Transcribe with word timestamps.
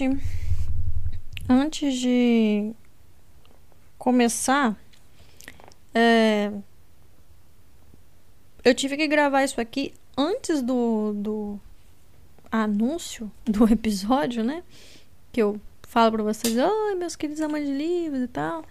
Gente, 0.00 0.18
antes 1.46 1.94
de 1.94 2.72
começar, 3.98 4.74
é, 5.94 6.50
eu 8.64 8.74
tive 8.74 8.96
que 8.96 9.06
gravar 9.06 9.44
isso 9.44 9.60
aqui 9.60 9.92
antes 10.16 10.62
do, 10.62 11.12
do 11.12 11.60
anúncio 12.50 13.30
do 13.44 13.68
episódio, 13.70 14.42
né? 14.42 14.62
Que 15.30 15.42
eu 15.42 15.60
falo 15.82 16.12
para 16.12 16.22
vocês, 16.22 16.56
oi, 16.56 16.94
meus 16.94 17.14
queridos 17.14 17.42
amantes 17.42 17.68
de 17.68 17.74
livros 17.74 18.22
e 18.22 18.28
tal. 18.28 18.64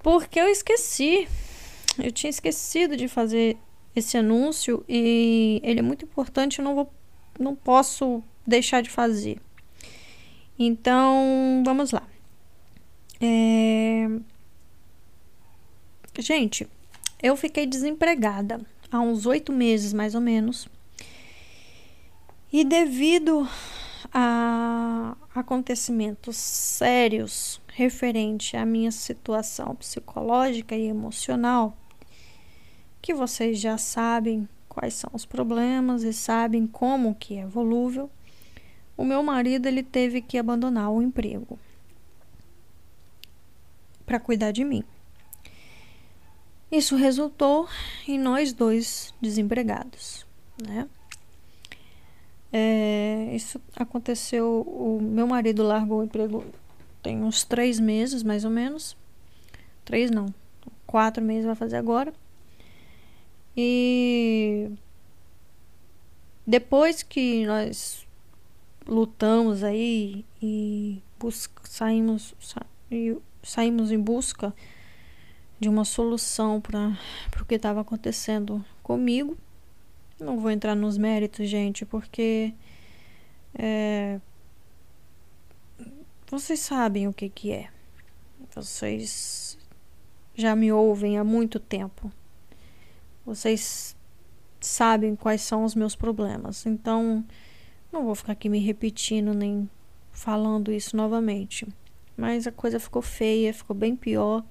Porque 0.00 0.40
eu 0.40 0.48
esqueci. 0.48 1.28
Eu 1.96 2.10
tinha 2.10 2.30
esquecido 2.30 2.96
de 2.96 3.06
fazer 3.06 3.56
esse 3.94 4.16
anúncio 4.16 4.84
e 4.88 5.60
ele 5.62 5.78
é 5.78 5.82
muito 5.82 6.04
importante, 6.04 6.58
eu 6.58 6.64
não 6.64 6.74
vou 6.74 6.92
não 7.38 7.54
posso 7.54 8.20
deixar 8.44 8.80
de 8.80 8.90
fazer. 8.90 9.40
Então, 10.58 11.62
vamos 11.64 11.90
lá. 11.92 12.02
É... 13.20 14.08
Gente, 16.18 16.68
eu 17.22 17.36
fiquei 17.36 17.66
desempregada 17.66 18.60
há 18.90 19.00
uns 19.00 19.26
oito 19.26 19.52
meses, 19.52 19.92
mais 19.92 20.14
ou 20.14 20.20
menos. 20.20 20.68
E 22.52 22.64
devido 22.64 23.48
a 24.12 25.16
acontecimentos 25.34 26.36
sérios 26.36 27.60
referente 27.66 28.56
à 28.56 28.64
minha 28.64 28.92
situação 28.92 29.74
psicológica 29.74 30.76
e 30.76 30.86
emocional, 30.86 31.76
que 33.02 33.12
vocês 33.12 33.58
já 33.58 33.76
sabem 33.76 34.48
quais 34.68 34.94
são 34.94 35.10
os 35.12 35.26
problemas 35.26 36.04
e 36.04 36.12
sabem 36.12 36.66
como 36.66 37.16
que 37.16 37.36
é 37.36 37.44
volúvel, 37.44 38.08
o 38.96 39.04
meu 39.04 39.22
marido 39.22 39.66
ele 39.66 39.82
teve 39.82 40.20
que 40.20 40.38
abandonar 40.38 40.90
o 40.90 41.02
emprego 41.02 41.58
para 44.06 44.20
cuidar 44.20 44.52
de 44.52 44.64
mim. 44.64 44.84
Isso 46.70 46.96
resultou 46.96 47.68
em 48.06 48.18
nós 48.18 48.52
dois 48.52 49.14
desempregados, 49.20 50.26
né? 50.60 50.88
É, 52.52 53.30
isso 53.34 53.60
aconteceu. 53.74 54.60
O 54.62 55.00
meu 55.02 55.26
marido 55.26 55.62
largou 55.62 56.00
o 56.00 56.04
emprego 56.04 56.44
tem 57.02 57.22
uns 57.22 57.44
três 57.44 57.78
meses, 57.78 58.22
mais 58.22 58.44
ou 58.44 58.50
menos. 58.50 58.96
Três 59.84 60.10
não, 60.10 60.32
quatro 60.86 61.22
meses 61.22 61.44
vai 61.44 61.54
fazer 61.54 61.76
agora. 61.76 62.14
E 63.56 64.70
depois 66.46 67.02
que 67.02 67.44
nós 67.46 68.03
lutamos 68.86 69.62
aí 69.62 70.24
e 70.42 71.02
saímos, 71.64 72.34
sa 72.38 72.64
e 72.90 73.16
saímos 73.42 73.90
em 73.90 73.98
busca 73.98 74.54
de 75.58 75.68
uma 75.68 75.84
solução 75.84 76.60
para 76.60 76.96
o 77.40 77.44
que 77.44 77.54
estava 77.54 77.80
acontecendo 77.80 78.64
comigo. 78.82 79.36
Não 80.20 80.38
vou 80.38 80.50
entrar 80.50 80.74
nos 80.74 80.96
méritos, 80.98 81.48
gente, 81.48 81.84
porque 81.84 82.54
é, 83.54 84.20
vocês 86.26 86.60
sabem 86.60 87.08
o 87.08 87.12
que, 87.12 87.28
que 87.28 87.52
é. 87.52 87.68
Vocês 88.54 89.58
já 90.34 90.54
me 90.54 90.72
ouvem 90.72 91.18
há 91.18 91.24
muito 91.24 91.58
tempo. 91.58 92.12
Vocês 93.24 93.96
sabem 94.60 95.16
quais 95.16 95.42
são 95.42 95.64
os 95.64 95.74
meus 95.74 95.94
problemas. 95.94 96.66
Então, 96.66 97.24
não 97.94 98.04
vou 98.04 98.14
ficar 98.14 98.32
aqui 98.32 98.48
me 98.48 98.58
repetindo 98.58 99.32
nem 99.32 99.68
falando 100.12 100.72
isso 100.72 100.96
novamente. 100.96 101.66
Mas 102.16 102.46
a 102.46 102.52
coisa 102.52 102.78
ficou 102.78 103.00
feia, 103.00 103.54
ficou 103.54 103.74
bem 103.74 103.96
pior. 103.96 104.44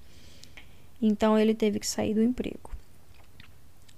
Então 1.01 1.37
ele 1.37 1.53
teve 1.53 1.79
que 1.79 1.87
sair 1.87 2.13
do 2.13 2.23
emprego. 2.23 2.71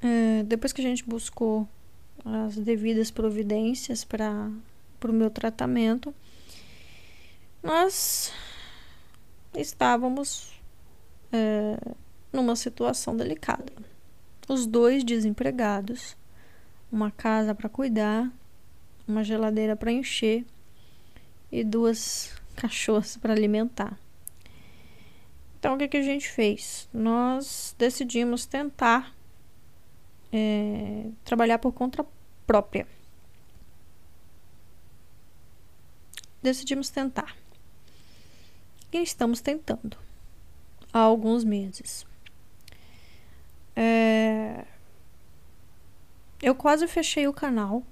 É, 0.01 0.43
depois 0.43 0.73
que 0.73 0.81
a 0.81 0.83
gente 0.83 1.03
buscou 1.03 1.67
as 2.23 2.57
devidas 2.57 3.11
providências 3.11 4.03
para 4.03 4.51
o 5.03 5.13
meu 5.13 5.29
tratamento, 5.29 6.13
nós 7.63 8.33
estávamos 9.55 10.51
é, 11.31 11.77
numa 12.33 12.55
situação 12.55 13.15
delicada 13.15 13.71
os 14.47 14.65
dois 14.65 15.03
desempregados, 15.03 16.15
uma 16.91 17.09
casa 17.11 17.55
para 17.55 17.69
cuidar, 17.69 18.31
uma 19.07 19.23
geladeira 19.23 19.75
para 19.75 19.91
encher 19.91 20.45
e 21.51 21.63
duas 21.63 22.33
cachorras 22.55 23.17
para 23.17 23.33
alimentar. 23.33 23.99
Então, 25.59 25.75
o 25.75 25.77
que, 25.77 25.87
que 25.87 25.97
a 25.97 26.01
gente 26.03 26.29
fez? 26.29 26.87
Nós 26.93 27.75
decidimos 27.77 28.45
tentar 28.45 29.15
é, 30.31 31.09
trabalhar 31.23 31.59
por 31.59 31.71
conta 31.71 32.05
própria. 32.45 32.87
Decidimos 36.41 36.89
tentar. 36.89 37.35
E 38.91 38.99
estamos 38.99 39.41
tentando 39.41 39.97
há 40.93 40.99
alguns 40.99 41.43
meses. 41.43 42.05
É... 43.75 44.65
Eu 46.41 46.53
quase 46.53 46.87
fechei 46.87 47.27
o 47.27 47.33
canal 47.33 47.83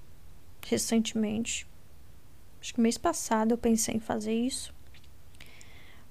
recentemente. 0.67 1.67
Acho 2.61 2.73
que 2.73 2.81
mês 2.81 2.97
passado 2.97 3.51
eu 3.51 3.57
pensei 3.57 3.95
em 3.95 3.99
fazer 3.99 4.33
isso. 4.33 4.73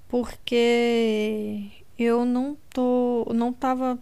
Porque 0.09 1.71
eu 1.99 2.25
não 2.25 2.57
tô. 2.71 3.27
não 3.35 3.53
tava. 3.53 3.99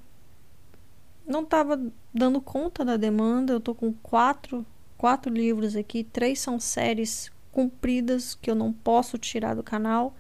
Não 1.27 1.45
tava 1.45 1.81
dando 2.13 2.41
conta 2.41 2.85
da 2.85 2.97
demanda. 2.97 3.53
Eu 3.53 3.61
tô 3.61 3.75
com 3.75 3.93
quatro, 3.93 4.67
quatro 4.99 5.33
livros 5.33 5.77
aqui. 5.77 6.03
Três 6.03 6.41
são 6.41 6.59
séries 6.59 7.31
compridas 7.53 8.35
que 8.35 8.51
eu 8.51 8.55
não 8.55 8.73
posso 8.73 9.17
tirar 9.19 9.55
do 9.55 9.63
canal. 9.63 10.15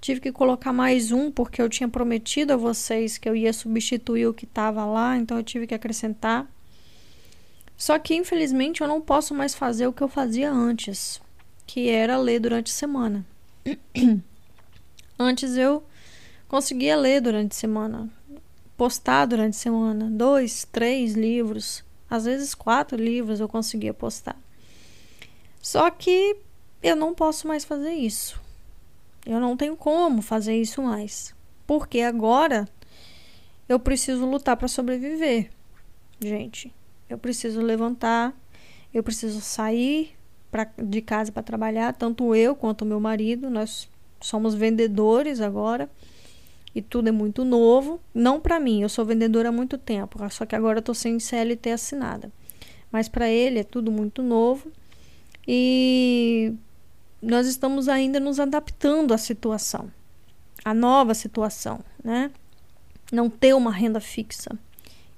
Tive 0.00 0.20
que 0.20 0.32
colocar 0.32 0.72
mais 0.72 1.10
um 1.10 1.30
porque 1.30 1.60
eu 1.60 1.68
tinha 1.68 1.88
prometido 1.88 2.52
a 2.52 2.56
vocês 2.56 3.18
que 3.18 3.28
eu 3.28 3.34
ia 3.34 3.52
substituir 3.52 4.26
o 4.26 4.34
que 4.34 4.44
estava 4.44 4.84
lá, 4.84 5.16
então 5.16 5.36
eu 5.36 5.42
tive 5.42 5.66
que 5.66 5.74
acrescentar. 5.74 6.48
Só 7.78 7.96
que 7.96 8.16
infelizmente 8.16 8.80
eu 8.80 8.88
não 8.88 9.00
posso 9.00 9.32
mais 9.32 9.54
fazer 9.54 9.86
o 9.86 9.92
que 9.92 10.02
eu 10.02 10.08
fazia 10.08 10.50
antes, 10.50 11.22
que 11.64 11.88
era 11.88 12.18
ler 12.18 12.40
durante 12.40 12.72
a 12.72 12.74
semana. 12.74 13.24
antes 15.16 15.56
eu 15.56 15.84
conseguia 16.48 16.96
ler 16.96 17.20
durante 17.20 17.52
a 17.52 17.54
semana, 17.54 18.10
postar 18.76 19.26
durante 19.26 19.54
a 19.54 19.58
semana, 19.58 20.10
dois, 20.10 20.66
três 20.72 21.14
livros, 21.14 21.84
às 22.10 22.24
vezes 22.24 22.52
quatro 22.52 22.98
livros 23.00 23.38
eu 23.38 23.48
conseguia 23.48 23.94
postar. 23.94 24.36
Só 25.62 25.88
que 25.88 26.36
eu 26.82 26.96
não 26.96 27.14
posso 27.14 27.46
mais 27.46 27.64
fazer 27.64 27.92
isso. 27.92 28.40
Eu 29.24 29.38
não 29.38 29.56
tenho 29.56 29.76
como 29.76 30.20
fazer 30.20 30.56
isso 30.60 30.82
mais. 30.82 31.32
Porque 31.64 32.00
agora 32.00 32.68
eu 33.68 33.78
preciso 33.78 34.26
lutar 34.26 34.56
para 34.56 34.66
sobreviver. 34.66 35.50
Gente, 36.20 36.72
eu 37.08 37.18
preciso 37.18 37.60
levantar, 37.60 38.34
eu 38.92 39.02
preciso 39.02 39.40
sair 39.40 40.14
pra, 40.50 40.68
de 40.82 41.00
casa 41.00 41.32
para 41.32 41.42
trabalhar, 41.42 41.92
tanto 41.92 42.34
eu 42.34 42.54
quanto 42.54 42.84
meu 42.84 43.00
marido. 43.00 43.48
Nós 43.50 43.88
somos 44.20 44.54
vendedores 44.54 45.40
agora 45.40 45.90
e 46.74 46.82
tudo 46.82 47.08
é 47.08 47.12
muito 47.12 47.44
novo. 47.44 48.00
Não 48.14 48.40
para 48.40 48.60
mim, 48.60 48.82
eu 48.82 48.88
sou 48.88 49.04
vendedora 49.04 49.48
há 49.48 49.52
muito 49.52 49.78
tempo, 49.78 50.18
só 50.30 50.44
que 50.44 50.54
agora 50.54 50.78
eu 50.78 50.82
tô 50.82 50.94
sem 50.94 51.18
CLT 51.18 51.70
assinada. 51.70 52.32
Mas 52.90 53.08
para 53.08 53.28
ele 53.28 53.60
é 53.60 53.64
tudo 53.64 53.90
muito 53.90 54.22
novo. 54.22 54.70
E 55.46 56.52
nós 57.22 57.46
estamos 57.46 57.88
ainda 57.88 58.20
nos 58.20 58.38
adaptando 58.38 59.12
à 59.12 59.18
situação, 59.18 59.90
à 60.64 60.74
nova 60.74 61.14
situação, 61.14 61.80
né? 62.02 62.30
Não 63.10 63.30
ter 63.30 63.54
uma 63.54 63.72
renda 63.72 64.00
fixa. 64.00 64.50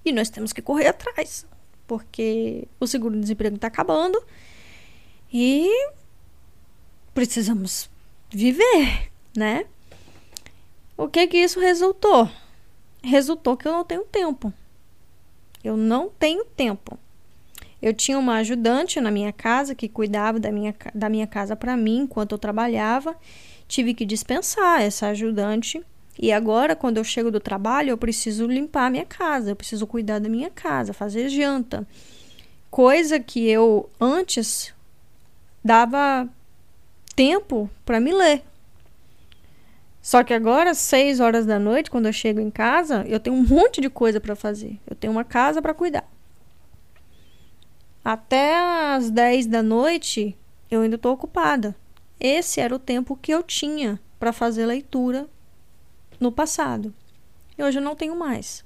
E 0.05 0.13
nós 0.13 0.31
temos 0.31 0.53
que 0.53 0.63
correr 0.63 0.89
atrás, 0.89 1.45
porque 1.91 2.69
o 2.79 2.87
seguro-desemprego 2.87 3.57
está 3.57 3.67
acabando 3.67 4.17
e 5.33 5.69
precisamos 7.13 7.91
viver, 8.31 9.11
né? 9.37 9.67
O 10.97 11.09
que 11.09 11.27
que 11.27 11.39
isso 11.39 11.59
resultou? 11.59 12.31
Resultou 13.03 13.57
que 13.57 13.67
eu 13.67 13.73
não 13.73 13.85
tenho 13.85 14.05
tempo. 14.05 14.55
Eu 15.65 15.77
não 15.77 16.09
tenho 16.09 16.45
tempo. 16.45 16.97
Eu 17.83 17.93
tinha 17.93 18.17
uma 18.17 18.37
ajudante 18.37 19.01
na 19.01 19.11
minha 19.11 19.33
casa 19.33 19.75
que 19.75 19.89
cuidava 19.89 20.39
da 20.39 20.53
minha, 20.53 20.73
da 20.95 21.09
minha 21.09 21.27
casa 21.27 21.57
para 21.57 21.77
mim 21.77 22.03
enquanto 22.03 22.33
eu 22.33 22.39
trabalhava. 22.39 23.17
Tive 23.67 23.95
que 23.95 24.07
dispensar 24.07 24.81
essa 24.81 25.09
ajudante. 25.09 25.85
E 26.23 26.31
agora, 26.33 26.77
quando 26.77 26.99
eu 26.99 27.05
chego 27.05 27.31
do 27.31 27.41
trabalho, 27.41 27.89
eu 27.89 27.97
preciso 27.97 28.47
limpar 28.47 28.87
a 28.87 28.91
minha 28.91 29.07
casa, 29.07 29.51
eu 29.51 29.57
preciso 29.57 29.87
cuidar 29.87 30.19
da 30.19 30.29
minha 30.29 30.51
casa, 30.51 30.93
fazer 30.93 31.31
janta. 31.31 31.89
Coisa 32.71 33.19
que 33.19 33.49
eu 33.49 33.89
antes 33.99 34.75
dava 35.65 36.29
tempo 37.17 37.71
para 37.87 37.99
me 37.99 38.13
ler. 38.13 38.43
Só 40.03 40.23
que 40.23 40.35
agora, 40.35 40.75
seis 40.75 41.21
horas 41.21 41.47
da 41.47 41.59
noite, 41.59 41.91
quando 41.91 42.05
eu 42.05 42.13
chego 42.13 42.39
em 42.39 42.51
casa, 42.51 43.03
eu 43.09 43.19
tenho 43.19 43.35
um 43.37 43.43
monte 43.43 43.81
de 43.81 43.89
coisa 43.89 44.21
para 44.21 44.37
fazer. 44.37 44.79
Eu 44.87 44.95
tenho 44.95 45.13
uma 45.13 45.25
casa 45.25 45.63
para 45.63 45.73
cuidar. 45.73 46.07
Até 48.05 48.59
as 48.95 49.11
10 49.11 49.47
da 49.47 49.63
noite, 49.63 50.37
eu 50.71 50.83
ainda 50.83 50.97
estou 50.97 51.15
ocupada. 51.15 51.75
Esse 52.19 52.61
era 52.61 52.75
o 52.75 52.79
tempo 52.79 53.17
que 53.17 53.33
eu 53.33 53.43
tinha 53.43 53.99
para 54.19 54.35
fazer 54.35 54.67
leitura 54.67 55.27
no 56.21 56.31
passado. 56.31 56.95
E 57.57 57.63
hoje 57.63 57.79
eu 57.79 57.83
não 57.83 57.97
tenho 57.97 58.15
mais. 58.15 58.65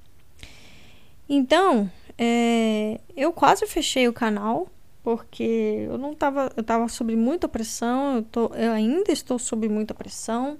Então, 1.28 1.90
é, 2.18 3.00
eu 3.16 3.32
quase 3.32 3.66
fechei 3.66 4.06
o 4.08 4.12
canal 4.12 4.68
porque 5.02 5.86
eu 5.86 5.98
não 5.98 6.14
tava, 6.14 6.50
eu 6.56 6.64
tava 6.64 6.88
sob 6.88 7.14
muita 7.14 7.46
pressão, 7.46 8.16
eu, 8.16 8.22
tô, 8.22 8.46
eu 8.54 8.72
ainda 8.72 9.12
estou 9.12 9.38
sob 9.38 9.68
muita 9.68 9.92
pressão, 9.92 10.58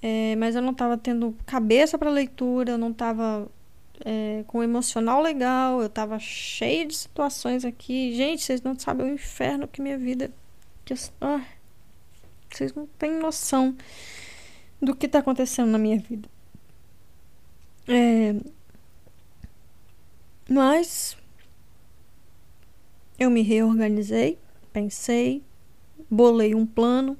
é, 0.00 0.36
mas 0.36 0.54
eu 0.54 0.62
não 0.62 0.70
estava 0.70 0.96
tendo 0.96 1.36
cabeça 1.44 1.98
para 1.98 2.08
leitura, 2.08 2.72
eu 2.72 2.78
não 2.78 2.92
estava 2.92 3.48
é, 4.04 4.44
com 4.46 4.62
emocional 4.62 5.20
legal, 5.20 5.80
eu 5.80 5.86
estava 5.86 6.18
cheia 6.20 6.86
de 6.86 6.94
situações 6.94 7.64
aqui. 7.64 8.14
Gente, 8.14 8.42
vocês 8.42 8.62
não 8.62 8.78
sabem 8.78 9.06
o 9.06 9.14
inferno 9.14 9.66
que 9.66 9.82
minha 9.82 9.98
vida. 9.98 10.30
Que 10.84 10.92
eu, 10.92 10.98
ah, 11.20 11.40
vocês 12.48 12.72
não 12.74 12.86
têm 12.98 13.12
noção 13.12 13.76
do 14.82 14.96
que 14.96 15.06
está 15.06 15.20
acontecendo 15.20 15.70
na 15.70 15.78
minha 15.78 15.98
vida. 15.98 16.28
É, 17.86 18.34
mas 20.50 21.16
eu 23.18 23.30
me 23.30 23.42
reorganizei, 23.42 24.38
pensei, 24.72 25.42
bolei 26.10 26.54
um 26.54 26.66
plano. 26.66 27.16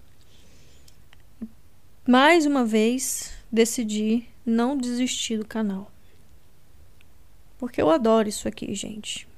Mais 2.06 2.44
uma 2.44 2.64
vez, 2.64 3.32
decidi 3.50 4.26
não 4.44 4.76
desistir 4.76 5.38
do 5.38 5.46
canal. 5.46 5.90
Porque 7.58 7.80
eu 7.80 7.88
adoro 7.88 8.28
isso 8.28 8.48
aqui, 8.48 8.74
gente. 8.74 9.28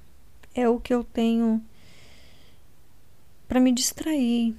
É 0.54 0.66
o 0.66 0.80
que 0.80 0.94
eu 0.94 1.04
tenho 1.04 1.62
para 3.46 3.60
me 3.60 3.70
distrair. 3.70 4.54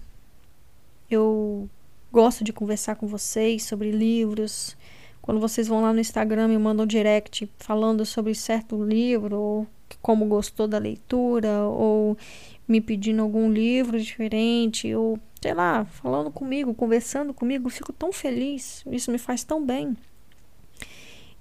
Eu 1.09 1.67
gosto 2.15 2.45
de 2.45 2.53
conversar 2.53 2.95
com 2.95 3.05
vocês 3.07 3.65
sobre 3.65 3.91
livros. 3.91 4.77
Quando 5.21 5.37
vocês 5.37 5.67
vão 5.67 5.81
lá 5.81 5.91
no 5.91 5.99
Instagram 5.99 6.53
e 6.53 6.57
mandam 6.57 6.85
direct 6.85 7.51
falando 7.57 8.05
sobre 8.05 8.33
certo 8.33 8.81
livro 8.81 9.37
ou 9.37 9.67
como 10.01 10.25
gostou 10.25 10.65
da 10.65 10.77
leitura 10.77 11.63
ou 11.63 12.17
me 12.65 12.79
pedindo 12.79 13.21
algum 13.21 13.51
livro 13.51 13.99
diferente 13.99 14.95
ou 14.95 15.19
sei 15.41 15.53
lá, 15.53 15.83
falando 15.83 16.31
comigo, 16.31 16.73
conversando 16.73 17.33
comigo, 17.33 17.69
fico 17.69 17.91
tão 17.91 18.13
feliz. 18.13 18.81
Isso 18.89 19.11
me 19.11 19.17
faz 19.17 19.43
tão 19.43 19.65
bem. 19.65 19.97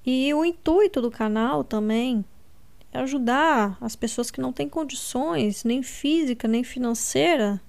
E 0.05 0.35
o 0.35 0.45
intuito 0.45 1.01
do 1.01 1.09
canal 1.09 1.63
também 1.63 2.25
é 2.93 2.99
ajudar 2.99 3.79
as 3.81 3.95
pessoas 3.95 4.29
que 4.29 4.41
não 4.41 4.53
têm 4.53 4.69
condições, 4.69 5.63
nem 5.63 5.85
física, 5.85 6.49
nem 6.49 6.65
financeira, 6.65 7.63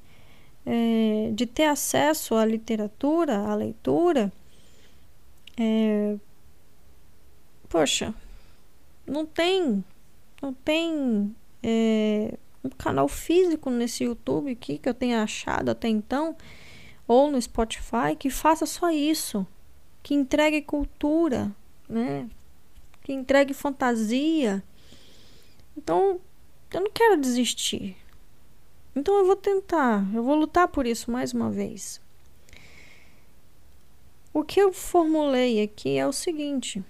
é, 0.65 1.31
de 1.33 1.45
ter 1.45 1.65
acesso 1.65 2.35
à 2.35 2.45
literatura, 2.45 3.38
à 3.38 3.56
leitura. 3.56 4.31
É, 5.57 6.17
poxa, 7.69 8.13
não 9.06 9.25
tem 9.25 9.83
não 10.41 10.53
tem 10.53 11.35
é, 11.63 12.38
um 12.63 12.69
canal 12.69 13.07
físico 13.07 13.69
nesse 13.69 14.03
YouTube 14.03 14.51
aqui 14.51 14.77
que 14.77 14.89
eu 14.89 14.94
tenha 14.94 15.23
achado 15.23 15.69
até 15.69 15.88
então, 15.88 16.35
ou 17.07 17.31
no 17.31 17.41
Spotify, 17.41 18.15
que 18.17 18.29
faça 18.29 18.65
só 18.65 18.91
isso, 18.91 19.45
que 20.03 20.13
entregue 20.13 20.62
cultura, 20.62 21.51
né? 21.88 22.27
Que 23.03 23.13
entregue 23.13 23.53
fantasia. 23.53 24.63
Então, 25.77 26.19
eu 26.71 26.81
não 26.81 26.91
quero 26.91 27.19
desistir. 27.19 27.95
Então 28.95 29.18
eu 29.19 29.25
vou 29.25 29.36
tentar, 29.36 30.06
eu 30.13 30.24
vou 30.24 30.36
lutar 30.36 30.68
por 30.68 30.86
isso 30.88 31.12
mais 31.12 31.33
uma 31.33 31.51
vez. 31.51 32.00
O 34.33 34.44
que 34.44 34.59
eu 34.59 34.71
formulei 34.71 35.62
aqui 35.62 35.97
é 35.97 36.07
o 36.07 36.13
seguinte: 36.13 36.83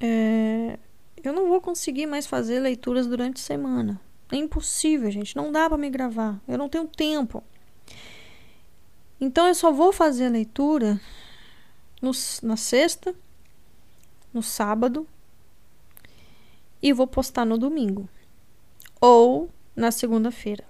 é, 0.00 0.78
eu 1.22 1.32
não 1.32 1.48
vou 1.48 1.60
conseguir 1.60 2.06
mais 2.06 2.26
fazer 2.26 2.60
leituras 2.60 3.06
durante 3.06 3.40
a 3.40 3.44
semana. 3.44 4.00
É 4.30 4.36
impossível, 4.36 5.10
gente. 5.10 5.36
Não 5.36 5.52
dá 5.52 5.68
para 5.68 5.78
me 5.78 5.90
gravar. 5.90 6.40
Eu 6.48 6.56
não 6.58 6.68
tenho 6.68 6.86
tempo. 6.86 7.42
Então 9.20 9.46
eu 9.46 9.54
só 9.54 9.70
vou 9.70 9.92
fazer 9.92 10.26
a 10.26 10.30
leitura 10.30 11.00
no, 12.00 12.10
na 12.42 12.56
sexta, 12.56 13.14
no 14.34 14.42
sábado 14.42 15.06
e 16.82 16.92
vou 16.92 17.06
postar 17.06 17.44
no 17.44 17.56
domingo 17.56 18.08
ou 19.00 19.48
na 19.74 19.90
segunda-feira. 19.90 20.64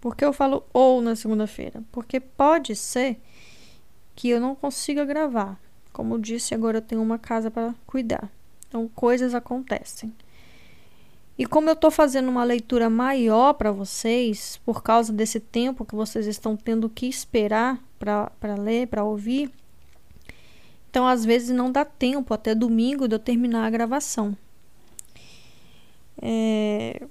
Por 0.00 0.14
que 0.14 0.24
eu 0.24 0.32
falo 0.32 0.64
ou 0.72 1.00
na 1.00 1.16
segunda-feira? 1.16 1.82
Porque 1.90 2.20
pode 2.20 2.76
ser 2.76 3.18
que 4.14 4.28
eu 4.28 4.40
não 4.40 4.54
consiga 4.54 5.04
gravar. 5.04 5.60
Como 5.92 6.14
eu 6.14 6.18
disse, 6.18 6.54
agora 6.54 6.78
eu 6.78 6.82
tenho 6.82 7.02
uma 7.02 7.18
casa 7.18 7.50
para 7.50 7.74
cuidar. 7.86 8.30
Então, 8.68 8.88
coisas 8.88 9.34
acontecem. 9.34 10.12
E 11.38 11.44
como 11.44 11.68
eu 11.68 11.74
estou 11.74 11.90
fazendo 11.90 12.28
uma 12.30 12.44
leitura 12.44 12.88
maior 12.88 13.52
para 13.54 13.70
vocês, 13.70 14.58
por 14.64 14.82
causa 14.82 15.12
desse 15.12 15.38
tempo 15.38 15.84
que 15.84 15.94
vocês 15.94 16.26
estão 16.26 16.56
tendo 16.56 16.88
que 16.88 17.06
esperar 17.06 17.78
para 17.98 18.54
ler, 18.58 18.88
para 18.88 19.04
ouvir, 19.04 19.50
então 20.88 21.06
às 21.06 21.26
vezes 21.26 21.50
não 21.50 21.70
dá 21.70 21.84
tempo 21.84 22.32
até 22.32 22.54
domingo 22.54 23.06
de 23.06 23.14
eu 23.14 23.18
terminar 23.18 23.66
a 23.66 23.70
gravação. 23.70 24.36
É... 26.22 27.06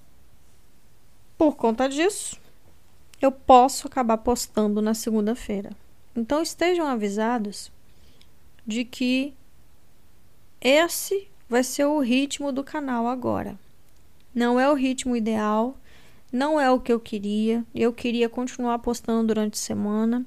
Por 1.37 1.55
conta 1.55 1.89
disso, 1.89 2.39
eu 3.21 3.31
posso 3.31 3.87
acabar 3.87 4.17
postando 4.17 4.81
na 4.81 4.93
segunda-feira. 4.93 5.71
Então 6.15 6.41
estejam 6.41 6.87
avisados 6.87 7.71
de 8.65 8.85
que 8.85 9.33
esse 10.61 11.27
vai 11.49 11.63
ser 11.63 11.85
o 11.85 11.99
ritmo 11.99 12.51
do 12.51 12.63
canal 12.63 13.07
agora. 13.07 13.59
Não 14.33 14.59
é 14.59 14.69
o 14.69 14.73
ritmo 14.73 15.15
ideal, 15.15 15.77
não 16.31 16.59
é 16.59 16.69
o 16.71 16.79
que 16.79 16.91
eu 16.91 16.99
queria. 16.99 17.63
Eu 17.73 17.93
queria 17.93 18.29
continuar 18.29 18.79
postando 18.79 19.27
durante 19.27 19.55
a 19.55 19.57
semana. 19.57 20.25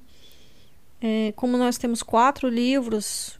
É, 1.00 1.32
como 1.36 1.56
nós 1.56 1.78
temos 1.78 2.02
quatro 2.02 2.48
livros, 2.48 3.37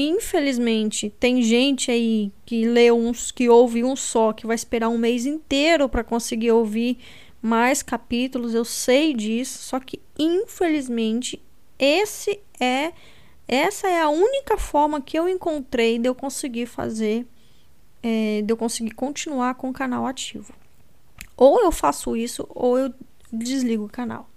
infelizmente 0.00 1.10
tem 1.18 1.42
gente 1.42 1.90
aí 1.90 2.32
que 2.46 2.64
lê 2.64 2.92
uns, 2.92 3.32
que 3.32 3.48
ouve 3.48 3.82
um 3.82 3.96
só, 3.96 4.32
que 4.32 4.46
vai 4.46 4.54
esperar 4.54 4.88
um 4.88 4.98
mês 4.98 5.26
inteiro 5.26 5.88
para 5.88 6.04
conseguir 6.04 6.52
ouvir 6.52 6.98
mais 7.42 7.82
capítulos. 7.82 8.54
Eu 8.54 8.64
sei 8.64 9.12
disso, 9.12 9.58
só 9.58 9.80
que 9.80 10.00
infelizmente 10.18 11.42
esse 11.78 12.40
é 12.60 12.92
essa 13.48 13.88
é 13.88 14.00
a 14.00 14.10
única 14.10 14.58
forma 14.58 15.00
que 15.00 15.18
eu 15.18 15.26
encontrei 15.26 15.98
de 15.98 16.06
eu 16.06 16.14
conseguir 16.14 16.66
fazer, 16.66 17.26
é, 18.02 18.42
de 18.42 18.52
eu 18.52 18.56
conseguir 18.58 18.90
continuar 18.90 19.54
com 19.54 19.70
o 19.70 19.72
canal 19.72 20.06
ativo. 20.06 20.52
Ou 21.34 21.62
eu 21.62 21.72
faço 21.72 22.14
isso, 22.14 22.46
ou 22.50 22.78
eu 22.78 22.92
desligo 23.32 23.86
o 23.86 23.88
canal. 23.88 24.28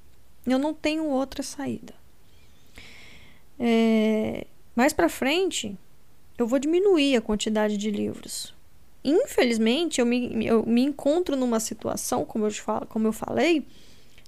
Eu 0.47 0.57
não 0.57 0.73
tenho 0.73 1.05
outra 1.05 1.43
saída. 1.43 1.93
É, 3.59 4.47
mais 4.75 4.93
para 4.93 5.09
frente, 5.09 5.77
eu 6.37 6.47
vou 6.47 6.59
diminuir 6.59 7.15
a 7.15 7.21
quantidade 7.21 7.77
de 7.77 7.91
livros. 7.91 8.53
Infelizmente, 9.03 9.99
eu 9.99 10.05
me, 10.05 10.45
eu 10.45 10.65
me 10.65 10.81
encontro 10.81 11.35
numa 11.35 11.59
situação, 11.59 12.23
como 12.23 12.45
eu, 12.45 12.51
falo, 12.51 12.85
como 12.85 13.07
eu 13.07 13.13
falei, 13.13 13.65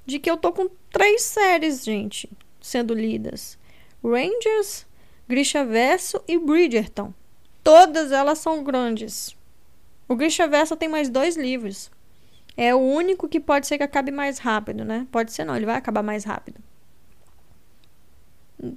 de 0.05 0.19
que 0.19 0.29
eu 0.29 0.37
tô 0.37 0.51
com 0.51 0.67
três 0.91 1.21
séries, 1.21 1.83
gente, 1.83 2.29
sendo 2.59 2.93
lidas. 2.93 3.57
Rangers, 4.03 4.85
Grisha 5.27 5.63
Verso 5.63 6.21
e 6.27 6.37
Bridgerton. 6.37 7.13
Todas 7.63 8.11
elas 8.11 8.39
são 8.39 8.63
grandes. 8.63 9.35
O 10.07 10.15
Grisha 10.15 10.47
Verso 10.47 10.75
tem 10.75 10.89
mais 10.89 11.09
dois 11.09 11.37
livros. 11.37 11.89
É 12.57 12.75
o 12.75 12.79
único 12.79 13.27
que 13.27 13.39
pode 13.39 13.65
ser 13.65 13.77
que 13.77 13.83
acabe 13.83 14.11
mais 14.11 14.37
rápido, 14.37 14.83
né? 14.83 15.07
Pode 15.11 15.31
ser 15.31 15.45
não, 15.45 15.55
ele 15.55 15.65
vai 15.65 15.75
acabar 15.75 16.03
mais 16.03 16.23
rápido. 16.23 16.59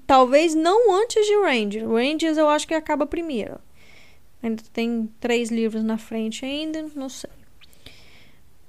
Talvez 0.07 0.55
não 0.55 0.95
antes 0.95 1.25
de 1.26 1.35
Rangers. 1.37 1.87
Rangers 1.87 2.37
eu 2.37 2.49
acho 2.49 2.66
que 2.66 2.75
acaba 2.75 3.07
primeiro. 3.07 3.59
Ainda 4.43 4.62
tem 4.73 5.11
três 5.21 5.50
livros 5.50 5.83
na 5.83 5.99
frente 5.99 6.45
ainda, 6.45 6.87
não 6.95 7.09
sei. 7.09 7.31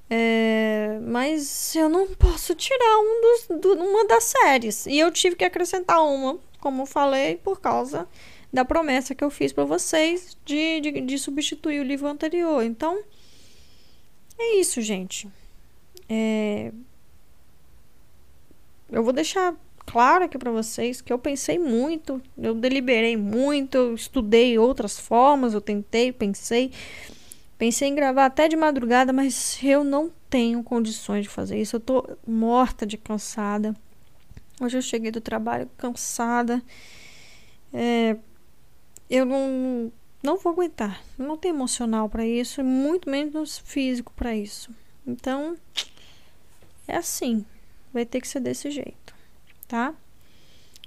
É, 0.10 1.00
mas 1.02 1.76
eu 1.76 1.90
não 1.90 2.08
posso 2.08 2.56
tirar 2.56 3.00
um 3.00 3.22
dos, 3.22 3.60
do, 3.62 3.74
uma 3.74 4.08
das 4.08 4.24
séries. 4.24 4.86
E 4.86 4.98
eu 4.98 5.12
tive 5.12 5.36
que 5.36 5.44
acrescentar 5.44 6.02
uma 6.04 6.40
como 6.60 6.86
falei, 6.86 7.38
por 7.38 7.60
causa 7.60 8.08
da 8.52 8.66
promessa 8.66 9.14
que 9.14 9.24
eu 9.24 9.30
fiz 9.30 9.54
para 9.54 9.66
vocês 9.66 10.38
de, 10.46 10.82
de, 10.82 11.02
de, 11.02 11.18
substituir 11.18 11.80
o 11.80 11.84
livro 11.84 12.08
anterior. 12.08 12.64
Então, 12.64 13.02
é 14.38 14.56
isso, 14.56 14.82
gente. 14.82 15.30
É... 16.10 16.72
eu 18.90 19.04
vou 19.04 19.14
deixar 19.14 19.56
claro 19.88 20.25
aqui 20.25 20.38
para 20.38 20.51
vocês 20.51 21.01
que 21.01 21.12
eu 21.12 21.17
pensei 21.17 21.58
muito, 21.58 22.22
eu 22.38 22.53
deliberei 22.53 23.17
muito, 23.17 23.75
eu 23.75 23.96
estudei 23.96 24.60
outras 24.60 25.00
formas, 25.00 25.53
eu 25.53 25.62
tentei, 25.62 26.12
pensei, 26.12 26.72
pensei 27.58 27.88
em 27.88 27.96
gravar 27.96 28.25
até 28.25 28.48
de 28.48 28.56
madrugada, 28.56 29.12
mas 29.12 29.58
eu 29.63 29.84
não 29.84 30.12
tenho 30.29 30.62
condições 30.62 31.24
de 31.24 31.29
fazer 31.29 31.60
isso. 31.60 31.77
Eu 31.77 31.79
tô 31.79 32.17
morta 32.27 32.86
de 32.86 32.98
cansada. 32.98 33.74
Hoje 34.60 34.77
eu 34.77 34.82
cheguei 34.82 35.10
do 35.10 35.22
trabalho 35.22 35.70
cansada. 35.77 36.62
É, 37.74 38.17
eu 39.10 39.25
não, 39.25 39.91
não 40.22 40.38
vou 40.38 40.51
aguentar. 40.51 41.01
Não 41.17 41.38
tenho 41.38 41.56
emocional 41.56 42.10
para 42.10 42.25
isso, 42.25 42.63
muito 42.63 43.10
menos 43.10 43.58
físico 43.58 44.12
para 44.13 44.36
isso. 44.36 44.70
Então, 45.06 45.56
é 46.88 46.98
assim. 46.98 47.46
Vai 47.94 48.06
ter 48.06 48.20
que 48.20 48.27
ser 48.27 48.41
desse 48.41 48.70
jeito, 48.70 49.07
tá? 49.68 49.94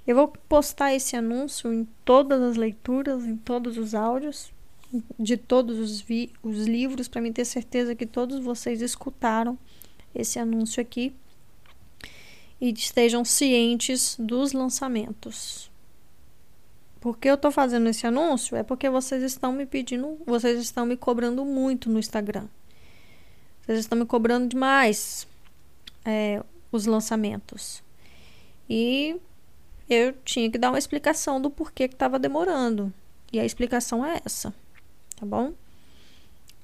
Eu 0.05 0.15
vou 0.15 0.27
postar 0.27 0.93
esse 0.93 1.15
anúncio 1.15 1.71
em 1.71 1.87
todas 2.03 2.41
as 2.41 2.55
leituras, 2.55 3.23
em 3.23 3.37
todos 3.37 3.77
os 3.77 3.93
áudios, 3.93 4.51
de 5.17 5.37
todos 5.37 5.79
os, 5.79 6.01
vi 6.01 6.31
os 6.41 6.65
livros, 6.65 7.07
para 7.07 7.21
mim 7.21 7.31
ter 7.31 7.45
certeza 7.45 7.95
que 7.95 8.05
todos 8.05 8.39
vocês 8.39 8.81
escutaram 8.81 9.57
esse 10.13 10.39
anúncio 10.39 10.81
aqui 10.81 11.13
e 12.59 12.71
estejam 12.71 13.23
cientes 13.23 14.15
dos 14.19 14.53
lançamentos. 14.53 15.71
Porque 16.99 17.27
eu 17.27 17.35
estou 17.35 17.51
fazendo 17.51 17.89
esse 17.89 18.05
anúncio 18.05 18.55
é 18.55 18.63
porque 18.63 18.89
vocês 18.89 19.23
estão 19.23 19.51
me 19.51 19.65
pedindo, 19.65 20.19
vocês 20.25 20.59
estão 20.59 20.85
me 20.85 20.95
cobrando 20.95 21.43
muito 21.43 21.89
no 21.89 21.97
Instagram. 21.97 22.47
Vocês 23.65 23.79
estão 23.79 23.97
me 23.97 24.05
cobrando 24.05 24.47
demais 24.47 25.27
é, 26.05 26.43
os 26.71 26.85
lançamentos. 26.85 27.83
E 28.73 29.19
eu 29.89 30.13
tinha 30.23 30.49
que 30.49 30.57
dar 30.57 30.69
uma 30.71 30.79
explicação 30.79 31.41
do 31.41 31.49
porquê 31.49 31.89
que 31.89 31.93
estava 31.93 32.17
demorando. 32.17 32.93
E 33.29 33.37
a 33.37 33.43
explicação 33.43 34.05
é 34.05 34.21
essa, 34.25 34.55
tá 35.17 35.25
bom? 35.25 35.53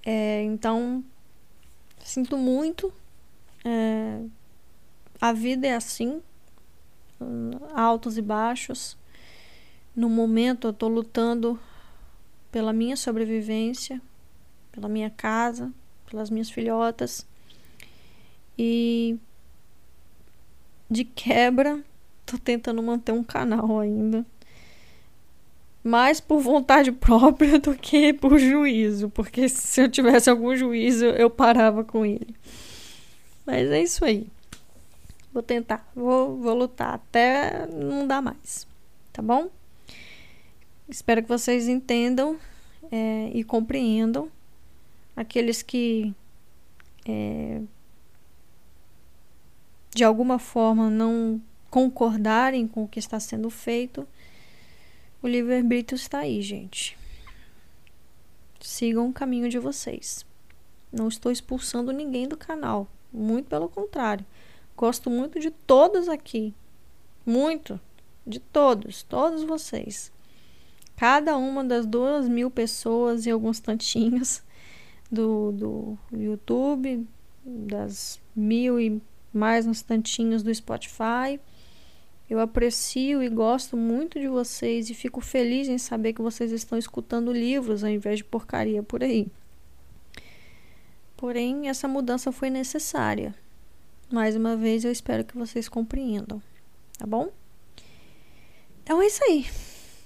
É, 0.05 0.41
então, 0.43 1.03
sinto 1.99 2.37
muito. 2.37 2.93
É, 3.65 4.21
a 5.19 5.33
vida 5.33 5.67
é 5.67 5.75
assim, 5.75 6.21
altos 7.73 8.17
e 8.17 8.21
baixos. 8.21 8.97
No 9.93 10.09
momento, 10.09 10.67
eu 10.67 10.71
estou 10.71 10.87
lutando 10.87 11.59
pela 12.49 12.71
minha 12.71 12.95
sobrevivência, 12.95 14.01
pela 14.71 14.87
minha 14.87 15.09
casa, 15.09 15.73
pelas 16.09 16.29
minhas 16.29 16.49
filhotas. 16.49 17.27
E 18.57 19.19
de 20.89 21.03
quebra, 21.03 21.83
tô 22.27 22.37
tentando 22.37 22.83
manter 22.83 23.13
um 23.13 23.23
canal 23.23 23.79
ainda. 23.79 24.25
Mais 25.83 26.19
por 26.19 26.39
vontade 26.41 26.91
própria 26.93 27.57
do 27.57 27.73
que 27.73 28.13
por 28.13 28.37
juízo, 28.37 29.09
porque 29.09 29.47
se 29.47 29.81
eu 29.81 29.89
tivesse 29.89 30.29
algum 30.29 30.55
juízo, 30.55 31.05
eu 31.05 31.29
parava 31.29 31.83
com 31.83 32.05
ele. 32.05 32.35
Mas 33.45 33.71
é 33.71 33.81
isso 33.81 34.03
aí. 34.03 34.27
Vou 35.33 35.41
tentar, 35.41 35.89
vou, 35.95 36.37
vou 36.37 36.53
lutar 36.53 36.95
até 36.95 37.65
não 37.67 38.05
dar 38.05 38.21
mais, 38.21 38.67
tá 39.13 39.21
bom? 39.21 39.49
Espero 40.89 41.21
que 41.21 41.29
vocês 41.29 41.67
entendam 41.67 42.37
é, 42.91 43.31
e 43.33 43.43
compreendam. 43.43 44.29
Aqueles 45.15 45.61
que 45.61 46.13
é, 47.07 47.61
de 49.93 50.03
alguma 50.03 50.37
forma 50.37 50.89
não 50.89 51.41
concordarem 51.69 52.67
com 52.67 52.83
o 52.83 52.87
que 52.87 52.99
está 52.99 53.19
sendo 53.19 53.49
feito, 53.49 54.07
o 55.21 55.27
livre-arbítrio 55.27 55.95
está 55.95 56.19
aí, 56.19 56.41
gente. 56.41 56.97
Sigam 58.59 59.09
o 59.09 59.13
caminho 59.13 59.49
de 59.49 59.59
vocês. 59.59 60.25
Não 60.91 61.07
estou 61.07 61.31
expulsando 61.31 61.91
ninguém 61.91 62.27
do 62.27 62.37
canal. 62.37 62.87
Muito 63.11 63.47
pelo 63.47 63.69
contrário. 63.69 64.25
Gosto 64.75 65.09
muito 65.09 65.39
de 65.39 65.51
todos 65.51 66.07
aqui. 66.07 66.53
Muito. 67.25 67.79
De 68.25 68.39
todos. 68.39 69.03
Todos 69.03 69.43
vocês. 69.43 70.11
Cada 70.95 71.37
uma 71.37 71.63
das 71.63 71.85
duas 71.85 72.27
mil 72.27 72.49
pessoas 72.49 73.25
e 73.25 73.31
alguns 73.31 73.59
tantinhos 73.59 74.41
do, 75.11 75.51
do 75.51 75.97
YouTube, 76.11 77.07
das 77.45 78.19
mil 78.35 78.79
e 78.79 79.01
mais 79.33 79.67
uns 79.67 79.81
tantinhos 79.81 80.41
do 80.41 80.53
Spotify. 80.53 81.39
Eu 82.29 82.39
aprecio 82.39 83.23
e 83.23 83.29
gosto 83.29 83.77
muito 83.77 84.19
de 84.19 84.27
vocês 84.27 84.89
e 84.89 84.93
fico 84.93 85.21
feliz 85.21 85.69
em 85.69 85.77
saber 85.77 86.13
que 86.13 86.21
vocês 86.21 86.51
estão 86.51 86.77
escutando 86.77 87.31
livros 87.31 87.83
ao 87.83 87.89
invés 87.89 88.17
de 88.17 88.23
porcaria 88.23 88.83
por 88.83 89.01
aí. 89.01 89.27
Porém, 91.15 91.69
essa 91.69 91.87
mudança 91.87 92.31
foi 92.31 92.49
necessária. 92.49 93.33
Mais 94.11 94.35
uma 94.35 94.55
vez, 94.57 94.83
eu 94.83 94.91
espero 94.91 95.23
que 95.23 95.37
vocês 95.37 95.69
compreendam, 95.69 96.41
tá 96.97 97.07
bom? 97.07 97.31
Então 98.83 99.01
é 99.01 99.07
isso 99.07 99.23
aí. 99.23 99.45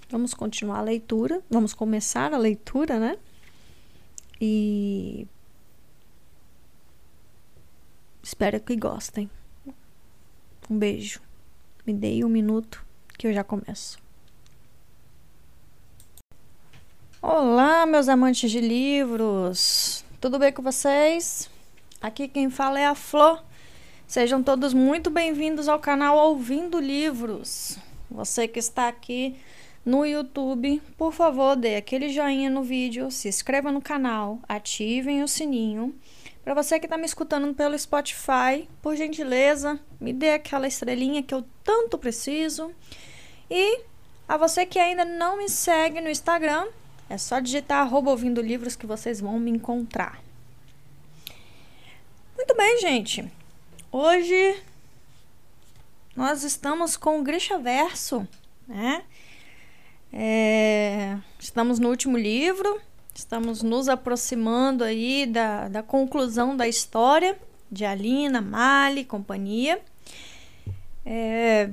Vamos 0.09 0.33
continuar 0.33 0.79
a 0.79 0.83
leitura. 0.83 1.41
Vamos 1.49 1.73
começar 1.73 2.33
a 2.33 2.37
leitura, 2.37 2.99
né? 2.99 3.17
E 4.39 5.27
espero 8.21 8.59
que 8.59 8.75
gostem. 8.75 9.29
Um 10.69 10.77
beijo. 10.77 11.21
Me 11.91 11.97
dei 11.97 12.23
um 12.23 12.29
minuto 12.29 12.85
que 13.17 13.27
eu 13.27 13.33
já 13.33 13.43
começo. 13.43 13.99
Olá, 17.21 17.85
meus 17.85 18.07
amantes 18.07 18.49
de 18.49 18.61
livros. 18.61 20.05
Tudo 20.21 20.39
bem 20.39 20.53
com 20.53 20.61
vocês? 20.61 21.49
Aqui 22.01 22.29
quem 22.29 22.49
fala 22.49 22.79
é 22.79 22.85
a 22.85 22.95
Flor. 22.95 23.43
Sejam 24.07 24.41
todos 24.41 24.73
muito 24.73 25.09
bem-vindos 25.09 25.67
ao 25.67 25.81
canal 25.81 26.15
Ouvindo 26.17 26.79
Livros. 26.79 27.77
Você 28.09 28.47
que 28.47 28.59
está 28.59 28.87
aqui 28.87 29.35
no 29.85 30.05
YouTube, 30.05 30.81
por 30.97 31.11
favor, 31.11 31.57
dê 31.57 31.75
aquele 31.75 32.07
joinha 32.07 32.49
no 32.49 32.63
vídeo, 32.63 33.11
se 33.11 33.27
inscreva 33.27 33.69
no 33.69 33.81
canal, 33.81 34.39
ativem 34.47 35.21
o 35.23 35.27
sininho 35.27 35.93
para 36.43 36.53
você 36.53 36.79
que 36.79 36.85
está 36.85 36.97
me 36.97 37.05
escutando 37.05 37.53
pelo 37.53 37.77
Spotify, 37.77 38.67
por 38.81 38.95
gentileza, 38.95 39.79
me 39.99 40.11
dê 40.11 40.31
aquela 40.31 40.67
estrelinha 40.67 41.21
que 41.21 41.33
eu 41.33 41.45
tanto 41.63 41.97
preciso. 41.97 42.71
E 43.49 43.81
a 44.27 44.37
você 44.37 44.65
que 44.65 44.79
ainda 44.79 45.05
não 45.05 45.37
me 45.37 45.47
segue 45.47 46.01
no 46.01 46.09
Instagram, 46.09 46.67
é 47.09 47.17
só 47.17 47.39
digitar 47.39 47.93
ouvindo 47.93 48.41
livros 48.41 48.75
que 48.75 48.85
vocês 48.85 49.19
vão 49.19 49.39
me 49.39 49.51
encontrar. 49.51 50.21
Muito 52.35 52.55
bem, 52.55 52.79
gente. 52.79 53.29
Hoje 53.91 54.63
nós 56.15 56.43
estamos 56.43 56.97
com 56.97 57.19
o 57.19 57.23
Grisha 57.23 57.59
Verso, 57.59 58.27
né? 58.67 59.03
É, 60.13 61.17
estamos 61.39 61.79
no 61.79 61.89
último 61.89 62.17
livro, 62.17 62.81
Estamos 63.13 63.61
nos 63.61 63.89
aproximando 63.89 64.83
aí 64.83 65.25
da, 65.25 65.67
da 65.67 65.83
conclusão 65.83 66.55
da 66.55 66.67
história 66.67 67.37
de 67.71 67.85
Alina, 67.85 68.41
Mali 68.41 69.01
e 69.01 69.05
companhia. 69.05 69.81
É, 71.05 71.69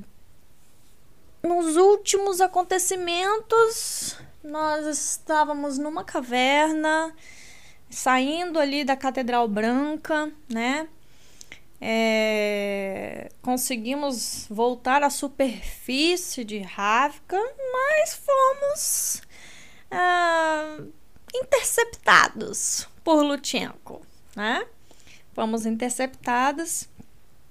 nos 1.43 1.77
últimos 1.77 2.41
acontecimentos, 2.41 4.17
nós 4.43 4.87
estávamos 4.87 5.79
numa 5.79 6.05
caverna, 6.05 7.15
saindo 7.89 8.59
ali 8.59 8.85
da 8.85 8.97
Catedral 8.97 9.47
Branca, 9.49 10.33
né? 10.49 10.89
É, 11.81 13.31
conseguimos 13.41 14.47
voltar 14.51 15.05
à 15.05 15.11
superfície 15.11 16.45
de 16.45 16.59
Ravka, 16.59 17.39
mas 17.73 18.15
fomos 18.15 19.23
ah, 19.91 20.79
interceptados 21.35 22.89
por 23.05 23.23
Lutchenko, 23.23 24.03
né? 24.35 24.67
Fomos 25.35 25.67
interceptados. 25.67 26.89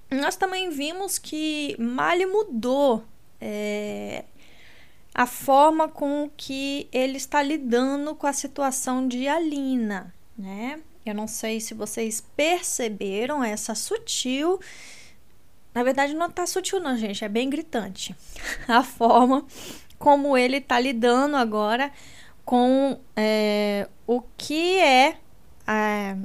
Nós 0.09 0.35
também 0.35 0.69
vimos 0.69 1.17
que 1.17 1.75
Mali 1.79 2.25
mudou 2.25 3.03
é, 3.39 4.23
a 5.13 5.25
forma 5.25 5.87
com 5.87 6.29
que 6.35 6.87
ele 6.91 7.17
está 7.17 7.41
lidando 7.41 8.15
com 8.15 8.27
a 8.27 8.33
situação 8.33 9.07
de 9.07 9.27
Alina, 9.27 10.13
né? 10.37 10.79
Eu 11.05 11.15
não 11.15 11.27
sei 11.27 11.59
se 11.61 11.73
vocês 11.73 12.21
perceberam 12.35 13.43
essa 13.43 13.73
sutil. 13.73 14.59
Na 15.73 15.81
verdade, 15.81 16.13
não 16.13 16.29
tá 16.29 16.45
sutil, 16.45 16.79
não, 16.79 16.97
gente. 16.97 17.23
É 17.23 17.29
bem 17.29 17.49
gritante. 17.49 18.15
A 18.67 18.83
forma 18.83 19.45
como 19.97 20.37
ele 20.37 20.59
tá 20.59 20.79
lidando 20.79 21.37
agora 21.37 21.91
com 22.47 22.97
é, 23.13 23.89
o 24.07 24.21
que 24.37 24.79
é, 24.79 25.17
é 25.67 26.15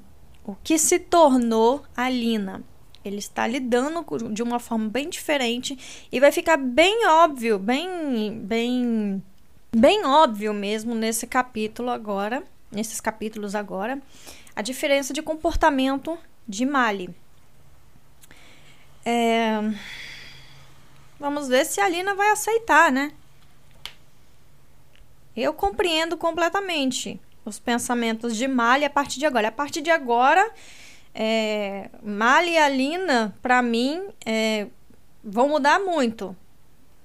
o 0.44 0.54
que 0.54 0.78
se 0.78 1.00
tornou 1.00 1.82
a 1.96 2.08
Lina. 2.08 2.62
Ele 3.04 3.18
está 3.18 3.44
lidando 3.44 4.06
de 4.30 4.40
uma 4.40 4.60
forma 4.60 4.88
bem 4.88 5.10
diferente 5.10 6.06
e 6.12 6.20
vai 6.20 6.30
ficar 6.30 6.56
bem 6.56 7.08
óbvio, 7.08 7.58
bem, 7.58 8.38
bem, 8.38 9.20
bem 9.76 10.06
óbvio 10.06 10.54
mesmo 10.54 10.94
nesse 10.94 11.26
capítulo 11.26 11.90
agora, 11.90 12.44
nesses 12.70 13.00
capítulos 13.00 13.56
agora, 13.56 14.00
a 14.54 14.62
diferença 14.62 15.12
de 15.12 15.22
comportamento 15.22 16.16
de 16.46 16.64
Mali. 16.64 17.10
É... 19.04 19.58
Vamos 21.18 21.48
ver 21.48 21.66
se 21.66 21.80
a 21.80 21.88
Lina 21.88 22.14
vai 22.14 22.30
aceitar, 22.30 22.92
né? 22.92 23.10
Eu 25.36 25.52
compreendo 25.54 26.16
completamente 26.16 27.20
os 27.44 27.58
pensamentos 27.58 28.36
de 28.36 28.46
Mali 28.46 28.84
a 28.84 28.90
partir 28.90 29.18
de 29.18 29.26
agora. 29.26 29.48
A 29.48 29.52
partir 29.52 29.80
de 29.80 29.90
agora, 29.90 30.50
é, 31.14 31.90
Mali 32.02 32.52
e 32.52 32.58
a 32.58 32.68
Lina, 32.68 33.34
para 33.42 33.62
mim, 33.62 34.08
é, 34.24 34.66
vão 35.22 35.48
mudar 35.48 35.78
muito. 35.80 36.36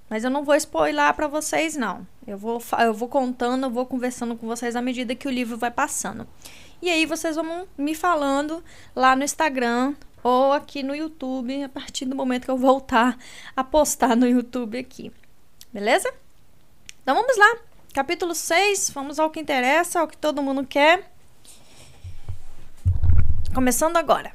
Mas 0.09 0.23
eu 0.23 0.29
não 0.29 0.43
vou 0.43 0.55
spoiler 0.55 1.13
para 1.13 1.27
vocês, 1.27 1.75
não. 1.75 2.07
Eu 2.25 2.37
vou, 2.37 2.61
eu 2.79 2.93
vou 2.93 3.07
contando, 3.07 3.65
eu 3.65 3.69
vou 3.69 3.85
conversando 3.85 4.35
com 4.35 4.47
vocês 4.47 4.75
à 4.75 4.81
medida 4.81 5.15
que 5.15 5.27
o 5.27 5.31
livro 5.31 5.57
vai 5.57 5.71
passando. 5.71 6.27
E 6.81 6.89
aí 6.89 7.05
vocês 7.05 7.35
vão 7.35 7.67
me 7.77 7.95
falando 7.95 8.63
lá 8.95 9.15
no 9.15 9.23
Instagram 9.23 9.95
ou 10.23 10.51
aqui 10.51 10.83
no 10.83 10.95
YouTube, 10.95 11.63
a 11.63 11.69
partir 11.69 12.05
do 12.05 12.15
momento 12.15 12.45
que 12.45 12.51
eu 12.51 12.57
voltar 12.57 13.17
a 13.55 13.63
postar 13.63 14.15
no 14.15 14.27
YouTube 14.27 14.77
aqui. 14.77 15.11
Beleza? 15.73 16.13
Então 17.01 17.15
vamos 17.15 17.37
lá. 17.37 17.66
Capítulo 17.97 18.35
6, 18.35 18.91
vamos 18.91 19.17
ao 19.17 19.31
que 19.31 19.39
interessa, 19.39 19.99
ao 19.99 20.07
que 20.07 20.15
todo 20.15 20.43
mundo 20.43 20.63
quer. 20.63 21.11
Começando 23.55 23.97
agora. 23.97 24.31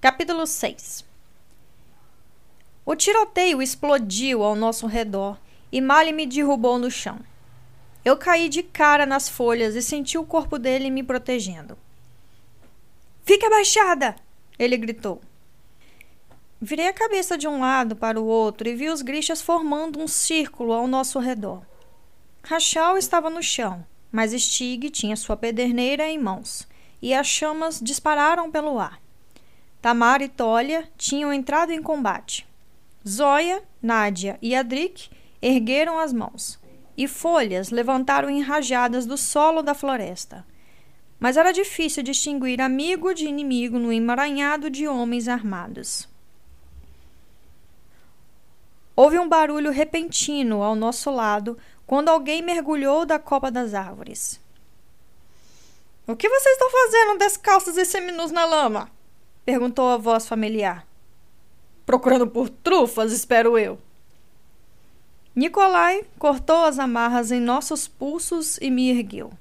Capítulo 0.00 0.48
6. 0.48 1.04
O 2.84 2.96
tiroteio 2.96 3.62
explodiu 3.62 4.42
ao 4.42 4.56
nosso 4.56 4.88
redor 4.88 5.38
e 5.70 5.80
Mali 5.80 6.12
me 6.12 6.26
derrubou 6.26 6.76
no 6.76 6.90
chão. 6.90 7.20
Eu 8.04 8.16
caí 8.16 8.48
de 8.48 8.64
cara 8.64 9.06
nas 9.06 9.28
folhas 9.28 9.76
e 9.76 9.80
senti 9.80 10.18
o 10.18 10.26
corpo 10.26 10.58
dele 10.58 10.90
me 10.90 11.04
protegendo. 11.04 11.78
Fique 13.24 13.46
abaixada! 13.46 14.16
Ele 14.58 14.76
gritou. 14.76 15.22
Virei 16.60 16.88
a 16.88 16.92
cabeça 16.92 17.36
de 17.36 17.48
um 17.48 17.60
lado 17.60 17.96
para 17.96 18.20
o 18.20 18.24
outro 18.26 18.68
e 18.68 18.74
vi 18.74 18.88
os 18.88 19.02
grixas 19.02 19.42
formando 19.42 20.00
um 20.00 20.08
círculo 20.08 20.72
ao 20.72 20.86
nosso 20.86 21.18
redor. 21.18 21.62
Rachel 22.42 22.96
estava 22.96 23.28
no 23.28 23.42
chão, 23.42 23.84
mas 24.12 24.32
Stig 24.32 24.90
tinha 24.90 25.16
sua 25.16 25.36
pederneira 25.36 26.08
em 26.08 26.18
mãos, 26.18 26.68
e 27.02 27.12
as 27.12 27.26
chamas 27.26 27.80
dispararam 27.80 28.50
pelo 28.50 28.78
ar. 28.78 29.00
Tamar 29.82 30.22
e 30.22 30.28
Tolia 30.28 30.88
tinham 30.96 31.32
entrado 31.32 31.72
em 31.72 31.82
combate. 31.82 32.46
Zoya, 33.06 33.62
Nádia 33.82 34.38
e 34.40 34.54
Adrik 34.54 35.10
ergueram 35.42 35.98
as 35.98 36.12
mãos, 36.12 36.58
e 36.96 37.06
folhas 37.06 37.70
levantaram 37.70 38.30
enrajadas 38.30 39.04
do 39.04 39.18
solo 39.18 39.60
da 39.62 39.74
floresta. 39.74 40.46
Mas 41.18 41.36
era 41.36 41.52
difícil 41.52 42.02
distinguir 42.02 42.60
amigo 42.62 43.12
de 43.12 43.26
inimigo 43.26 43.78
no 43.78 43.92
emaranhado 43.92 44.70
de 44.70 44.88
homens 44.88 45.28
armados. 45.28 46.08
Houve 48.96 49.18
um 49.18 49.28
barulho 49.28 49.70
repentino 49.70 50.62
ao 50.62 50.74
nosso 50.74 51.10
lado 51.10 51.58
quando 51.86 52.08
alguém 52.08 52.42
mergulhou 52.42 53.04
da 53.04 53.18
copa 53.18 53.50
das 53.50 53.74
árvores. 53.74 54.40
O 56.06 56.14
que 56.14 56.28
vocês 56.28 56.52
estão 56.52 56.70
fazendo 56.70 57.18
descalços 57.18 57.76
e 57.76 57.84
seminus 57.84 58.30
na 58.30 58.44
lama? 58.44 58.90
perguntou 59.44 59.88
a 59.88 59.96
voz 59.96 60.26
familiar. 60.26 60.86
Procurando 61.84 62.26
por 62.26 62.48
trufas, 62.48 63.12
espero 63.12 63.58
eu. 63.58 63.78
Nicolai 65.34 66.04
cortou 66.18 66.64
as 66.64 66.78
amarras 66.78 67.32
em 67.32 67.40
nossos 67.40 67.88
pulsos 67.88 68.58
e 68.58 68.70
me 68.70 68.90
ergueu. 68.90 69.32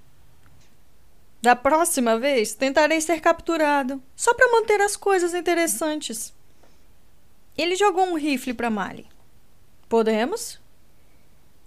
Da 1.41 1.55
próxima 1.55 2.17
vez, 2.17 2.55
tentarei 2.55 2.99
ser 3.01 3.19
capturado, 3.19 4.01
só 4.15 4.33
para 4.33 4.51
manter 4.51 4.81
as 4.81 4.95
coisas 4.95 5.33
interessantes. 5.33 6.33
Ele 7.57 7.75
jogou 7.75 8.05
um 8.05 8.17
rifle 8.17 8.53
para 8.53 8.69
Mali. 8.69 9.12
Podemos? 9.93 10.59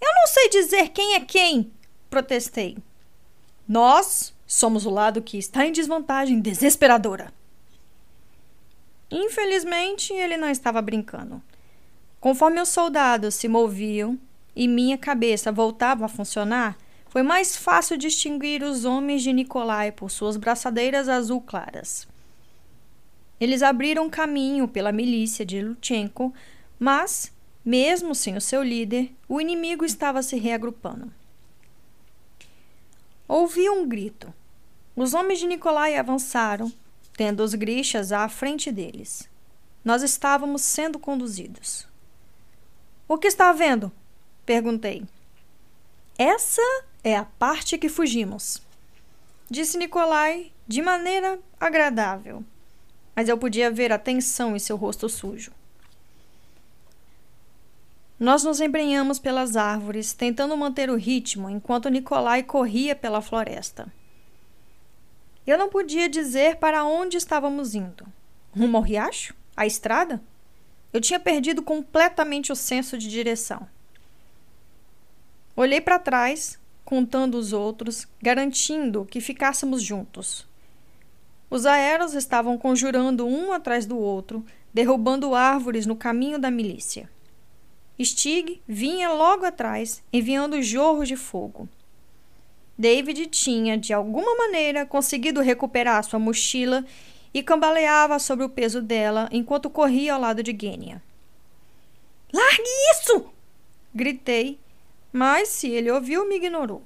Eu 0.01 0.13
não 0.13 0.27
sei 0.27 0.49
dizer 0.49 0.89
quem 0.89 1.15
é 1.15 1.21
quem, 1.21 1.71
protestei. 2.11 2.77
Nós 3.69 4.35
somos 4.45 4.85
o 4.85 4.91
lado 4.91 5.23
que 5.23 5.39
está 5.39 5.65
em 5.65 5.71
desvantagem 5.71 6.41
desesperadora. 6.41 7.33
Infelizmente, 9.09 10.13
ele 10.13 10.37
não 10.37 10.51
estava 10.51 10.83
brincando. 10.83 11.41
Conforme 12.19 12.61
os 12.61 12.69
soldados 12.69 13.37
se 13.37 13.47
moviam 13.47 14.19
e 14.57 14.67
minha 14.67 14.99
cabeça 14.99 15.53
voltava 15.53 16.07
a 16.07 16.09
funcionar, 16.09 16.77
foi 17.09 17.23
mais 17.23 17.57
fácil 17.57 17.97
distinguir 17.97 18.61
os 18.61 18.85
homens 18.85 19.23
de 19.23 19.33
Nikolai 19.33 19.93
por 19.93 20.11
suas 20.11 20.37
braçadeiras 20.37 21.09
azul 21.09 21.41
claras. 21.41 22.09
Eles 23.39 23.63
abriram 23.63 24.11
caminho 24.11 24.67
pela 24.67 24.91
milícia 24.91 25.47
de 25.47 25.63
Lutchenko, 25.63 26.35
mas 26.77 27.36
mesmo 27.67 28.15
sem 28.15 28.37
o 28.37 28.41
seu 28.41 28.63
líder, 28.63 29.13
o 29.29 29.41
inimigo 29.41 29.85
estava 29.85 30.23
se 30.23 30.37
reagrupando. 30.39 31.13
Ouvi 33.27 33.69
um 33.69 33.89
grito. 33.89 34.33
Os 34.95 35.15
homens 35.15 35.41
de 35.41 35.49
Nicolai 35.49 35.97
avançaram, 35.97 36.73
tendo 37.17 37.43
os 37.43 37.55
grixas 37.55 38.13
à 38.13 38.29
frente 38.29 38.71
deles. 38.71 39.29
Nós 39.85 40.05
estávamos 40.05 40.63
sendo 40.63 40.97
conduzidos. 40.97 41.89
O 43.09 43.19
que 43.19 43.27
está 43.27 43.51
havendo? 43.51 43.91
Perguntei. 44.45 45.03
Essa 46.17 46.63
é 47.03 47.17
a 47.17 47.25
parte 47.25 47.77
que 47.77 47.89
fugimos, 47.89 48.63
disse 49.51 49.77
Nicolai 49.77 50.53
de 50.69 50.81
maneira 50.81 51.39
agradável, 51.59 52.45
mas 53.15 53.29
eu 53.29 53.37
podia 53.37 53.71
ver 53.71 53.93
a 53.93 53.99
tensão 53.99 54.55
em 54.55 54.59
seu 54.59 54.77
rosto 54.77 55.09
sujo. 55.09 55.53
Nós 58.19 58.43
nos 58.43 58.63
embrenhamos 58.63 59.19
pelas 59.19 59.57
árvores, 59.57 60.15
tentando 60.15 60.57
manter 60.57 60.89
o 60.89 60.97
ritmo 60.97 61.51
enquanto 61.51 61.91
Nicolai 61.91 62.43
corria 62.43 62.97
pela 62.97 63.21
floresta. 63.21 63.93
Eu 65.47 65.59
não 65.59 65.69
podia 65.69 66.09
dizer 66.09 66.57
para 66.57 66.83
onde 66.85 67.19
estávamos 67.19 67.75
indo. 67.75 68.07
Rumo 68.57 68.79
ao 68.79 68.83
riacho? 68.83 69.35
A 69.55 69.67
estrada? 69.67 70.23
Eu 70.95 71.01
tinha 71.01 71.21
perdido 71.21 71.63
completamente 71.63 72.51
o 72.51 72.57
senso 72.57 72.97
de 72.97 73.07
direção. 73.09 73.69
Olhei 75.55 75.81
para 75.81 75.99
trás, 75.99 76.59
contando 76.87 77.37
os 77.37 77.53
outros, 77.53 78.09
garantindo 78.21 79.05
que 79.05 79.21
ficássemos 79.21 79.83
juntos. 79.83 80.47
Os 81.51 81.67
aeros 81.67 82.15
estavam 82.15 82.57
conjurando 82.57 83.27
um 83.27 83.53
atrás 83.53 83.85
do 83.85 83.99
outro, 83.99 84.45
derrubando 84.73 85.35
árvores 85.35 85.85
no 85.85 85.95
caminho 85.95 86.39
da 86.39 86.51
milícia. 86.51 87.11
Stig 88.05 88.61
vinha 88.67 89.11
logo 89.13 89.45
atrás, 89.45 90.03
enviando 90.13 90.63
jorros 90.63 91.09
de 91.09 91.17
fogo. 91.17 91.69
David 92.79 93.27
tinha, 93.27 93.79
de 93.79 93.93
alguma 93.93 94.37
maneira, 94.37 94.85
conseguido 94.85 95.41
recuperar 95.41 96.05
sua 96.05 96.19
mochila 96.19 96.85
e 97.33 97.43
cambaleava 97.43 98.19
sobre 98.19 98.45
o 98.45 98.51
peso 98.51 98.83
dela 98.83 99.29
enquanto 99.33 99.71
corria 99.71 100.15
ao 100.15 100.21
lado 100.21 100.43
de 100.43 100.57
Genia. 100.59 101.03
Largue 102.33 102.69
isso! 102.93 103.31
Gritei, 103.95 104.59
mas 105.11 105.49
se 105.49 105.69
ele 105.69 105.91
ouviu, 105.91 106.29
me 106.29 106.37
ignorou. 106.37 106.83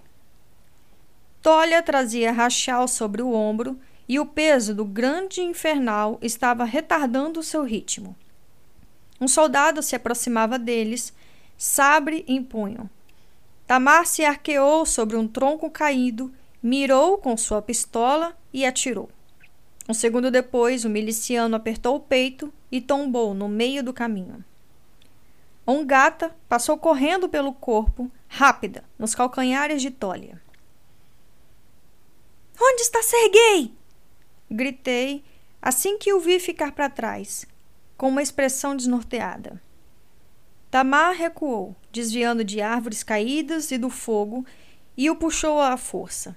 Tolia 1.42 1.82
trazia 1.82 2.30
Rachel 2.30 2.86
sobre 2.86 3.22
o 3.22 3.32
ombro 3.32 3.76
e 4.08 4.20
o 4.20 4.26
peso 4.26 4.74
do 4.74 4.84
grande 4.84 5.40
infernal 5.40 6.18
estava 6.22 6.64
retardando 6.64 7.42
seu 7.42 7.64
ritmo. 7.64 8.14
Um 9.20 9.28
soldado 9.28 9.82
se 9.82 9.94
aproximava 9.94 10.58
deles, 10.58 11.12
sabre 11.56 12.24
em 12.26 12.42
punho. 12.42 12.88
Tamar 13.66 14.06
se 14.06 14.24
arqueou 14.24 14.86
sobre 14.86 15.16
um 15.16 15.28
tronco 15.28 15.70
caído, 15.70 16.32
mirou 16.62 17.18
com 17.18 17.36
sua 17.36 17.60
pistola 17.60 18.36
e 18.52 18.64
atirou. 18.64 19.10
Um 19.88 19.94
segundo 19.94 20.30
depois, 20.30 20.84
o 20.84 20.88
miliciano 20.88 21.54
apertou 21.54 21.96
o 21.96 22.00
peito 22.00 22.52
e 22.70 22.80
tombou 22.80 23.34
no 23.34 23.48
meio 23.48 23.82
do 23.82 23.92
caminho. 23.92 24.44
Um 25.66 25.84
gata 25.84 26.34
passou 26.48 26.78
correndo 26.78 27.28
pelo 27.28 27.52
corpo, 27.52 28.10
rápida, 28.26 28.82
nos 28.98 29.14
calcanhares 29.14 29.82
de 29.82 29.90
Tolia. 29.90 30.40
Onde 32.60 32.82
está 32.82 33.02
Serguei? 33.02 33.72
Gritei 34.50 35.22
assim 35.62 35.98
que 35.98 36.12
o 36.12 36.20
vi 36.20 36.40
ficar 36.40 36.72
para 36.72 36.88
trás, 36.88 37.46
com 38.00 38.08
uma 38.08 38.22
expressão 38.22 38.74
desnorteada. 38.74 39.60
Tamar 40.70 41.14
recuou, 41.14 41.76
desviando 41.92 42.42
de 42.42 42.62
árvores 42.62 43.02
caídas 43.02 43.70
e 43.70 43.76
do 43.76 43.90
fogo, 43.90 44.42
e 44.96 45.10
o 45.10 45.16
puxou 45.16 45.60
à 45.60 45.76
força. 45.76 46.34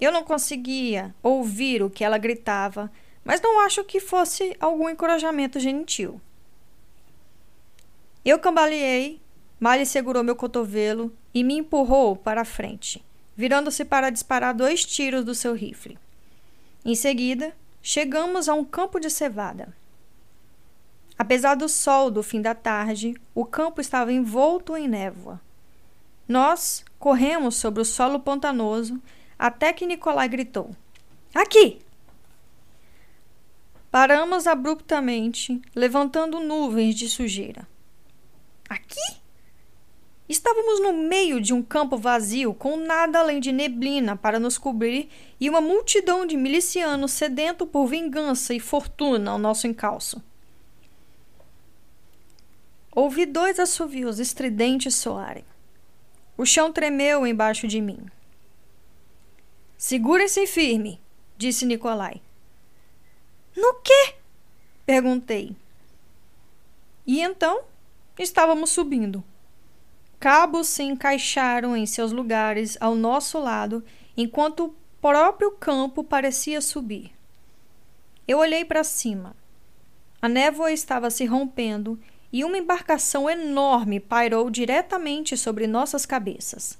Eu 0.00 0.10
não 0.10 0.24
conseguia 0.24 1.14
ouvir 1.22 1.82
o 1.82 1.90
que 1.90 2.02
ela 2.02 2.16
gritava, 2.16 2.90
mas 3.22 3.42
não 3.42 3.60
acho 3.60 3.84
que 3.84 4.00
fosse 4.00 4.56
algum 4.58 4.88
encorajamento 4.88 5.60
gentil. 5.60 6.18
Eu 8.24 8.38
cambaleei, 8.38 9.20
Mali 9.60 9.84
segurou 9.84 10.24
meu 10.24 10.34
cotovelo 10.34 11.14
e 11.34 11.44
me 11.44 11.58
empurrou 11.58 12.16
para 12.16 12.40
a 12.40 12.46
frente, 12.46 13.04
virando-se 13.36 13.84
para 13.84 14.08
disparar 14.08 14.54
dois 14.54 14.82
tiros 14.82 15.26
do 15.26 15.34
seu 15.34 15.52
rifle. 15.52 15.98
Em 16.82 16.94
seguida, 16.94 17.54
chegamos 17.82 18.48
a 18.48 18.54
um 18.54 18.64
campo 18.64 18.98
de 18.98 19.10
cevada. 19.10 19.83
Apesar 21.18 21.54
do 21.54 21.68
sol 21.68 22.10
do 22.10 22.22
fim 22.22 22.42
da 22.42 22.54
tarde, 22.54 23.14
o 23.34 23.44
campo 23.44 23.80
estava 23.80 24.12
envolto 24.12 24.76
em 24.76 24.88
névoa. 24.88 25.40
Nós 26.26 26.84
corremos 26.98 27.56
sobre 27.56 27.80
o 27.80 27.84
solo 27.84 28.18
pantanoso 28.18 29.00
até 29.38 29.72
que 29.72 29.86
Nicolai 29.86 30.28
gritou: 30.28 30.74
Aqui! 31.34 31.80
Paramos 33.90 34.48
abruptamente, 34.48 35.62
levantando 35.74 36.40
nuvens 36.40 36.96
de 36.96 37.08
sujeira. 37.08 37.68
Aqui? 38.68 39.22
Estávamos 40.28 40.80
no 40.80 40.92
meio 40.94 41.40
de 41.40 41.52
um 41.54 41.62
campo 41.62 41.96
vazio, 41.96 42.52
com 42.54 42.76
nada 42.76 43.20
além 43.20 43.38
de 43.38 43.52
neblina 43.52 44.16
para 44.16 44.40
nos 44.40 44.58
cobrir 44.58 45.08
e 45.38 45.48
uma 45.48 45.60
multidão 45.60 46.26
de 46.26 46.36
milicianos 46.36 47.12
sedento 47.12 47.66
por 47.66 47.86
vingança 47.86 48.52
e 48.52 48.58
fortuna 48.58 49.30
ao 49.30 49.38
nosso 49.38 49.68
encalço. 49.68 50.20
Ouvi 52.94 53.26
dois 53.26 53.58
assovios 53.58 54.20
estridentes 54.20 54.94
soarem. 54.94 55.44
O 56.36 56.46
chão 56.46 56.72
tremeu 56.72 57.26
embaixo 57.26 57.66
de 57.66 57.80
mim. 57.80 58.06
Segurem-se 59.76 60.46
firme, 60.46 61.00
disse 61.36 61.66
Nicolai. 61.66 62.22
No 63.56 63.74
quê? 63.82 64.14
perguntei. 64.86 65.56
E 67.06 67.20
então 67.20 67.62
estávamos 68.18 68.70
subindo. 68.70 69.24
Cabos 70.20 70.68
se 70.68 70.82
encaixaram 70.82 71.76
em 71.76 71.86
seus 71.86 72.12
lugares 72.12 72.78
ao 72.80 72.94
nosso 72.94 73.38
lado, 73.38 73.84
enquanto 74.16 74.66
o 74.66 74.74
próprio 75.00 75.50
campo 75.50 76.02
parecia 76.02 76.60
subir. 76.60 77.12
Eu 78.26 78.38
olhei 78.38 78.64
para 78.64 78.84
cima. 78.84 79.36
A 80.22 80.28
névoa 80.28 80.72
estava 80.72 81.10
se 81.10 81.26
rompendo 81.26 82.00
e 82.34 82.42
uma 82.42 82.58
embarcação 82.58 83.30
enorme 83.30 84.00
pairou 84.00 84.50
diretamente 84.50 85.36
sobre 85.36 85.68
nossas 85.68 86.04
cabeças. 86.04 86.76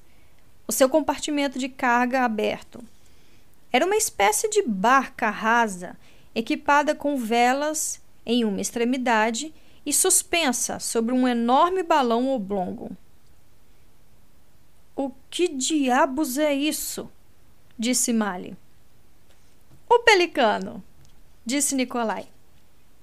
O 0.66 0.72
seu 0.72 0.88
compartimento 0.88 1.60
de 1.60 1.68
carga 1.68 2.24
aberto. 2.24 2.82
Era 3.70 3.86
uma 3.86 3.94
espécie 3.94 4.50
de 4.50 4.62
barca 4.62 5.30
rasa, 5.30 5.96
equipada 6.34 6.92
com 6.92 7.16
velas 7.16 8.02
em 8.26 8.44
uma 8.44 8.60
extremidade 8.60 9.54
e 9.86 9.92
suspensa 9.92 10.80
sobre 10.80 11.14
um 11.14 11.28
enorme 11.28 11.84
balão 11.84 12.32
oblongo. 12.32 12.90
O 14.96 15.12
que 15.30 15.46
diabos 15.46 16.36
é 16.36 16.52
isso? 16.52 17.08
disse 17.78 18.12
Mali. 18.12 18.56
O 19.88 20.00
pelicano, 20.00 20.82
disse 21.46 21.76
Nicolai. 21.76 22.26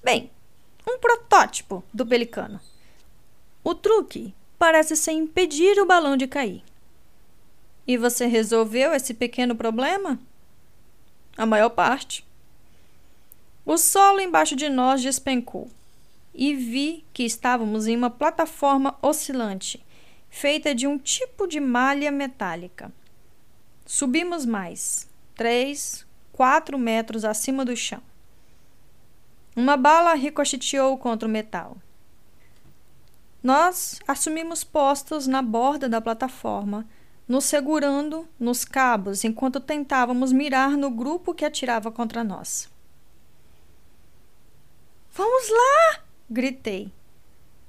Bem, 0.04 0.30
um 0.86 0.98
protótipo 0.98 1.82
do 1.92 2.06
pelicano. 2.06 2.60
O 3.64 3.74
truque 3.74 4.34
parece 4.58 4.96
ser 4.96 5.12
impedir 5.12 5.78
o 5.80 5.86
balão 5.86 6.16
de 6.16 6.26
cair. 6.26 6.62
E 7.86 7.96
você 7.96 8.26
resolveu 8.26 8.92
esse 8.92 9.14
pequeno 9.14 9.54
problema? 9.54 10.18
A 11.36 11.46
maior 11.46 11.70
parte. 11.70 12.24
O 13.64 13.76
solo 13.76 14.20
embaixo 14.20 14.56
de 14.56 14.68
nós 14.68 15.02
despencou 15.02 15.70
e 16.34 16.54
vi 16.54 17.04
que 17.12 17.24
estávamos 17.24 17.86
em 17.86 17.96
uma 17.96 18.10
plataforma 18.10 18.96
oscilante 19.02 19.84
feita 20.30 20.74
de 20.74 20.86
um 20.86 20.98
tipo 20.98 21.46
de 21.46 21.60
malha 21.60 22.10
metálica. 22.10 22.90
Subimos 23.84 24.46
mais, 24.46 25.06
três, 25.34 26.06
quatro 26.32 26.78
metros 26.78 27.24
acima 27.24 27.64
do 27.64 27.76
chão. 27.76 28.02
Uma 29.54 29.76
bala 29.76 30.14
ricocheteou 30.14 30.96
contra 30.98 31.28
o 31.28 31.30
metal. 31.30 31.76
Nós 33.42 34.00
assumimos 34.06 34.64
postos 34.64 35.26
na 35.26 35.42
borda 35.42 35.88
da 35.88 36.00
plataforma, 36.00 36.86
nos 37.26 37.44
segurando 37.44 38.28
nos 38.38 38.64
cabos 38.64 39.24
enquanto 39.24 39.60
tentávamos 39.60 40.32
mirar 40.32 40.76
no 40.76 40.90
grupo 40.90 41.34
que 41.34 41.44
atirava 41.44 41.90
contra 41.90 42.22
nós. 42.22 42.70
Vamos 45.12 45.48
lá! 45.50 46.02
gritei. 46.30 46.90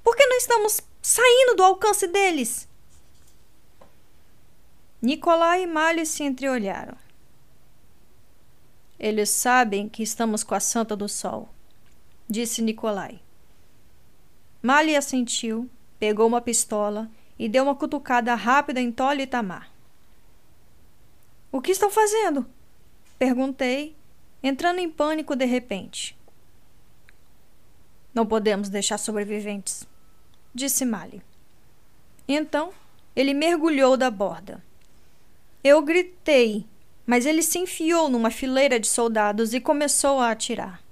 Por 0.03 0.15
que 0.15 0.25
não 0.25 0.37
estamos 0.37 0.79
saindo 1.03 1.57
do 1.57 1.63
alcance 1.63 2.07
deles. 2.07 2.67
Nicolai 5.01 5.63
e 5.63 5.67
Malho 5.67 6.05
se 6.05 6.23
entreolharam. 6.23 6.95
Eles 8.97 9.29
sabem 9.29 9.89
que 9.89 10.01
estamos 10.01 10.45
com 10.45 10.55
a 10.55 10.61
Santa 10.61 10.95
do 10.95 11.09
Sol, 11.09 11.49
disse 12.33 12.63
Nicolai. 12.63 13.19
Mali 14.59 14.95
assentiu, 14.95 15.69
pegou 15.99 16.25
uma 16.25 16.41
pistola 16.41 17.07
e 17.37 17.47
deu 17.47 17.63
uma 17.63 17.75
cutucada 17.75 18.33
rápida 18.33 18.81
em 18.81 18.91
Tolly 18.91 19.21
e 19.21 19.27
Tamar. 19.27 19.71
O 21.51 21.61
que 21.61 21.71
estão 21.71 21.91
fazendo? 21.91 22.43
Perguntei, 23.19 23.95
entrando 24.41 24.79
em 24.79 24.89
pânico 24.89 25.35
de 25.35 25.45
repente. 25.45 26.17
Não 28.15 28.25
podemos 28.25 28.67
deixar 28.67 28.97
sobreviventes, 28.97 29.87
disse 30.55 30.85
Mali. 30.85 31.21
Então, 32.27 32.73
ele 33.15 33.35
mergulhou 33.35 33.95
da 33.95 34.09
borda. 34.09 34.63
Eu 35.63 35.83
gritei, 35.83 36.65
mas 37.05 37.27
ele 37.27 37.43
se 37.43 37.59
enfiou 37.59 38.09
numa 38.09 38.31
fileira 38.31 38.79
de 38.79 38.87
soldados 38.87 39.53
e 39.53 39.59
começou 39.59 40.19
a 40.19 40.31
atirar. 40.31 40.82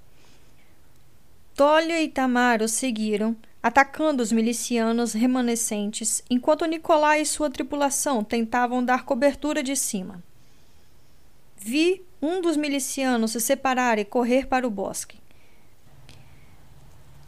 Tolio 1.54 1.96
e 1.96 2.08
Tamar 2.08 2.62
o 2.62 2.68
seguiram, 2.68 3.36
atacando 3.62 4.22
os 4.22 4.32
milicianos 4.32 5.12
remanescentes, 5.12 6.22
enquanto 6.30 6.64
Nicolai 6.64 7.20
e 7.20 7.26
sua 7.26 7.50
tripulação 7.50 8.24
tentavam 8.24 8.82
dar 8.82 9.04
cobertura 9.04 9.62
de 9.62 9.76
cima. 9.76 10.22
Vi 11.56 12.02
um 12.20 12.40
dos 12.40 12.56
milicianos 12.56 13.32
se 13.32 13.40
separar 13.40 13.98
e 13.98 14.04
correr 14.04 14.46
para 14.46 14.66
o 14.66 14.70
bosque. 14.70 15.20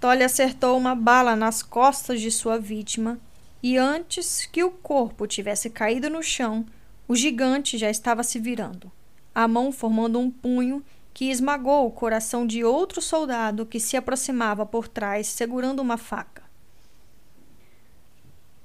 Tolly 0.00 0.22
acertou 0.22 0.76
uma 0.76 0.94
bala 0.94 1.36
nas 1.36 1.62
costas 1.62 2.20
de 2.20 2.30
sua 2.30 2.58
vítima 2.58 3.18
e 3.62 3.76
antes 3.76 4.46
que 4.46 4.64
o 4.64 4.70
corpo 4.70 5.26
tivesse 5.26 5.70
caído 5.70 6.10
no 6.10 6.22
chão, 6.22 6.66
o 7.06 7.14
gigante 7.14 7.78
já 7.78 7.90
estava 7.90 8.22
se 8.22 8.38
virando, 8.38 8.90
a 9.34 9.46
mão 9.46 9.70
formando 9.70 10.18
um 10.18 10.30
punho 10.30 10.84
que 11.14 11.30
esmagou 11.30 11.86
o 11.86 11.92
coração 11.92 12.44
de 12.44 12.64
outro 12.64 13.00
soldado 13.00 13.64
que 13.64 13.78
se 13.78 13.96
aproximava 13.96 14.66
por 14.66 14.88
trás 14.88 15.28
segurando 15.28 15.80
uma 15.80 15.96
faca. 15.96 16.42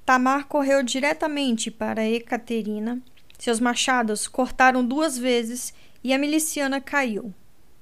Tamar 0.04 0.48
correu 0.48 0.82
diretamente 0.82 1.70
para 1.70 2.04
Ekaterina. 2.04 3.00
Seus 3.38 3.60
machados 3.60 4.28
cortaram 4.28 4.84
duas 4.84 5.16
vezes 5.16 5.72
e 6.04 6.12
a 6.12 6.18
miliciana 6.18 6.82
caiu, 6.82 7.32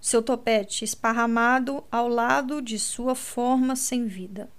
seu 0.02 0.22
topete 0.22 0.84
esparramado 0.84 1.84
ao 1.90 2.10
lado 2.10 2.62
de 2.62 2.78
sua 2.78 3.16
forma 3.16 3.76
sem 3.76 4.06
vida, 4.06 4.50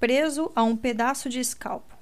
preso 0.00 0.50
a 0.56 0.62
um 0.64 0.74
pedaço 0.74 1.28
de 1.28 1.38
escalpo. 1.38 1.94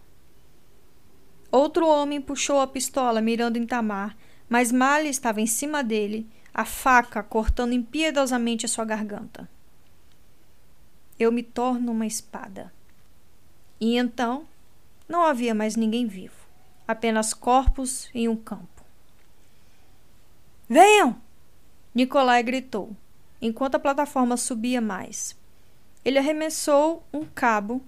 Outro 1.51 1.87
homem 1.89 2.21
puxou 2.21 2.61
a 2.61 2.67
pistola 2.67 3.21
mirando 3.21 3.57
em 3.57 3.67
Tamar, 3.67 4.17
mas 4.49 4.71
Mali 4.71 5.09
estava 5.09 5.41
em 5.41 5.47
cima 5.47 5.83
dele, 5.83 6.27
a 6.57 6.65
faca 6.65 7.23
cortando 7.23 7.75
impiedosamente 7.75 8.65
a 8.65 8.69
sua 8.69 8.87
garganta. 8.87 9.47
Eu 11.19 11.31
me 11.31 11.43
torno 11.43 11.93
uma 11.93 12.07
espada. 12.07 12.73
E 13.79 13.99
então 13.99 14.49
não 15.07 15.23
havia 15.23 15.55
mais 15.55 15.77
ninguém 15.77 16.07
vivo, 16.07 16.49
apenas 16.89 17.35
corpos 17.35 18.09
em 18.15 18.27
um 18.27 18.35
campo. 18.35 18.83
Venham! 20.67 21.21
Nicolai 21.95 22.43
gritou, 22.43 22.97
enquanto 23.41 23.75
a 23.75 23.79
plataforma 23.79 24.39
subia 24.39 24.81
mais. 24.81 25.37
Ele 26.03 26.19
arremessou 26.19 27.05
um 27.13 27.27
cabo. 27.27 27.83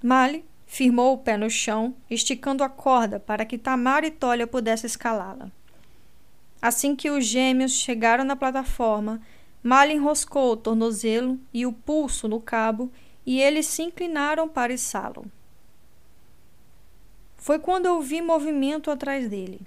Mali 0.00 0.44
firmou 0.64 1.14
o 1.14 1.18
pé 1.18 1.36
no 1.36 1.50
chão, 1.50 1.96
esticando 2.08 2.62
a 2.62 2.68
corda 2.68 3.18
para 3.18 3.44
que 3.44 3.58
Tamar 3.58 4.04
e 4.04 4.12
Tolia 4.12 4.46
pudessem 4.46 4.86
escalá-la. 4.86 5.50
Assim 6.60 6.94
que 6.96 7.10
os 7.10 7.24
gêmeos 7.24 7.72
chegaram 7.72 8.24
na 8.24 8.36
plataforma, 8.36 9.20
Mali 9.62 9.94
enroscou 9.94 10.52
o 10.52 10.56
tornozelo 10.56 11.38
e 11.52 11.66
o 11.66 11.72
pulso 11.72 12.28
no 12.28 12.40
cabo 12.40 12.90
e 13.24 13.40
eles 13.40 13.66
se 13.66 13.82
inclinaram 13.82 14.48
para 14.48 14.72
içá-lo. 14.72 15.26
Foi 17.36 17.58
quando 17.58 17.86
eu 17.86 18.00
vi 18.00 18.20
movimento 18.20 18.90
atrás 18.90 19.28
dele. 19.28 19.60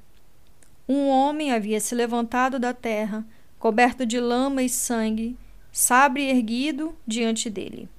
Um 0.87 1.07
homem 1.07 1.53
havia 1.53 1.79
se 1.79 1.95
levantado 1.95 2.59
da 2.59 2.73
terra, 2.73 3.25
coberto 3.57 4.05
de 4.05 4.19
lama 4.19 4.61
e 4.61 4.69
sangue, 4.69 5.37
sabre 5.71 6.29
erguido 6.29 6.95
diante 7.07 7.49
dele. 7.49 7.89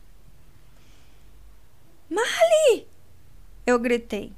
Marley! 2.09 2.87
Eu 3.67 3.79
gritei. 3.79 4.33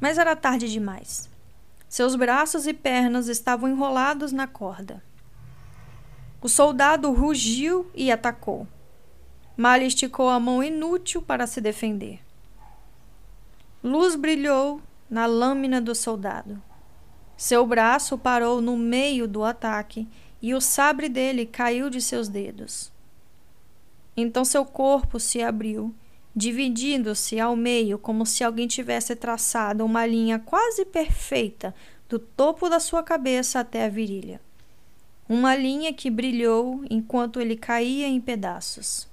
Mas 0.00 0.16
era 0.16 0.34
tarde 0.34 0.70
demais. 0.70 1.29
Seus 1.90 2.14
braços 2.14 2.68
e 2.68 2.72
pernas 2.72 3.26
estavam 3.26 3.68
enrolados 3.68 4.30
na 4.30 4.46
corda. 4.46 5.02
O 6.40 6.48
soldado 6.48 7.12
rugiu 7.12 7.90
e 7.92 8.12
atacou. 8.12 8.64
Marley 9.56 9.88
esticou 9.88 10.28
a 10.28 10.38
mão 10.38 10.62
inútil 10.62 11.20
para 11.20 11.48
se 11.48 11.60
defender. 11.60 12.20
Luz 13.82 14.14
brilhou 14.14 14.80
na 15.10 15.26
lâmina 15.26 15.80
do 15.80 15.92
soldado. 15.92 16.62
Seu 17.36 17.66
braço 17.66 18.16
parou 18.16 18.60
no 18.60 18.76
meio 18.76 19.26
do 19.26 19.42
ataque 19.42 20.08
e 20.40 20.54
o 20.54 20.60
sabre 20.60 21.08
dele 21.08 21.44
caiu 21.44 21.90
de 21.90 22.00
seus 22.00 22.28
dedos. 22.28 22.92
Então 24.16 24.44
seu 24.44 24.64
corpo 24.64 25.18
se 25.18 25.42
abriu, 25.42 25.92
dividindo-se 26.34 27.40
ao 27.40 27.56
meio 27.56 27.98
como 27.98 28.24
se 28.24 28.44
alguém 28.44 28.66
tivesse 28.66 29.16
traçado 29.16 29.84
uma 29.84 30.06
linha 30.06 30.38
quase 30.38 30.84
perfeita 30.84 31.74
do 32.08 32.18
topo 32.18 32.68
da 32.68 32.80
sua 32.80 33.02
cabeça 33.02 33.60
até 33.60 33.84
a 33.84 33.88
virilha. 33.88 34.40
Uma 35.28 35.54
linha 35.54 35.92
que 35.92 36.10
brilhou 36.10 36.84
enquanto 36.90 37.40
ele 37.40 37.56
caía 37.56 38.08
em 38.08 38.20
pedaços. 38.20 39.08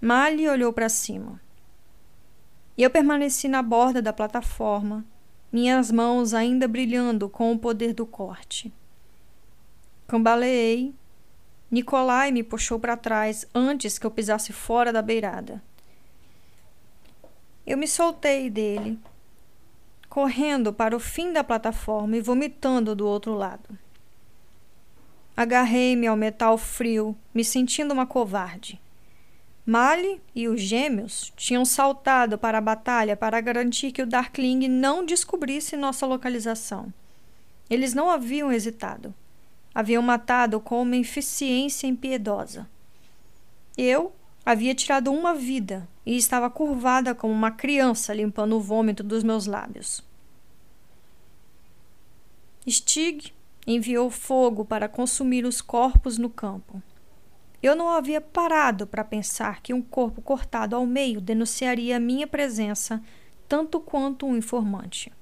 Mali 0.00 0.48
olhou 0.48 0.72
para 0.72 0.88
cima. 0.88 1.40
E 2.76 2.82
eu 2.82 2.90
permaneci 2.90 3.48
na 3.48 3.62
borda 3.62 4.02
da 4.02 4.12
plataforma, 4.12 5.04
minhas 5.52 5.90
mãos 5.90 6.34
ainda 6.34 6.66
brilhando 6.66 7.28
com 7.28 7.52
o 7.52 7.58
poder 7.58 7.94
do 7.94 8.04
corte. 8.04 8.72
Cambaleei. 10.06 10.94
Nicolai 11.74 12.30
me 12.30 12.44
puxou 12.44 12.78
para 12.78 12.96
trás 12.96 13.48
antes 13.52 13.98
que 13.98 14.06
eu 14.06 14.10
pisasse 14.12 14.52
fora 14.52 14.92
da 14.92 15.02
beirada. 15.02 15.60
Eu 17.66 17.76
me 17.76 17.88
soltei 17.88 18.48
dele, 18.48 18.96
correndo 20.08 20.72
para 20.72 20.94
o 20.94 21.00
fim 21.00 21.32
da 21.32 21.42
plataforma 21.42 22.16
e 22.16 22.20
vomitando 22.20 22.94
do 22.94 23.04
outro 23.04 23.34
lado. 23.34 23.76
Agarrei-me 25.36 26.06
ao 26.06 26.14
metal 26.14 26.56
frio, 26.56 27.16
me 27.34 27.44
sentindo 27.44 27.92
uma 27.92 28.06
covarde. 28.06 28.80
Mali 29.66 30.22
e 30.32 30.46
os 30.46 30.60
gêmeos 30.60 31.32
tinham 31.36 31.64
saltado 31.64 32.38
para 32.38 32.58
a 32.58 32.60
batalha 32.60 33.16
para 33.16 33.40
garantir 33.40 33.90
que 33.90 34.02
o 34.02 34.06
Darkling 34.06 34.68
não 34.68 35.04
descobrisse 35.04 35.76
nossa 35.76 36.06
localização. 36.06 36.94
Eles 37.68 37.94
não 37.94 38.08
haviam 38.08 38.52
hesitado. 38.52 39.12
Haviam 39.74 40.02
matado 40.02 40.60
com 40.60 40.82
uma 40.82 40.96
eficiência 40.96 41.86
impiedosa. 41.86 42.68
Eu 43.76 44.12
havia 44.46 44.74
tirado 44.74 45.12
uma 45.12 45.34
vida 45.34 45.88
e 46.06 46.16
estava 46.16 46.48
curvada 46.48 47.14
como 47.14 47.32
uma 47.32 47.50
criança 47.50 48.14
limpando 48.14 48.56
o 48.56 48.60
vômito 48.60 49.02
dos 49.02 49.24
meus 49.24 49.46
lábios. 49.46 50.02
Stig 52.68 53.32
enviou 53.66 54.10
fogo 54.10 54.64
para 54.64 54.88
consumir 54.88 55.44
os 55.44 55.60
corpos 55.60 56.18
no 56.18 56.30
campo. 56.30 56.82
Eu 57.62 57.74
não 57.74 57.88
havia 57.88 58.20
parado 58.20 58.86
para 58.86 59.02
pensar 59.02 59.62
que 59.62 59.72
um 59.72 59.80
corpo 59.80 60.20
cortado 60.20 60.76
ao 60.76 60.86
meio 60.86 61.20
denunciaria 61.20 61.98
minha 61.98 62.26
presença 62.26 63.02
tanto 63.48 63.80
quanto 63.80 64.26
um 64.26 64.36
informante. 64.36 65.12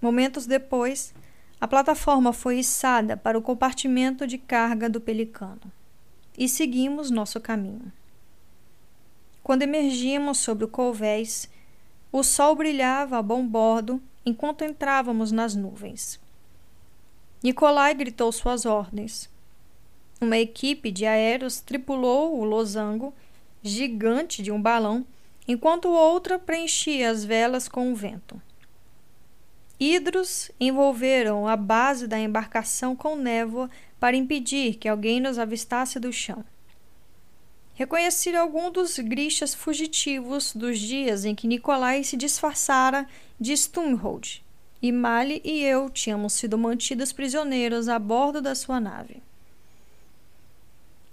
Momentos 0.00 0.46
depois, 0.46 1.12
a 1.60 1.68
plataforma 1.68 2.32
foi 2.32 2.58
içada 2.58 3.16
para 3.16 3.36
o 3.38 3.42
compartimento 3.42 4.26
de 4.26 4.38
carga 4.38 4.88
do 4.88 5.00
Pelicano 5.00 5.60
e 6.38 6.48
seguimos 6.48 7.10
nosso 7.10 7.38
caminho. 7.38 7.92
Quando 9.42 9.62
emergimos 9.62 10.38
sobre 10.38 10.64
o 10.64 10.68
Colvés, 10.68 11.50
o 12.10 12.22
sol 12.22 12.56
brilhava 12.56 13.18
a 13.18 13.22
bom 13.22 13.46
bordo 13.46 14.00
enquanto 14.24 14.64
entrávamos 14.64 15.30
nas 15.30 15.54
nuvens. 15.54 16.18
Nicolai 17.42 17.94
gritou 17.94 18.32
suas 18.32 18.64
ordens. 18.64 19.28
Uma 20.20 20.38
equipe 20.38 20.90
de 20.90 21.04
aéreos 21.04 21.60
tripulou 21.60 22.38
o 22.38 22.44
losango 22.44 23.14
gigante 23.62 24.42
de 24.42 24.50
um 24.50 24.60
balão, 24.60 25.04
enquanto 25.46 25.88
outra 25.88 26.38
preenchia 26.38 27.10
as 27.10 27.24
velas 27.24 27.68
com 27.68 27.92
o 27.92 27.94
vento. 27.94 28.40
Hidros 29.80 30.50
envolveram 30.60 31.48
a 31.48 31.56
base 31.56 32.06
da 32.06 32.18
embarcação 32.18 32.94
com 32.94 33.16
névoa 33.16 33.70
para 33.98 34.14
impedir 34.14 34.74
que 34.74 34.86
alguém 34.86 35.18
nos 35.20 35.38
avistasse 35.38 35.98
do 35.98 36.12
chão. 36.12 36.44
Reconheci 37.72 38.36
algum 38.36 38.70
dos 38.70 38.98
grixas 38.98 39.54
fugitivos 39.54 40.54
dos 40.54 40.78
dias 40.78 41.24
em 41.24 41.34
que 41.34 41.46
Nicolai 41.46 42.04
se 42.04 42.14
disfarçara 42.14 43.08
de 43.40 43.56
Stumhold, 43.56 44.44
e 44.82 44.92
Mali 44.92 45.40
e 45.42 45.64
eu 45.64 45.88
tínhamos 45.88 46.34
sido 46.34 46.58
mantidos 46.58 47.10
prisioneiros 47.10 47.88
a 47.88 47.98
bordo 47.98 48.42
da 48.42 48.54
sua 48.54 48.78
nave. 48.78 49.22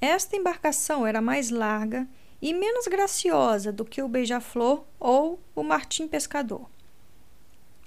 Esta 0.01 0.35
embarcação 0.35 1.07
era 1.07 1.21
mais 1.21 1.49
larga 1.49 2.05
e 2.41 2.53
menos 2.53 2.85
graciosa 2.87 3.71
do 3.71 3.85
que 3.85 4.01
o 4.01 4.09
beija-flor 4.09 4.83
ou 4.99 5.39
o 5.55 5.63
martim 5.63 6.05
pescador. 6.05 6.69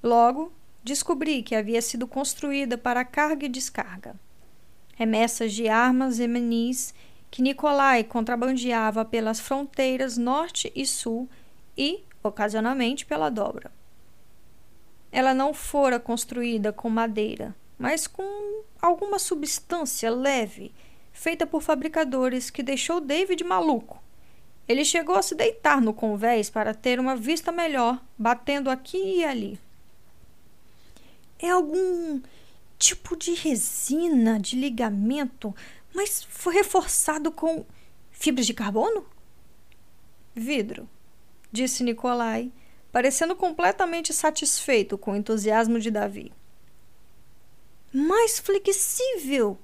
Logo, 0.03 0.51
descobri 0.83 1.43
que 1.43 1.55
havia 1.55 1.83
sido 1.83 2.07
construída 2.07 2.77
para 2.79 3.05
carga 3.05 3.47
e 3.47 3.49
descarga. 3.49 4.15
Remessas 4.95 5.53
de 5.53 5.69
armas 5.69 6.19
e 6.19 6.27
menis 6.27 6.95
que 7.31 7.43
Nicolai 7.43 8.03
contrabandeava 8.03 9.05
pelas 9.05 9.41
fronteiras 9.41 10.17
norte 10.17 10.73
e 10.75 10.85
sul 10.85 11.29
e, 11.77 12.05
ocasionalmente, 12.23 13.07
pela 13.07 13.31
dobra. 13.31 13.71
Ela 15.13 15.33
não 15.33 15.55
fora 15.55 15.99
construída 15.99 16.73
com 16.73 16.91
madeira, 16.91 17.55
mas 17.79 18.07
com 18.07 18.63
alguma 18.81 19.19
substância 19.19 20.11
leve 20.11 20.73
feita 21.13 21.47
por 21.47 21.63
fabricadores 21.63 22.51
que 22.51 22.63
deixou 22.63 23.01
David 23.01 23.43
maluco. 23.45 24.03
Ele 24.69 24.85
chegou 24.85 25.17
a 25.17 25.23
se 25.23 25.35
deitar 25.35 25.81
no 25.81 25.93
convés 25.93 26.49
para 26.49 26.73
ter 26.73 27.01
uma 27.01 27.17
vista 27.17 27.51
melhor, 27.51 28.01
batendo 28.17 28.71
aqui 28.71 29.19
e 29.19 29.25
ali. 29.25 29.59
É 31.43 31.51
algum 31.51 32.21
tipo 32.79 33.17
de 33.17 33.35
resina 33.35 34.39
de 34.39 34.57
ligamento, 34.57 35.55
mas 35.95 36.23
foi 36.23 36.55
reforçado 36.55 37.31
com 37.31 37.65
fibras 38.11 38.47
de 38.47 38.55
carbono? 38.55 39.07
Vidro, 40.35 40.89
disse 41.51 41.83
Nicolai, 41.83 42.53
parecendo 42.93 43.35
completamente 43.35 44.13
satisfeito 44.13 44.99
com 44.99 45.13
o 45.13 45.17
entusiasmo 45.17 45.79
de 45.79 45.91
Davi. 45.91 46.33
Mais 47.93 48.39
flexível, 48.39 49.59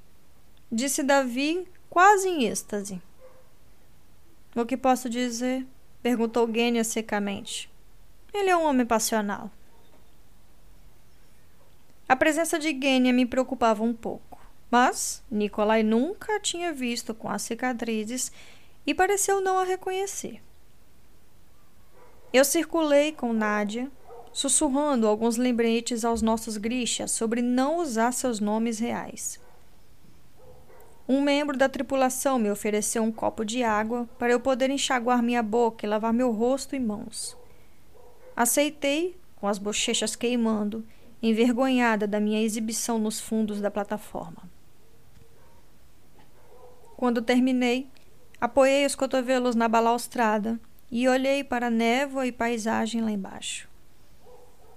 disse 0.71 1.03
Davi, 1.03 1.67
quase 1.89 2.29
em 2.29 2.45
êxtase. 2.45 3.01
O 4.55 4.65
que 4.65 4.77
posso 4.77 5.09
dizer? 5.09 5.67
perguntou 6.03 6.51
Gênia 6.53 6.85
secamente. 6.85 7.71
Ele 8.33 8.49
é 8.49 8.57
um 8.57 8.65
homem 8.65 8.87
passional. 8.87 9.51
A 12.09 12.15
presença 12.15 12.59
de 12.59 12.71
Gênia 12.71 13.13
me 13.13 13.27
preocupava 13.27 13.83
um 13.83 13.93
pouco, 13.93 14.39
mas 14.71 15.25
Nicolai 15.29 15.83
nunca 15.83 16.37
a 16.37 16.41
tinha 16.41 16.73
visto 16.73 17.13
com 17.13 17.29
as 17.29 17.43
cicatrizes 17.43 18.31
e 18.87 18.95
pareceu 18.95 19.41
não 19.41 19.59
a 19.59 19.65
reconhecer. 19.65 20.41
Eu 22.33 22.45
circulei 22.45 23.11
com 23.11 23.33
Nádia, 23.33 23.91
sussurrando 24.33 25.09
alguns 25.09 25.37
lembretes 25.37 26.05
aos 26.05 26.23
nossos 26.23 26.57
grixas 26.57 27.11
sobre 27.11 27.43
não 27.43 27.79
usar 27.79 28.13
seus 28.13 28.39
nomes 28.39 28.79
reais. 28.79 29.41
Um 31.09 31.21
membro 31.21 31.57
da 31.57 31.69
tripulação 31.69 32.39
me 32.39 32.51
ofereceu 32.51 33.03
um 33.03 33.11
copo 33.11 33.45
de 33.45 33.65
água 33.65 34.09
para 34.19 34.33
eu 34.33 34.39
poder 34.39 34.71
enxaguar 34.71 35.23
minha 35.23 35.43
boca 35.43 35.87
e 35.87 35.89
lavar 35.89 36.13
meu 36.13 36.31
rosto 36.31 36.77
e 36.77 36.81
mãos. 36.81 37.37
Aceitei, 38.37 39.17
com 39.37 39.49
as 39.49 39.59
bochechas 39.59 40.15
queimando, 40.15 40.85
envergonhada 41.23 42.07
da 42.07 42.21
minha 42.21 42.43
exibição 42.43 42.99
nos 42.99 43.21
fundos 43.21 43.61
da 43.61 43.71
plataforma. 43.71 44.43
Quando 46.97 47.23
terminei, 47.23 47.89
apoiei 48.41 48.87
os 48.87 48.95
cotovelos 48.95 49.55
na 49.55 49.69
balaustrada 49.69 50.59
e 50.91 51.09
olhei 51.09 51.45
para 51.45 51.67
a 51.67 51.71
névoa 51.71 52.27
e 52.27 52.33
paisagem 52.33 53.03
lá 53.03 53.11
embaixo. 53.11 53.69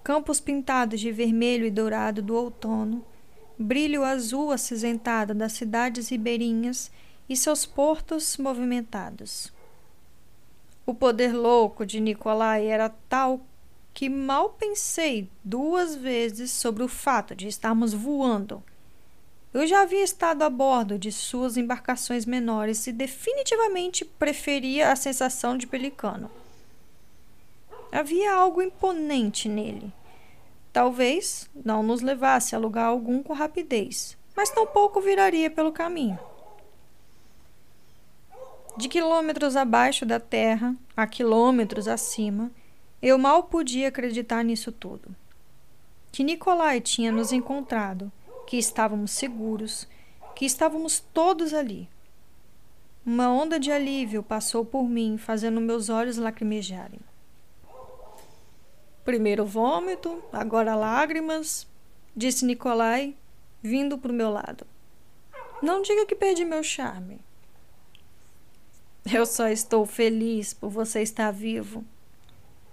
Campos 0.03 0.39
pintados 0.39 0.99
de 0.99 1.11
vermelho 1.11 1.65
e 1.65 1.71
dourado 1.71 2.21
do 2.21 2.35
outono 2.35 3.05
brilho 3.61 4.05
azul 4.05 4.51
acinzentado 4.51 5.35
das 5.35 5.51
cidades 5.51 6.07
ribeirinhas 6.07 6.89
e 7.27 7.35
seus 7.35 7.65
portos 7.65 8.37
movimentados. 8.37 9.51
O 10.85 10.93
poder 10.93 11.33
louco 11.33 11.85
de 11.85 11.99
Nicolai 11.99 12.67
era 12.67 12.87
tal 13.09 13.41
que 13.93 14.09
mal 14.09 14.51
pensei 14.51 15.29
duas 15.43 15.95
vezes 15.95 16.51
sobre 16.51 16.83
o 16.83 16.87
fato 16.87 17.35
de 17.35 17.47
estarmos 17.47 17.93
voando. 17.93 18.63
Eu 19.53 19.65
já 19.65 19.81
havia 19.81 20.03
estado 20.03 20.43
a 20.43 20.49
bordo 20.49 20.97
de 20.97 21.11
suas 21.11 21.57
embarcações 21.57 22.25
menores 22.25 22.85
e 22.85 22.91
definitivamente 22.91 24.05
preferia 24.05 24.91
a 24.91 24.95
sensação 24.95 25.57
de 25.57 25.65
pelicano. 25.65 26.29
Havia 27.91 28.31
algo 28.33 28.61
imponente 28.61 29.49
nele. 29.49 29.91
Talvez 30.71 31.49
não 31.65 31.81
nos 31.81 32.01
levasse 32.01 32.55
a 32.55 32.59
lugar 32.59 32.85
algum 32.85 33.23
com 33.23 33.33
rapidez, 33.33 34.15
mas 34.35 34.51
tampouco 34.51 35.01
viraria 35.01 35.49
pelo 35.49 35.71
caminho. 35.71 36.19
De 38.77 38.87
quilômetros 38.87 39.55
abaixo 39.55 40.05
da 40.05 40.19
terra, 40.19 40.75
a 40.95 41.07
quilômetros 41.07 41.87
acima, 41.87 42.51
eu 43.01 43.17
mal 43.17 43.43
podia 43.43 43.87
acreditar 43.87 44.43
nisso 44.43 44.71
tudo. 44.71 45.15
Que 46.11 46.23
Nicolai 46.23 46.81
tinha 46.81 47.11
nos 47.11 47.31
encontrado, 47.31 48.11
que 48.45 48.57
estávamos 48.57 49.11
seguros, 49.11 49.87
que 50.35 50.45
estávamos 50.45 50.99
todos 50.99 51.53
ali. 51.53 51.87
Uma 53.05 53.29
onda 53.31 53.59
de 53.59 53.71
alívio 53.71 54.21
passou 54.21 54.65
por 54.65 54.83
mim, 54.83 55.17
fazendo 55.17 55.61
meus 55.61 55.89
olhos 55.89 56.17
lacrimejarem. 56.17 56.99
Primeiro 59.05 59.45
vômito, 59.45 60.21
agora 60.31 60.75
lágrimas, 60.75 61.65
disse 62.15 62.45
Nicolai, 62.45 63.15
vindo 63.61 63.97
para 63.97 64.11
o 64.11 64.15
meu 64.15 64.29
lado. 64.29 64.67
Não 65.61 65.81
diga 65.81 66.05
que 66.05 66.15
perdi 66.15 66.45
meu 66.45 66.63
charme. 66.63 67.19
Eu 69.11 69.25
só 69.25 69.47
estou 69.47 69.85
feliz 69.85 70.53
por 70.53 70.69
você 70.69 71.01
estar 71.01 71.31
vivo. 71.31 71.83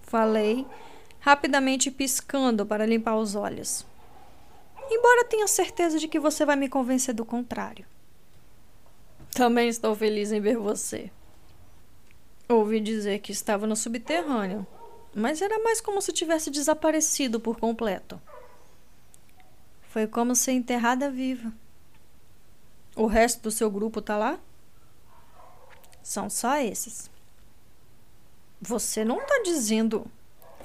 Falei, 0.07 0.67
rapidamente 1.19 1.91
piscando 1.91 2.65
para 2.65 2.87
limpar 2.87 3.17
os 3.17 3.35
olhos. 3.35 3.85
Embora 4.89 5.25
tenha 5.25 5.49
certeza 5.49 5.99
de 5.99 6.07
que 6.07 6.21
você 6.21 6.47
vai 6.47 6.55
me 6.55 6.69
convencer 6.69 7.13
do 7.13 7.25
contrário. 7.25 7.85
Também 9.33 9.69
estou 9.69 9.95
feliz 9.95 10.31
em 10.31 10.41
ver 10.41 10.57
você. 10.57 11.11
Ouvi 12.49 12.79
dizer 12.79 13.19
que 13.19 13.33
estava 13.33 13.67
no 13.67 13.75
subterrâneo, 13.75 14.65
mas 15.13 15.43
era 15.43 15.59
mais 15.59 15.81
como 15.81 16.01
se 16.01 16.13
tivesse 16.13 16.51
desaparecido 16.51 17.41
por 17.41 17.59
completo. 17.59 18.23
Foi 19.89 20.07
como 20.07 20.37
ser 20.37 20.53
enterrada 20.53 21.11
viva. 21.11 21.53
O 22.95 23.07
resto 23.07 23.43
do 23.43 23.51
seu 23.51 23.69
grupo 23.69 24.01
tá 24.01 24.17
lá? 24.17 24.39
São 26.03 26.31
só 26.31 26.59
esses. 26.59 27.11
Você 28.61 29.05
não 29.05 29.21
está 29.21 29.43
dizendo. 29.43 30.07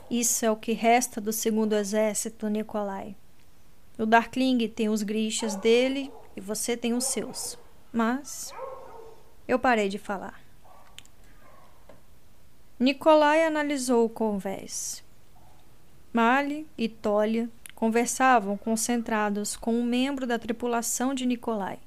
Isso 0.09 0.45
é 0.45 0.51
o 0.51 0.55
que 0.55 0.73
resta 0.73 1.21
do 1.21 1.31
segundo 1.31 1.73
exército, 1.73 2.47
Nikolai. 2.47 3.15
O 3.97 4.05
Darkling 4.05 4.67
tem 4.67 4.89
os 4.89 5.03
grichas 5.03 5.55
dele 5.55 6.11
e 6.35 6.41
você 6.41 6.75
tem 6.75 6.93
os 6.93 7.05
seus. 7.05 7.57
Mas 7.91 8.53
eu 9.47 9.57
parei 9.59 9.89
de 9.89 9.97
falar. 9.97 10.39
Nikolai 12.79 13.45
analisou 13.45 14.05
o 14.05 14.09
convés. 14.09 15.03
Mali 16.11 16.67
e 16.77 16.89
Tolia 16.89 17.49
conversavam 17.75 18.57
concentrados 18.57 19.55
com 19.55 19.73
um 19.73 19.83
membro 19.83 20.27
da 20.27 20.37
tripulação 20.37 21.13
de 21.13 21.25
Nikolai 21.25 21.79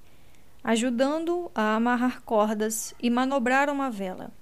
ajudando 0.64 1.50
a 1.54 1.76
amarrar 1.76 2.22
cordas 2.22 2.94
e 2.98 3.10
manobrar 3.10 3.68
uma 3.68 3.90
vela. 3.90 4.32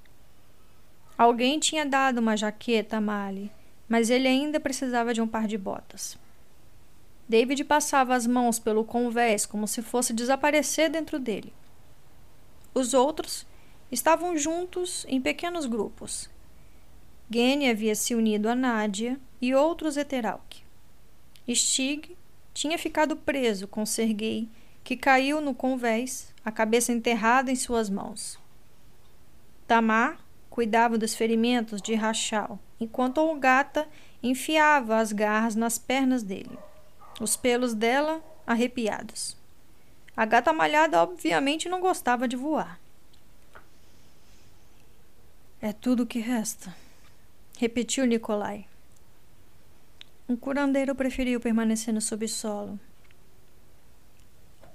Alguém 1.17 1.59
tinha 1.59 1.85
dado 1.85 2.19
uma 2.19 2.37
jaqueta 2.37 2.97
a 2.97 3.01
Mali, 3.01 3.51
mas 3.89 4.11
ele 4.11 4.27
ainda 4.27 4.59
precisava 4.59 5.13
de 5.13 5.21
um 5.21 5.29
par 5.29 5.47
de 5.47 5.59
botas. 5.59 6.19
David 7.29 7.65
passava 7.65 8.15
as 8.15 8.27
mãos 8.27 8.59
pelo 8.59 8.85
convés 8.85 9.47
como 9.47 9.67
se 9.69 9.83
fosse 9.83 10.13
desaparecer 10.13 10.91
dentro 10.91 11.19
dele. 11.19 11.53
Os 12.75 12.95
outros 12.95 13.47
estavam 13.91 14.37
juntos 14.37 15.05
em 15.09 15.21
pequenos 15.21 15.67
grupos. 15.67 16.29
Genny 17.31 17.69
havia 17.69 17.95
se 17.95 18.15
unido 18.15 18.49
a 18.49 18.55
Nádia 18.55 19.19
e 19.41 19.55
outros 19.55 19.97
Eteralk. 19.97 20.63
Stig 21.49 22.17
tinha 22.53 22.79
ficado 22.79 23.17
preso 23.17 23.67
com 23.67 23.87
Sergei 23.87 24.49
que 24.85 24.97
caiu 24.97 25.41
no 25.41 25.55
convés, 25.55 26.35
a 26.45 26.51
cabeça 26.51 26.93
enterrada 26.93 27.51
em 27.51 27.57
suas 27.57 27.89
mãos. 27.89 28.39
Tamar 29.67 30.19
cuidava 30.53 30.97
dos 30.97 31.15
ferimentos 31.15 31.83
de 31.83 31.95
Rachal, 31.95 32.61
enquanto 32.79 33.19
Olgata 33.19 33.89
enfiava 34.23 34.99
as 34.99 35.11
garras 35.11 35.57
nas 35.57 35.79
pernas 35.79 36.23
dele, 36.23 36.57
os 37.21 37.37
pelos 37.37 37.75
dela 37.75 38.23
arrepiados. 38.47 39.37
A 40.17 40.25
gata 40.25 40.53
malhada 40.53 41.03
obviamente 41.03 41.69
não 41.69 41.81
gostava 41.81 42.29
de 42.29 42.37
voar. 42.37 42.79
É 45.61 45.73
tudo 45.73 46.03
o 46.03 46.07
que 46.07 46.19
resta, 46.19 46.77
repetiu 47.59 48.05
Nicolai. 48.05 48.67
Um 50.29 50.37
curandeiro 50.37 50.95
preferiu 50.95 51.41
permanecer 51.41 51.93
no 51.93 52.01
subsolo, 52.01 52.79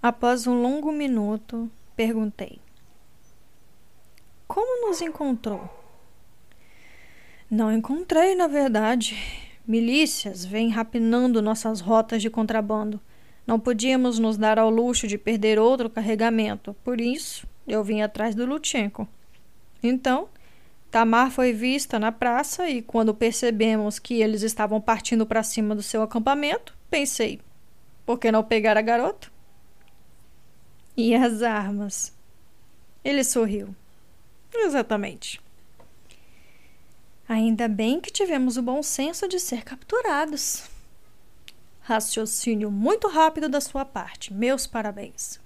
Após 0.02 0.46
um 0.46 0.62
longo 0.62 0.92
minuto, 0.92 1.70
perguntei: 1.96 2.62
Como 4.48 4.88
nos 4.88 5.02
encontrou? 5.02 5.70
Não 7.50 7.72
encontrei, 7.72 8.34
na 8.34 8.48
verdade. 8.48 9.18
Milícias 9.68 10.46
vêm 10.46 10.70
rapinando 10.70 11.42
nossas 11.42 11.82
rotas 11.82 12.22
de 12.22 12.30
contrabando. 12.30 13.00
Não 13.46 13.60
podíamos 13.60 14.20
nos 14.20 14.38
dar 14.38 14.58
ao 14.58 14.70
luxo 14.70 15.08
de 15.08 15.18
perder 15.18 15.60
outro 15.60 15.90
carregamento, 15.90 16.74
por 16.84 17.00
isso 17.00 17.48
eu 17.68 17.84
vim 17.84 18.02
atrás 18.02 18.36
do 18.36 18.46
Lutchenko. 18.46 19.08
Então, 19.82 20.30
Tamar 20.90 21.32
foi 21.32 21.54
vista 21.54 22.00
na 22.00 22.12
praça 22.12 22.70
e, 22.70 22.82
quando 22.82 23.14
percebemos 23.14 24.00
que 24.00 24.22
eles 24.22 24.42
estavam 24.42 24.80
partindo 24.82 25.26
para 25.26 25.44
cima 25.44 25.76
do 25.76 25.84
seu 25.84 26.02
acampamento, 26.02 26.78
pensei: 26.90 27.40
por 28.06 28.18
que 28.18 28.32
não 28.32 28.44
pegar 28.44 28.78
a 28.78 28.82
garota? 28.82 29.30
E 30.96 31.14
as 31.14 31.42
armas? 31.42 32.14
Ele 33.04 33.24
sorriu. 33.24 33.76
Exatamente. 34.54 35.42
Ainda 37.28 37.68
bem 37.68 38.00
que 38.00 38.12
tivemos 38.12 38.58
o 38.58 38.62
bom 38.62 38.82
senso 38.82 39.28
de 39.28 39.40
ser 39.40 39.64
capturados. 39.64 40.70
Raciocínio 41.82 42.72
muito 42.72 43.08
rápido 43.08 43.50
da 43.50 43.60
sua 43.60 43.84
parte. 43.84 44.34
Meus 44.34 44.66
parabéns. 44.66 45.40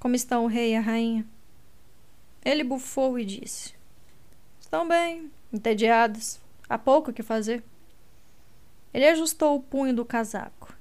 Como 0.00 0.16
estão 0.16 0.44
o 0.44 0.48
rei 0.48 0.72
e 0.72 0.76
a 0.76 0.80
rainha? 0.80 1.24
Ele 2.44 2.64
bufou 2.64 3.18
e 3.18 3.24
disse: 3.24 3.74
Estão 4.60 4.86
bem, 4.86 5.30
entediados. 5.52 6.40
Há 6.68 6.76
pouco 6.76 7.10
o 7.10 7.14
que 7.14 7.22
fazer. 7.22 7.62
Ele 8.92 9.06
ajustou 9.06 9.56
o 9.56 9.62
punho 9.62 9.94
do 9.94 10.04
casaco. 10.04 10.74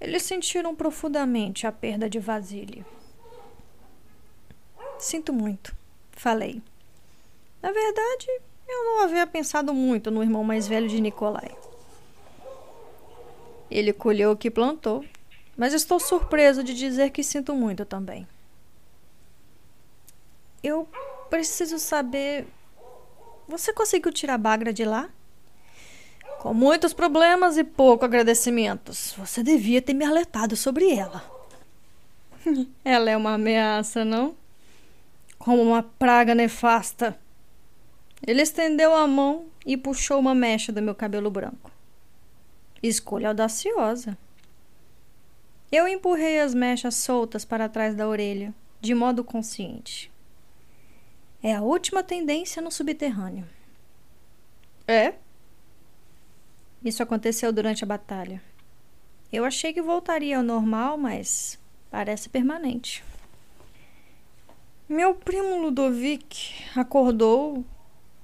Eles 0.00 0.22
sentiram 0.22 0.74
profundamente 0.74 1.66
a 1.66 1.72
perda 1.72 2.08
de 2.08 2.18
Vasily. 2.18 2.84
Sinto 5.02 5.32
muito, 5.32 5.74
falei. 6.12 6.62
Na 7.60 7.72
verdade, 7.72 8.28
eu 8.68 8.84
não 8.84 9.00
havia 9.02 9.26
pensado 9.26 9.74
muito 9.74 10.12
no 10.12 10.22
irmão 10.22 10.44
mais 10.44 10.68
velho 10.68 10.88
de 10.88 11.00
Nikolai. 11.00 11.50
Ele 13.68 13.92
colheu 13.92 14.30
o 14.30 14.36
que 14.36 14.48
plantou, 14.48 15.04
mas 15.56 15.74
estou 15.74 15.98
surpreso 15.98 16.62
de 16.62 16.72
dizer 16.72 17.10
que 17.10 17.24
sinto 17.24 17.52
muito 17.52 17.84
também. 17.84 18.28
Eu 20.62 20.88
preciso 21.28 21.80
saber. 21.80 22.46
Você 23.48 23.72
conseguiu 23.72 24.12
tirar 24.12 24.34
a 24.34 24.38
Bagra 24.38 24.72
de 24.72 24.84
lá? 24.84 25.10
Com 26.38 26.54
muitos 26.54 26.92
problemas 26.92 27.58
e 27.58 27.64
pouco 27.64 28.04
agradecimentos. 28.04 29.14
Você 29.18 29.42
devia 29.42 29.82
ter 29.82 29.94
me 29.94 30.04
alertado 30.04 30.54
sobre 30.54 30.94
ela. 30.94 31.24
ela 32.84 33.10
é 33.10 33.16
uma 33.16 33.34
ameaça, 33.34 34.04
não? 34.04 34.40
Como 35.42 35.60
uma 35.60 35.82
praga 35.82 36.36
nefasta. 36.36 37.18
Ele 38.24 38.42
estendeu 38.42 38.94
a 38.94 39.08
mão 39.08 39.46
e 39.66 39.76
puxou 39.76 40.20
uma 40.20 40.36
mecha 40.36 40.70
do 40.70 40.80
meu 40.80 40.94
cabelo 40.94 41.32
branco. 41.32 41.68
Escolha 42.80 43.26
audaciosa. 43.26 44.16
Eu 45.72 45.88
empurrei 45.88 46.38
as 46.38 46.54
mechas 46.54 46.94
soltas 46.94 47.44
para 47.44 47.68
trás 47.68 47.96
da 47.96 48.06
orelha, 48.06 48.54
de 48.80 48.94
modo 48.94 49.24
consciente. 49.24 50.12
É 51.42 51.56
a 51.56 51.60
última 51.60 52.04
tendência 52.04 52.62
no 52.62 52.70
subterrâneo. 52.70 53.44
É? 54.86 55.14
Isso 56.84 57.02
aconteceu 57.02 57.52
durante 57.52 57.82
a 57.82 57.86
batalha. 57.86 58.40
Eu 59.32 59.44
achei 59.44 59.72
que 59.72 59.82
voltaria 59.82 60.36
ao 60.36 60.44
normal, 60.44 60.96
mas 60.96 61.58
parece 61.90 62.28
permanente. 62.28 63.02
Meu 64.92 65.14
primo 65.14 65.56
Ludovic 65.56 66.52
acordou 66.76 67.64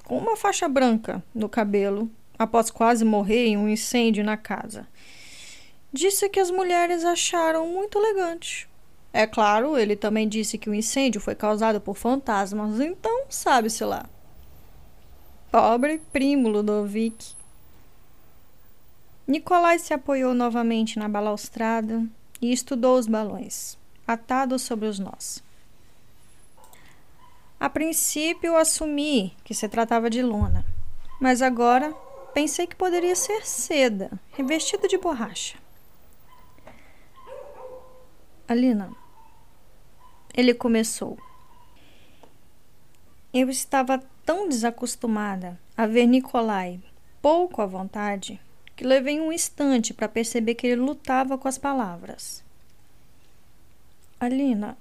com 0.04 0.18
uma 0.18 0.36
faixa 0.36 0.68
branca 0.68 1.24
no 1.34 1.48
cabelo, 1.48 2.10
após 2.38 2.70
quase 2.70 3.06
morrer 3.06 3.46
em 3.46 3.56
um 3.56 3.70
incêndio 3.70 4.22
na 4.22 4.36
casa. 4.36 4.86
Disse 5.90 6.28
que 6.28 6.38
as 6.38 6.50
mulheres 6.50 7.06
acharam 7.06 7.66
muito 7.66 7.96
elegante. 7.96 8.68
É 9.14 9.26
claro, 9.26 9.78
ele 9.78 9.96
também 9.96 10.28
disse 10.28 10.58
que 10.58 10.68
o 10.68 10.74
incêndio 10.74 11.22
foi 11.22 11.34
causado 11.34 11.80
por 11.80 11.96
fantasmas, 11.96 12.78
então 12.80 13.24
sabe-se 13.30 13.82
lá. 13.82 14.04
Pobre 15.50 16.02
primo 16.12 16.50
Ludovic. 16.50 17.34
Nicolai 19.26 19.78
se 19.78 19.94
apoiou 19.94 20.34
novamente 20.34 20.98
na 20.98 21.08
balaustrada 21.08 22.04
e 22.42 22.52
estudou 22.52 22.98
os 22.98 23.06
balões, 23.06 23.78
atados 24.06 24.60
sobre 24.60 24.86
os 24.86 24.98
nós. 24.98 25.47
A 27.61 27.68
princípio 27.68 28.56
assumi 28.56 29.36
que 29.42 29.52
se 29.52 29.68
tratava 29.68 30.09
de 30.09 30.22
lona, 30.22 30.64
mas 31.20 31.42
agora 31.42 31.92
pensei 32.32 32.66
que 32.66 32.76
poderia 32.76 33.16
ser 33.16 33.44
seda, 33.44 34.11
revestida 34.32 34.86
de 34.86 34.96
borracha. 34.96 35.59
Alina, 38.46 38.94
ele 40.32 40.54
começou. 40.54 41.18
Eu 43.34 43.50
estava 43.50 43.98
tão 44.24 44.48
desacostumada 44.48 45.59
a 45.76 45.86
ver 45.86 46.06
Nicolai 46.06 46.80
pouco 47.20 47.61
à 47.61 47.66
vontade 47.66 48.40
que 48.76 48.84
levei 48.84 49.20
um 49.20 49.32
instante 49.32 49.92
para 49.92 50.09
perceber 50.09 50.54
que 50.54 50.68
ele 50.68 50.80
lutava 50.80 51.36
com 51.36 51.48
as 51.48 51.59
palavras. 51.59 52.44
Alina, 54.20 54.78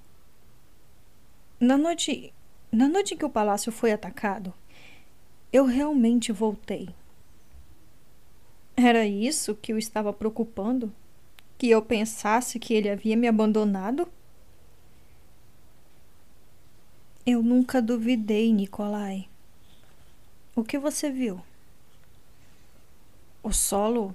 na 1.58 1.76
noite, 1.76 2.32
na 2.70 2.88
noite 2.88 3.14
em 3.14 3.16
que 3.16 3.24
o 3.24 3.30
palácio 3.30 3.72
foi 3.72 3.92
atacado, 3.92 4.52
eu 5.52 5.64
realmente 5.64 6.32
voltei. 6.32 6.90
Era 8.76 9.06
isso 9.06 9.54
que 9.54 9.72
o 9.72 9.78
estava 9.78 10.12
preocupando? 10.12 10.92
Que 11.56 11.68
eu 11.68 11.82
pensasse 11.82 12.58
que 12.58 12.74
ele 12.74 12.88
havia 12.88 13.16
me 13.16 13.26
abandonado? 13.26 14.08
Eu 17.26 17.42
nunca 17.42 17.82
duvidei, 17.82 18.52
Nicolai. 18.52 19.28
O 20.54 20.62
que 20.62 20.78
você 20.78 21.10
viu? 21.10 21.40
O 23.42 23.52
solo 23.52 24.14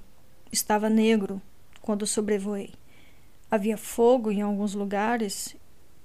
estava 0.52 0.90
negro 0.90 1.42
quando 1.82 2.08
sobrevoei. 2.08 2.74
Havia 3.52 3.78
fogo 3.78 4.32
em 4.32 4.42
alguns 4.42 4.74
lugares. 4.74 5.56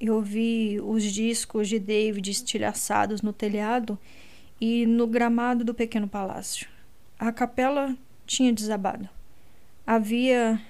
Eu 0.00 0.22
vi 0.22 0.80
os 0.80 1.02
discos 1.02 1.68
de 1.68 1.78
David 1.78 2.30
estilhaçados 2.30 3.20
no 3.20 3.32
telhado 3.32 3.98
e 4.60 4.86
no 4.86 5.06
gramado 5.08 5.64
do 5.64 5.74
pequeno 5.74 6.06
palácio. 6.06 6.68
A 7.18 7.32
capela 7.32 7.96
tinha 8.24 8.52
desabado. 8.52 9.08
Havia 9.84 10.60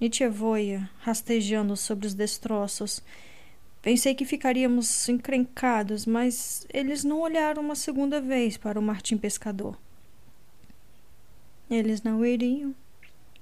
Nietzschevoia 0.00 0.88
rastejando 1.00 1.76
sobre 1.76 2.06
os 2.06 2.14
destroços. 2.14 3.02
Pensei 3.82 4.14
que 4.14 4.24
ficaríamos 4.24 5.08
encrencados, 5.08 6.06
mas 6.06 6.66
eles 6.72 7.04
não 7.04 7.20
olharam 7.20 7.62
uma 7.62 7.74
segunda 7.74 8.20
vez 8.22 8.56
para 8.56 8.78
o 8.78 8.82
Martim 8.82 9.18
Pescador. 9.18 9.76
Eles 11.70 12.02
não 12.02 12.24
iriam, 12.24 12.74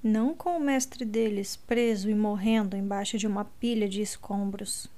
não 0.03 0.35
com 0.35 0.57
o 0.57 0.61
mestre 0.61 1.05
deles 1.05 1.55
preso 1.55 2.11
e 2.11 2.15
morrendo 2.15 2.77
embaixo 2.77 3.17
de 3.17 3.29
uma 3.29 3.45
pilha 3.45 3.89
de 3.89 4.03
escombros. 4.03 4.91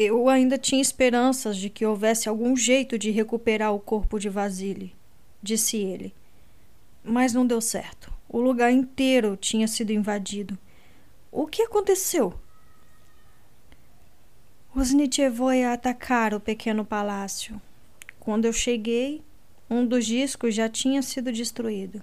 Eu 0.00 0.28
ainda 0.28 0.56
tinha 0.56 0.80
esperanças 0.80 1.56
de 1.56 1.68
que 1.68 1.84
houvesse 1.84 2.28
algum 2.28 2.56
jeito 2.56 2.96
de 2.96 3.10
recuperar 3.10 3.74
o 3.74 3.80
corpo 3.80 4.16
de 4.16 4.28
Vasile, 4.28 4.94
disse 5.42 5.76
ele. 5.76 6.14
Mas 7.02 7.34
não 7.34 7.44
deu 7.44 7.60
certo. 7.60 8.12
O 8.28 8.40
lugar 8.40 8.70
inteiro 8.70 9.36
tinha 9.36 9.66
sido 9.66 9.90
invadido. 9.90 10.56
O 11.32 11.48
que 11.48 11.62
aconteceu? 11.62 12.32
Os 14.72 14.92
Nietzschevoi 14.92 15.64
atacaram 15.64 16.38
o 16.38 16.40
pequeno 16.40 16.84
palácio. 16.84 17.60
Quando 18.20 18.44
eu 18.44 18.52
cheguei, 18.52 19.20
um 19.68 19.84
dos 19.84 20.06
discos 20.06 20.54
já 20.54 20.68
tinha 20.68 21.02
sido 21.02 21.32
destruído. 21.32 22.00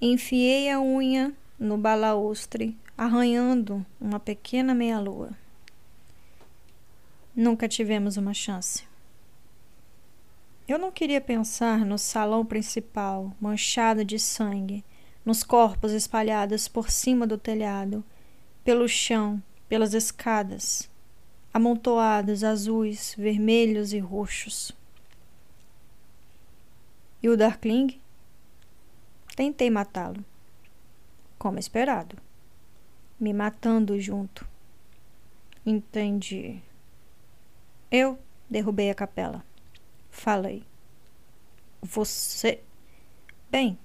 Enfiei 0.00 0.70
a 0.70 0.80
unha 0.80 1.30
no 1.58 1.76
balaustre, 1.76 2.74
arranhando 2.96 3.84
uma 4.00 4.18
pequena 4.18 4.74
meia-lua. 4.74 5.36
Nunca 7.38 7.68
tivemos 7.68 8.16
uma 8.16 8.34
chance. 8.34 8.82
Eu 10.66 10.76
não 10.76 10.90
queria 10.90 11.20
pensar 11.20 11.86
no 11.86 11.96
salão 11.96 12.44
principal, 12.44 13.32
manchado 13.40 14.04
de 14.04 14.18
sangue, 14.18 14.84
nos 15.24 15.44
corpos 15.44 15.92
espalhados 15.92 16.66
por 16.66 16.90
cima 16.90 17.28
do 17.28 17.38
telhado, 17.38 18.04
pelo 18.64 18.88
chão, 18.88 19.40
pelas 19.68 19.94
escadas, 19.94 20.90
amontoados 21.54 22.42
azuis, 22.42 23.14
vermelhos 23.16 23.92
e 23.92 24.00
roxos. 24.00 24.72
E 27.22 27.28
o 27.28 27.36
Darkling? 27.36 28.00
Tentei 29.36 29.70
matá-lo, 29.70 30.24
como 31.38 31.60
esperado, 31.60 32.16
me 33.20 33.32
matando 33.32 33.96
junto. 34.00 34.44
Entendi. 35.64 36.66
Eu 37.90 38.18
derrubei 38.48 38.90
a 38.90 38.94
capela. 38.94 39.44
Falei. 40.10 40.62
Você. 41.80 42.60
Bem, 43.50 43.78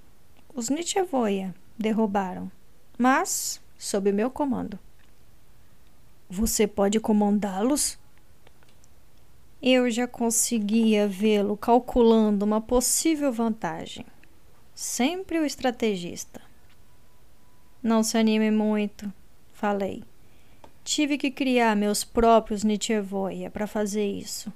os 0.54 0.70
Nietzschevoia 0.70 1.56
derrubaram, 1.78 2.52
mas 2.98 3.62
sob 3.78 4.12
meu 4.12 4.30
comando. 4.30 4.78
Você 6.30 6.68
pode 6.68 7.00
comandá-los? 7.00 7.98
Eu 9.62 9.90
já 9.90 10.08
conseguia 10.08 11.08
vê-lo 11.08 11.56
calculando 11.56 12.44
uma 12.44 12.60
possível 12.60 13.32
vantagem. 13.32 14.06
Sempre 14.76 15.40
o 15.40 15.46
estrategista. 15.46 16.42
Não 17.82 18.04
se 18.04 18.18
anime 18.18 18.52
muito, 18.52 19.12
falei. 19.54 20.04
Tive 20.84 21.18
que 21.18 21.32
criar 21.32 21.76
meus 21.76 22.04
próprios 22.04 22.64
Nietzschevoia 22.64 23.50
para 23.50 23.66
fazer 23.66 24.06
isso 24.06 24.52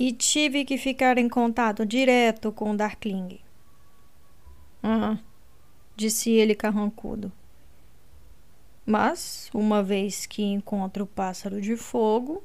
e 0.00 0.12
tive 0.12 0.64
que 0.64 0.78
ficar 0.78 1.18
em 1.18 1.28
contato 1.28 1.84
direto 1.84 2.50
com 2.50 2.70
o 2.70 2.76
Darkling. 2.76 3.38
Ah, 4.82 5.18
disse 5.94 6.30
ele 6.30 6.54
carrancudo. 6.54 7.30
Mas, 8.86 9.50
uma 9.52 9.82
vez 9.82 10.24
que 10.24 10.42
encontro 10.42 11.04
o 11.04 11.06
pássaro 11.06 11.60
de 11.60 11.76
fogo, 11.76 12.42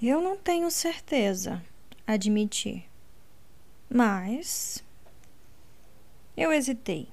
eu 0.00 0.20
não 0.20 0.36
tenho 0.36 0.70
certeza, 0.70 1.62
admiti. 2.06 2.84
Mas 3.88 4.84
eu 6.36 6.52
hesitei. 6.52 7.08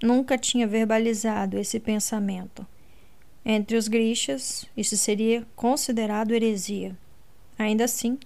Nunca 0.00 0.38
tinha 0.38 0.64
verbalizado 0.64 1.58
esse 1.58 1.80
pensamento. 1.80 2.64
Entre 3.50 3.78
os 3.78 3.88
grixas, 3.88 4.66
isso 4.76 4.94
seria 4.94 5.46
considerado 5.56 6.34
heresia. 6.34 6.94
Ainda 7.58 7.84
assim, 7.84 8.18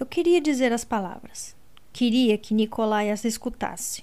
eu 0.00 0.06
queria 0.06 0.40
dizer 0.40 0.72
as 0.72 0.82
palavras. 0.82 1.54
Queria 1.92 2.38
que 2.38 2.54
Nicolai 2.54 3.10
as 3.10 3.22
escutasse. 3.26 4.02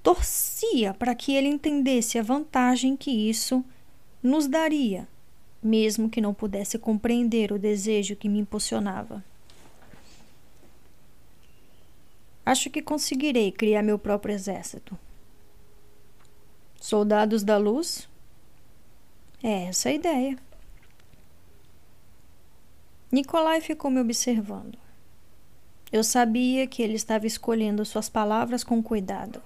Torcia 0.00 0.94
para 0.94 1.12
que 1.12 1.34
ele 1.34 1.48
entendesse 1.48 2.20
a 2.20 2.22
vantagem 2.22 2.96
que 2.96 3.10
isso 3.10 3.64
nos 4.22 4.46
daria, 4.46 5.08
mesmo 5.60 6.08
que 6.08 6.20
não 6.20 6.32
pudesse 6.32 6.78
compreender 6.78 7.50
o 7.50 7.58
desejo 7.58 8.14
que 8.14 8.28
me 8.28 8.38
impulsionava. 8.38 9.24
Acho 12.46 12.70
que 12.70 12.80
conseguirei 12.80 13.50
criar 13.50 13.82
meu 13.82 13.98
próprio 13.98 14.36
exército. 14.36 14.96
Soldados 16.80 17.42
da 17.42 17.56
luz? 17.56 18.08
É 19.46 19.64
essa 19.64 19.90
a 19.90 19.92
ideia. 19.92 20.38
Nicolai 23.12 23.60
ficou 23.60 23.90
me 23.90 24.00
observando. 24.00 24.78
Eu 25.92 26.02
sabia 26.02 26.66
que 26.66 26.82
ele 26.82 26.94
estava 26.94 27.26
escolhendo 27.26 27.84
suas 27.84 28.08
palavras 28.08 28.64
com 28.64 28.82
cuidado. 28.82 29.42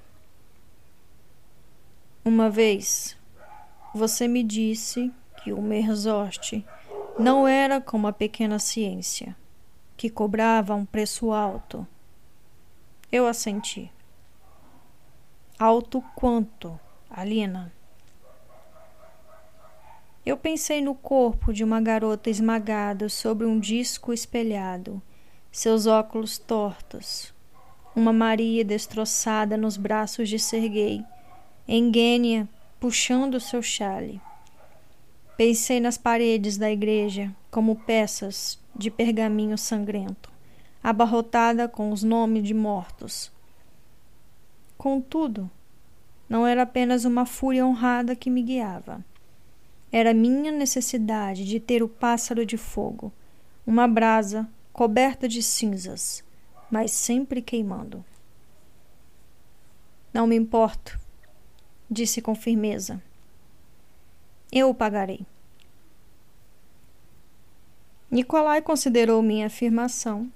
Uma 2.25 2.49
vez, 2.49 3.17
você 3.93 4.29
me 4.29 4.45
disse 4.45 5.13
que 5.43 5.53
o 5.53 5.61
Merzost 5.61 6.65
não 7.19 7.49
era 7.49 7.81
como 7.81 8.07
a 8.07 8.13
pequena 8.13 8.61
ciência, 8.61 9.37
que 9.97 10.09
cobrava 10.09 10.77
um 10.77 10.87
preço 10.87 11.33
alto. 11.33 11.85
Eu 13.11 13.27
assenti. 13.27 13.91
Alto 15.59 16.01
quanto, 16.15 16.79
Alina? 17.11 17.77
Eu 20.29 20.37
pensei 20.37 20.83
no 20.83 20.95
corpo 20.95 21.55
de 21.55 21.65
uma 21.65 21.81
garota 21.81 22.29
esmagada 22.29 23.09
sobre 23.09 23.47
um 23.47 23.59
disco 23.59 24.13
espelhado, 24.13 25.01
seus 25.51 25.87
óculos 25.87 26.37
tortos, 26.37 27.33
uma 27.97 28.13
Maria 28.13 28.63
destroçada 28.63 29.57
nos 29.57 29.79
braços 29.79 30.29
de 30.29 30.39
Serguei, 30.39 31.03
Engênia 31.67 32.47
puxando 32.79 33.41
seu 33.41 33.63
chale. 33.63 34.21
Pensei 35.35 35.81
nas 35.81 35.97
paredes 35.97 36.59
da 36.59 36.71
igreja 36.71 37.35
como 37.51 37.75
peças 37.75 38.59
de 38.77 38.91
pergaminho 38.91 39.57
sangrento, 39.57 40.31
abarrotada 40.85 41.67
com 41.67 41.91
os 41.91 42.03
nomes 42.03 42.43
de 42.43 42.53
mortos. 42.53 43.33
Contudo, 44.77 45.51
não 46.29 46.47
era 46.47 46.65
apenas 46.65 47.07
uma 47.07 47.25
fúria 47.25 47.65
honrada 47.65 48.15
que 48.15 48.29
me 48.29 48.43
guiava. 48.43 49.03
Era 49.91 50.13
minha 50.13 50.53
necessidade 50.53 51.45
de 51.45 51.59
ter 51.59 51.83
o 51.83 51.89
pássaro 51.89 52.45
de 52.45 52.57
fogo, 52.57 53.13
uma 53.67 53.89
brasa 53.89 54.49
coberta 54.73 55.27
de 55.27 55.43
cinzas, 55.43 56.23
mas 56.71 56.93
sempre 56.93 57.41
queimando. 57.41 58.05
Não 60.13 60.27
me 60.27 60.37
importo, 60.37 60.99
disse 61.91 62.21
com 62.21 62.35
firmeza. 62.35 63.03
Eu 64.53 64.71
o 64.71 64.75
pagarei. 64.75 65.27
Nicolai 68.11 68.63
considerou 68.63 69.23
minha 69.23 69.47
afirmação, 69.47 70.33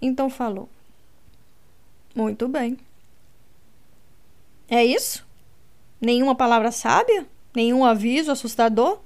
então 0.00 0.28
falou: 0.28 0.68
Muito 2.14 2.46
bem. 2.48 2.78
É 4.68 4.84
isso? 4.84 5.26
Nenhuma 6.00 6.34
palavra 6.34 6.70
sábia? 6.70 7.26
Nenhum 7.56 7.86
aviso 7.86 8.30
assustador? 8.30 9.00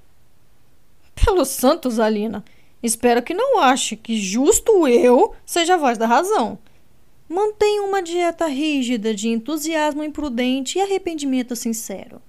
Pelos 1.15 1.47
santos, 1.51 2.01
Alina, 2.01 2.45
espero 2.83 3.23
que 3.23 3.33
não 3.33 3.61
ache 3.61 3.95
que 3.95 4.21
justo 4.21 4.89
eu 4.89 5.37
seja 5.47 5.75
a 5.75 5.77
voz 5.77 5.97
da 5.97 6.05
razão. 6.05 6.59
Mantenha 7.29 7.81
uma 7.85 8.03
dieta 8.03 8.49
rígida 8.49 9.15
de 9.15 9.29
entusiasmo 9.29 10.03
imprudente 10.03 10.79
e 10.79 10.81
arrependimento 10.81 11.55
sincero. 11.55 12.21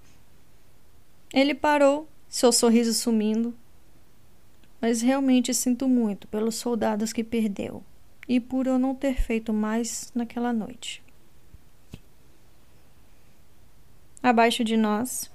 Ele 1.34 1.56
parou, 1.56 2.08
seu 2.30 2.52
sorriso 2.52 2.94
sumindo. 2.94 3.56
Mas 4.80 5.02
realmente 5.02 5.56
sinto 5.56 5.90
muito 5.90 6.28
pelos 6.28 6.54
soldados 6.54 7.12
que 7.12 7.24
perdeu 7.24 7.84
e 8.28 8.40
por 8.40 8.68
eu 8.68 8.78
não 8.78 8.94
ter 8.94 9.20
feito 9.20 9.52
mais 9.52 10.12
naquela 10.14 10.54
noite. 10.54 11.04
Abaixo 14.22 14.64
de 14.64 14.78
nós, 14.78 15.32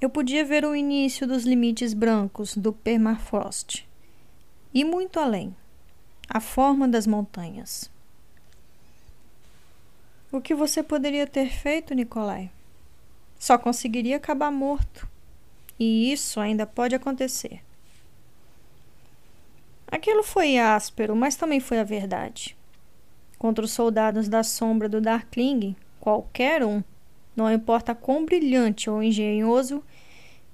eu 0.00 0.10
podia 0.10 0.44
ver 0.44 0.64
o 0.64 0.76
início 0.76 1.26
dos 1.26 1.44
limites 1.44 1.94
brancos 1.94 2.56
do 2.56 2.72
permafrost 2.72 3.86
e 4.74 4.84
muito 4.84 5.18
além, 5.18 5.56
a 6.28 6.38
forma 6.38 6.86
das 6.86 7.06
montanhas. 7.06 7.90
O 10.30 10.40
que 10.40 10.54
você 10.54 10.82
poderia 10.82 11.26
ter 11.26 11.48
feito, 11.48 11.94
Nicolai? 11.94 12.50
Só 13.38 13.56
conseguiria 13.56 14.16
acabar 14.16 14.50
morto. 14.50 15.08
E 15.78 16.12
isso 16.12 16.40
ainda 16.40 16.66
pode 16.66 16.94
acontecer. 16.94 17.62
Aquilo 19.86 20.22
foi 20.22 20.58
áspero, 20.58 21.14
mas 21.14 21.36
também 21.36 21.60
foi 21.60 21.78
a 21.78 21.84
verdade. 21.84 22.56
Contra 23.38 23.64
os 23.64 23.70
soldados 23.70 24.28
da 24.28 24.42
sombra 24.42 24.88
do 24.88 25.00
Darkling, 25.00 25.76
qualquer 26.00 26.64
um 26.64 26.82
não 27.36 27.52
importa 27.52 27.94
quão 27.94 28.24
brilhante 28.24 28.88
ou 28.88 29.02
engenhoso, 29.02 29.84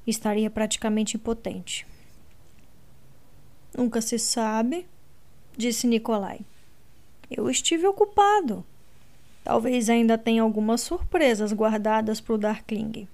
estaria 0.04 0.50
praticamente 0.50 1.16
impotente. 1.16 1.86
Nunca 3.76 4.00
se 4.00 4.18
sabe, 4.18 4.86
disse 5.56 5.86
Nicolai. 5.86 6.40
Eu 7.30 7.48
estive 7.48 7.86
ocupado. 7.86 8.64
Talvez 9.44 9.88
ainda 9.88 10.18
tenha 10.18 10.42
algumas 10.42 10.80
surpresas 10.80 11.52
guardadas 11.52 12.20
para 12.20 12.34
o 12.34 12.38
Darkling. 12.38 13.08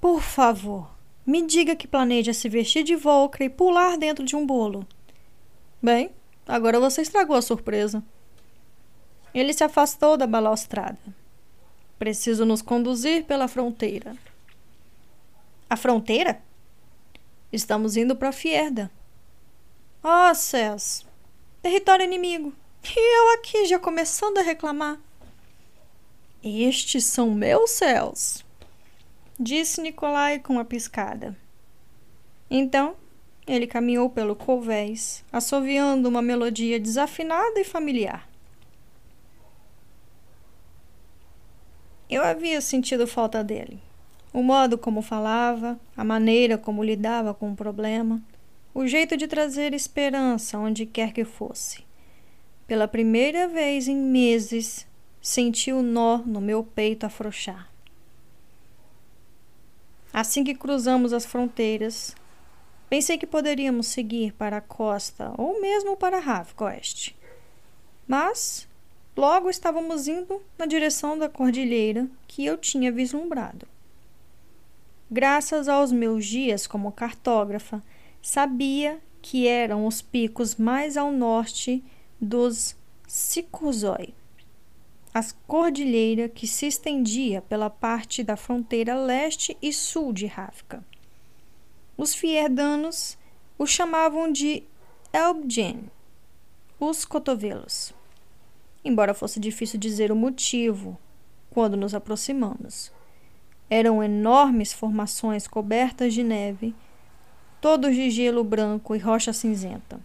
Por 0.00 0.20
favor, 0.20 0.90
me 1.24 1.46
diga 1.46 1.74
que 1.74 1.88
planeja 1.88 2.34
se 2.34 2.48
vestir 2.48 2.84
de 2.84 2.94
Volcra 2.94 3.44
e 3.44 3.48
pular 3.48 3.96
dentro 3.96 4.24
de 4.24 4.36
um 4.36 4.44
bolo. 4.44 4.86
Bem, 5.80 6.10
agora 6.46 6.78
você 6.78 7.00
estragou 7.00 7.36
a 7.36 7.42
surpresa. 7.42 8.02
Ele 9.32 9.52
se 9.52 9.64
afastou 9.64 10.16
da 10.16 10.26
balaustrada. 10.26 11.23
Preciso 11.98 12.44
nos 12.44 12.62
conduzir 12.62 13.24
pela 13.24 13.48
fronteira. 13.48 14.16
A 15.68 15.76
fronteira? 15.76 16.42
Estamos 17.52 17.96
indo 17.96 18.16
para 18.16 18.32
Fierda. 18.32 18.90
Ah, 20.02 20.30
oh, 20.30 20.34
céus! 20.34 21.06
Território 21.62 22.04
inimigo. 22.04 22.52
E 22.84 23.18
eu 23.18 23.34
aqui 23.34 23.64
já 23.64 23.78
começando 23.78 24.38
a 24.38 24.42
reclamar. 24.42 24.98
Estes 26.42 27.06
são 27.06 27.30
meus 27.30 27.70
céus, 27.70 28.44
disse 29.40 29.80
Nicolai 29.80 30.38
com 30.38 30.52
uma 30.52 30.64
piscada. 30.64 31.34
Então, 32.50 32.94
ele 33.46 33.66
caminhou 33.66 34.10
pelo 34.10 34.36
colvés, 34.36 35.24
assoviando 35.32 36.06
uma 36.06 36.20
melodia 36.20 36.78
desafinada 36.78 37.58
e 37.58 37.64
familiar. 37.64 38.28
Eu 42.08 42.22
havia 42.22 42.60
sentido 42.60 43.06
falta 43.06 43.42
dele. 43.42 43.80
O 44.32 44.42
modo 44.42 44.76
como 44.76 45.00
falava, 45.00 45.78
a 45.96 46.04
maneira 46.04 46.58
como 46.58 46.82
lidava 46.82 47.32
com 47.32 47.52
o 47.52 47.56
problema, 47.56 48.20
o 48.74 48.86
jeito 48.86 49.16
de 49.16 49.28
trazer 49.28 49.72
esperança 49.72 50.58
onde 50.58 50.84
quer 50.84 51.12
que 51.12 51.24
fosse. 51.24 51.84
Pela 52.66 52.88
primeira 52.88 53.46
vez 53.46 53.86
em 53.86 53.96
meses, 53.96 54.86
senti 55.22 55.72
o 55.72 55.82
nó 55.82 56.18
no 56.18 56.40
meu 56.40 56.64
peito 56.64 57.06
afrouxar. 57.06 57.70
Assim 60.12 60.44
que 60.44 60.54
cruzamos 60.54 61.12
as 61.12 61.24
fronteiras, 61.24 62.14
pensei 62.88 63.16
que 63.16 63.26
poderíamos 63.26 63.86
seguir 63.86 64.32
para 64.32 64.58
a 64.58 64.60
costa 64.60 65.32
ou 65.38 65.60
mesmo 65.60 65.96
para 65.96 66.22
Oeste. 66.60 67.16
Mas 68.06 68.68
Logo 69.16 69.48
estávamos 69.48 70.08
indo 70.08 70.42
na 70.58 70.66
direção 70.66 71.16
da 71.16 71.28
cordilheira 71.28 72.08
que 72.26 72.44
eu 72.44 72.58
tinha 72.58 72.90
vislumbrado. 72.90 73.66
Graças 75.08 75.68
aos 75.68 75.92
meus 75.92 76.26
dias 76.26 76.66
como 76.66 76.90
cartógrafa, 76.90 77.80
sabia 78.20 79.00
que 79.22 79.46
eram 79.46 79.86
os 79.86 80.02
picos 80.02 80.56
mais 80.56 80.96
ao 80.96 81.12
norte 81.12 81.84
dos 82.20 82.74
Sikurzoi, 83.06 84.12
a 85.12 85.22
cordilheira 85.46 86.28
que 86.28 86.48
se 86.48 86.66
estendia 86.66 87.40
pela 87.42 87.70
parte 87.70 88.24
da 88.24 88.36
fronteira 88.36 88.96
leste 88.96 89.56
e 89.62 89.72
sul 89.72 90.12
de 90.12 90.26
Rafka. 90.26 90.84
Os 91.96 92.16
fierdanos 92.16 93.16
o 93.56 93.64
chamavam 93.64 94.32
de 94.32 94.64
Elbjen, 95.12 95.88
os 96.80 97.04
cotovelos 97.04 97.93
embora 98.84 99.14
fosse 99.14 99.40
difícil 99.40 99.78
dizer 99.78 100.12
o 100.12 100.16
motivo 100.16 100.98
quando 101.50 101.76
nos 101.76 101.94
aproximamos. 101.94 102.92
Eram 103.70 104.02
enormes 104.02 104.72
formações 104.72 105.46
cobertas 105.46 106.12
de 106.12 106.22
neve, 106.22 106.74
todos 107.60 107.94
de 107.94 108.10
gelo 108.10 108.44
branco 108.44 108.94
e 108.94 108.98
rocha 108.98 109.32
cinzenta. 109.32 109.98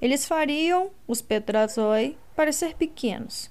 Eles 0.00 0.26
fariam 0.26 0.90
os 1.06 1.22
petrazói 1.22 2.18
parecer 2.34 2.74
pequenos. 2.74 3.50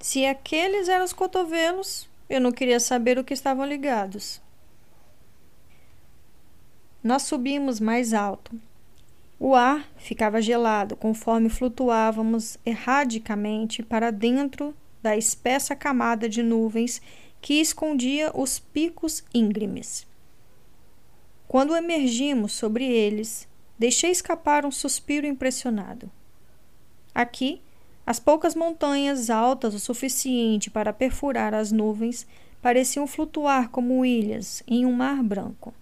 Se 0.00 0.26
aqueles 0.26 0.88
eram 0.88 1.04
os 1.04 1.12
cotovelos, 1.12 2.08
eu 2.28 2.40
não 2.40 2.50
queria 2.50 2.80
saber 2.80 3.18
o 3.18 3.24
que 3.24 3.32
estavam 3.32 3.64
ligados. 3.64 4.42
Nós 7.02 7.22
subimos 7.22 7.78
mais 7.78 8.12
alto 8.12 8.60
o 9.38 9.54
ar 9.54 9.88
ficava 9.96 10.40
gelado 10.40 10.96
conforme 10.96 11.48
flutuávamos 11.48 12.58
erradicamente 12.64 13.82
para 13.82 14.10
dentro 14.10 14.74
da 15.02 15.16
espessa 15.16 15.76
camada 15.76 16.28
de 16.28 16.42
nuvens 16.42 17.00
que 17.40 17.60
escondia 17.60 18.32
os 18.34 18.58
picos 18.58 19.22
íngremes. 19.32 20.06
Quando 21.46 21.76
emergimos 21.76 22.52
sobre 22.52 22.84
eles, 22.84 23.46
deixei 23.78 24.10
escapar 24.10 24.64
um 24.64 24.70
suspiro 24.70 25.26
impressionado. 25.26 26.10
Aqui, 27.14 27.60
as 28.06 28.18
poucas 28.18 28.54
montanhas 28.54 29.30
altas 29.30 29.74
o 29.74 29.78
suficiente 29.78 30.70
para 30.70 30.92
perfurar 30.92 31.54
as 31.54 31.70
nuvens 31.70 32.26
pareciam 32.62 33.06
flutuar 33.06 33.68
como 33.68 34.04
ilhas 34.04 34.62
em 34.66 34.84
um 34.86 34.92
mar 34.92 35.22
branco. 35.22 35.72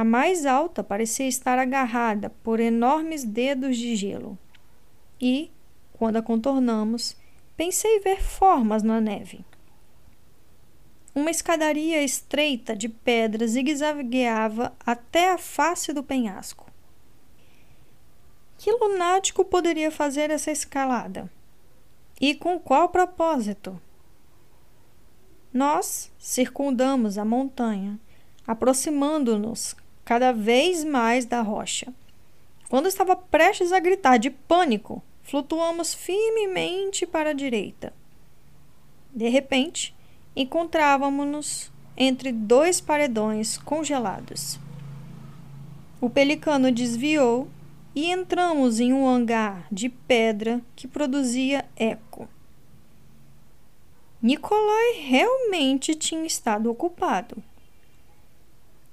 A 0.00 0.04
mais 0.04 0.46
alta 0.46 0.82
parecia 0.82 1.28
estar 1.28 1.58
agarrada 1.58 2.30
por 2.42 2.58
enormes 2.58 3.22
dedos 3.22 3.76
de 3.76 3.94
gelo. 3.94 4.38
E, 5.20 5.50
quando 5.92 6.16
a 6.16 6.22
contornamos, 6.22 7.14
pensei 7.54 8.00
ver 8.00 8.22
formas 8.22 8.82
na 8.82 8.98
neve. 8.98 9.44
uma 11.14 11.30
escadaria 11.30 12.02
estreita 12.02 12.74
de 12.74 12.88
pedra 12.88 13.46
zigue-zagueava 13.46 14.74
até 14.86 15.32
a 15.32 15.36
face 15.36 15.92
do 15.92 16.02
penhasco. 16.02 16.72
Que 18.56 18.72
lunático 18.72 19.44
poderia 19.44 19.90
fazer 19.90 20.30
essa 20.30 20.50
escalada? 20.50 21.30
E 22.18 22.34
com 22.34 22.58
qual 22.58 22.88
propósito? 22.88 23.78
Nós 25.52 26.10
circundamos 26.18 27.18
a 27.18 27.24
montanha, 27.26 28.00
aproximando-nos 28.46 29.76
cada 30.10 30.32
vez 30.32 30.82
mais 30.82 31.24
da 31.24 31.40
rocha. 31.40 31.94
Quando 32.68 32.88
estava 32.88 33.14
prestes 33.14 33.70
a 33.70 33.78
gritar 33.78 34.16
de 34.16 34.28
pânico, 34.28 35.00
flutuamos 35.22 35.94
firmemente 35.94 37.06
para 37.06 37.30
a 37.30 37.32
direita. 37.32 37.92
De 39.14 39.28
repente, 39.28 39.94
encontrávamos-nos 40.34 41.70
entre 41.96 42.32
dois 42.32 42.80
paredões 42.80 43.56
congelados. 43.58 44.58
O 46.00 46.10
pelicano 46.10 46.72
desviou 46.72 47.46
e 47.94 48.10
entramos 48.10 48.80
em 48.80 48.92
um 48.92 49.06
hangar 49.06 49.64
de 49.70 49.88
pedra 49.88 50.60
que 50.74 50.88
produzia 50.88 51.64
eco. 51.76 52.28
Nicolai 54.20 55.02
realmente 55.02 55.94
tinha 55.94 56.26
estado 56.26 56.68
ocupado. 56.68 57.40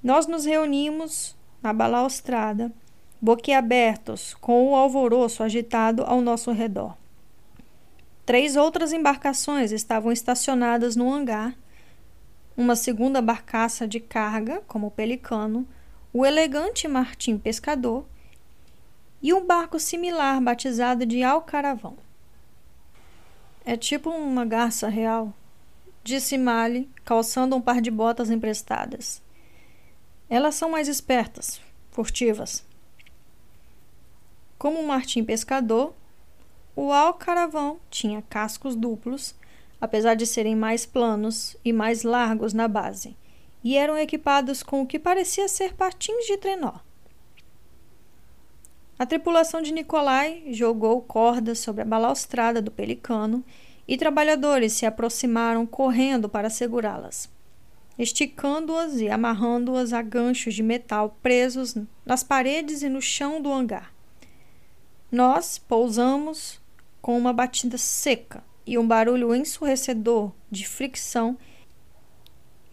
Nós 0.01 0.27
nos 0.27 0.45
reunimos 0.45 1.35
na 1.61 1.73
balaustrada, 1.73 2.71
boquiabertos, 3.19 4.35
com 4.35 4.69
o 4.69 4.75
alvoroço 4.75 5.41
agitado 5.43 6.03
ao 6.03 6.21
nosso 6.21 6.51
redor. 6.51 6.95
Três 8.25 8.55
outras 8.55 8.91
embarcações 8.93 9.71
estavam 9.71 10.11
estacionadas 10.11 10.95
no 10.95 11.11
hangar. 11.11 11.55
Uma 12.55 12.75
segunda 12.75 13.21
barcaça 13.21 13.87
de 13.87 13.99
carga, 13.99 14.61
como 14.67 14.87
o 14.87 14.91
Pelicano, 14.91 15.67
o 16.13 16.25
elegante 16.25 16.87
Martim 16.87 17.37
Pescador 17.37 18.05
e 19.21 19.33
um 19.33 19.45
barco 19.45 19.79
similar 19.79 20.41
batizado 20.41 21.05
de 21.05 21.23
Alcaravão. 21.23 21.97
É 23.65 23.75
tipo 23.75 24.09
uma 24.09 24.45
garça 24.45 24.87
real, 24.87 25.33
disse 26.03 26.37
Mali, 26.37 26.89
calçando 27.03 27.55
um 27.55 27.61
par 27.61 27.81
de 27.81 27.91
botas 27.91 28.29
emprestadas. 28.29 29.21
Elas 30.29 30.55
são 30.55 30.69
mais 30.69 30.87
espertas, 30.87 31.61
furtivas. 31.91 32.65
Como 34.57 34.79
um 34.79 34.85
martim 34.85 35.23
pescador, 35.23 35.93
o 36.75 36.91
alcaravão 36.91 37.79
tinha 37.89 38.21
cascos 38.21 38.75
duplos, 38.75 39.33
apesar 39.79 40.15
de 40.15 40.25
serem 40.25 40.55
mais 40.55 40.85
planos 40.85 41.55
e 41.63 41.71
mais 41.71 42.03
largos 42.03 42.53
na 42.53 42.67
base, 42.67 43.15
e 43.63 43.77
eram 43.77 43.97
equipados 43.97 44.61
com 44.61 44.81
o 44.81 44.85
que 44.85 44.99
parecia 44.99 45.47
ser 45.47 45.73
patins 45.73 46.25
de 46.25 46.37
trenó. 46.37 46.73
A 48.99 49.05
tripulação 49.05 49.61
de 49.61 49.71
Nicolai 49.71 50.43
jogou 50.47 51.01
cordas 51.01 51.59
sobre 51.59 51.83
a 51.83 51.85
balaustrada 51.85 52.61
do 52.61 52.71
pelicano 52.71 53.45
e 53.87 53.95
trabalhadores 53.95 54.73
se 54.73 54.85
aproximaram 54.85 55.65
correndo 55.65 56.27
para 56.27 56.49
segurá-las, 56.49 57.29
esticando-as 57.97 58.99
e 58.99 59.09
amarrando-as 59.09 59.93
a 59.93 60.01
ganchos 60.01 60.53
de 60.53 60.61
metal 60.61 61.17
presos 61.21 61.75
nas 62.05 62.23
paredes 62.23 62.81
e 62.81 62.89
no 62.89 63.01
chão 63.01 63.41
do 63.41 63.51
hangar. 63.51 63.93
Nós 65.11 65.57
pousamos 65.57 66.61
com 67.01 67.17
uma 67.17 67.33
batida 67.33 67.77
seca 67.77 68.43
e 68.65 68.77
um 68.77 68.87
barulho 68.87 69.33
ensurdecedor 69.33 70.31
de 70.51 70.67
fricção 70.67 71.37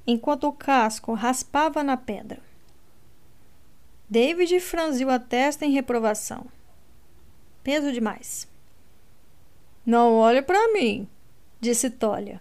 enquanto 0.07 0.49
o 0.49 0.53
casco 0.53 1.15
raspava 1.15 1.83
na 1.83 1.97
pedra. 1.97 2.43
David 4.09 4.61
franziu 4.61 5.09
a 5.11 5.19
testa 5.19 5.65
em 5.65 5.73
reprovação. 5.73 6.47
Peso 7.63 7.91
demais. 7.93 8.47
Não 9.87 10.15
olhe 10.15 10.43
para 10.43 10.73
mim, 10.73 11.09
disse 11.61 11.89
Tolia. 11.89 12.41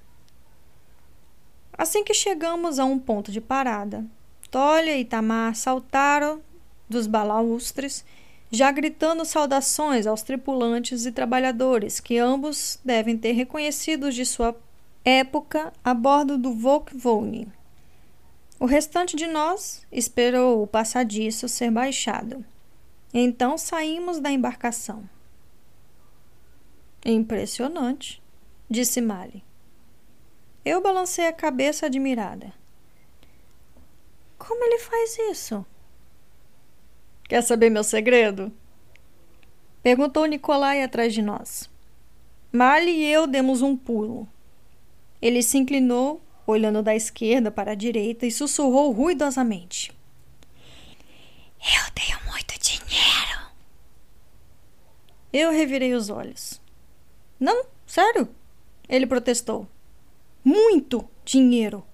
Assim 1.78 2.04
que 2.04 2.14
chegamos 2.14 2.78
a 2.80 2.86
um 2.86 3.00
ponto 3.00 3.32
de 3.32 3.42
parada, 3.42 4.06
Tolia 4.52 4.98
e 4.98 5.04
Tamar 5.04 5.56
saltaram 5.56 6.42
dos 6.88 7.08
balaustres, 7.08 8.06
já 8.52 8.72
gritando 8.72 9.26
saudações 9.26 10.06
aos 10.06 10.22
tripulantes 10.22 11.06
e 11.06 11.12
trabalhadores 11.12 12.00
que 12.00 12.20
ambos 12.20 12.80
devem 12.86 13.18
ter 13.18 13.32
reconhecidos 13.32 14.14
de 14.14 14.26
sua 14.26 14.56
época 15.04 15.74
a 15.84 15.94
bordo 15.94 16.38
do 16.38 16.54
Volkswagen. 16.54 17.52
O 18.60 18.66
restante 18.66 19.16
de 19.16 19.26
nós 19.26 19.86
esperou 19.92 20.62
o 20.62 20.68
passadiço 20.68 21.50
ser 21.50 21.72
baixado. 21.72 22.46
Então 23.14 23.58
saímos 23.58 24.20
da 24.20 24.32
embarcação. 24.32 25.04
Impressionante, 27.04 28.22
disse 28.70 29.02
Mali. 29.02 29.44
Eu 30.66 30.82
balancei 30.82 31.28
a 31.28 31.34
cabeça 31.34 31.86
admirada. 31.86 32.54
Como 34.38 34.64
ele 34.66 34.80
faz 34.80 35.18
isso? 35.32 35.66
Quer 37.28 37.42
saber 37.42 37.70
meu 37.70 37.84
segredo? 37.84 38.52
Perguntou 39.82 40.26
Nicolai 40.26 40.84
atrás 40.84 41.14
de 41.14 41.22
nós. 41.22 41.70
Mali 42.52 42.92
e 42.92 43.12
eu 43.12 43.26
demos 43.28 43.62
um 43.62 43.76
pulo. 43.76 44.28
Ele 45.22 45.42
se 45.42 45.58
inclinou 45.58 46.22
olhando 46.46 46.84
da 46.84 46.96
esquerda 46.96 47.50
para 47.50 47.72
a 47.72 47.76
direita, 47.76 48.26
e 48.26 48.32
sussurrou 48.32 48.92
ruidosamente: 48.92 49.92
Eu 51.60 51.92
tenho 51.94 52.18
muito 52.30 52.60
dinheiro. 52.60 53.52
Eu 55.32 55.52
revirei 55.52 55.94
os 55.94 56.10
olhos. 56.10 56.62
Não, 57.40 57.66
sério? 57.86 58.30
Ele 58.88 59.08
protestou. 59.08 59.68
Muito 60.44 61.08
dinheiro. 61.24 61.86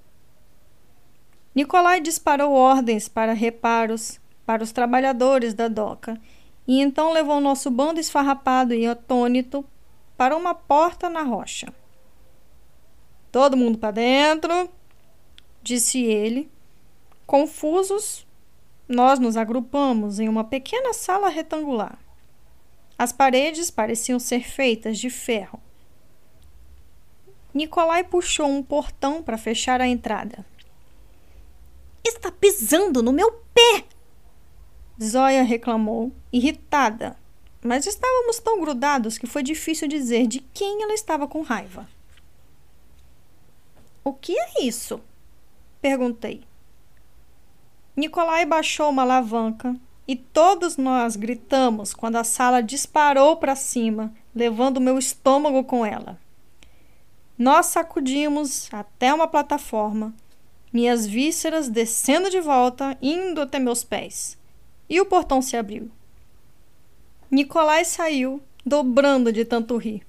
Nicolai 1.54 2.02
disparou 2.02 2.54
ordens 2.54 3.08
para 3.08 3.34
reparos 3.34 4.20
para 4.46 4.64
os 4.64 4.72
trabalhadores 4.72 5.54
da 5.54 5.68
doca 5.68 6.20
e 6.68 6.80
então 6.80 7.12
levou 7.12 7.40
nosso 7.40 7.70
bando 7.70 8.00
esfarrapado 8.00 8.74
e 8.74 8.88
atônito 8.88 9.66
para 10.18 10.36
uma 10.36 10.54
porta 10.54 11.10
na 11.10 11.22
rocha. 11.22 11.74
Todo 13.32 13.58
mundo 13.58 13.78
para 13.78 13.92
dentro, 13.92 14.70
disse 15.62 16.04
ele. 16.04 16.50
Confusos, 17.26 18.26
nós 18.88 19.20
nos 19.20 19.38
agrupamos 19.38 20.20
em 20.20 20.28
uma 20.28 20.44
pequena 20.44 20.94
sala 20.94 21.30
retangular. 21.30 22.00
As 22.98 23.12
paredes 23.12 23.70
pareciam 23.70 24.20
ser 24.20 24.42
feitas 24.42 24.98
de 24.98 25.10
ferro. 25.10 25.62
Nicolai 27.54 28.04
puxou 28.04 28.48
um 28.48 28.62
portão 28.62 29.24
para 29.24 29.38
fechar 29.38 29.82
a 29.82 29.88
entrada. 29.88 30.46
Está 32.04 32.32
pisando 32.32 33.02
no 33.02 33.12
meu 33.12 33.32
pé! 33.54 33.86
Zóia 35.02 35.44
reclamou, 35.44 36.12
irritada, 36.32 37.18
mas 37.64 37.86
estávamos 37.86 38.40
tão 38.40 38.60
grudados 38.60 39.18
que 39.18 39.28
foi 39.28 39.42
difícil 39.44 39.88
dizer 39.88 40.28
de 40.28 40.40
quem 40.40 40.84
ela 40.84 40.94
estava 40.94 41.28
com 41.28 41.42
raiva. 41.42 41.88
O 44.04 44.14
que 44.14 44.38
é 44.38 44.64
isso? 44.64 45.02
Perguntei. 45.82 46.44
Nicolai 47.96 48.46
baixou 48.46 48.90
uma 48.90 49.02
alavanca 49.02 49.76
e 50.08 50.16
todos 50.16 50.78
nós 50.78 51.16
gritamos 51.16 51.94
quando 51.94 52.16
a 52.16 52.24
sala 52.24 52.62
disparou 52.62 53.38
para 53.38 53.56
cima, 53.56 54.14
levando 54.34 54.82
meu 54.82 54.98
estômago 54.98 55.64
com 55.64 55.86
ela. 55.86 56.18
Nós 57.40 57.68
sacudimos 57.68 58.68
até 58.70 59.14
uma 59.14 59.26
plataforma, 59.26 60.14
minhas 60.74 61.08
vísceras 61.08 61.70
descendo 61.70 62.30
de 62.30 62.42
volta, 62.42 62.98
indo 63.02 63.40
até 63.40 63.58
meus 63.58 63.82
pés. 63.82 64.38
E 64.90 65.00
o 65.00 65.06
portão 65.06 65.42
se 65.42 65.56
abriu. 65.56 65.90
Nicolai 67.32 67.86
saiu, 67.86 68.44
dobrando 68.66 69.32
de 69.32 69.46
tanto 69.46 69.78
rir. 69.78 70.06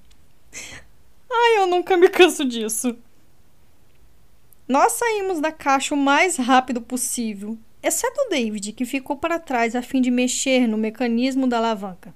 Ai, 1.31 1.59
eu 1.59 1.67
nunca 1.67 1.95
me 1.95 2.09
canso 2.09 2.43
disso. 2.43 2.97
Nós 4.67 4.91
saímos 4.91 5.39
da 5.39 5.53
caixa 5.53 5.95
o 5.95 5.97
mais 5.97 6.35
rápido 6.35 6.81
possível, 6.81 7.57
exceto 7.81 8.27
David, 8.29 8.73
que 8.73 8.83
ficou 8.83 9.15
para 9.15 9.39
trás 9.39 9.73
a 9.73 9.81
fim 9.81 10.01
de 10.01 10.11
mexer 10.11 10.67
no 10.67 10.77
mecanismo 10.77 11.47
da 11.47 11.59
alavanca. 11.59 12.13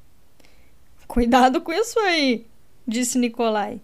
Cuidado 1.07 1.61
com 1.61 1.71
isso 1.71 1.97
aí, 2.01 2.45
disse 2.85 3.17
Nicolai. 3.17 3.79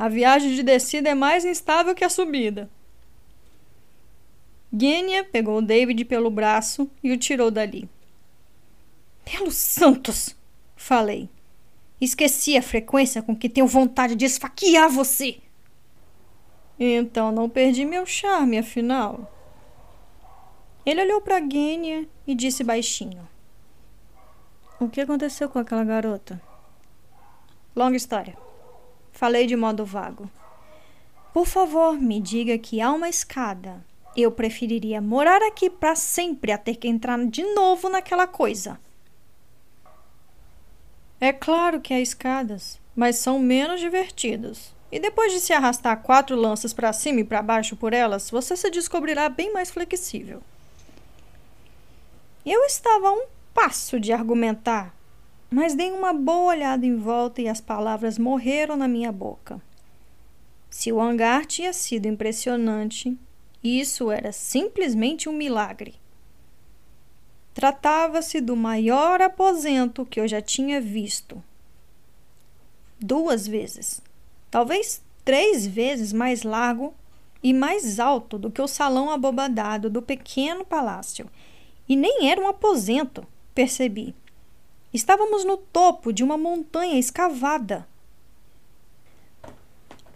A 0.00 0.08
viagem 0.08 0.54
de 0.54 0.62
descida 0.62 1.10
é 1.10 1.14
mais 1.14 1.44
instável 1.44 1.94
que 1.94 2.02
a 2.02 2.08
subida. 2.08 2.70
Gênia 4.72 5.22
pegou 5.22 5.60
David 5.60 6.06
pelo 6.06 6.30
braço 6.30 6.90
e 7.02 7.12
o 7.12 7.18
tirou 7.18 7.50
dali. 7.50 7.86
Pelos 9.26 9.56
santos! 9.56 10.34
falei. 10.74 11.28
Esqueci 12.00 12.56
a 12.56 12.62
frequência 12.62 13.20
com 13.20 13.36
que 13.36 13.46
tenho 13.46 13.66
vontade 13.66 14.14
de 14.14 14.24
esfaquear 14.24 14.88
você. 14.88 15.38
Então 16.78 17.30
não 17.30 17.46
perdi 17.46 17.84
meu 17.84 18.06
charme, 18.06 18.56
afinal. 18.56 19.30
Ele 20.86 21.02
olhou 21.02 21.20
para 21.20 21.46
Gênia 21.46 22.08
e 22.26 22.34
disse 22.34 22.64
baixinho: 22.64 23.28
O 24.80 24.88
que 24.88 25.02
aconteceu 25.02 25.50
com 25.50 25.58
aquela 25.58 25.84
garota? 25.84 26.40
Longa 27.76 27.98
história. 27.98 28.49
Falei 29.20 29.46
de 29.46 29.54
modo 29.54 29.84
vago. 29.84 30.30
Por 31.34 31.46
favor, 31.46 32.00
me 32.00 32.18
diga 32.18 32.56
que 32.56 32.80
há 32.80 32.90
uma 32.90 33.06
escada. 33.06 33.84
Eu 34.16 34.32
preferiria 34.32 34.98
morar 34.98 35.42
aqui 35.42 35.68
para 35.68 35.94
sempre 35.94 36.50
a 36.52 36.56
ter 36.56 36.76
que 36.76 36.88
entrar 36.88 37.22
de 37.26 37.44
novo 37.52 37.90
naquela 37.90 38.26
coisa. 38.26 38.80
É 41.20 41.34
claro 41.34 41.82
que 41.82 41.92
há 41.92 42.00
escadas, 42.00 42.80
mas 42.96 43.16
são 43.16 43.38
menos 43.38 43.78
divertidas. 43.78 44.74
E 44.90 44.98
depois 44.98 45.34
de 45.34 45.40
se 45.40 45.52
arrastar 45.52 46.00
quatro 46.02 46.34
lanças 46.34 46.72
para 46.72 46.90
cima 46.90 47.20
e 47.20 47.24
para 47.24 47.42
baixo 47.42 47.76
por 47.76 47.92
elas, 47.92 48.30
você 48.30 48.56
se 48.56 48.70
descobrirá 48.70 49.28
bem 49.28 49.52
mais 49.52 49.70
flexível. 49.70 50.40
Eu 52.46 52.64
estava 52.64 53.08
a 53.08 53.12
um 53.12 53.26
passo 53.52 54.00
de 54.00 54.14
argumentar, 54.14 54.94
mas 55.50 55.74
dei 55.74 55.90
uma 55.90 56.12
boa 56.12 56.52
olhada 56.52 56.86
em 56.86 56.96
volta 56.96 57.42
e 57.42 57.48
as 57.48 57.60
palavras 57.60 58.18
morreram 58.18 58.76
na 58.76 58.86
minha 58.86 59.10
boca. 59.10 59.60
Se 60.70 60.92
o 60.92 61.00
hangar 61.00 61.44
tinha 61.44 61.72
sido 61.72 62.06
impressionante, 62.06 63.18
isso 63.62 64.10
era 64.10 64.30
simplesmente 64.30 65.28
um 65.28 65.32
milagre. 65.32 65.94
Tratava-se 67.52 68.40
do 68.40 68.54
maior 68.54 69.20
aposento 69.20 70.06
que 70.06 70.20
eu 70.20 70.28
já 70.28 70.40
tinha 70.40 70.80
visto. 70.80 71.42
Duas 73.00 73.46
vezes, 73.46 74.00
talvez 74.50 75.02
três 75.24 75.66
vezes 75.66 76.12
mais 76.12 76.44
largo 76.44 76.94
e 77.42 77.52
mais 77.52 77.98
alto 77.98 78.38
do 78.38 78.50
que 78.50 78.62
o 78.62 78.68
salão 78.68 79.10
abobadado 79.10 79.90
do 79.90 80.00
pequeno 80.00 80.64
palácio. 80.64 81.26
E 81.88 81.96
nem 81.96 82.30
era 82.30 82.40
um 82.40 82.46
aposento, 82.46 83.26
percebi. 83.54 84.14
Estávamos 84.92 85.44
no 85.44 85.56
topo 85.56 86.12
de 86.12 86.24
uma 86.24 86.36
montanha 86.36 86.98
escavada. 86.98 87.86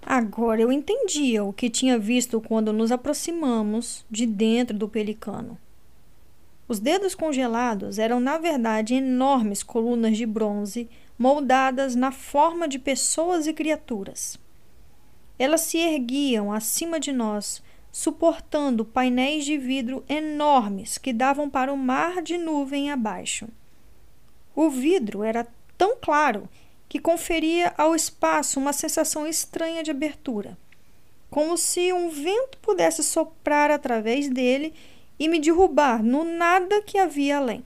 Agora 0.04 0.60
eu 0.60 0.72
entendia 0.72 1.44
o 1.44 1.52
que 1.52 1.70
tinha 1.70 1.96
visto 1.96 2.40
quando 2.40 2.72
nos 2.72 2.90
aproximamos 2.90 4.04
de 4.10 4.26
dentro 4.26 4.76
do 4.76 4.88
pelicano. 4.88 5.56
Os 6.66 6.80
dedos 6.80 7.14
congelados 7.14 8.00
eram, 8.00 8.18
na 8.18 8.36
verdade, 8.36 8.94
enormes 8.94 9.62
colunas 9.62 10.16
de 10.16 10.26
bronze 10.26 10.88
moldadas 11.16 11.94
na 11.94 12.10
forma 12.10 12.66
de 12.66 12.78
pessoas 12.78 13.46
e 13.46 13.52
criaturas. 13.52 14.40
Elas 15.38 15.60
se 15.60 15.78
erguiam 15.78 16.52
acima 16.52 16.98
de 16.98 17.12
nós, 17.12 17.62
suportando 17.92 18.84
painéis 18.84 19.44
de 19.44 19.56
vidro 19.56 20.04
enormes 20.08 20.98
que 20.98 21.12
davam 21.12 21.48
para 21.48 21.72
o 21.72 21.76
mar 21.76 22.20
de 22.20 22.36
nuvem 22.36 22.90
abaixo. 22.90 23.46
O 24.54 24.70
vidro 24.70 25.24
era 25.24 25.46
tão 25.76 25.96
claro 26.00 26.48
que 26.88 27.00
conferia 27.00 27.74
ao 27.76 27.94
espaço 27.94 28.60
uma 28.60 28.72
sensação 28.72 29.26
estranha 29.26 29.82
de 29.82 29.90
abertura, 29.90 30.56
como 31.28 31.56
se 31.58 31.92
um 31.92 32.08
vento 32.08 32.56
pudesse 32.58 33.02
soprar 33.02 33.70
através 33.70 34.28
dele 34.28 34.72
e 35.18 35.28
me 35.28 35.40
derrubar 35.40 36.02
no 36.02 36.24
nada 36.24 36.80
que 36.82 36.98
havia 36.98 37.38
além. 37.38 37.64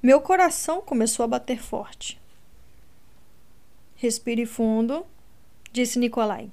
Meu 0.00 0.20
coração 0.20 0.80
começou 0.80 1.24
a 1.24 1.28
bater 1.28 1.60
forte. 1.60 2.20
Respire 3.96 4.46
fundo, 4.46 5.04
disse 5.72 5.98
Nicolai. 5.98 6.48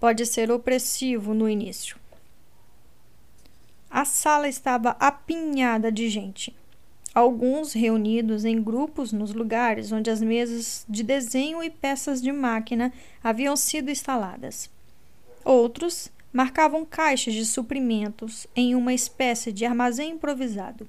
Pode 0.00 0.24
ser 0.24 0.50
opressivo 0.50 1.34
no 1.34 1.46
início. 1.46 1.98
A 3.90 4.06
sala 4.06 4.48
estava 4.48 4.90
apinhada 4.98 5.92
de 5.92 6.08
gente 6.08 6.57
alguns 7.18 7.72
reunidos 7.72 8.44
em 8.44 8.62
grupos 8.62 9.12
nos 9.12 9.34
lugares 9.34 9.90
onde 9.90 10.08
as 10.08 10.22
mesas 10.22 10.86
de 10.88 11.02
desenho 11.02 11.62
e 11.64 11.68
peças 11.68 12.22
de 12.22 12.30
máquina 12.30 12.92
haviam 13.22 13.56
sido 13.56 13.90
instaladas. 13.90 14.70
Outros 15.44 16.12
marcavam 16.32 16.84
caixas 16.84 17.34
de 17.34 17.44
suprimentos 17.44 18.46
em 18.54 18.76
uma 18.76 18.94
espécie 18.94 19.50
de 19.50 19.64
armazém 19.64 20.12
improvisado. 20.12 20.88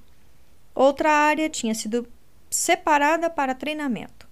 Outra 0.72 1.10
área 1.10 1.50
tinha 1.50 1.74
sido 1.74 2.06
separada 2.48 3.28
para 3.28 3.52
treinamento. 3.52 4.28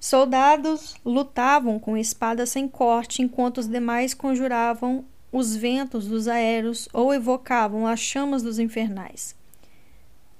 Soldados 0.00 0.96
lutavam 1.04 1.78
com 1.78 1.98
espadas 1.98 2.48
sem 2.48 2.66
corte 2.66 3.20
enquanto 3.20 3.58
os 3.58 3.68
demais 3.68 4.14
conjuravam 4.14 5.04
os 5.30 5.54
ventos 5.54 6.06
dos 6.06 6.28
aéreos 6.28 6.88
ou 6.94 7.12
evocavam 7.12 7.86
as 7.86 8.00
chamas 8.00 8.42
dos 8.42 8.58
infernais. 8.58 9.41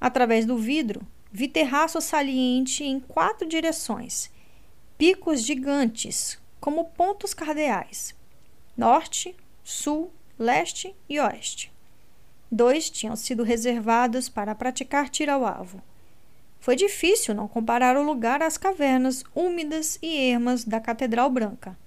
Através 0.02 0.44
do 0.44 0.56
vidro, 0.56 1.06
vi 1.30 1.46
terraço 1.46 2.00
saliente 2.00 2.82
em 2.82 2.98
quatro 2.98 3.46
direções, 3.46 4.32
picos 4.98 5.44
gigantes, 5.44 6.40
como 6.60 6.86
pontos 6.86 7.32
cardeais: 7.32 8.12
norte, 8.76 9.36
sul, 9.62 10.12
leste 10.36 10.92
e 11.08 11.20
oeste. 11.20 11.72
Dois 12.50 12.90
tinham 12.90 13.14
sido 13.14 13.44
reservados 13.44 14.28
para 14.28 14.56
praticar 14.56 15.08
tiro 15.08 15.30
ao 15.30 15.46
alvo. 15.46 15.80
Foi 16.58 16.74
difícil 16.74 17.32
não 17.32 17.46
comparar 17.46 17.96
o 17.96 18.02
lugar 18.02 18.42
às 18.42 18.58
cavernas 18.58 19.22
úmidas 19.36 20.00
e 20.02 20.32
ermas 20.32 20.64
da 20.64 20.80
Catedral 20.80 21.30
Branca. 21.30 21.78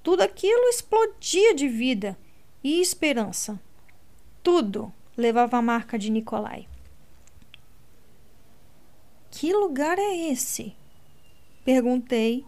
Tudo 0.00 0.20
aquilo 0.20 0.68
explodia 0.68 1.56
de 1.56 1.66
vida 1.66 2.16
e 2.62 2.80
esperança. 2.80 3.60
Tudo 4.44 4.92
levava 5.16 5.56
a 5.56 5.62
marca 5.62 5.98
de 5.98 6.08
Nicolai. 6.08 6.68
Que 9.32 9.50
lugar 9.52 9.98
é 9.98 10.30
esse? 10.30 10.76
Perguntei 11.64 12.44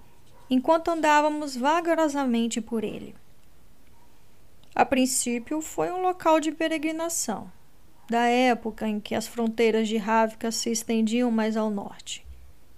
enquanto 0.50 0.90
andávamos 0.90 1.56
vagarosamente 1.56 2.60
por 2.60 2.84
ele. 2.84 3.14
A 4.74 4.84
princípio, 4.84 5.62
foi 5.62 5.90
um 5.90 6.02
local 6.02 6.38
de 6.38 6.52
peregrinação, 6.52 7.50
da 8.08 8.26
época 8.26 8.86
em 8.86 9.00
que 9.00 9.14
as 9.14 9.26
fronteiras 9.26 9.88
de 9.88 9.96
Ravka 9.96 10.52
se 10.52 10.70
estendiam 10.70 11.30
mais 11.30 11.56
ao 11.56 11.70
norte, 11.70 12.24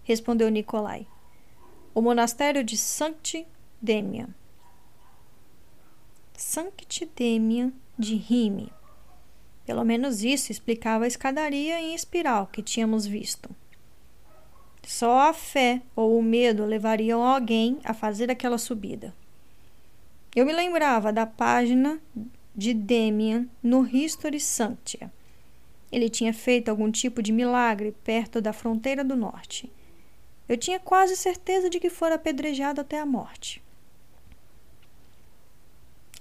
respondeu 0.04 0.48
Nicolai. 0.50 1.04
O 1.92 2.00
monastério 2.00 2.62
de 2.62 2.76
Sancti 2.76 3.44
Demian. 3.82 4.28
Sancti 6.32 7.06
Demian 7.06 7.72
de 7.98 8.14
Rime. 8.14 8.72
Pelo 9.64 9.84
menos 9.84 10.22
isso 10.22 10.52
explicava 10.52 11.04
a 11.04 11.08
escadaria 11.08 11.80
em 11.80 11.92
espiral 11.92 12.46
que 12.46 12.62
tínhamos 12.62 13.04
visto. 13.04 13.50
Só 14.86 15.18
a 15.18 15.32
fé 15.32 15.82
ou 15.96 16.16
o 16.16 16.22
medo 16.22 16.64
levariam 16.64 17.20
alguém 17.20 17.80
a 17.82 17.92
fazer 17.92 18.30
aquela 18.30 18.56
subida. 18.56 19.12
Eu 20.34 20.46
me 20.46 20.52
lembrava 20.52 21.12
da 21.12 21.26
página 21.26 22.00
de 22.54 22.72
Demian 22.72 23.48
no 23.60 23.84
History 23.84 24.38
Sanctia. 24.38 25.12
Ele 25.90 26.08
tinha 26.08 26.32
feito 26.32 26.68
algum 26.68 26.88
tipo 26.88 27.20
de 27.20 27.32
milagre 27.32 27.96
perto 28.04 28.40
da 28.40 28.52
fronteira 28.52 29.02
do 29.02 29.16
norte. 29.16 29.68
Eu 30.48 30.56
tinha 30.56 30.78
quase 30.78 31.16
certeza 31.16 31.68
de 31.68 31.80
que 31.80 31.90
fora 31.90 32.14
apedrejado 32.14 32.80
até 32.80 33.00
a 33.00 33.04
morte. 33.04 33.60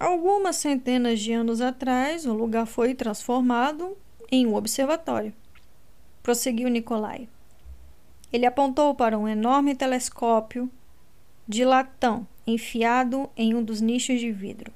Algumas 0.00 0.56
centenas 0.56 1.20
de 1.20 1.32
anos 1.32 1.60
atrás, 1.60 2.26
o 2.26 2.34
lugar 2.34 2.66
foi 2.66 2.96
transformado 2.96 3.96
em 4.28 4.44
um 4.44 4.56
observatório. 4.56 5.32
Prosseguiu 6.20 6.68
Nicolai. 6.68 7.28
Ele 8.32 8.46
apontou 8.46 8.94
para 8.94 9.18
um 9.18 9.28
enorme 9.28 9.74
telescópio 9.74 10.70
de 11.46 11.64
latão 11.64 12.26
enfiado 12.46 13.30
em 13.36 13.54
um 13.54 13.62
dos 13.62 13.80
nichos 13.80 14.20
de 14.20 14.30
vidro. 14.32 14.72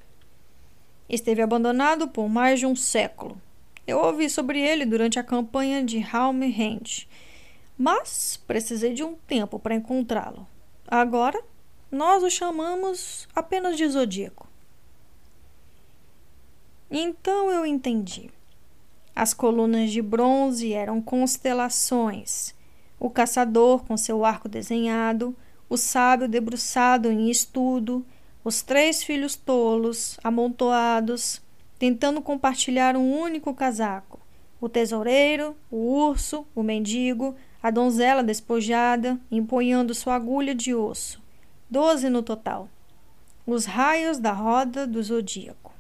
Esteve 1.09 1.43
abandonado 1.43 2.09
por 2.09 2.29
mais 2.29 2.61
de 2.61 2.67
um 2.67 2.77
século. 2.77 3.41
Eu 3.87 3.99
ouvi 3.99 4.31
sobre 4.31 4.61
ele 4.61 4.85
durante 4.85 5.19
a 5.19 5.25
campanha 5.25 5.85
de 5.85 5.99
Halme 6.01 6.47
Hand, 6.47 7.09
mas 7.77 8.37
precisei 8.47 8.93
de 8.93 9.03
um 9.03 9.15
tempo 9.27 9.59
para 9.59 9.75
encontrá-lo. 9.75 10.47
Agora, 10.87 11.43
nós 11.91 12.23
o 12.23 12.31
chamamos 12.31 13.29
apenas 13.35 13.77
de 13.77 13.89
Zodíaco. 13.89 14.47
Então 16.91 17.51
eu 17.51 17.67
entendi. 17.67 18.31
As 19.15 19.35
colunas 19.35 19.91
de 19.91 20.01
bronze 20.01 20.73
eram 20.73 21.03
constelações 21.03 22.55
o 23.01 23.09
caçador 23.09 23.83
com 23.85 23.97
seu 23.97 24.27
arco 24.27 24.47
desenhado, 24.47 25.35
o 25.71 25.77
sábio 25.79 26.29
debruçado 26.29 27.11
em 27.11 27.31
estudo, 27.31 28.05
os 28.45 28.61
três 28.61 29.03
filhos 29.03 29.35
tolos, 29.35 30.19
amontoados, 30.23 31.41
tentando 31.79 32.21
compartilhar 32.21 32.97
um 32.97 33.19
único 33.19 33.55
casaco, 33.55 34.21
o 34.61 34.69
tesoureiro, 34.69 35.57
o 35.71 35.77
urso, 35.77 36.47
o 36.55 36.63
mendigo, 36.63 37.35
a 37.63 37.71
donzela 37.71 38.23
despojada, 38.23 39.19
empunhando 39.31 39.95
sua 39.95 40.15
agulha 40.15 40.55
de 40.55 40.75
osso. 40.75 41.23
Doze 41.71 42.11
no 42.11 42.23
total. 42.23 42.69
os 43.47 43.65
raios 43.65 44.19
da 44.19 44.33
roda 44.33 44.87
do 44.87 45.03
zodíaco. 45.03 45.73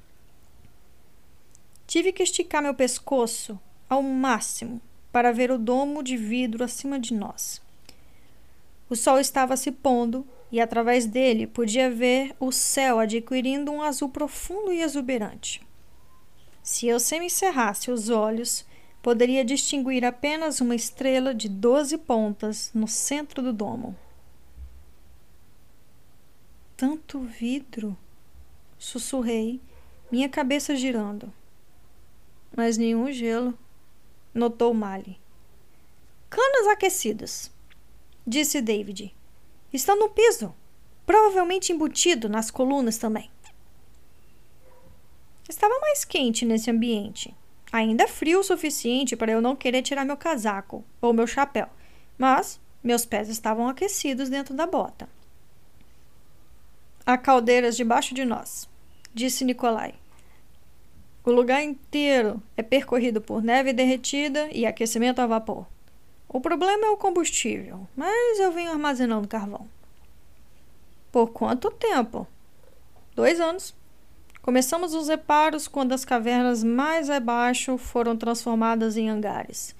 Tive 1.86 2.12
que 2.12 2.22
esticar 2.22 2.62
meu 2.62 2.74
pescoço 2.74 3.60
ao 3.88 4.02
máximo 4.02 4.80
para 5.12 5.32
ver 5.32 5.50
o 5.50 5.58
domo 5.58 6.02
de 6.02 6.16
vidro 6.16 6.64
acima 6.64 6.98
de 6.98 7.14
nós. 7.14 7.60
O 8.88 8.96
sol 8.96 9.18
estava 9.20 9.56
se 9.56 9.70
pondo 9.70 10.26
e 10.50 10.60
através 10.60 11.06
dele 11.06 11.46
podia 11.46 11.90
ver 11.90 12.34
o 12.40 12.50
céu 12.50 12.98
adquirindo 12.98 13.70
um 13.70 13.82
azul 13.82 14.08
profundo 14.08 14.72
e 14.72 14.82
exuberante. 14.82 15.62
Se 16.62 16.86
eu 16.88 16.98
semicerrasse 16.98 17.90
os 17.90 18.10
olhos, 18.10 18.64
poderia 19.02 19.44
distinguir 19.44 20.04
apenas 20.04 20.60
uma 20.60 20.74
estrela 20.74 21.34
de 21.34 21.48
doze 21.48 21.96
pontas 21.96 22.70
no 22.74 22.86
centro 22.86 23.42
do 23.42 23.52
domo. 23.52 23.96
Tanto 26.76 27.20
vidro! 27.20 27.96
Sussurrei, 28.78 29.60
minha 30.10 30.28
cabeça 30.28 30.74
girando. 30.74 31.32
Mas 32.56 32.76
nenhum 32.76 33.12
gelo, 33.12 33.56
notou 34.34 34.72
Mali. 34.72 35.20
Canas 36.28 36.66
aquecidas, 36.68 37.50
disse 38.26 38.60
David. 38.60 39.14
Estão 39.72 39.98
no 39.98 40.10
piso, 40.10 40.54
provavelmente 41.04 41.72
embutido 41.72 42.28
nas 42.28 42.50
colunas 42.50 42.98
também. 42.98 43.30
Estava 45.48 45.78
mais 45.80 46.04
quente 46.04 46.44
nesse 46.44 46.70
ambiente. 46.70 47.34
Ainda 47.72 48.08
frio 48.08 48.40
o 48.40 48.44
suficiente 48.44 49.16
para 49.16 49.32
eu 49.32 49.40
não 49.40 49.56
querer 49.56 49.82
tirar 49.82 50.04
meu 50.04 50.16
casaco 50.16 50.84
ou 51.00 51.12
meu 51.12 51.26
chapéu, 51.26 51.68
mas 52.18 52.60
meus 52.82 53.04
pés 53.04 53.28
estavam 53.28 53.68
aquecidos 53.68 54.28
dentro 54.28 54.54
da 54.54 54.66
bota. 54.66 55.08
Há 57.04 57.18
caldeiras 57.18 57.76
debaixo 57.76 58.14
de 58.14 58.24
nós, 58.24 58.68
disse 59.12 59.44
Nicolai. 59.44 59.94
O 61.22 61.30
lugar 61.30 61.62
inteiro 61.62 62.42
é 62.56 62.62
percorrido 62.62 63.20
por 63.20 63.42
neve 63.42 63.72
derretida 63.72 64.48
e 64.52 64.64
aquecimento 64.64 65.20
a 65.20 65.26
vapor. 65.26 65.66
O 66.26 66.40
problema 66.40 66.86
é 66.86 66.90
o 66.90 66.96
combustível, 66.96 67.86
mas 67.94 68.38
eu 68.38 68.50
venho 68.52 68.70
armazenando 68.70 69.28
carvão. 69.28 69.68
Por 71.12 71.30
quanto 71.30 71.70
tempo? 71.70 72.26
Dois 73.14 73.40
anos. 73.40 73.74
Começamos 74.40 74.94
os 74.94 75.08
reparos 75.08 75.68
quando 75.68 75.92
as 75.92 76.04
cavernas 76.04 76.64
mais 76.64 77.10
abaixo 77.10 77.76
foram 77.76 78.16
transformadas 78.16 78.96
em 78.96 79.10
hangares. 79.10 79.74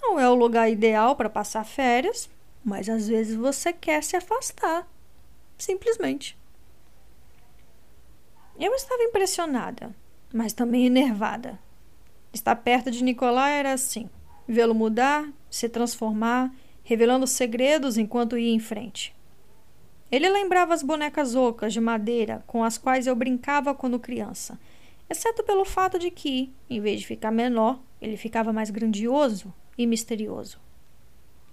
Não 0.00 0.18
é 0.18 0.28
o 0.28 0.34
lugar 0.34 0.68
ideal 0.68 1.14
para 1.14 1.30
passar 1.30 1.64
férias, 1.64 2.28
mas 2.64 2.88
às 2.88 3.06
vezes 3.06 3.36
você 3.36 3.72
quer 3.72 4.02
se 4.02 4.16
afastar. 4.16 4.88
Simplesmente. 5.56 6.36
Eu 8.58 8.74
estava 8.74 9.02
impressionada, 9.02 9.94
mas 10.32 10.52
também 10.52 10.86
enervada. 10.86 11.58
Estar 12.32 12.56
perto 12.56 12.90
de 12.90 13.02
Nicolai 13.02 13.58
era 13.58 13.72
assim: 13.72 14.08
vê-lo 14.46 14.74
mudar, 14.74 15.28
se 15.50 15.68
transformar, 15.68 16.54
revelando 16.82 17.26
segredos 17.26 17.96
enquanto 17.96 18.38
ia 18.38 18.52
em 18.52 18.60
frente. 18.60 19.14
Ele 20.10 20.28
lembrava 20.28 20.72
as 20.72 20.82
bonecas 20.82 21.34
ocas 21.34 21.72
de 21.72 21.80
madeira 21.80 22.44
com 22.46 22.62
as 22.62 22.78
quais 22.78 23.06
eu 23.06 23.16
brincava 23.16 23.74
quando 23.74 23.98
criança, 23.98 24.58
exceto 25.10 25.42
pelo 25.42 25.64
fato 25.64 25.98
de 25.98 26.10
que, 26.10 26.52
em 26.70 26.80
vez 26.80 27.00
de 27.00 27.06
ficar 27.06 27.30
menor, 27.30 27.80
ele 28.00 28.16
ficava 28.16 28.52
mais 28.52 28.70
grandioso 28.70 29.52
e 29.76 29.86
misterioso. 29.86 30.60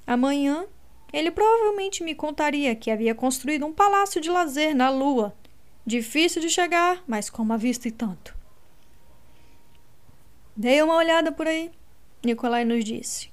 Amanhã, 0.06 0.66
ele 1.12 1.32
provavelmente 1.32 2.04
me 2.04 2.14
contaria 2.14 2.76
que 2.76 2.92
havia 2.92 3.16
construído 3.16 3.66
um 3.66 3.74
palácio 3.74 4.20
de 4.20 4.30
lazer 4.30 4.76
na 4.76 4.90
Lua. 4.90 5.34
Difícil 5.86 6.42
de 6.42 6.50
chegar, 6.50 7.04
mas 7.08 7.30
com 7.30 7.42
uma 7.42 7.58
vista 7.58 7.88
e 7.88 7.92
tanto. 7.92 8.36
Dei 10.56 10.82
uma 10.82 10.96
olhada 10.96 11.32
por 11.32 11.48
aí, 11.48 11.72
Nicolai 12.24 12.64
nos 12.64 12.84
disse. 12.84 13.32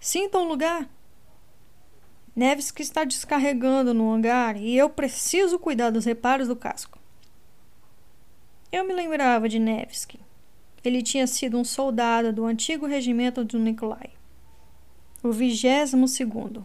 Sinta 0.00 0.38
um 0.38 0.48
lugar 0.48 0.88
Nevsky 2.38 2.82
está 2.82 3.02
descarregando 3.02 3.92
no 3.92 4.12
hangar 4.12 4.56
e 4.56 4.76
eu 4.76 4.88
preciso 4.88 5.58
cuidar 5.58 5.90
dos 5.90 6.04
reparos 6.04 6.46
do 6.46 6.54
casco. 6.54 6.96
Eu 8.70 8.84
me 8.84 8.94
lembrava 8.94 9.48
de 9.48 9.58
Nevsky. 9.58 10.20
Ele 10.84 11.02
tinha 11.02 11.26
sido 11.26 11.58
um 11.58 11.64
soldado 11.64 12.32
do 12.32 12.44
antigo 12.44 12.86
regimento 12.86 13.42
do 13.42 13.58
Nikolai, 13.58 14.12
o 15.20 15.32
vigésimo 15.32 16.06
segundo, 16.06 16.64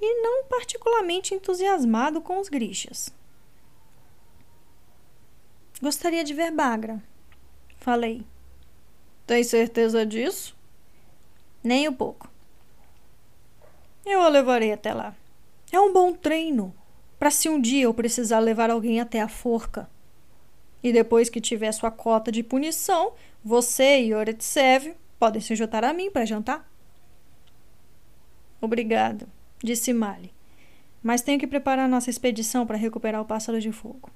e 0.00 0.22
não 0.22 0.44
particularmente 0.44 1.34
entusiasmado 1.34 2.22
com 2.22 2.40
os 2.40 2.48
grixas. 2.48 3.12
Gostaria 5.82 6.24
de 6.24 6.32
ver 6.32 6.50
Bagra, 6.50 7.02
falei. 7.76 8.24
Tem 9.30 9.44
certeza 9.44 10.04
disso? 10.04 10.56
Nem 11.62 11.88
um 11.88 11.92
pouco. 11.94 12.28
Eu 14.04 14.22
a 14.22 14.28
levarei 14.28 14.72
até 14.72 14.92
lá. 14.92 15.14
É 15.70 15.78
um 15.78 15.92
bom 15.92 16.12
treino 16.12 16.74
para 17.16 17.30
se 17.30 17.48
um 17.48 17.60
dia 17.60 17.84
eu 17.84 17.94
precisar 17.94 18.40
levar 18.40 18.70
alguém 18.70 18.98
até 18.98 19.20
a 19.20 19.28
forca. 19.28 19.88
E 20.82 20.92
depois 20.92 21.28
que 21.28 21.40
tiver 21.40 21.70
sua 21.70 21.92
cota 21.92 22.32
de 22.32 22.42
punição, 22.42 23.12
você 23.44 24.02
e 24.02 24.12
Oretsev 24.12 24.96
podem 25.16 25.40
se 25.40 25.54
juntar 25.54 25.84
a 25.84 25.92
mim 25.92 26.10
para 26.10 26.24
jantar. 26.24 26.68
Obrigado, 28.60 29.28
disse 29.62 29.92
Mali. 29.92 30.34
Mas 31.00 31.22
tenho 31.22 31.38
que 31.38 31.46
preparar 31.46 31.88
nossa 31.88 32.10
expedição 32.10 32.66
para 32.66 32.76
recuperar 32.76 33.22
o 33.22 33.26
pássaro 33.26 33.60
de 33.60 33.70
fogo. 33.70 34.10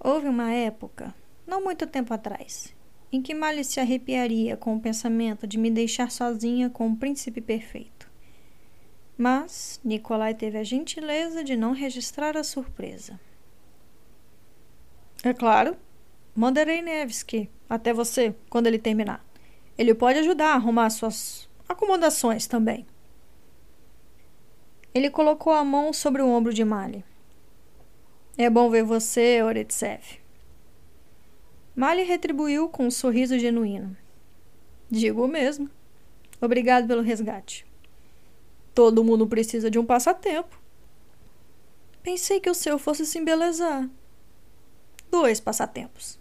Houve 0.00 0.28
uma 0.28 0.50
época, 0.50 1.14
não 1.46 1.62
muito 1.62 1.86
tempo 1.86 2.12
atrás, 2.12 2.74
em 3.12 3.22
que 3.22 3.34
Mali 3.34 3.62
se 3.62 3.78
arrepiaria 3.78 4.56
com 4.56 4.74
o 4.74 4.80
pensamento 4.80 5.46
de 5.46 5.56
me 5.56 5.70
deixar 5.70 6.10
sozinha 6.10 6.68
com 6.68 6.88
o 6.88 6.96
príncipe 6.96 7.40
perfeito. 7.40 8.10
Mas 9.16 9.80
Nikolai 9.84 10.34
teve 10.34 10.58
a 10.58 10.64
gentileza 10.64 11.42
de 11.44 11.56
não 11.56 11.72
registrar 11.72 12.36
a 12.36 12.44
surpresa. 12.44 13.18
É 15.22 15.32
claro, 15.32 15.76
mandarei 16.34 16.82
Nevsky 16.82 17.48
até 17.68 17.92
você 17.94 18.34
quando 18.50 18.66
ele 18.66 18.78
terminar. 18.78 19.24
Ele 19.78 19.94
pode 19.94 20.18
ajudar 20.18 20.52
a 20.52 20.54
arrumar 20.54 20.90
suas 20.90 21.48
acomodações 21.68 22.46
também. 22.46 22.86
Ele 24.92 25.10
colocou 25.10 25.52
a 25.52 25.64
mão 25.64 25.92
sobre 25.92 26.22
o 26.22 26.28
ombro 26.28 26.52
de 26.52 26.64
Mali. 26.64 27.04
É 28.38 28.48
bom 28.48 28.70
ver 28.70 28.82
você, 28.82 29.42
Oretsev. 29.42 30.25
Mali 31.76 32.04
retribuiu 32.04 32.70
com 32.70 32.86
um 32.86 32.90
sorriso 32.90 33.38
genuíno. 33.38 33.94
Digo 34.90 35.28
mesmo. 35.28 35.68
Obrigado 36.40 36.88
pelo 36.88 37.02
resgate. 37.02 37.66
Todo 38.74 39.04
mundo 39.04 39.26
precisa 39.26 39.70
de 39.70 39.78
um 39.78 39.84
passatempo. 39.84 40.58
Pensei 42.02 42.40
que 42.40 42.48
o 42.48 42.54
seu 42.54 42.78
fosse 42.78 43.04
se 43.04 43.18
embelezar. 43.18 43.90
Dois 45.10 45.38
passatempos. 45.38 46.18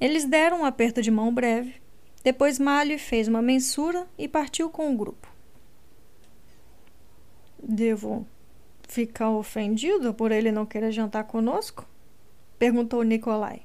Eles 0.00 0.24
deram 0.24 0.60
um 0.60 0.64
aperto 0.64 1.02
de 1.02 1.10
mão 1.10 1.34
breve. 1.34 1.74
Depois 2.22 2.60
Mali 2.60 2.98
fez 2.98 3.26
uma 3.26 3.42
mensura 3.42 4.06
e 4.16 4.28
partiu 4.28 4.70
com 4.70 4.92
o 4.92 4.96
grupo. 4.96 5.28
Devo 7.60 8.24
ficar 8.86 9.30
ofendido 9.30 10.14
por 10.14 10.30
ele 10.30 10.52
não 10.52 10.66
querer 10.66 10.92
jantar 10.92 11.24
conosco? 11.24 11.84
Perguntou 12.58 13.02
Nicolai. 13.02 13.62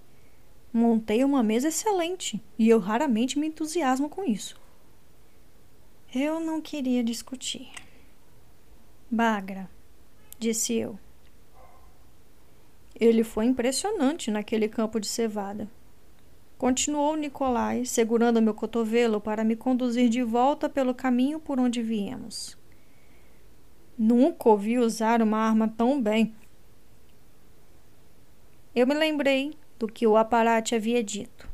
Montei 0.73 1.23
uma 1.23 1.43
mesa 1.43 1.67
excelente 1.67 2.41
e 2.57 2.69
eu 2.69 2.79
raramente 2.79 3.37
me 3.37 3.47
entusiasmo 3.47 4.09
com 4.09 4.23
isso. 4.23 4.59
Eu 6.13 6.39
não 6.39 6.61
queria 6.61 7.03
discutir. 7.03 7.69
Bagra, 9.09 9.69
disse 10.39 10.73
eu. 10.73 10.97
Ele 12.99 13.23
foi 13.23 13.45
impressionante 13.45 14.29
naquele 14.29 14.67
campo 14.67 14.99
de 14.99 15.07
cevada. 15.07 15.69
Continuou 16.57 17.15
Nicolai, 17.15 17.85
segurando 17.85 18.41
meu 18.41 18.53
cotovelo 18.53 19.19
para 19.19 19.43
me 19.43 19.55
conduzir 19.55 20.07
de 20.09 20.21
volta 20.21 20.69
pelo 20.69 20.93
caminho 20.93 21.39
por 21.39 21.59
onde 21.59 21.81
viemos. 21.81 22.55
Nunca 23.97 24.49
ouvi 24.49 24.77
usar 24.77 25.21
uma 25.21 25.37
arma 25.37 25.67
tão 25.67 26.01
bem. 26.01 26.35
Eu 28.73 28.87
me 28.87 28.93
lembrei 28.93 29.53
do 29.77 29.85
que 29.85 30.07
o 30.07 30.15
aparate 30.15 30.73
havia 30.73 31.03
dito. 31.03 31.49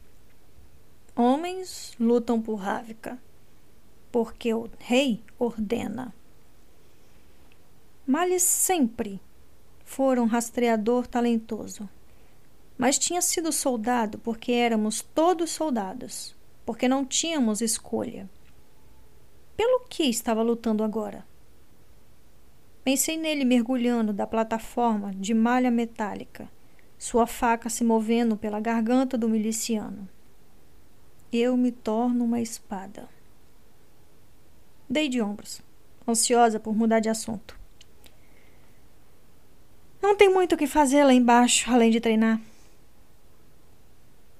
Homens 1.15 1.95
lutam 1.99 2.39
por 2.39 2.57
Rávica, 2.57 3.20
porque 4.11 4.53
o 4.53 4.70
rei 4.78 5.24
ordena. 5.39 6.13
Mali 8.05 8.39
sempre 8.39 9.20
fora 9.84 10.22
um 10.22 10.28
rastreador 10.28 11.07
talentoso, 11.07 11.89
mas 12.78 12.99
tinha 12.99 13.22
sido 13.22 13.51
soldado 13.51 14.20
porque 14.20 14.51
éramos 14.51 15.01
todos 15.01 15.49
soldados, 15.49 16.36
porque 16.63 16.88
não 16.88 17.03
tínhamos 17.03 17.61
escolha. 17.61 18.30
Pelo 19.55 19.80
que 19.89 20.03
estava 20.03 20.43
lutando 20.43 20.84
agora? 20.84 21.26
Pensei 22.84 23.18
nele 23.18 23.43
mergulhando 23.43 24.13
da 24.13 24.28
plataforma 24.28 25.11
de 25.15 25.34
malha 25.34 25.72
metálica, 25.72 26.47
sua 26.97 27.27
faca 27.27 27.69
se 27.69 27.83
movendo 27.83 28.35
pela 28.35 28.59
garganta 28.59 29.17
do 29.17 29.29
miliciano. 29.29 30.07
Eu 31.31 31.55
me 31.55 31.71
torno 31.71 32.25
uma 32.25 32.39
espada. 32.39 33.07
Dei 34.89 35.09
de 35.09 35.21
ombros, 35.21 35.61
ansiosa 36.07 36.59
por 36.59 36.75
mudar 36.75 36.99
de 36.99 37.09
assunto. 37.09 37.57
Não 40.01 40.15
tem 40.15 40.29
muito 40.29 40.55
o 40.55 40.57
que 40.57 40.67
fazer 40.67 41.03
lá 41.03 41.13
embaixo, 41.13 41.69
além 41.71 41.91
de 41.91 41.99
treinar. 41.99 42.39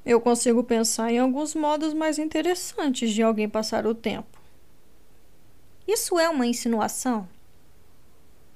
Eu 0.06 0.22
consigo 0.22 0.64
pensar 0.64 1.12
em 1.12 1.20
alguns 1.20 1.54
modos 1.54 1.94
mais 1.94 2.18
interessantes 2.18 3.12
de 3.12 3.22
alguém 3.22 3.50
passar 3.50 3.86
o 3.86 3.94
tempo. 3.94 4.40
Isso 5.86 6.18
é 6.18 6.30
uma 6.30 6.48
insinuação? 6.48 7.28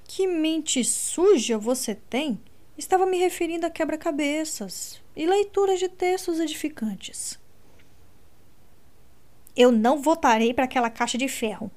Que 0.04 0.26
mente 0.26 0.82
suja 0.82 1.58
você 1.58 1.94
tem? 1.94 2.40
Estava 2.82 3.06
me 3.06 3.16
referindo 3.16 3.64
a 3.64 3.70
quebra-cabeças 3.70 5.00
e 5.14 5.24
leituras 5.24 5.78
de 5.78 5.88
textos 5.88 6.40
edificantes. 6.40 7.38
Eu 9.54 9.70
não 9.70 10.02
voltarei 10.02 10.52
para 10.52 10.64
aquela 10.64 10.90
caixa 10.90 11.16
de 11.16 11.28
ferro. 11.28 11.70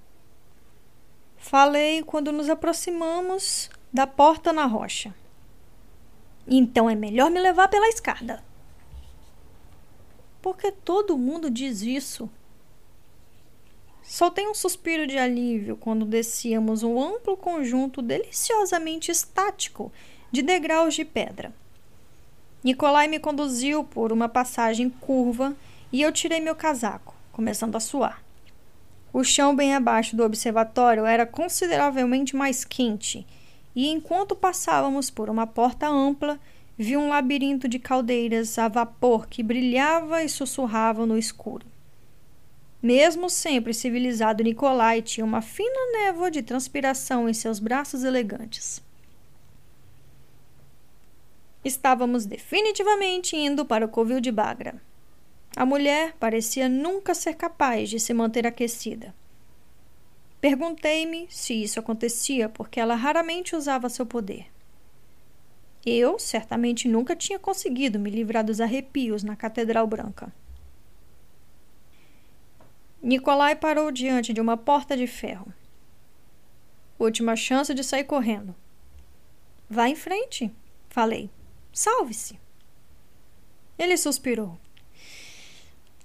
Falei 1.38 2.02
quando 2.02 2.32
nos 2.32 2.50
aproximamos 2.50 3.70
da 3.94 4.08
porta 4.08 4.52
na 4.52 4.66
rocha. 4.66 5.14
Então 6.48 6.90
é 6.90 6.96
melhor 6.96 7.30
me 7.30 7.40
levar 7.40 7.68
pela 7.68 7.88
escada. 7.88 8.44
Porque 10.42 10.72
todo 10.72 11.20
mundo 11.20 11.52
diz 11.52 11.84
isso. 11.84 12.28
Soltei 14.02 14.48
um 14.48 14.56
suspiro 14.56 15.06
de 15.06 15.20
alívio 15.20 15.78
quando 15.78 16.04
descíamos 16.04 16.82
um 16.82 17.00
amplo 17.00 17.38
conjunto 17.38 18.02
deliciosamente 18.02 19.12
estático 19.12 19.92
de 20.36 20.42
degraus 20.42 20.94
de 20.94 21.06
pedra. 21.06 21.54
Nicolai 22.62 23.08
me 23.08 23.20
conduziu 23.20 23.86
por 23.86 24.12
uma 24.12 24.28
passagem 24.28 24.90
curva 24.90 25.56
e 25.94 26.02
eu 26.02 26.12
tirei 26.12 26.42
meu 26.42 26.54
casaco, 26.54 27.16
começando 27.32 27.78
a 27.78 27.80
suar. 27.80 28.22
O 29.14 29.24
chão 29.24 29.56
bem 29.56 29.74
abaixo 29.74 30.14
do 30.14 30.26
observatório 30.26 31.06
era 31.06 31.26
consideravelmente 31.26 32.36
mais 32.36 32.66
quente 32.66 33.26
e 33.74 33.88
enquanto 33.88 34.36
passávamos 34.36 35.10
por 35.10 35.30
uma 35.30 35.48
porta 35.48 35.88
ampla, 35.88 36.38
vi 36.78 36.98
um 36.98 37.08
labirinto 37.08 37.70
de 37.70 37.80
caldeiras 37.80 38.60
a 38.60 38.68
vapor 38.68 39.28
que 39.28 39.42
brilhava 39.42 40.22
e 40.22 40.28
sussurrava 40.28 41.06
no 41.06 41.18
escuro. 41.18 41.66
Mesmo 42.84 43.30
sempre 43.30 43.74
civilizado, 43.74 44.44
Nicolai 44.44 45.02
tinha 45.02 45.26
uma 45.26 45.42
fina 45.42 45.94
névoa 45.94 46.30
de 46.30 46.44
transpiração 46.44 47.30
em 47.30 47.34
seus 47.34 47.58
braços 47.58 48.04
elegantes. 48.04 48.84
Estávamos 51.66 52.28
definitivamente 52.28 53.36
indo 53.36 53.66
para 53.66 53.88
o 53.88 53.90
covil 53.90 54.22
de 54.22 54.32
Bagra. 54.32 54.80
A 55.56 55.66
mulher 55.66 56.14
parecia 56.20 56.70
nunca 56.70 57.16
ser 57.16 57.34
capaz 57.34 57.90
de 57.90 58.00
se 58.00 58.14
manter 58.14 58.46
aquecida. 58.46 59.16
Perguntei-me 60.40 61.26
se 61.28 61.56
isso 61.56 61.80
acontecia 61.80 62.48
porque 62.48 62.80
ela 62.80 62.94
raramente 62.94 63.56
usava 63.56 63.90
seu 63.90 64.06
poder. 64.06 64.46
Eu 65.84 66.20
certamente 66.20 66.88
nunca 66.88 67.16
tinha 67.16 67.40
conseguido 67.40 67.98
me 67.98 68.12
livrar 68.12 68.44
dos 68.44 68.62
arrepios 68.62 69.24
na 69.24 69.36
Catedral 69.36 69.88
Branca. 69.88 70.32
Nicolai 73.02 73.56
parou 73.56 73.90
diante 73.90 74.34
de 74.34 74.42
uma 74.42 74.56
porta 74.56 74.96
de 74.96 75.08
ferro. 75.08 75.52
Última 77.00 77.36
chance 77.36 77.74
de 77.74 77.84
sair 77.84 78.04
correndo. 78.04 78.54
Vá 79.68 79.90
em 79.90 79.96
frente, 79.96 80.54
falei. 80.90 81.28
Salve-se. 81.76 82.40
Ele 83.78 83.98
suspirou. 83.98 84.58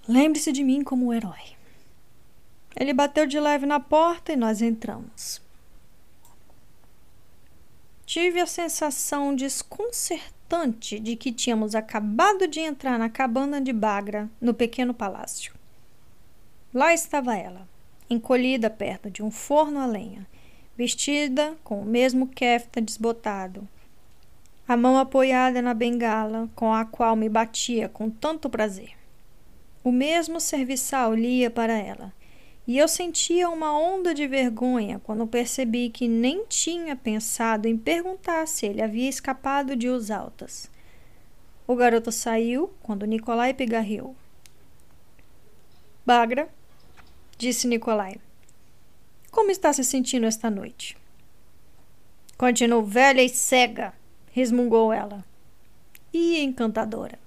Lembre-se 0.08 0.50
de 0.50 0.64
mim 0.64 0.82
como 0.82 1.06
um 1.06 1.12
herói. 1.12 1.54
Ele 2.74 2.92
bateu 2.92 3.24
de 3.24 3.38
leve 3.38 3.66
na 3.66 3.78
porta 3.78 4.32
e 4.32 4.36
nós 4.36 4.60
entramos. 4.60 5.40
Tive 8.04 8.40
a 8.40 8.46
sensação 8.46 9.32
desconcertante 9.32 10.98
de 10.98 11.14
que 11.14 11.30
tínhamos 11.30 11.76
acabado 11.76 12.48
de 12.48 12.58
entrar 12.58 12.98
na 12.98 13.08
cabana 13.08 13.60
de 13.60 13.72
Bagra, 13.72 14.28
no 14.40 14.52
pequeno 14.52 14.92
palácio. 14.92 15.54
Lá 16.74 16.92
estava 16.92 17.36
ela, 17.36 17.68
encolhida 18.08 18.68
perto 18.68 19.08
de 19.08 19.22
um 19.22 19.30
forno 19.30 19.78
a 19.78 19.86
lenha, 19.86 20.26
vestida 20.76 21.56
com 21.62 21.80
o 21.80 21.86
mesmo 21.86 22.26
kefta 22.26 22.80
desbotado, 22.80 23.68
a 24.70 24.76
mão 24.76 24.96
apoiada 24.96 25.60
na 25.60 25.74
bengala 25.74 26.48
com 26.54 26.72
a 26.72 26.84
qual 26.84 27.16
me 27.16 27.28
batia 27.28 27.88
com 27.88 28.08
tanto 28.08 28.48
prazer. 28.48 28.92
O 29.82 29.90
mesmo 29.90 30.38
serviçal 30.40 31.12
lia 31.12 31.50
para 31.50 31.76
ela, 31.76 32.12
e 32.68 32.78
eu 32.78 32.86
sentia 32.86 33.50
uma 33.50 33.76
onda 33.76 34.14
de 34.14 34.28
vergonha 34.28 35.00
quando 35.00 35.26
percebi 35.26 35.90
que 35.90 36.06
nem 36.06 36.44
tinha 36.46 36.94
pensado 36.94 37.66
em 37.66 37.76
perguntar 37.76 38.46
se 38.46 38.64
ele 38.64 38.80
havia 38.80 39.08
escapado 39.08 39.74
de 39.74 39.88
os 39.88 40.08
altas. 40.08 40.70
O 41.66 41.74
garoto 41.74 42.12
saiu 42.12 42.72
quando 42.80 43.04
Nicolai 43.06 43.52
pigarreou. 43.52 44.14
Bagra, 46.06 46.48
disse 47.36 47.66
Nicolai, 47.66 48.20
como 49.32 49.50
está 49.50 49.72
se 49.72 49.82
sentindo 49.82 50.26
esta 50.26 50.48
noite? 50.48 50.96
Continuo 52.38 52.84
velha 52.84 53.20
e 53.20 53.28
cega, 53.28 53.98
resmungou 54.30 54.92
ela. 54.92 55.24
E 56.12 56.40
encantadora. 56.40 57.18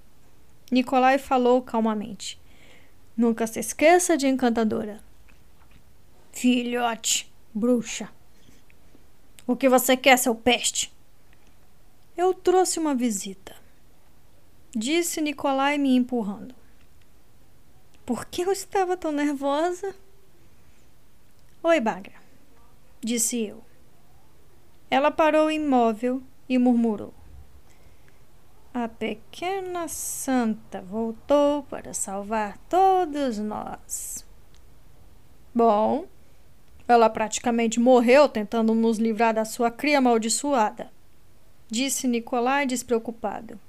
Nicolai 0.71 1.17
falou 1.17 1.61
calmamente. 1.61 2.39
Nunca 3.15 3.45
se 3.45 3.59
esqueça 3.59 4.17
de 4.17 4.27
encantadora. 4.27 4.99
Filhote, 6.31 7.31
bruxa. 7.53 8.09
O 9.45 9.55
que 9.55 9.69
você 9.69 9.95
quer, 9.95 10.17
seu 10.17 10.33
peste? 10.33 10.91
Eu 12.17 12.33
trouxe 12.33 12.79
uma 12.79 12.95
visita, 12.95 13.55
disse 14.75 15.21
Nicolai 15.21 15.77
me 15.77 15.95
empurrando. 15.95 16.55
Por 18.05 18.25
que 18.25 18.41
eu 18.41 18.51
estava 18.51 18.97
tão 18.97 19.11
nervosa? 19.11 19.95
Oi, 21.61 21.79
Bagra, 21.79 22.13
disse 23.01 23.41
eu. 23.41 23.63
Ela 24.89 25.09
parou 25.09 25.49
imóvel 25.49 26.21
e 26.47 26.57
murmurou: 26.57 27.13
A 28.73 28.87
pequena 28.87 29.87
santa 29.87 30.81
voltou 30.81 31.63
para 31.63 31.93
salvar 31.93 32.57
todos 32.69 33.37
nós. 33.39 34.25
Bom, 35.53 36.07
ela 36.87 37.09
praticamente 37.09 37.79
morreu 37.79 38.27
tentando 38.27 38.73
nos 38.73 38.97
livrar 38.97 39.33
da 39.33 39.45
sua 39.45 39.71
cria 39.71 39.99
amaldiçoada, 39.99 40.91
disse 41.69 42.07
Nicolai 42.07 42.65
despreocupado. 42.65 43.59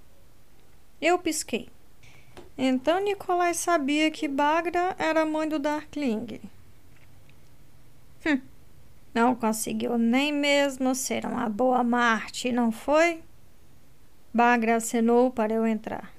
Eu 1.01 1.18
pisquei. 1.18 1.68
Então 2.57 3.01
Nicolai 3.01 3.53
sabia 3.53 4.11
que 4.11 4.29
Bagra 4.29 4.95
era 4.99 5.27
mãe 5.27 5.49
do 5.49 5.59
Darkling. 5.59 6.41
Hum, 8.27 8.41
não 9.15 9.35
conseguiu 9.35 9.97
nem 9.97 10.33
mesmo 10.33 10.95
ser 10.95 11.25
uma 11.25 11.49
boa 11.49 11.85
Marte, 11.85 12.51
não 12.51 12.73
foi? 12.73 13.23
Bagra 14.33 14.77
acenou 14.77 15.31
para 15.31 15.55
eu 15.55 15.65
entrar. 15.65 16.12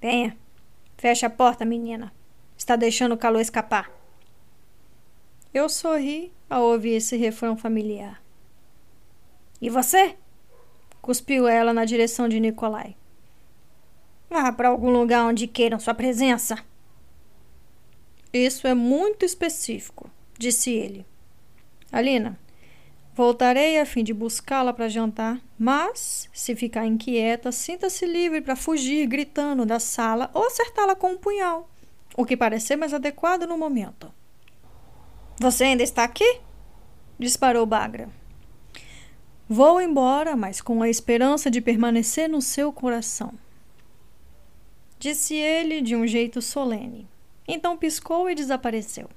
Venha, 0.00 0.34
feche 0.96 1.26
a 1.26 1.30
porta, 1.30 1.64
menina. 1.64 2.10
Está 2.56 2.74
deixando 2.74 3.12
o 3.12 3.18
calor 3.18 3.40
escapar. 3.40 3.90
Eu 5.52 5.68
sorri 5.68 6.32
ao 6.48 6.62
ouvir 6.62 6.94
esse 6.96 7.16
refrão 7.16 7.54
familiar. 7.56 8.22
E 9.60 9.68
você? 9.68 10.16
Cuspiu 11.02 11.46
ela 11.46 11.74
na 11.74 11.84
direção 11.84 12.28
de 12.28 12.40
Nicolai. 12.40 12.96
Vá 14.30 14.50
para 14.52 14.68
algum 14.68 14.90
lugar 14.90 15.26
onde 15.26 15.46
queiram 15.46 15.78
sua 15.78 15.94
presença. 15.94 16.58
Isso 18.32 18.66
é 18.66 18.74
muito 18.74 19.24
específico, 19.24 20.10
disse 20.38 20.70
ele. 20.70 21.06
Alina, 21.90 22.38
voltarei 23.14 23.78
a 23.78 23.86
fim 23.86 24.02
de 24.02 24.12
buscá-la 24.12 24.72
para 24.72 24.88
jantar, 24.88 25.40
mas, 25.58 26.28
se 26.32 26.54
ficar 26.54 26.86
inquieta, 26.86 27.52
sinta-se 27.52 28.04
livre 28.04 28.40
para 28.40 28.56
fugir 28.56 29.06
gritando 29.06 29.64
da 29.64 29.78
sala 29.78 30.30
ou 30.34 30.46
acertá-la 30.46 30.94
com 30.94 31.12
um 31.12 31.18
punhal, 31.18 31.70
o 32.16 32.24
que 32.24 32.36
parecer 32.36 32.76
mais 32.76 32.92
adequado 32.92 33.46
no 33.46 33.56
momento. 33.56 34.12
Você 35.38 35.64
ainda 35.64 35.82
está 35.82 36.04
aqui? 36.04 36.40
disparou 37.18 37.64
Bagra. 37.66 38.08
Vou 39.48 39.80
embora, 39.80 40.34
mas 40.34 40.60
com 40.60 40.82
a 40.82 40.88
esperança 40.88 41.50
de 41.50 41.60
permanecer 41.60 42.28
no 42.28 42.42
seu 42.42 42.72
coração. 42.72 43.32
Disse 44.98 45.34
ele 45.34 45.80
de 45.80 45.94
um 45.94 46.06
jeito 46.06 46.42
solene. 46.42 47.08
Então 47.46 47.76
piscou 47.76 48.28
e 48.28 48.34
desapareceu. 48.34 49.08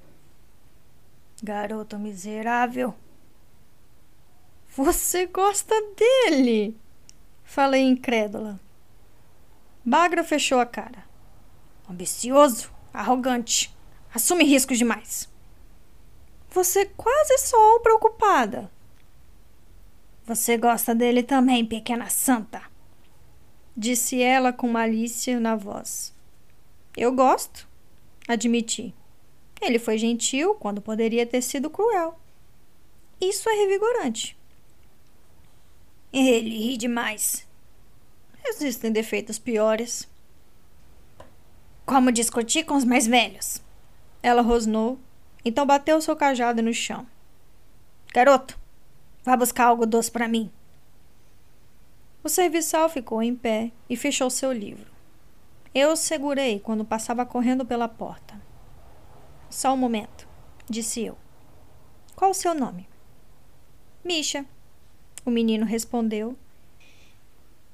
Garoto 1.41 1.97
miserável. 1.97 2.93
Você 4.75 5.25
gosta 5.25 5.73
dele? 5.95 6.77
Falei 7.43 7.81
incrédula. 7.81 8.59
Bagra 9.83 10.23
fechou 10.23 10.59
a 10.59 10.65
cara. 10.65 11.03
Ambicioso, 11.89 12.71
arrogante, 12.93 13.75
assume 14.13 14.43
riscos 14.43 14.77
demais. 14.77 15.29
Você 16.49 16.85
quase 16.85 17.37
soou 17.39 17.79
preocupada. 17.79 18.69
Você 20.25 20.57
gosta 20.57 20.93
dele 20.93 21.23
também, 21.23 21.65
pequena 21.65 22.09
santa, 22.09 22.61
disse 23.75 24.21
ela 24.21 24.53
com 24.53 24.67
malícia 24.67 25.39
na 25.39 25.55
voz. 25.55 26.13
Eu 26.95 27.13
gosto, 27.13 27.67
admiti. 28.27 28.93
Ele 29.61 29.79
foi 29.79 29.97
gentil 29.97 30.55
quando 30.55 30.81
poderia 30.81 31.25
ter 31.25 31.41
sido 31.41 31.69
cruel. 31.69 32.17
Isso 33.19 33.49
é 33.49 33.53
revigorante. 33.53 34.37
Ele 36.11 36.57
ri 36.57 36.77
demais. 36.77 37.45
Existem 38.45 38.91
defeitos 38.91 39.37
piores. 39.37 40.07
Como 41.85 42.11
discutir 42.11 42.63
com 42.63 42.75
os 42.75 42.85
mais 42.85 43.05
velhos? 43.05 43.61
Ela 44.23 44.41
rosnou 44.41 44.97
então 45.43 45.65
bateu 45.65 46.01
seu 46.01 46.15
cajado 46.15 46.61
no 46.61 46.73
chão. 46.73 47.07
Garoto, 48.13 48.59
vá 49.23 49.35
buscar 49.37 49.65
algo 49.65 49.85
doce 49.85 50.11
para 50.11 50.27
mim. 50.27 50.51
O 52.23 52.29
serviçal 52.29 52.89
ficou 52.89 53.23
em 53.23 53.35
pé 53.35 53.71
e 53.89 53.95
fechou 53.95 54.29
seu 54.29 54.51
livro. 54.51 54.91
Eu 55.73 55.91
o 55.91 55.95
segurei 55.95 56.59
quando 56.59 56.83
passava 56.83 57.25
correndo 57.25 57.65
pela 57.65 57.87
porta. 57.87 58.39
Só 59.49 59.73
um 59.73 59.77
momento, 59.77 60.27
disse 60.69 61.03
eu. 61.03 61.17
Qual 62.15 62.31
o 62.31 62.35
seu 62.35 62.53
nome? 62.53 62.87
Misha. 64.03 64.45
O 65.25 65.31
menino 65.31 65.65
respondeu. 65.65 66.37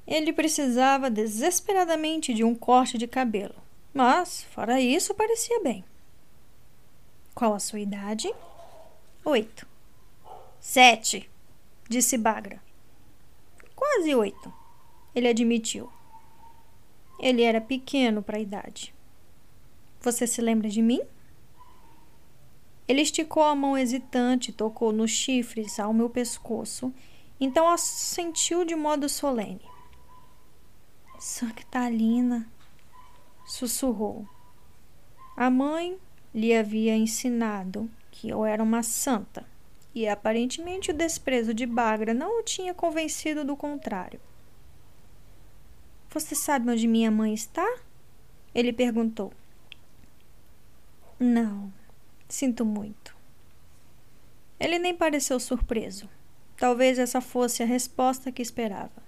Ele 0.07 0.31
precisava 0.31 1.09
desesperadamente 1.09 2.33
de 2.33 2.43
um 2.43 2.53
corte 2.53 2.97
de 2.97 3.07
cabelo, 3.07 3.55
mas, 3.93 4.43
fora 4.43 4.79
isso, 4.79 5.13
parecia 5.15 5.61
bem. 5.61 5.83
Qual 7.33 7.53
a 7.53 7.59
sua 7.59 7.79
idade? 7.79 8.33
Oito. 9.23 9.67
Sete, 10.59 11.29
disse 11.89 12.17
Bagra. 12.17 12.61
Quase 13.75 14.15
oito, 14.15 14.53
ele 15.13 15.27
admitiu. 15.27 15.91
Ele 17.19 17.43
era 17.43 17.59
pequeno 17.59 18.21
para 18.21 18.37
a 18.37 18.41
idade. 18.41 18.93
Você 20.01 20.27
se 20.27 20.41
lembra 20.41 20.69
de 20.69 20.81
mim? 20.81 21.01
Ele 22.87 23.01
esticou 23.01 23.43
a 23.43 23.55
mão 23.55 23.77
hesitante 23.77 24.51
tocou 24.51 24.91
nos 24.91 25.11
chifres 25.11 25.79
ao 25.79 25.93
meu 25.93 26.09
pescoço, 26.09 26.93
então 27.39 27.67
assentiu 27.67 28.63
de 28.63 28.75
modo 28.75 29.09
solene. 29.09 29.61
Sanctalina, 31.17 32.47
sussurrou. 33.45 34.27
A 35.35 35.49
mãe 35.49 35.97
lhe 36.33 36.53
havia 36.53 36.95
ensinado 36.95 37.89
que 38.11 38.29
eu 38.29 38.45
era 38.45 38.61
uma 38.61 38.83
santa, 38.83 39.45
e 39.93 40.07
aparentemente 40.07 40.91
o 40.91 40.93
desprezo 40.93 41.53
de 41.53 41.65
Bagra 41.65 42.13
não 42.13 42.39
o 42.39 42.43
tinha 42.43 42.73
convencido 42.73 43.43
do 43.43 43.55
contrário. 43.55 44.19
Você 46.09 46.35
sabe 46.35 46.69
onde 46.69 46.87
minha 46.87 47.11
mãe 47.11 47.33
está? 47.33 47.65
Ele 48.53 48.71
perguntou. 48.71 49.33
Não, 51.19 51.73
sinto 52.27 52.65
muito. 52.65 53.15
Ele 54.59 54.79
nem 54.79 54.95
pareceu 54.95 55.39
surpreso. 55.39 56.09
Talvez 56.57 56.97
essa 56.97 57.19
fosse 57.19 57.61
a 57.61 57.65
resposta 57.65 58.31
que 58.31 58.41
esperava. 58.41 59.03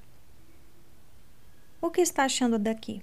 O 1.81 1.89
que 1.89 2.01
está 2.01 2.25
achando 2.25 2.59
daqui? 2.59 3.01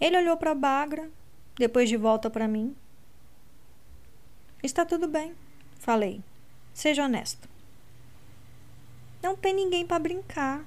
Ele 0.00 0.16
olhou 0.16 0.36
para 0.36 0.54
Bagra, 0.54 1.08
depois 1.56 1.88
de 1.88 1.96
volta 1.96 2.28
para 2.28 2.48
mim. 2.48 2.74
Está 4.62 4.84
tudo 4.84 5.06
bem, 5.06 5.34
falei. 5.78 6.22
Seja 6.74 7.04
honesto. 7.04 7.48
Não 9.22 9.36
tem 9.36 9.54
ninguém 9.54 9.86
para 9.86 9.98
brincar. 10.00 10.64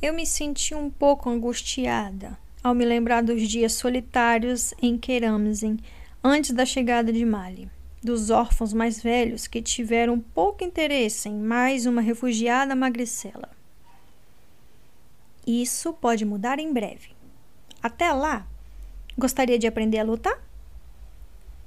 Eu 0.00 0.14
me 0.14 0.26
senti 0.26 0.74
um 0.74 0.90
pouco 0.90 1.28
angustiada 1.28 2.38
ao 2.64 2.74
me 2.74 2.84
lembrar 2.84 3.22
dos 3.22 3.48
dias 3.48 3.74
solitários 3.74 4.74
em 4.82 4.98
Keramzin 4.98 5.78
antes 6.22 6.50
da 6.50 6.66
chegada 6.66 7.12
de 7.12 7.24
Mali, 7.24 7.70
dos 8.02 8.30
órfãos 8.30 8.72
mais 8.72 9.00
velhos 9.00 9.46
que 9.46 9.62
tiveram 9.62 10.18
pouco 10.18 10.64
interesse 10.64 11.28
em 11.28 11.38
mais 11.38 11.86
uma 11.86 12.00
refugiada 12.00 12.74
magricela. 12.74 13.50
Isso 15.46 15.92
pode 15.92 16.24
mudar 16.24 16.58
em 16.58 16.72
breve. 16.72 17.10
Até 17.80 18.10
lá, 18.12 18.46
Gostaria 19.16 19.56
de 19.56 19.66
aprender 19.66 20.00
a 20.00 20.04
lutar? 20.04 20.42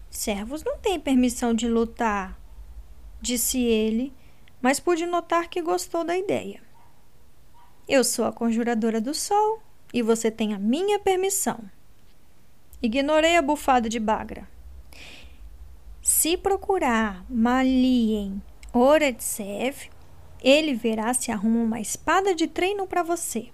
Servos 0.10 0.64
não 0.64 0.78
têm 0.78 1.00
permissão 1.00 1.54
de 1.54 1.68
lutar, 1.68 2.38
disse 3.22 3.62
ele, 3.62 4.14
mas 4.62 4.82
pude 4.82 5.06
notar 5.06 5.48
que 5.48 5.62
gostou 5.62 6.04
da 6.04 6.18
ideia. 6.18 6.62
Eu 7.88 8.04
sou 8.04 8.26
a 8.26 8.34
conjuradora 8.34 9.00
do 9.00 9.14
sol 9.14 9.62
e 9.94 10.02
você 10.02 10.30
tem 10.30 10.54
a 10.54 10.60
minha 10.60 11.00
permissão. 11.00 11.60
Ignorei 12.82 13.38
a 13.38 13.42
bufada 13.42 13.90
de 13.90 14.00
Bagra. 14.00 14.48
Se 16.02 16.38
procurar 16.38 17.26
Malien 17.30 18.42
Oretsev, 18.72 19.90
ele 20.42 20.74
verá 20.74 21.14
se 21.14 21.32
arruma 21.32 21.64
uma 21.64 21.80
espada 21.80 22.36
de 22.36 22.48
treino 22.48 22.86
para 22.86 23.04
você. 23.04 23.50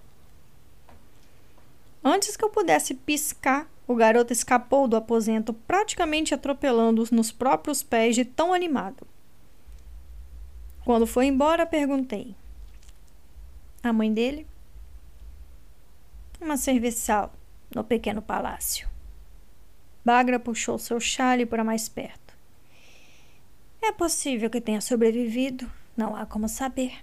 Antes 2.02 2.36
que 2.36 2.44
eu 2.44 2.50
pudesse 2.50 2.94
piscar, 2.94 3.66
o 3.86 3.94
garoto 3.94 4.32
escapou 4.32 4.86
do 4.86 4.96
aposento, 4.96 5.52
praticamente 5.52 6.34
atropelando-os 6.34 7.10
nos 7.10 7.32
próprios 7.32 7.82
pés 7.82 8.14
de 8.14 8.24
tão 8.24 8.52
animado. 8.52 9.06
Quando 10.84 11.06
foi 11.06 11.26
embora, 11.26 11.64
perguntei: 11.64 12.34
A 13.82 13.92
mãe 13.92 14.12
dele? 14.12 14.46
Uma 16.44 16.58
serviçal 16.58 17.32
no 17.74 17.82
pequeno 17.82 18.20
palácio. 18.20 18.86
Bagra 20.04 20.38
puxou 20.38 20.78
seu 20.78 21.00
chale 21.00 21.46
para 21.46 21.64
mais 21.64 21.88
perto. 21.88 22.34
É 23.80 23.90
possível 23.90 24.50
que 24.50 24.60
tenha 24.60 24.82
sobrevivido, 24.82 25.72
não 25.96 26.14
há 26.14 26.26
como 26.26 26.46
saber. 26.46 27.02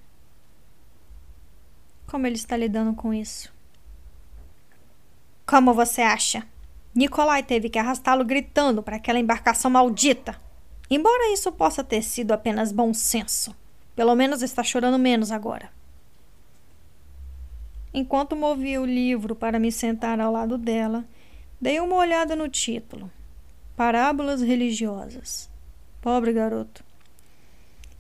Como 2.06 2.28
ele 2.28 2.36
está 2.36 2.56
lidando 2.56 2.94
com 2.94 3.12
isso? 3.12 3.52
Como 5.44 5.74
você 5.74 6.04
acha? 6.04 6.48
Nikolai 6.94 7.42
teve 7.42 7.68
que 7.68 7.80
arrastá-lo 7.80 8.24
gritando 8.24 8.84
para 8.84 8.98
aquela 8.98 9.18
embarcação 9.18 9.72
maldita. 9.72 10.40
Embora 10.88 11.34
isso 11.34 11.52
possa 11.52 11.84
ter 11.84 12.04
sido 12.04 12.32
apenas 12.32 12.72
bom 12.72 12.94
senso, 12.94 13.56
pelo 13.96 14.14
menos 14.14 14.44
está 14.44 14.64
chorando 14.64 15.00
menos 15.00 15.32
agora. 15.32 15.72
Enquanto 17.94 18.36
movia 18.36 18.82
o 18.82 18.86
livro 18.86 19.36
para 19.36 19.60
me 19.60 19.72
sentar 19.72 20.20
ao 20.20 20.32
lado 20.32 20.58
dela, 20.58 21.06
dei 21.60 21.80
uma 21.80 21.96
olhada 21.96 22.36
no 22.36 22.48
título: 22.48 23.12
Parábolas 23.76 24.42
religiosas. 24.42 25.50
Pobre 26.02 26.34
garoto. 26.34 26.84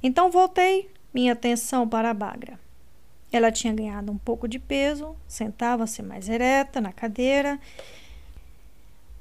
Então 0.01 0.31
voltei 0.31 0.89
minha 1.13 1.33
atenção 1.33 1.87
para 1.87 2.09
a 2.09 2.13
Bagra. 2.13 2.59
Ela 3.31 3.51
tinha 3.51 3.73
ganhado 3.73 4.11
um 4.11 4.17
pouco 4.17 4.47
de 4.47 4.59
peso, 4.59 5.15
sentava-se 5.27 6.01
mais 6.01 6.27
ereta 6.27 6.81
na 6.81 6.91
cadeira 6.91 7.59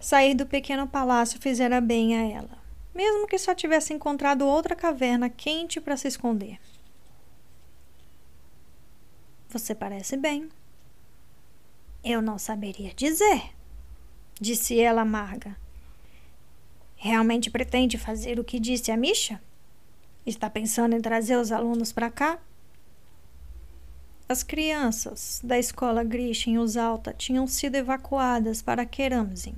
Sair 0.01 0.35
do 0.35 0.47
pequeno 0.47 0.89
palácio 0.89 1.39
fizera 1.39 1.79
bem 1.79 2.17
a 2.17 2.23
ela, 2.23 2.59
mesmo 2.95 3.27
que 3.27 3.37
só 3.39 3.55
tivesse 3.55 3.93
encontrado 3.93 4.47
outra 4.47 4.75
caverna 4.75 5.29
quente 5.29 5.79
para 5.79 5.95
se 5.95 6.09
esconder. 6.09 6.59
Você 9.51 9.75
parece 9.75 10.17
bem. 10.17 10.49
Eu 12.03 12.23
não 12.23 12.39
saberia 12.39 12.95
dizer, 12.95 13.51
disse 14.41 14.81
ela 14.81 15.03
amarga. 15.03 15.57
Realmente 16.97 17.51
pretende 17.51 17.99
fazer 17.99 18.39
o 18.39 18.45
que 18.45 18.59
disse 18.59 18.91
a 18.91 18.97
Misha? 18.97 19.41
Está 20.25 20.49
pensando 20.49 20.95
em 20.95 21.01
trazer 21.01 21.37
os 21.37 21.53
alunos 21.53 21.93
para 21.93 22.11
cá? 22.11 22.39
As 24.29 24.43
crianças 24.43 25.41
da 25.43 25.59
escola 25.59 26.05
Grisha 26.05 26.51
em 26.51 26.59
Usalta 26.59 27.13
tinham 27.13 27.47
sido 27.47 27.75
evacuadas 27.75 28.63
para 28.63 28.87
Keramzin 28.87 29.57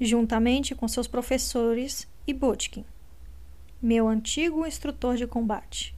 juntamente 0.00 0.74
com 0.74 0.86
seus 0.86 1.08
professores 1.08 2.06
e 2.26 2.32
Botkin, 2.32 2.84
meu 3.82 4.06
antigo 4.06 4.66
instrutor 4.66 5.16
de 5.16 5.26
combate. 5.26 5.94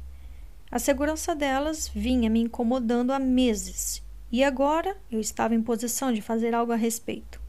A 0.71 0.79
segurança 0.79 1.35
delas 1.35 1.89
vinha 1.89 2.31
me 2.31 2.41
incomodando 2.41 3.12
há 3.12 3.19
meses 3.19 4.03
e 4.31 4.44
agora 4.44 4.97
eu 5.11 5.20
estava 5.20 5.55
em 5.55 5.62
posição 5.62 6.12
de 6.12 6.20
fazer 6.20 6.55
algo 6.55 6.73
a 6.73 6.77
respeito. 6.77 7.40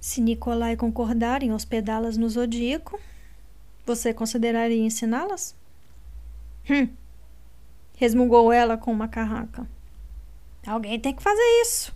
Se 0.00 0.20
Nicolai 0.20 0.76
concordar 0.76 1.42
em 1.42 1.52
hospedá-las 1.52 2.16
no 2.16 2.28
Zodíaco, 2.28 3.00
você 3.86 4.12
consideraria 4.12 4.84
ensiná-las? 4.84 5.54
Hum, 6.68 6.88
resmungou 7.96 8.52
ela 8.52 8.76
com 8.76 8.92
uma 8.92 9.08
carraca. 9.08 9.66
Alguém 10.66 10.98
tem 11.00 11.14
que 11.14 11.22
fazer 11.22 11.60
isso. 11.62 11.94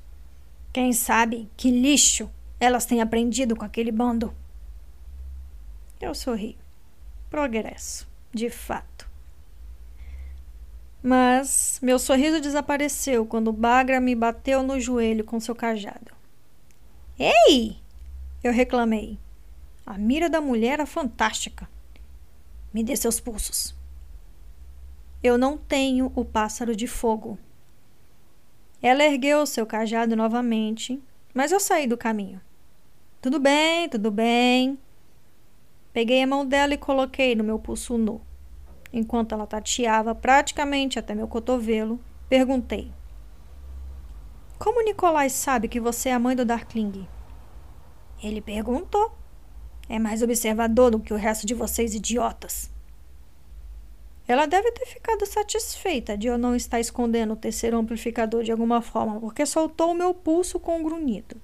Quem 0.72 0.92
sabe 0.92 1.50
que 1.56 1.70
lixo 1.70 2.30
elas 2.60 2.84
têm 2.84 3.00
aprendido 3.00 3.54
com 3.54 3.64
aquele 3.64 3.92
bando. 3.92 4.34
Eu 6.00 6.14
sorri. 6.14 6.56
Progresso, 7.30 8.08
de 8.32 8.48
fato. 8.48 8.97
Mas 11.08 11.80
meu 11.82 11.98
sorriso 11.98 12.38
desapareceu 12.38 13.24
quando 13.24 13.50
Bagra 13.50 13.98
me 13.98 14.14
bateu 14.14 14.62
no 14.62 14.78
joelho 14.78 15.24
com 15.24 15.40
seu 15.40 15.54
cajado. 15.54 16.12
Ei! 17.18 17.78
Eu 18.44 18.52
reclamei. 18.52 19.18
A 19.86 19.96
mira 19.96 20.28
da 20.28 20.38
mulher 20.38 20.72
era 20.72 20.84
fantástica. 20.84 21.66
Me 22.74 22.84
dê 22.84 22.94
seus 22.94 23.18
pulsos. 23.20 23.74
Eu 25.22 25.38
não 25.38 25.56
tenho 25.56 26.12
o 26.14 26.26
pássaro 26.26 26.76
de 26.76 26.86
fogo. 26.86 27.38
Ela 28.82 29.02
ergueu 29.02 29.46
seu 29.46 29.64
cajado 29.64 30.14
novamente, 30.14 31.02
mas 31.32 31.52
eu 31.52 31.58
saí 31.58 31.86
do 31.86 31.96
caminho. 31.96 32.38
Tudo 33.22 33.40
bem, 33.40 33.88
tudo 33.88 34.10
bem. 34.10 34.78
Peguei 35.90 36.22
a 36.22 36.26
mão 36.26 36.44
dela 36.44 36.74
e 36.74 36.76
coloquei 36.76 37.34
no 37.34 37.42
meu 37.42 37.58
pulso 37.58 37.96
nu. 37.96 38.20
Enquanto 38.92 39.32
ela 39.32 39.46
tateava 39.46 40.14
praticamente 40.14 40.98
até 40.98 41.14
meu 41.14 41.28
cotovelo, 41.28 42.00
perguntei: 42.28 42.90
Como 44.58 44.82
Nicolai 44.82 45.28
sabe 45.28 45.68
que 45.68 45.80
você 45.80 46.08
é 46.08 46.14
a 46.14 46.18
mãe 46.18 46.34
do 46.34 46.44
Darkling? 46.44 47.06
Ele 48.22 48.40
perguntou. 48.40 49.12
É 49.88 49.98
mais 49.98 50.22
observador 50.22 50.90
do 50.90 51.00
que 51.00 51.14
o 51.14 51.16
resto 51.16 51.46
de 51.46 51.54
vocês 51.54 51.94
idiotas. 51.94 52.70
Ela 54.26 54.44
deve 54.44 54.70
ter 54.72 54.84
ficado 54.84 55.24
satisfeita 55.24 56.14
de 56.14 56.26
eu 56.26 56.36
não 56.36 56.54
estar 56.54 56.78
escondendo 56.78 57.32
o 57.32 57.36
terceiro 57.36 57.78
amplificador 57.78 58.42
de 58.42 58.52
alguma 58.52 58.82
forma, 58.82 59.18
porque 59.18 59.46
soltou 59.46 59.92
o 59.92 59.94
meu 59.94 60.12
pulso 60.12 60.60
com 60.60 60.78
um 60.78 60.82
grunhido. 60.82 61.40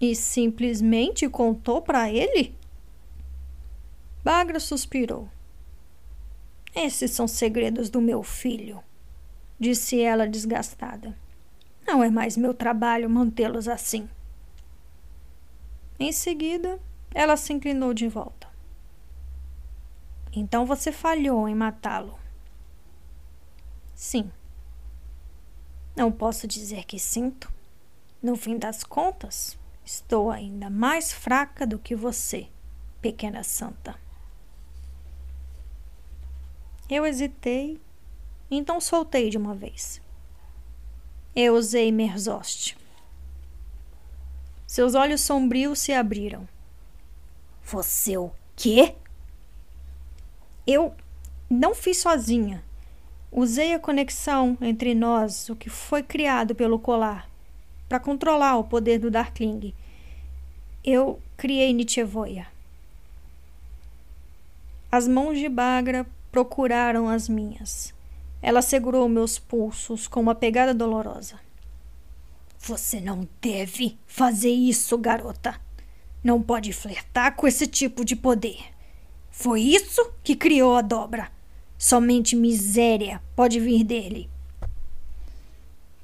E 0.00 0.16
simplesmente 0.16 1.28
contou 1.28 1.80
para 1.80 2.10
ele? 2.10 2.56
Bagra 4.24 4.60
suspirou. 4.60 5.28
Esses 6.74 7.10
são 7.10 7.26
segredos 7.26 7.90
do 7.90 8.00
meu 8.00 8.22
filho, 8.22 8.82
disse 9.58 10.00
ela 10.00 10.28
desgastada. 10.28 11.16
Não 11.86 12.02
é 12.02 12.08
mais 12.08 12.36
meu 12.36 12.54
trabalho 12.54 13.10
mantê-los 13.10 13.68
assim. 13.68 14.08
Em 15.98 16.12
seguida, 16.12 16.80
ela 17.12 17.36
se 17.36 17.52
inclinou 17.52 17.92
de 17.92 18.08
volta. 18.08 18.48
Então 20.32 20.64
você 20.64 20.90
falhou 20.90 21.48
em 21.48 21.54
matá-lo. 21.54 22.18
Sim. 23.94 24.30
Não 25.94 26.10
posso 26.10 26.46
dizer 26.46 26.84
que 26.84 26.98
sinto. 26.98 27.52
No 28.22 28.34
fim 28.36 28.56
das 28.56 28.82
contas, 28.82 29.58
estou 29.84 30.30
ainda 30.30 30.70
mais 30.70 31.12
fraca 31.12 31.66
do 31.66 31.78
que 31.78 31.94
você, 31.94 32.48
pequena 33.00 33.42
santa. 33.42 34.01
Eu 36.94 37.06
hesitei, 37.06 37.80
então 38.50 38.78
soltei 38.78 39.30
de 39.30 39.38
uma 39.38 39.54
vez. 39.54 39.98
Eu 41.34 41.54
usei 41.54 41.90
Merzost. 41.90 42.76
Seus 44.66 44.94
olhos 44.94 45.22
sombrios 45.22 45.78
se 45.78 45.94
abriram. 45.94 46.46
Você 47.64 48.18
o 48.18 48.30
quê? 48.54 48.94
Eu 50.66 50.94
não 51.48 51.74
fiz 51.74 51.96
sozinha. 51.96 52.62
Usei 53.30 53.72
a 53.72 53.80
conexão 53.80 54.58
entre 54.60 54.94
nós, 54.94 55.48
o 55.48 55.56
que 55.56 55.70
foi 55.70 56.02
criado 56.02 56.54
pelo 56.54 56.78
colar, 56.78 57.26
para 57.88 57.98
controlar 57.98 58.58
o 58.58 58.64
poder 58.64 58.98
do 58.98 59.10
Darkling. 59.10 59.72
Eu 60.84 61.22
criei 61.38 61.72
Nietzschevoia. 61.72 62.48
As 64.90 65.08
mãos 65.08 65.38
de 65.38 65.48
Bagra 65.48 66.06
procuraram 66.32 67.08
as 67.08 67.28
minhas. 67.28 67.94
Ela 68.40 68.62
segurou 68.62 69.08
meus 69.08 69.38
pulsos 69.38 70.08
com 70.08 70.20
uma 70.20 70.34
pegada 70.34 70.72
dolorosa. 70.72 71.38
Você 72.58 73.00
não 73.00 73.28
deve 73.40 73.98
fazer 74.06 74.50
isso, 74.50 74.96
garota. 74.96 75.60
Não 76.24 76.40
pode 76.40 76.72
flertar 76.72 77.36
com 77.36 77.46
esse 77.46 77.66
tipo 77.66 78.04
de 78.04 78.16
poder. 78.16 78.58
Foi 79.30 79.60
isso 79.60 80.12
que 80.24 80.34
criou 80.34 80.74
a 80.74 80.80
dobra. 80.80 81.30
Somente 81.76 82.34
miséria 82.34 83.20
pode 83.36 83.60
vir 83.60 83.84
dele. 83.84 84.30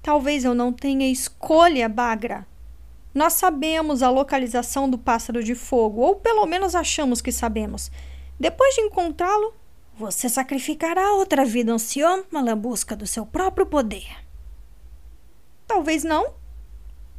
Talvez 0.03 0.45
eu 0.45 0.55
não 0.55 0.73
tenha 0.73 1.11
escolha, 1.11 1.89
Bagra. 1.89 2.47
Nós 3.15 3.35
sabemos 3.35 4.03
a 4.03 4.11
localização 4.11 4.89
do 4.91 4.99
pássaro 4.99 5.43
de 5.43 5.55
fogo, 5.55 6.01
ou 6.01 6.17
pelo 6.17 6.47
menos 6.47 6.75
achamos 6.75 7.21
que 7.21 7.33
sabemos. 7.33 7.91
Depois 8.39 8.75
de 8.75 8.83
encontrá-lo, 8.83 9.55
você 9.99 10.29
sacrificará 10.29 11.13
outra 11.15 11.45
vida 11.45 11.73
ansiôma 11.73 12.41
na 12.41 12.55
busca 12.55 12.95
do 12.95 13.05
seu 13.05 13.27
próprio 13.27 13.67
poder. 13.67 14.07
Talvez 15.67 16.05
não, 16.05 16.35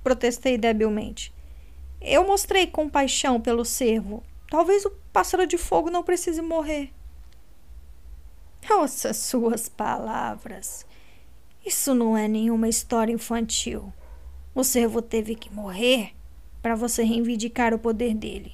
protestei 0.02 0.58
debilmente. 0.58 1.34
Eu 2.00 2.26
mostrei 2.26 2.66
compaixão 2.68 3.42
pelo 3.42 3.66
servo. 3.66 4.24
Talvez 4.50 4.86
o 4.86 4.92
pássaro 5.12 5.46
de 5.46 5.58
fogo 5.58 5.92
não 5.92 6.04
precise 6.04 6.42
morrer. 6.42 6.94
Ouça 8.72 9.14
suas 9.14 9.68
palavras. 9.68 10.86
Isso 11.66 11.94
não 11.94 12.18
é 12.18 12.30
nenhuma 12.30 12.70
história 12.70 13.12
infantil. 13.12 13.94
O 14.56 14.64
servo 14.64 15.02
teve 15.02 15.36
que 15.36 15.54
morrer 15.54 16.14
para 16.62 16.76
você 16.76 17.04
reivindicar 17.04 17.74
o 17.74 17.80
poder 17.80 18.16
dele. 18.16 18.54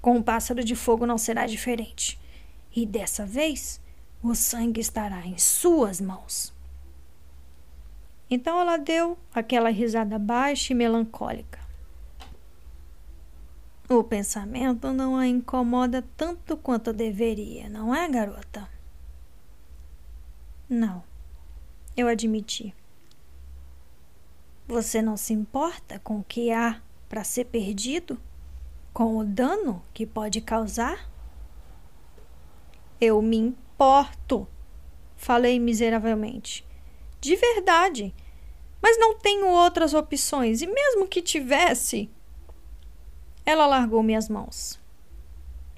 Com 0.00 0.16
o 0.16 0.24
pássaro 0.24 0.64
de 0.64 0.74
fogo 0.74 1.04
não 1.04 1.18
será 1.18 1.46
diferente. 1.46 2.18
E 2.76 2.84
dessa 2.84 3.24
vez, 3.24 3.80
o 4.22 4.34
sangue 4.34 4.82
estará 4.82 5.26
em 5.26 5.38
suas 5.38 5.98
mãos. 5.98 6.52
Então 8.28 8.60
ela 8.60 8.76
deu 8.76 9.16
aquela 9.34 9.70
risada 9.70 10.18
baixa 10.18 10.74
e 10.74 10.76
melancólica. 10.76 11.58
O 13.88 14.04
pensamento 14.04 14.92
não 14.92 15.16
a 15.16 15.26
incomoda 15.26 16.04
tanto 16.18 16.54
quanto 16.54 16.92
deveria, 16.92 17.66
não 17.70 17.94
é, 17.94 18.06
garota? 18.10 18.68
Não, 20.68 21.02
eu 21.96 22.08
admiti. 22.08 22.74
Você 24.68 25.00
não 25.00 25.16
se 25.16 25.32
importa 25.32 25.98
com 26.00 26.18
o 26.18 26.24
que 26.24 26.50
há 26.50 26.82
para 27.08 27.24
ser 27.24 27.46
perdido? 27.46 28.20
Com 28.92 29.16
o 29.16 29.24
dano 29.24 29.82
que 29.94 30.04
pode 30.04 30.42
causar? 30.42 31.15
Eu 33.00 33.20
me 33.20 33.36
importo, 33.36 34.48
falei 35.16 35.60
miseravelmente. 35.60 36.64
De 37.20 37.36
verdade. 37.36 38.14
Mas 38.80 38.98
não 38.98 39.18
tenho 39.18 39.48
outras 39.48 39.94
opções, 39.94 40.62
e 40.62 40.66
mesmo 40.66 41.06
que 41.06 41.20
tivesse. 41.20 42.08
Ela 43.44 43.66
largou 43.66 44.02
minhas 44.02 44.28
mãos. 44.28 44.80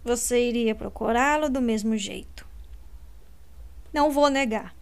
Você 0.05 0.49
iria 0.49 0.75
procurá-lo 0.75 1.51
do 1.51 1.61
mesmo 1.61 1.97
jeito. 1.97 2.47
Não 3.93 4.11
vou 4.11 4.29
negar. 4.29 4.75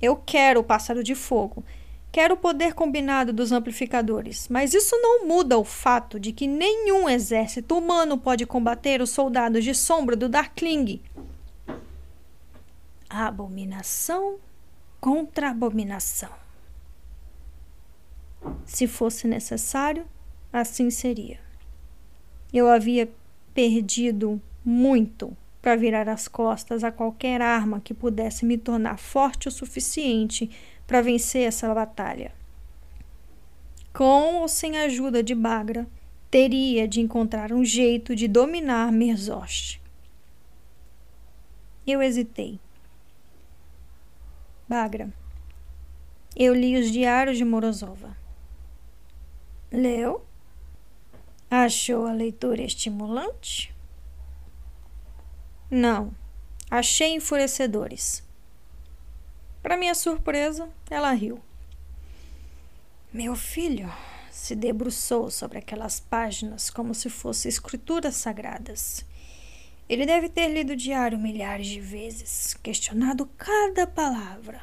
Eu 0.00 0.16
quero 0.16 0.60
o 0.60 0.64
pássaro 0.64 1.04
de 1.04 1.14
fogo. 1.14 1.64
Quero 2.10 2.34
o 2.34 2.38
poder 2.38 2.74
combinado 2.74 3.32
dos 3.32 3.50
amplificadores, 3.50 4.46
mas 4.48 4.72
isso 4.72 4.96
não 5.00 5.26
muda 5.26 5.58
o 5.58 5.64
fato 5.64 6.20
de 6.20 6.32
que 6.32 6.46
nenhum 6.46 7.08
exército 7.08 7.76
humano 7.76 8.16
pode 8.16 8.46
combater 8.46 9.00
os 9.02 9.10
soldados 9.10 9.64
de 9.64 9.74
sombra 9.74 10.14
do 10.14 10.28
Darkling 10.28 11.02
abominação 13.14 14.38
contra 15.00 15.50
abominação. 15.50 16.30
Se 18.64 18.86
fosse 18.86 19.26
necessário, 19.26 20.06
assim 20.52 20.90
seria. 20.90 21.38
Eu 22.52 22.68
havia 22.68 23.10
perdido 23.54 24.40
muito 24.64 25.36
para 25.60 25.76
virar 25.76 26.08
as 26.08 26.28
costas 26.28 26.84
a 26.84 26.92
qualquer 26.92 27.40
arma 27.40 27.80
que 27.80 27.94
pudesse 27.94 28.44
me 28.44 28.58
tornar 28.58 28.98
forte 28.98 29.48
o 29.48 29.50
suficiente 29.50 30.50
para 30.86 31.00
vencer 31.00 31.48
essa 31.48 31.72
batalha. 31.72 32.32
Com 33.92 34.40
ou 34.40 34.48
sem 34.48 34.76
a 34.76 34.84
ajuda 34.84 35.22
de 35.22 35.34
Bagra, 35.34 35.86
teria 36.30 36.86
de 36.88 37.00
encontrar 37.00 37.52
um 37.52 37.64
jeito 37.64 38.14
de 38.14 38.26
dominar 38.26 38.90
Merzost. 38.90 39.80
Eu 41.86 42.02
hesitei. 42.02 42.58
Bagra. 44.74 45.08
Eu 46.34 46.52
li 46.52 46.76
os 46.76 46.90
diários 46.90 47.38
de 47.38 47.44
Morozova. 47.44 48.16
Leu? 49.70 50.26
Achou 51.48 52.08
a 52.08 52.12
leitura 52.12 52.60
estimulante? 52.60 53.72
Não. 55.70 56.12
achei 56.68 57.14
enfurecedores. 57.14 58.24
Para 59.62 59.76
minha 59.76 59.94
surpresa, 59.94 60.68
ela 60.90 61.12
riu. 61.12 61.40
Meu 63.12 63.36
filho 63.36 63.88
se 64.28 64.56
debruçou 64.56 65.30
sobre 65.30 65.58
aquelas 65.58 66.00
páginas 66.00 66.68
como 66.68 66.96
se 66.96 67.08
fossem 67.08 67.48
escrituras 67.48 68.16
sagradas. 68.16 69.06
Ele 69.88 70.06
deve 70.06 70.28
ter 70.28 70.48
lido 70.48 70.72
o 70.72 70.76
diário 70.76 71.18
milhares 71.18 71.66
de 71.66 71.80
vezes, 71.80 72.54
questionado 72.62 73.26
cada 73.36 73.86
palavra. 73.86 74.62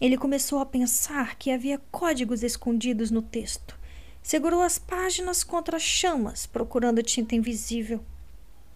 Ele 0.00 0.18
começou 0.18 0.58
a 0.58 0.66
pensar 0.66 1.36
que 1.36 1.52
havia 1.52 1.80
códigos 1.90 2.42
escondidos 2.42 3.10
no 3.10 3.22
texto. 3.22 3.78
Segurou 4.20 4.60
as 4.62 4.78
páginas 4.78 5.44
contra 5.44 5.76
as 5.76 5.82
chamas, 5.82 6.44
procurando 6.44 7.02
tinta 7.02 7.36
invisível. 7.36 8.04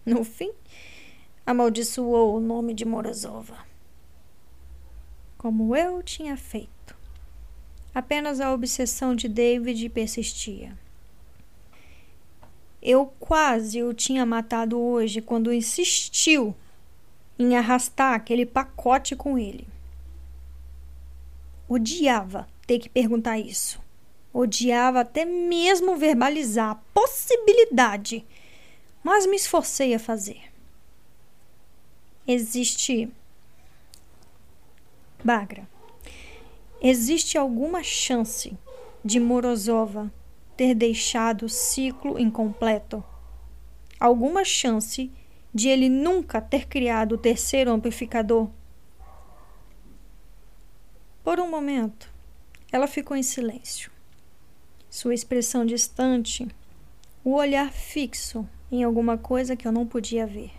No 0.05 0.23
fim, 0.23 0.53
amaldiçoou 1.45 2.37
o 2.37 2.39
nome 2.39 2.73
de 2.73 2.85
Morozova. 2.85 3.57
Como 5.37 5.75
eu 5.75 6.01
tinha 6.01 6.37
feito. 6.37 6.95
Apenas 7.93 8.39
a 8.39 8.53
obsessão 8.53 9.13
de 9.13 9.27
David 9.27 9.89
persistia. 9.89 10.77
Eu 12.81 13.07
quase 13.19 13.81
o 13.83 13.93
tinha 13.93 14.25
matado 14.25 14.79
hoje 14.79 15.21
quando 15.21 15.53
insistiu 15.53 16.55
em 17.39 17.55
arrastar 17.55 18.13
aquele 18.13 18.45
pacote 18.45 19.15
com 19.15 19.37
ele. 19.37 19.67
Odiava 21.67 22.47
ter 22.65 22.79
que 22.79 22.89
perguntar 22.89 23.39
isso. 23.39 23.79
Odiava 24.33 25.01
até 25.01 25.25
mesmo 25.25 25.95
verbalizar 25.95 26.71
a 26.71 26.75
possibilidade, 26.93 28.25
mas 29.03 29.25
me 29.25 29.35
esforcei 29.35 29.93
a 29.93 29.99
fazer. 29.99 30.41
Existe. 32.27 33.09
Bagra. 35.23 35.67
Existe 36.81 37.37
alguma 37.37 37.81
chance 37.81 38.55
de 39.03 39.19
Morozova 39.19 40.11
ter 40.57 40.73
deixado 40.73 41.43
o 41.43 41.49
ciclo 41.49 42.19
incompleto? 42.19 43.03
Alguma 43.99 44.43
chance 44.43 45.11
de 45.53 45.69
ele 45.69 45.87
nunca 45.87 46.41
ter 46.41 46.67
criado 46.67 47.13
o 47.13 47.17
terceiro 47.17 47.71
amplificador? 47.71 48.49
Por 51.23 51.39
um 51.39 51.49
momento, 51.49 52.11
ela 52.71 52.87
ficou 52.87 53.15
em 53.15 53.21
silêncio. 53.21 53.91
Sua 54.89 55.13
expressão 55.13 55.65
distante, 55.65 56.47
o 57.23 57.33
olhar 57.33 57.71
fixo 57.71 58.47
em 58.71 58.83
alguma 58.83 59.17
coisa 59.17 59.55
que 59.55 59.67
eu 59.67 59.71
não 59.71 59.85
podia 59.85 60.25
ver. 60.25 60.51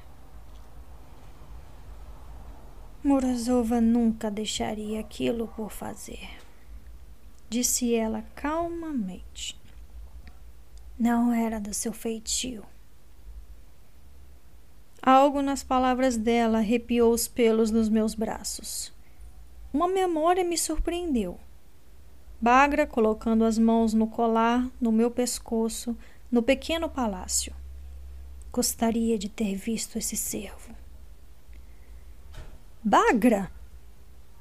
Morozova 3.02 3.80
nunca 3.80 4.30
deixaria 4.30 5.00
aquilo 5.00 5.48
por 5.48 5.70
fazer, 5.70 6.28
disse 7.48 7.94
ela 7.94 8.22
calmamente. 8.34 9.57
Não 10.98 11.32
era 11.32 11.60
do 11.60 11.72
seu 11.72 11.92
feitio. 11.92 12.64
Algo 15.00 15.40
nas 15.40 15.62
palavras 15.62 16.16
dela 16.16 16.58
arrepiou 16.58 17.12
os 17.12 17.28
pelos 17.28 17.70
nos 17.70 17.88
meus 17.88 18.16
braços. 18.16 18.92
Uma 19.72 19.86
memória 19.86 20.42
me 20.42 20.58
surpreendeu. 20.58 21.38
Bagra 22.40 22.84
colocando 22.84 23.44
as 23.44 23.58
mãos 23.58 23.94
no 23.94 24.08
colar, 24.08 24.68
no 24.80 24.90
meu 24.90 25.08
pescoço, 25.08 25.96
no 26.32 26.42
pequeno 26.42 26.88
palácio. 26.88 27.54
Gostaria 28.50 29.16
de 29.16 29.28
ter 29.28 29.54
visto 29.54 29.98
esse 29.98 30.16
servo. 30.16 30.74
Bagra! 32.82 33.52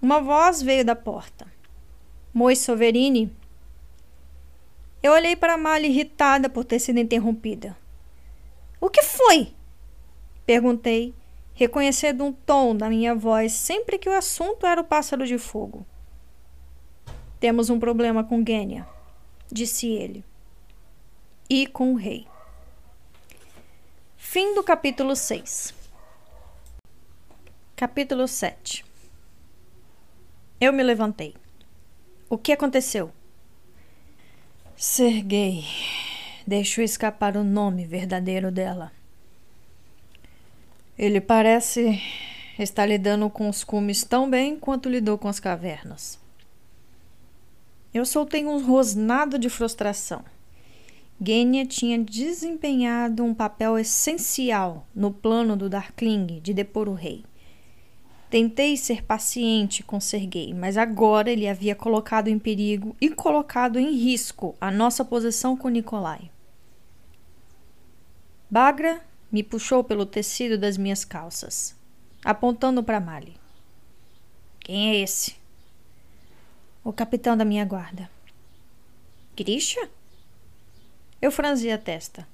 Uma 0.01 0.19
voz 0.19 0.63
veio 0.63 0.83
da 0.83 0.95
porta. 0.95 1.45
Moi 2.33 2.55
Soverini 2.55 3.31
eu 5.01 5.11
olhei 5.11 5.35
para 5.35 5.57
Mali 5.57 5.87
irritada 5.87 6.49
por 6.49 6.65
ter 6.65 6.79
sido 6.79 6.99
interrompida. 6.99 7.77
O 8.79 8.89
que 8.89 9.01
foi? 9.01 9.53
Perguntei, 10.45 11.13
reconhecendo 11.53 12.23
um 12.23 12.31
tom 12.31 12.75
da 12.75 12.89
minha 12.89 13.13
voz 13.15 13.53
sempre 13.53 13.97
que 13.97 14.09
o 14.09 14.13
assunto 14.13 14.65
era 14.65 14.81
o 14.81 14.83
pássaro 14.83 15.25
de 15.25 15.37
fogo. 15.37 15.85
Temos 17.39 17.69
um 17.69 17.79
problema 17.79 18.23
com 18.23 18.43
Gênia, 18.45 18.87
disse 19.51 19.87
ele. 19.87 20.23
E 21.49 21.67
com 21.67 21.93
o 21.93 21.95
rei. 21.95 22.27
Fim 24.17 24.53
do 24.55 24.63
capítulo 24.63 25.15
6. 25.15 25.73
Capítulo 27.75 28.27
7. 28.27 28.83
Eu 30.59 30.73
me 30.73 30.83
levantei. 30.83 31.35
O 32.29 32.37
que 32.37 32.51
aconteceu? 32.51 33.11
Sergei 34.79 35.65
deixou 36.45 36.83
escapar 36.83 37.35
o 37.35 37.43
nome 37.43 37.83
verdadeiro 37.83 38.51
dela. 38.51 38.91
Ele 40.95 41.19
parece 41.19 41.99
estar 42.59 42.85
lidando 42.85 43.27
com 43.27 43.49
os 43.49 43.63
cumes 43.63 44.03
tão 44.03 44.29
bem 44.29 44.55
quanto 44.55 44.87
lidou 44.87 45.17
com 45.17 45.27
as 45.27 45.39
cavernas. 45.39 46.19
Eu 47.91 48.05
soltei 48.05 48.45
um 48.45 48.63
rosnado 48.63 49.39
de 49.39 49.49
frustração. 49.49 50.23
Genya 51.19 51.65
tinha 51.65 51.97
desempenhado 51.97 53.23
um 53.23 53.33
papel 53.33 53.79
essencial 53.79 54.85
no 54.93 55.09
plano 55.09 55.57
do 55.57 55.67
Darkling 55.67 56.39
de 56.39 56.53
depor 56.53 56.87
o 56.87 56.93
rei. 56.93 57.25
Tentei 58.29 58.75
ser 58.75 59.03
paciente 59.03 59.83
com 59.83 60.01
Sergei, 60.01 60.53
mas 60.53 60.75
agora 60.75 61.31
ele 61.31 61.47
havia 61.47 61.73
colocado 61.73 62.27
em 62.27 62.37
perigo 62.37 62.95
e 62.99 63.09
colocado 63.09 63.79
em 63.79 63.95
risco 63.95 64.55
a 64.59 64.69
nossa 64.69 65.05
posição 65.05 65.55
com 65.55 65.69
Nikolai. 65.69 66.29
Bagra 68.49 69.01
me 69.31 69.43
puxou 69.43 69.83
pelo 69.83 70.05
tecido 70.05 70.57
das 70.57 70.77
minhas 70.77 71.05
calças, 71.05 71.75
apontando 72.23 72.83
para 72.83 72.99
Mali. 72.99 73.35
Quem 74.59 74.89
é 74.89 74.95
esse? 74.97 75.35
O 76.83 76.91
capitão 76.91 77.37
da 77.37 77.45
minha 77.45 77.63
guarda. 77.63 78.09
Grisha? 79.35 79.89
Eu 81.21 81.31
franzi 81.31 81.71
a 81.71 81.77
testa. 81.77 82.27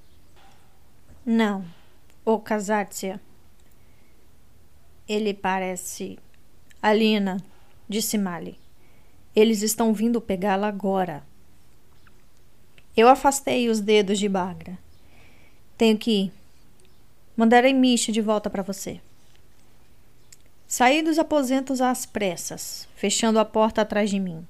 Não, 1.24 1.64
o 2.24 2.38
Kazatsia. 2.38 3.20
Ele 5.06 5.34
parece. 5.34 6.18
Alina, 6.80 7.44
disse 7.86 8.16
Mali. 8.16 8.58
Eles 9.36 9.60
estão 9.60 9.92
vindo 9.92 10.18
pegá-la 10.18 10.66
agora. 10.66 11.22
Eu 12.96 13.08
afastei 13.08 13.68
os 13.68 13.80
dedos 13.80 14.18
de 14.18 14.28
Bagra. 14.30 14.78
Tenho 15.76 15.98
que 15.98 16.10
ir. 16.10 16.32
Mandarei 17.36 17.74
Misha 17.74 18.10
de 18.10 18.22
volta 18.22 18.48
para 18.48 18.62
você. 18.62 18.98
Saí 20.66 21.02
dos 21.02 21.18
aposentos 21.18 21.82
às 21.82 22.06
pressas, 22.06 22.88
fechando 22.96 23.38
a 23.38 23.44
porta 23.44 23.82
atrás 23.82 24.08
de 24.08 24.18
mim. 24.18 24.46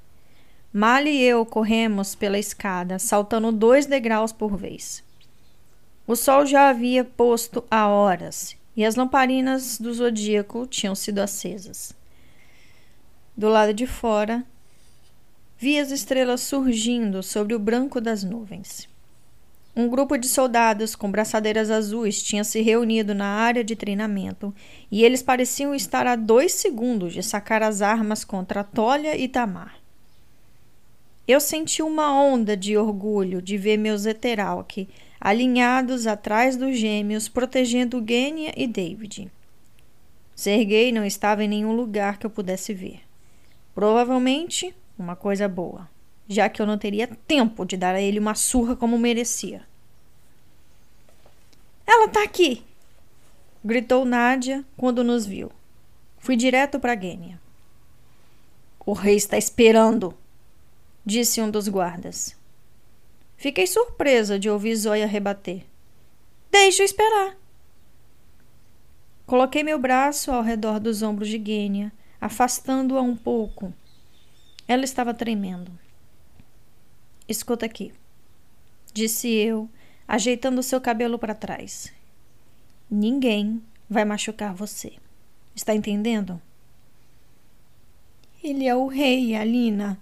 Mali 0.73 1.11
e 1.11 1.23
eu 1.23 1.45
corremos 1.45 2.15
pela 2.15 2.39
escada, 2.39 3.01
saltando 3.01 3.51
dois 3.51 3.87
degraus 3.87 4.33
por 4.33 4.57
vez. 4.57 5.03
O 6.07 6.15
sol 6.15 6.47
já 6.47 6.69
havia 6.69 7.03
posto 7.05 7.65
há 7.69 7.89
horas 7.89 8.57
e 8.77 8.85
as 8.85 8.97
lamparinas 8.97 9.79
do 9.79 9.93
zodíaco 9.93 10.67
tinham 10.67 10.95
sido 10.95 11.21
acesas. 11.21 11.95
Do 13.37 13.49
lado 13.49 13.75
de 13.75 13.87
fora, 13.87 14.45
vi 15.59 15.79
as 15.79 15.91
estrelas 15.91 16.41
surgindo 16.41 17.23
sobre 17.23 17.55
o 17.55 17.59
branco 17.59 18.01
das 18.01 18.23
nuvens. 18.23 18.89
Um 19.77 19.89
grupo 19.89 20.17
de 20.17 20.29
soldados 20.29 20.95
com 20.95 21.11
braçadeiras 21.11 21.69
azuis 21.69 22.23
tinha 22.23 22.45
se 22.45 22.63
reunido 22.63 23.13
na 23.13 23.27
área 23.27 23.65
de 23.65 23.75
treinamento 23.75 24.55
e 24.89 25.05
eles 25.05 25.21
pareciam 25.21 25.75
estar 25.75 26.07
a 26.07 26.15
dois 26.15 26.53
segundos 26.53 27.13
de 27.13 27.25
sacar 27.25 27.61
as 27.61 27.83
armas 27.83 28.25
contra 28.25 28.63
Tolia 28.63 29.17
e 29.17 29.27
Tamar. 29.27 29.75
Eu 31.27 31.41
senti 31.41 31.83
uma 31.83 32.15
onda 32.15 32.57
de 32.57 32.77
orgulho 32.77 33.43
de 33.43 33.57
ver 33.59 33.77
meus 33.77 34.07
Eteralk 34.07 34.89
alinhados 35.25 36.07
atrás 36.07 36.55
dos 36.55 36.77
gêmeos, 36.77 37.31
protegendo 37.31 38.05
Genia 38.07 38.53
e 38.55 38.67
David. 38.67 39.33
Sergei 40.37 40.93
não 40.93 41.03
estava 41.03 41.43
em 41.43 41.49
nenhum 41.49 41.73
lugar 41.73 42.19
que 42.19 42.27
eu 42.27 42.31
pudesse 42.31 42.75
ver. 42.75 43.01
Provavelmente 43.75 44.75
uma 44.99 45.17
coisa 45.17 45.49
boa, 45.49 45.89
já 46.29 46.51
que 46.51 46.61
eu 46.61 46.67
não 46.67 46.77
teria 46.77 47.09
tempo 47.27 47.65
de 47.65 47.75
dar 47.75 47.95
a 47.95 48.03
ele 48.03 48.19
uma 48.19 48.35
surra 48.35 48.77
como 48.77 48.99
merecia. 48.99 49.63
Ela 51.87 52.07
tá 52.09 52.23
aqui! 52.23 52.63
gritou 53.65 54.05
Nádia 54.05 54.63
quando 54.77 55.03
nos 55.03 55.25
viu. 55.25 55.51
Fui 56.19 56.37
direto 56.37 56.79
para 56.79 57.01
Gênia. 57.01 57.41
O 58.85 58.93
rei 58.93 59.17
está 59.17 59.39
esperando, 59.39 60.15
disse 61.05 61.41
um 61.41 61.51
dos 61.51 61.67
guardas. 61.67 62.37
Fiquei 63.45 63.67
surpresa 63.67 64.39
de 64.39 64.49
ouvir 64.49 64.75
Zoya 64.75 65.07
rebater. 65.07 65.67
Deixa 66.51 66.81
eu 66.81 66.87
esperar. 66.87 67.37
Coloquei 69.27 69.63
meu 69.63 69.79
braço 69.79 70.33
ao 70.33 70.43
redor 70.43 70.81
dos 70.81 71.03
ombros 71.03 71.29
de 71.29 71.37
Gênia, 71.45 71.93
afastando-a 72.19 73.03
um 73.03 73.15
pouco. 73.15 73.71
Ela 74.67 74.83
estava 74.83 75.13
tremendo. 75.13 75.71
Escuta 77.29 77.67
aqui, 77.67 77.93
disse 78.95 79.29
eu, 79.29 79.69
ajeitando 80.09 80.63
seu 80.63 80.81
cabelo 80.81 81.19
para 81.19 81.35
trás. 81.35 81.93
Ninguém 82.91 83.63
vai 83.91 84.07
machucar 84.07 84.55
você. 84.55 84.95
Está 85.55 85.75
entendendo? 85.75 86.41
Ele 88.43 88.67
é 88.67 88.75
o 88.75 88.87
rei, 88.87 89.35
Alina. 89.35 90.01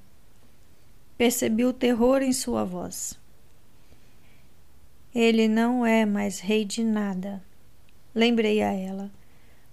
Percebi 1.19 1.65
o 1.65 1.73
terror 1.73 2.23
em 2.23 2.33
sua 2.33 2.65
voz. 2.65 3.21
Ele 5.15 5.47
não 5.47 5.85
é 5.85 6.07
mais 6.07 6.41
rei 6.41 6.65
de 6.65 6.83
nada. 6.83 7.43
Lembrei 8.15 8.63
a 8.63 8.73
ela. 8.73 9.11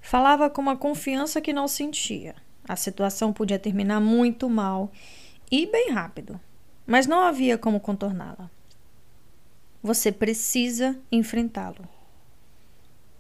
Falava 0.02 0.50
com 0.50 0.62
uma 0.62 0.76
confiança 0.76 1.40
que 1.40 1.54
não 1.54 1.68
sentia. 1.68 2.36
A 2.68 2.76
situação 2.76 3.34
podia 3.34 3.58
terminar 3.58 4.00
muito 4.00 4.50
mal 4.50 4.92
e 5.52 5.66
bem 5.66 5.92
rápido, 5.92 6.40
mas 6.86 7.08
não 7.08 7.22
havia 7.22 7.58
como 7.58 7.80
contorná-la. 7.80 8.50
Você 9.82 10.12
precisa 10.12 11.00
enfrentá-lo. 11.12 11.88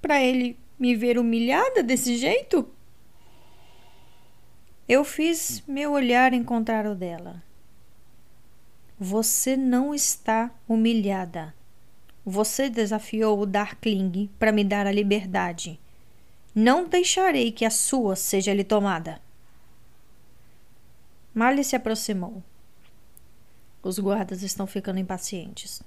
Para 0.01 0.21
ele 0.21 0.57
me 0.77 0.95
ver 0.95 1.17
humilhada 1.17 1.81
desse 1.81 2.17
jeito? 2.17 2.69
Eu 4.87 5.03
fiz 5.03 5.63
meu 5.67 5.91
olhar 5.91 6.33
encontrar 6.33 6.85
o 6.85 6.95
dela. 6.95 7.41
Você 8.99 9.55
não 9.55 9.93
está 9.93 10.51
humilhada. 10.67 11.53
Você 12.25 12.69
desafiou 12.69 13.39
o 13.39 13.45
Darkling 13.45 14.29
para 14.37 14.51
me 14.51 14.63
dar 14.63 14.85
a 14.85 14.91
liberdade. 14.91 15.79
Não 16.53 16.87
deixarei 16.87 17.51
que 17.51 17.65
a 17.65 17.69
sua 17.69 18.15
seja 18.15 18.53
lhe 18.53 18.63
tomada. 18.63 19.21
Marley 21.33 21.63
se 21.63 21.75
aproximou. 21.75 22.43
Os 23.81 23.97
guardas 23.97 24.43
estão 24.43 24.67
ficando 24.67 24.99
impacientes. 24.99 25.81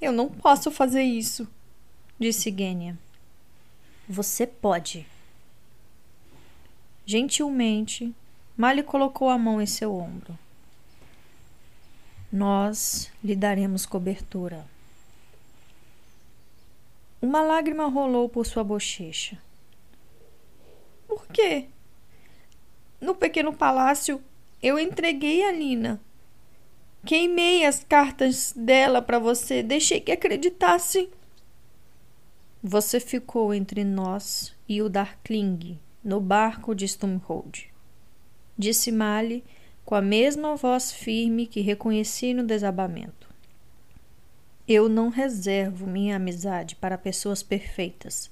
Eu 0.00 0.12
não 0.12 0.28
posso 0.28 0.70
fazer 0.70 1.02
isso, 1.02 1.48
disse 2.18 2.54
Gênia. 2.56 2.98
Você 4.08 4.46
pode. 4.46 5.06
Gentilmente, 7.06 8.14
Mali 8.56 8.82
colocou 8.82 9.30
a 9.30 9.38
mão 9.38 9.60
em 9.60 9.66
seu 9.66 9.94
ombro. 9.94 10.38
Nós 12.32 13.10
lhe 13.22 13.36
daremos 13.36 13.86
cobertura. 13.86 14.66
Uma 17.22 17.42
lágrima 17.42 17.86
rolou 17.86 18.28
por 18.28 18.44
sua 18.44 18.62
bochecha. 18.62 19.38
Por 21.06 21.26
quê? 21.28 21.66
No 23.00 23.14
pequeno 23.14 23.52
palácio, 23.52 24.20
eu 24.62 24.78
entreguei 24.78 25.44
a 25.44 25.52
Lina. 25.52 26.00
Queimei 27.04 27.64
as 27.64 27.84
cartas 27.84 28.52
dela 28.56 29.00
para 29.00 29.18
você, 29.18 29.62
deixei 29.62 30.00
que 30.00 30.10
acreditasse. 30.10 31.08
Você 32.62 32.98
ficou 32.98 33.54
entre 33.54 33.84
nós 33.84 34.52
e 34.68 34.82
o 34.82 34.88
Darkling 34.88 35.78
no 36.02 36.20
barco 36.20 36.74
de 36.74 36.86
Stumhold. 36.86 37.72
Disse 38.58 38.90
Mali 38.90 39.44
com 39.86 39.94
a 39.94 40.02
mesma 40.02 40.56
voz 40.56 40.92
firme 40.92 41.46
que 41.46 41.60
reconheci 41.60 42.34
no 42.34 42.42
desabamento. 42.42 43.28
Eu 44.66 44.88
não 44.88 45.10
reservo 45.10 45.86
minha 45.86 46.16
amizade 46.16 46.74
para 46.74 46.98
pessoas 46.98 47.40
perfeitas, 47.40 48.28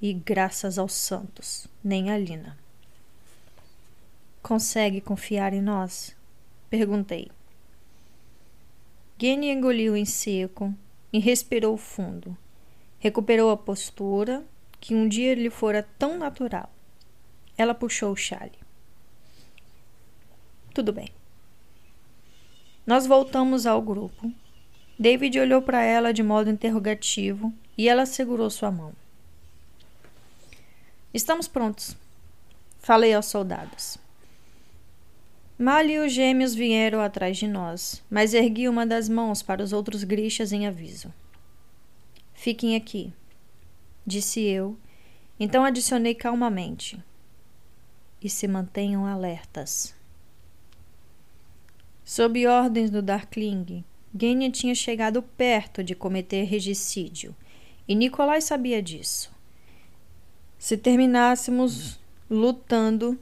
e 0.00 0.12
graças 0.12 0.78
aos 0.78 0.92
santos, 0.92 1.66
nem 1.82 2.10
a 2.10 2.16
Lina. 2.16 2.56
Consegue 4.40 5.00
confiar 5.00 5.52
em 5.52 5.60
nós? 5.60 6.14
Perguntei. 6.70 7.28
Gene 9.18 9.50
engoliu 9.50 9.96
em 9.96 10.04
seco 10.04 10.72
e 11.12 11.18
respirou 11.18 11.76
fundo. 11.76 12.36
Recuperou 13.00 13.50
a 13.50 13.56
postura 13.56 14.44
que 14.80 14.94
um 14.94 15.08
dia 15.08 15.34
lhe 15.34 15.50
fora 15.50 15.88
tão 15.98 16.16
natural. 16.16 16.72
Ela 17.58 17.74
puxou 17.74 18.12
o 18.12 18.16
chale. 18.16 18.63
Tudo 20.74 20.92
bem. 20.92 21.08
Nós 22.84 23.06
voltamos 23.06 23.64
ao 23.64 23.80
grupo. 23.80 24.30
David 24.98 25.38
olhou 25.38 25.62
para 25.62 25.82
ela 25.82 26.12
de 26.12 26.22
modo 26.22 26.50
interrogativo 26.50 27.54
e 27.78 27.88
ela 27.88 28.04
segurou 28.04 28.50
sua 28.50 28.72
mão. 28.72 28.92
Estamos 31.12 31.46
prontos, 31.46 31.96
falei 32.80 33.14
aos 33.14 33.26
soldados. 33.26 33.96
Mal 35.56 35.86
e 35.86 35.98
os 36.00 36.12
gêmeos 36.12 36.56
vieram 36.56 37.00
atrás 37.00 37.36
de 37.36 37.46
nós, 37.46 38.02
mas 38.10 38.34
ergui 38.34 38.68
uma 38.68 38.84
das 38.84 39.08
mãos 39.08 39.40
para 39.42 39.62
os 39.62 39.72
outros 39.72 40.02
grixas 40.02 40.52
em 40.52 40.66
aviso. 40.66 41.14
Fiquem 42.34 42.74
aqui, 42.74 43.12
disse 44.04 44.40
eu, 44.40 44.76
então 45.38 45.64
adicionei 45.64 46.16
calmamente. 46.16 47.00
E 48.20 48.28
se 48.28 48.48
mantenham 48.48 49.06
alertas. 49.06 49.94
Sob 52.04 52.46
ordens 52.46 52.90
do 52.90 53.00
Darkling, 53.00 53.82
Genya 54.14 54.50
tinha 54.50 54.74
chegado 54.74 55.22
perto 55.22 55.82
de 55.82 55.94
cometer 55.94 56.44
regicídio, 56.44 57.34
e 57.88 57.94
Nikolai 57.94 58.42
sabia 58.42 58.82
disso. 58.82 59.32
Se 60.58 60.76
terminássemos 60.76 61.98
lutando, 62.30 63.18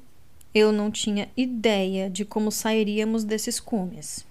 eu 0.53 0.73
não 0.73 0.91
tinha 0.91 1.31
ideia 1.37 2.11
de 2.11 2.25
como 2.25 2.51
sairíamos 2.51 3.23
desses 3.23 3.61
cumes. 3.61 4.27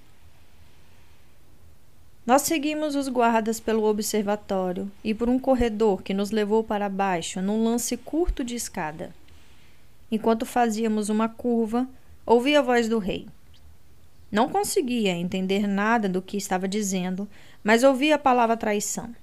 Nós 2.25 2.43
seguimos 2.43 2.95
os 2.95 3.07
guardas 3.07 3.59
pelo 3.59 3.85
observatório 3.85 4.91
e 5.01 5.13
por 5.13 5.29
um 5.29 5.39
corredor 5.39 6.03
que 6.03 6.13
nos 6.13 6.29
levou 6.29 6.61
para 6.63 6.89
baixo 6.89 7.41
num 7.41 7.63
lance 7.63 7.95
curto 7.95 8.43
de 8.43 8.55
escada. 8.55 9.15
Enquanto 10.11 10.45
fazíamos 10.45 11.07
uma 11.07 11.29
curva, 11.29 11.87
ouvi 12.25 12.53
a 12.55 12.61
voz 12.61 12.89
do 12.89 12.99
rei. 12.99 13.27
Não 14.31 14.47
conseguia 14.47 15.11
entender 15.11 15.67
nada 15.67 16.07
do 16.07 16.21
que 16.21 16.37
estava 16.37 16.67
dizendo, 16.67 17.27
mas 17.61 17.83
ouvi 17.83 18.13
a 18.13 18.17
palavra 18.17 18.55
traição. 18.55 19.13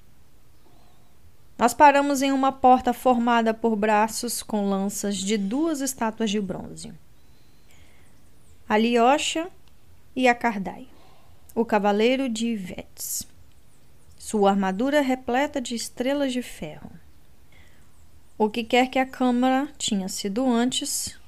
Nós 1.59 1.74
paramos 1.74 2.22
em 2.22 2.30
uma 2.30 2.52
porta 2.52 2.93
formada 2.93 3.55
por 3.55 3.74
braços 3.74 4.43
com 4.43 4.68
lanças 4.68 5.16
de 5.16 5.36
duas 5.36 5.80
estátuas 5.80 6.30
de 6.30 6.40
bronze. 6.40 6.93
A 8.68 8.76
Liosha 8.76 9.48
e 10.14 10.28
a 10.28 10.35
Kardai, 10.35 10.86
o 11.55 11.64
cavaleiro 11.64 12.28
de 12.28 12.48
Ivetes. 12.48 13.26
Sua 14.18 14.51
armadura 14.51 15.01
repleta 15.01 15.60
de 15.60 15.74
estrelas 15.74 16.32
de 16.32 16.43
ferro. 16.43 16.90
O 18.36 18.48
que 18.48 18.62
quer 18.62 18.89
que 18.89 18.98
a 18.98 19.06
câmara 19.06 19.68
tinha 19.78 20.09
sido 20.09 20.47
antes, 20.47 21.18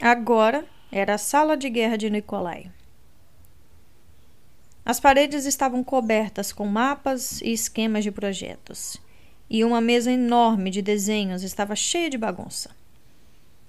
agora 0.00 0.64
era 0.90 1.16
a 1.16 1.18
sala 1.18 1.56
de 1.58 1.68
guerra 1.68 1.98
de 1.98 2.08
Nikolai. 2.08 2.70
As 4.86 5.00
paredes 5.00 5.46
estavam 5.46 5.82
cobertas 5.82 6.52
com 6.52 6.64
mapas 6.64 7.40
e 7.40 7.50
esquemas 7.50 8.04
de 8.04 8.12
projetos 8.12 8.96
e 9.50 9.64
uma 9.64 9.80
mesa 9.80 10.12
enorme 10.12 10.70
de 10.70 10.80
desenhos 10.80 11.42
estava 11.42 11.74
cheia 11.74 12.08
de 12.08 12.16
bagunça. 12.16 12.70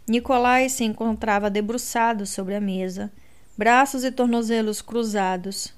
Nicolai 0.07 0.69
se 0.69 0.83
encontrava 0.83 1.49
debruçado 1.49 2.23
sobre 2.27 2.53
a 2.53 2.61
mesa, 2.61 3.11
braços 3.57 4.03
e 4.03 4.11
tornozelos 4.11 4.79
cruzados, 4.79 5.73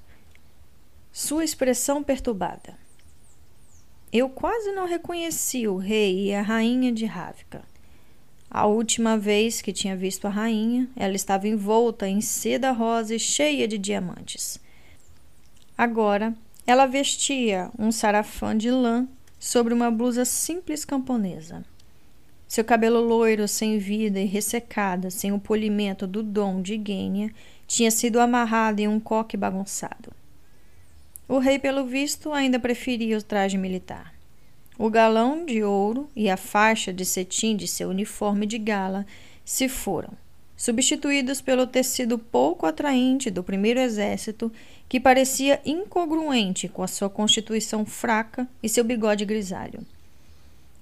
sua 1.10 1.42
expressão 1.42 2.02
perturbada. 2.02 2.76
Eu 4.12 4.28
quase 4.28 4.72
não 4.72 4.86
reconheci 4.86 5.66
o 5.66 5.78
rei 5.78 6.26
e 6.26 6.34
a 6.34 6.42
rainha 6.42 6.92
de 6.92 7.06
Ravka. 7.06 7.62
A 8.50 8.66
última 8.66 9.16
vez 9.16 9.62
que 9.62 9.72
tinha 9.72 9.96
visto 9.96 10.26
a 10.26 10.30
rainha, 10.30 10.86
ela 10.94 11.16
estava 11.16 11.48
envolta 11.48 12.06
em 12.06 12.20
seda 12.20 12.72
rosa 12.72 13.14
e 13.14 13.18
cheia 13.18 13.66
de 13.66 13.78
diamantes. 13.78 14.60
Agora, 15.80 16.34
ela 16.66 16.84
vestia 16.84 17.70
um 17.78 17.90
sarafã 17.90 18.54
de 18.54 18.70
lã 18.70 19.08
sobre 19.38 19.72
uma 19.72 19.90
blusa 19.90 20.26
simples 20.26 20.84
camponesa. 20.84 21.64
Seu 22.46 22.62
cabelo 22.62 23.00
loiro, 23.00 23.48
sem 23.48 23.78
vida 23.78 24.20
e 24.20 24.26
ressecado, 24.26 25.10
sem 25.10 25.32
o 25.32 25.40
polimento 25.40 26.06
do 26.06 26.22
dom 26.22 26.60
de 26.60 26.78
Gênia, 26.86 27.32
tinha 27.66 27.90
sido 27.90 28.20
amarrado 28.20 28.80
em 28.80 28.88
um 28.88 29.00
coque 29.00 29.38
bagunçado. 29.38 30.12
O 31.26 31.38
rei, 31.38 31.58
pelo 31.58 31.86
visto, 31.86 32.30
ainda 32.30 32.60
preferia 32.60 33.16
o 33.16 33.22
traje 33.22 33.56
militar. 33.56 34.12
O 34.78 34.90
galão 34.90 35.46
de 35.46 35.62
ouro 35.64 36.10
e 36.14 36.28
a 36.28 36.36
faixa 36.36 36.92
de 36.92 37.06
cetim 37.06 37.56
de 37.56 37.66
seu 37.66 37.88
uniforme 37.88 38.44
de 38.44 38.58
gala 38.58 39.06
se 39.46 39.66
foram, 39.66 40.12
substituídos 40.60 41.40
pelo 41.40 41.66
tecido 41.66 42.18
pouco 42.18 42.66
atraente 42.66 43.30
do 43.30 43.42
primeiro 43.42 43.80
exército 43.80 44.52
que 44.90 45.00
parecia 45.00 45.58
incongruente 45.64 46.68
com 46.68 46.82
a 46.82 46.86
sua 46.86 47.08
constituição 47.08 47.86
fraca 47.86 48.46
e 48.62 48.68
seu 48.68 48.84
bigode 48.84 49.24
grisalho. 49.24 49.80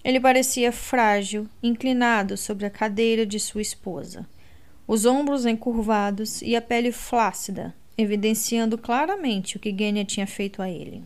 Ele 0.02 0.18
parecia 0.18 0.72
frágil, 0.72 1.46
inclinado 1.62 2.36
sobre 2.36 2.66
a 2.66 2.70
cadeira 2.70 3.24
de 3.24 3.38
sua 3.38 3.62
esposa, 3.62 4.26
os 4.84 5.06
ombros 5.06 5.46
encurvados 5.46 6.42
e 6.42 6.56
a 6.56 6.60
pele 6.60 6.90
flácida, 6.90 7.72
evidenciando 7.96 8.76
claramente 8.76 9.56
o 9.56 9.60
que 9.60 9.72
Gênia 9.72 10.05
tinha 10.05 10.26
feito 10.26 10.60
a 10.60 10.68
ele. 10.68 11.05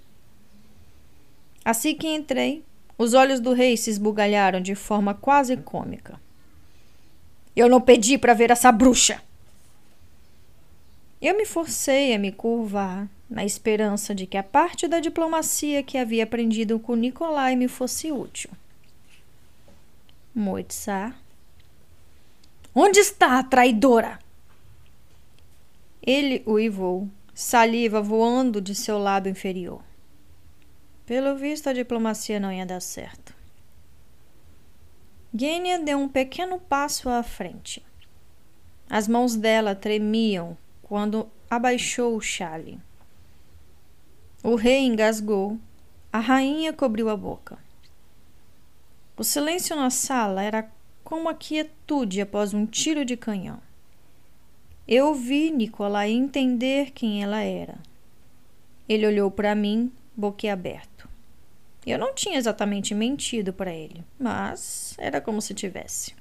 Assim 1.63 1.95
que 1.95 2.09
entrei, 2.09 2.65
os 2.97 3.13
olhos 3.13 3.39
do 3.39 3.53
rei 3.53 3.77
se 3.77 3.91
esbugalharam 3.91 4.63
de 4.63 4.75
forma 4.75 5.13
quase 5.13 5.59
cômica. 5.59 6.22
Eu 7.55 7.69
não 7.69 7.81
pedi 7.81 8.17
para 8.17 8.35
ver 8.35 8.51
essa 8.51 8.73
bruxa! 8.73 9.23
Eu 11.21 11.37
me 11.37 11.47
forcei 11.47 12.13
a 12.15 12.19
me 12.19 12.33
curvar, 12.33 13.09
na 13.31 13.45
esperança 13.45 14.15
de 14.15 14.27
que 14.27 14.37
a 14.37 14.43
parte 14.43 14.89
da 14.89 14.99
diplomacia 14.99 15.83
que 15.83 15.97
havia 15.97 16.25
aprendido 16.25 16.81
com 16.81 16.97
Nicolai 16.97 17.55
me 17.55 17.69
fosse 17.69 18.11
útil. 18.11 18.51
Moitsar. 20.35 21.17
Onde 22.75 22.99
está 22.99 23.39
a 23.39 23.43
traidora? 23.43 24.19
Ele 26.03 26.43
uivou, 26.47 27.09
saliva 27.33 28.01
voando 28.01 28.61
de 28.61 28.75
seu 28.75 28.99
lábio 28.99 29.31
inferior. 29.31 29.83
Pelo 31.07 31.37
visto, 31.37 31.69
a 31.69 31.73
diplomacia 31.73 32.41
não 32.41 32.53
ia 32.53 32.67
dar 32.67 32.81
certo. 32.81 33.32
Gênia 35.35 35.79
deu 35.79 35.99
um 35.99 36.09
pequeno 36.09 36.59
passo 36.59 37.09
à 37.09 37.23
frente. 37.23 37.83
As 38.89 39.09
mãos 39.09 39.35
dela 39.35 39.75
tremiam 39.75 40.57
quando 40.83 41.27
abaixou 41.49 42.15
o 42.17 42.21
chale. 42.21 42.79
O 44.45 44.57
rei 44.57 44.81
engasgou, 44.81 45.59
a 46.13 46.19
rainha 46.19 46.73
cobriu 46.73 47.09
a 47.09 47.17
boca. 47.17 47.57
O 49.17 49.25
silêncio 49.25 49.75
na 49.75 49.89
sala 49.89 50.43
era 50.43 50.71
como 51.03 51.29
a 51.29 51.35
quietude 51.35 52.21
após 52.21 52.53
um 52.53 52.67
tiro 52.67 53.05
de 53.05 53.17
canhão. 53.17 53.59
Eu 54.87 55.15
vi 55.15 55.51
Nicolai 55.51 56.11
entender 56.11 56.91
quem 56.91 57.23
ela 57.23 57.41
era. 57.41 57.79
Ele 58.87 59.07
olhou 59.07 59.31
para 59.31 59.55
mim, 59.55 59.91
boquiaberto. 60.15 61.09
Eu 61.87 61.99
não 61.99 62.15
tinha 62.15 62.37
exatamente 62.37 62.95
mentido 62.95 63.53
para 63.53 63.73
ele, 63.73 64.05
mas 64.19 64.82
era 64.99 65.21
como 65.21 65.41
se 65.41 65.55
tivesse. 65.55 66.15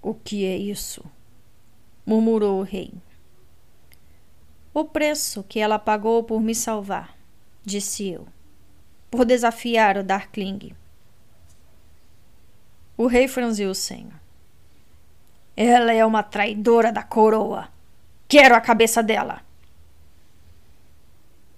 O 0.00 0.14
que 0.14 0.44
é 0.44 0.56
isso? 0.56 1.04
murmurou 2.04 2.60
o 2.60 2.64
rei. 2.64 2.92
O 4.74 4.84
preço 4.84 5.44
que 5.44 5.60
ela 5.60 5.78
pagou 5.78 6.24
por 6.24 6.40
me 6.40 6.54
salvar, 6.54 7.16
disse 7.64 8.08
eu, 8.08 8.26
por 9.10 9.24
desafiar 9.24 9.96
o 9.96 10.02
Darkling. 10.02 10.74
O 12.96 13.06
rei 13.06 13.28
franziu 13.28 13.70
o 13.70 13.74
senho. 13.74 14.12
Ela 15.56 15.92
é 15.92 16.04
uma 16.04 16.22
traidora 16.22 16.90
da 16.90 17.02
coroa. 17.02 17.68
Quero 18.26 18.54
a 18.54 18.60
cabeça 18.60 19.02
dela. 19.02 19.42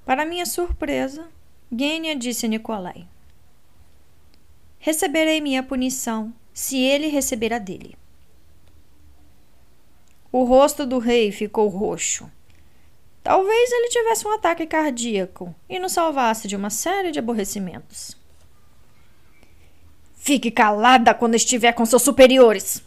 Para 0.04 0.26
minha 0.26 0.44
surpresa, 0.44 1.28
Gênia 1.72 2.16
disse 2.16 2.46
a 2.46 2.48
Nicolai: 2.48 3.06
Receberei 4.84 5.40
minha 5.40 5.62
punição 5.62 6.30
se 6.52 6.76
ele 6.76 7.06
receber 7.06 7.54
a 7.54 7.58
dele. 7.58 7.96
O 10.30 10.44
rosto 10.44 10.84
do 10.84 10.98
rei 10.98 11.32
ficou 11.32 11.68
roxo. 11.68 12.30
Talvez 13.22 13.72
ele 13.72 13.88
tivesse 13.88 14.28
um 14.28 14.32
ataque 14.32 14.66
cardíaco 14.66 15.54
e 15.70 15.78
nos 15.78 15.92
salvasse 15.92 16.46
de 16.46 16.54
uma 16.54 16.68
série 16.68 17.10
de 17.10 17.18
aborrecimentos. 17.18 18.14
Fique 20.16 20.50
calada 20.50 21.14
quando 21.14 21.34
estiver 21.34 21.72
com 21.72 21.86
seus 21.86 22.02
superiores, 22.02 22.82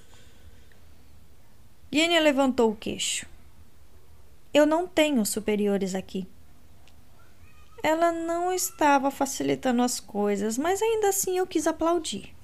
Guinness 1.92 2.22
levantou 2.22 2.70
o 2.70 2.76
queixo. 2.76 3.26
Eu 4.54 4.68
não 4.68 4.86
tenho 4.86 5.26
superiores 5.26 5.96
aqui. 5.96 6.28
Ela 7.88 8.12
não 8.12 8.52
estava 8.54 9.10
facilitando 9.10 9.82
as 9.82 9.98
coisas, 9.98 10.58
mas 10.58 10.82
ainda 10.82 11.08
assim 11.08 11.38
eu 11.38 11.48
quis 11.48 11.66
aplaudir. 11.66 12.36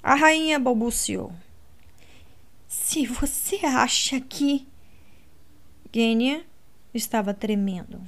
A 0.00 0.14
rainha 0.14 0.60
balbuciou. 0.60 1.32
Se 2.68 3.04
você 3.04 3.56
acha 3.66 4.20
que. 4.20 4.64
Gênia 5.92 6.44
estava 6.94 7.34
tremendo, 7.34 8.00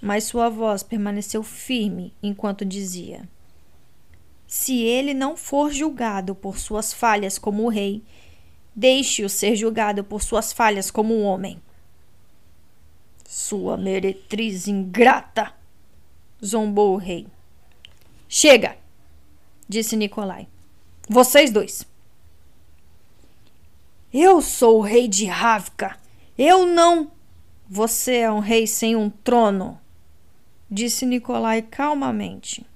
mas 0.00 0.22
sua 0.22 0.48
voz 0.48 0.84
permaneceu 0.84 1.42
firme 1.42 2.14
enquanto 2.22 2.64
dizia: 2.64 3.28
Se 4.46 4.82
ele 4.82 5.14
não 5.14 5.36
for 5.36 5.72
julgado 5.72 6.32
por 6.32 6.58
suas 6.58 6.92
falhas 6.92 7.38
como 7.38 7.68
rei, 7.68 8.04
Deixe-o 8.74 9.28
ser 9.28 9.54
julgado 9.54 10.02
por 10.02 10.22
suas 10.22 10.50
falhas 10.50 10.90
como 10.90 11.20
homem. 11.20 11.60
Sua 13.32 13.78
meretriz 13.78 14.68
ingrata! 14.68 15.54
zombou 16.44 16.92
o 16.92 16.98
rei. 16.98 17.26
Chega! 18.28 18.76
disse 19.66 19.96
Nicolai. 19.96 20.46
Vocês 21.08 21.50
dois. 21.50 21.86
Eu 24.12 24.42
sou 24.42 24.80
o 24.80 24.82
rei 24.82 25.08
de 25.08 25.24
Ravka. 25.24 25.98
Eu 26.36 26.66
não. 26.66 27.10
Você 27.70 28.16
é 28.16 28.30
um 28.30 28.38
rei 28.38 28.66
sem 28.66 28.94
um 28.94 29.08
trono, 29.08 29.80
disse 30.70 31.06
Nicolai 31.06 31.62
calmamente. 31.62 32.66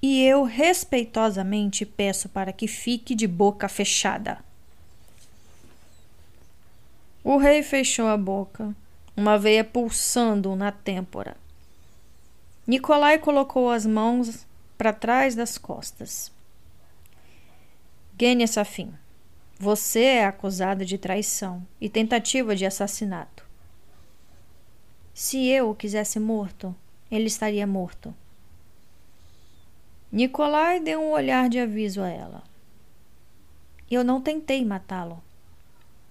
E 0.00 0.24
eu 0.24 0.44
respeitosamente 0.44 1.84
peço 1.84 2.30
para 2.30 2.54
que 2.54 2.66
fique 2.66 3.14
de 3.14 3.26
boca 3.26 3.68
fechada. 3.68 4.42
O 7.22 7.36
rei 7.36 7.62
fechou 7.62 8.06
a 8.06 8.16
boca, 8.16 8.74
uma 9.16 9.38
veia 9.38 9.62
pulsando 9.62 10.56
na 10.56 10.72
têmpora. 10.72 11.36
Nicolai 12.66 13.18
colocou 13.18 13.70
as 13.70 13.86
mãos 13.86 14.46
para 14.76 14.92
trás 14.92 15.34
das 15.34 15.56
costas. 15.56 16.32
Gênia 18.18 18.46
Safin, 18.46 18.92
você 19.58 20.02
é 20.02 20.24
acusado 20.24 20.84
de 20.84 20.98
traição 20.98 21.66
e 21.80 21.88
tentativa 21.88 22.56
de 22.56 22.66
assassinato. 22.66 23.44
Se 25.12 25.46
eu 25.46 25.70
o 25.70 25.74
quisesse 25.74 26.18
morto, 26.18 26.74
ele 27.10 27.26
estaria 27.26 27.66
morto. 27.66 28.14
Nicolai 30.10 30.80
deu 30.80 31.00
um 31.00 31.10
olhar 31.10 31.48
de 31.48 31.58
aviso 31.58 32.00
a 32.00 32.08
ela. 32.08 32.42
Eu 33.90 34.02
não 34.02 34.20
tentei 34.20 34.64
matá-lo, 34.64 35.22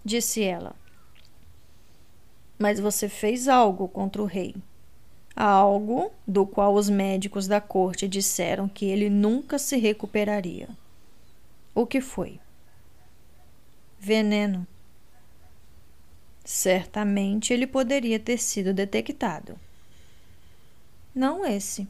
disse 0.05 0.41
ela 0.41 0.75
mas 2.63 2.79
você 2.79 3.09
fez 3.09 3.49
algo 3.49 3.89
contra 3.89 4.21
o 4.21 4.25
rei. 4.25 4.55
Algo 5.35 6.13
do 6.25 6.47
qual 6.47 6.75
os 6.75 6.89
médicos 6.89 7.45
da 7.45 7.59
corte 7.59 8.07
disseram 8.07 8.69
que 8.69 8.85
ele 8.85 9.09
nunca 9.09 9.59
se 9.59 9.75
recuperaria. 9.75 10.69
O 11.75 11.85
que 11.85 11.99
foi? 11.99 12.39
Veneno. 13.99 14.65
Certamente 16.45 17.51
ele 17.51 17.67
poderia 17.67 18.17
ter 18.17 18.37
sido 18.37 18.73
detectado. 18.73 19.59
Não 21.13 21.45
esse. 21.45 21.85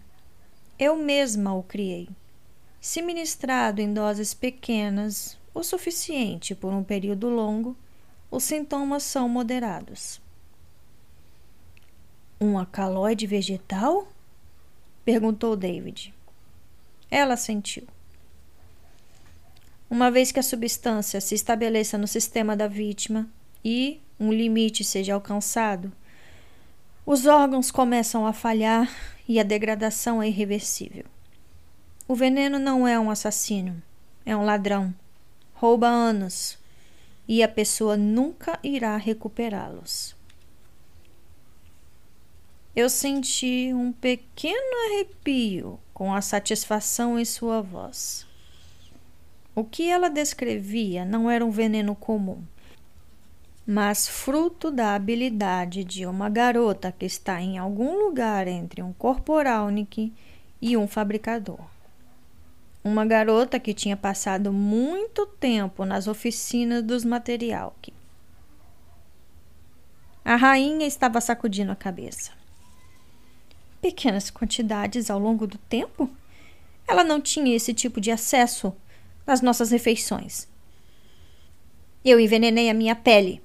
Eu 0.80 0.96
mesma 0.96 1.54
o 1.54 1.62
criei. 1.62 2.10
Se 2.82 3.00
ministrado 3.00 3.80
em 3.80 3.94
doses 3.94 4.34
pequenas, 4.34 5.38
o 5.54 5.62
suficiente 5.62 6.56
por 6.56 6.74
um 6.74 6.84
período 6.84 7.30
longo, 7.30 7.78
os 8.32 8.44
sintomas 8.44 9.04
são 9.04 9.30
moderados. 9.30 10.23
Um 12.44 12.60
acaloide 12.60 13.26
vegetal? 13.26 14.06
perguntou 15.06 15.56
David. 15.56 16.14
Ela 17.10 17.38
sentiu. 17.38 17.88
Uma 19.90 20.12
vez 20.12 20.30
que 20.30 20.42
a 20.42 20.44
substância 20.44 21.22
se 21.22 21.36
estabeleça 21.36 21.98
no 21.98 22.06
sistema 22.06 22.54
da 22.54 22.68
vítima 22.68 23.30
e 23.64 24.02
um 24.20 24.30
limite 24.30 24.84
seja 24.84 25.14
alcançado, 25.14 25.90
os 27.06 27.26
órgãos 27.26 27.72
começam 27.72 28.28
a 28.28 28.34
falhar 28.34 28.94
e 29.26 29.40
a 29.40 29.44
degradação 29.44 30.22
é 30.22 30.28
irreversível. 30.28 31.06
O 32.06 32.14
veneno 32.14 32.60
não 32.60 32.86
é 32.86 33.00
um 33.00 33.10
assassino, 33.10 33.82
é 34.26 34.36
um 34.36 34.44
ladrão. 34.44 34.94
Rouba 35.54 35.88
anos 35.88 36.58
e 37.26 37.42
a 37.42 37.48
pessoa 37.48 37.96
nunca 37.96 38.60
irá 38.62 38.98
recuperá-los. 38.98 40.14
Eu 42.76 42.90
senti 42.90 43.72
um 43.72 43.92
pequeno 43.92 44.88
arrepio 44.88 45.80
com 45.94 46.12
a 46.12 46.22
satisfação 46.22 47.20
em 47.20 47.26
sua 47.26 47.62
voz. 47.62 48.26
O 49.54 49.64
que 49.64 49.88
ela 49.88 50.10
descrevia 50.10 51.06
não 51.06 51.30
era 51.30 51.46
um 51.46 51.52
veneno 51.52 51.96
comum, 51.96 52.42
mas 53.64 54.08
fruto 54.08 54.72
da 54.72 54.96
habilidade 54.96 55.84
de 55.84 56.08
uma 56.08 56.30
garota 56.30 56.92
que 56.92 57.06
está 57.06 57.40
em 57.40 57.60
algum 57.60 58.08
lugar 58.08 58.48
entre 58.48 58.82
um 58.82 58.92
corporalnik 58.92 60.12
e 60.60 60.76
um 60.76 60.88
fabricador. 60.88 61.60
Uma 62.84 63.06
garota 63.06 63.60
que 63.60 63.76
tinha 63.76 63.96
passado 63.96 64.52
muito 64.52 65.28
tempo 65.28 65.86
nas 65.86 66.08
oficinas 66.08 66.82
dos 66.82 67.06
material. 67.06 67.76
A 70.26 70.36
rainha 70.36 70.88
estava 70.88 71.22
sacudindo 71.22 71.72
a 71.72 71.76
cabeça. 71.76 72.43
Pequenas 73.84 74.32
quantidades 74.32 75.10
ao 75.10 75.20
longo 75.20 75.46
do 75.46 75.58
tempo? 75.58 76.10
Ela 76.88 77.04
não 77.04 77.20
tinha 77.20 77.54
esse 77.54 77.74
tipo 77.74 78.00
de 78.00 78.12
acesso 78.12 78.74
nas 79.28 79.42
nossas 79.42 79.72
refeições. 79.72 80.48
Eu 82.04 82.18
envenenei 82.18 82.70
a 82.70 82.74
minha 82.74 82.96
pele, 82.96 83.44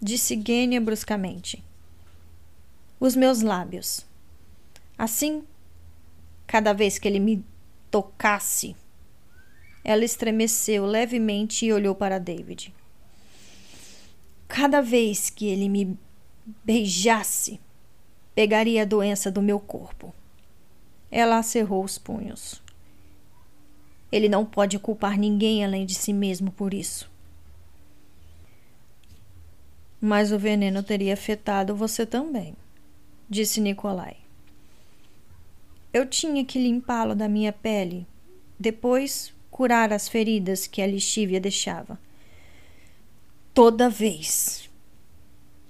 disse 0.00 0.42
Gênia 0.42 0.80
bruscamente. 0.80 1.62
Os 2.98 3.14
meus 3.14 3.42
lábios. 3.42 4.06
Assim, 4.96 5.44
cada 6.46 6.72
vez 6.72 6.98
que 6.98 7.06
ele 7.06 7.20
me 7.20 7.44
tocasse, 7.90 8.74
ela 9.84 10.06
estremeceu 10.06 10.86
levemente 10.86 11.66
e 11.66 11.72
olhou 11.74 11.94
para 11.94 12.18
David. 12.18 12.74
Cada 14.48 14.80
vez 14.80 15.28
que 15.28 15.48
ele 15.48 15.68
me 15.68 15.98
beijasse, 16.64 17.60
pegaria 18.34 18.82
a 18.82 18.86
doença 18.86 19.30
do 19.30 19.42
meu 19.42 19.60
corpo. 19.60 20.14
Ela 21.10 21.38
acerrou 21.38 21.84
os 21.84 21.98
punhos. 21.98 22.62
Ele 24.10 24.28
não 24.28 24.44
pode 24.44 24.78
culpar 24.78 25.18
ninguém 25.18 25.64
além 25.64 25.86
de 25.86 25.94
si 25.94 26.12
mesmo 26.12 26.50
por 26.50 26.74
isso. 26.74 27.10
Mas 30.00 30.32
o 30.32 30.38
veneno 30.38 30.82
teria 30.82 31.14
afetado 31.14 31.76
você 31.76 32.04
também, 32.04 32.54
disse 33.28 33.60
Nicolai. 33.60 34.16
Eu 35.92 36.06
tinha 36.06 36.44
que 36.44 36.58
limpá-lo 36.58 37.14
da 37.14 37.28
minha 37.28 37.52
pele, 37.52 38.06
depois 38.58 39.32
curar 39.50 39.92
as 39.92 40.08
feridas 40.08 40.66
que 40.66 40.80
a 40.80 40.86
lixívia 40.86 41.38
deixava. 41.38 42.00
Toda 43.54 43.88
vez. 43.88 44.68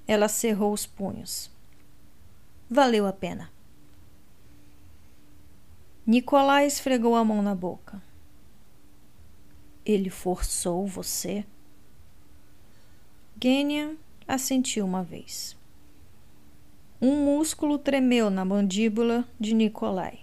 Ela 0.07 0.29
cerrou 0.29 0.73
os 0.73 0.87
punhos. 0.87 1.52
Valeu 2.75 3.07
a 3.07 3.13
pena. 3.13 3.53
Nicolai 6.07 6.65
esfregou 6.65 7.15
a 7.15 7.23
mão 7.23 7.43
na 7.43 7.55
boca. 7.55 8.01
Ele 9.85 10.09
forçou 10.09 10.87
você? 10.87 11.45
Gênia 13.39 13.95
assentiu 14.27 14.87
uma 14.87 15.03
vez. 15.03 15.55
Um 16.99 17.27
músculo 17.27 17.77
tremeu 17.77 18.31
na 18.31 18.43
mandíbula 18.43 19.29
de 19.39 19.53
Nicolai. 19.53 20.21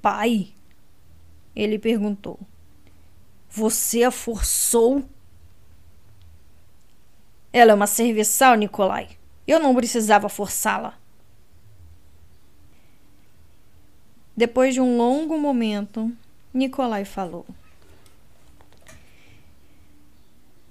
Pai? 0.00 0.54
Ele 1.54 1.78
perguntou. 1.78 2.40
Você 3.50 4.02
a 4.02 4.10
forçou? 4.10 5.04
Ela 7.52 7.72
é 7.72 7.74
uma 7.74 7.86
serviçal, 7.86 8.54
Nicolai. 8.54 9.18
Eu 9.46 9.60
não 9.60 9.74
precisava 9.74 10.28
forçá-la. 10.28 10.98
Depois 14.36 14.74
de 14.74 14.80
um 14.80 14.96
longo 14.96 15.38
momento, 15.38 16.10
Nicolai 16.52 17.04
falou. 17.04 17.46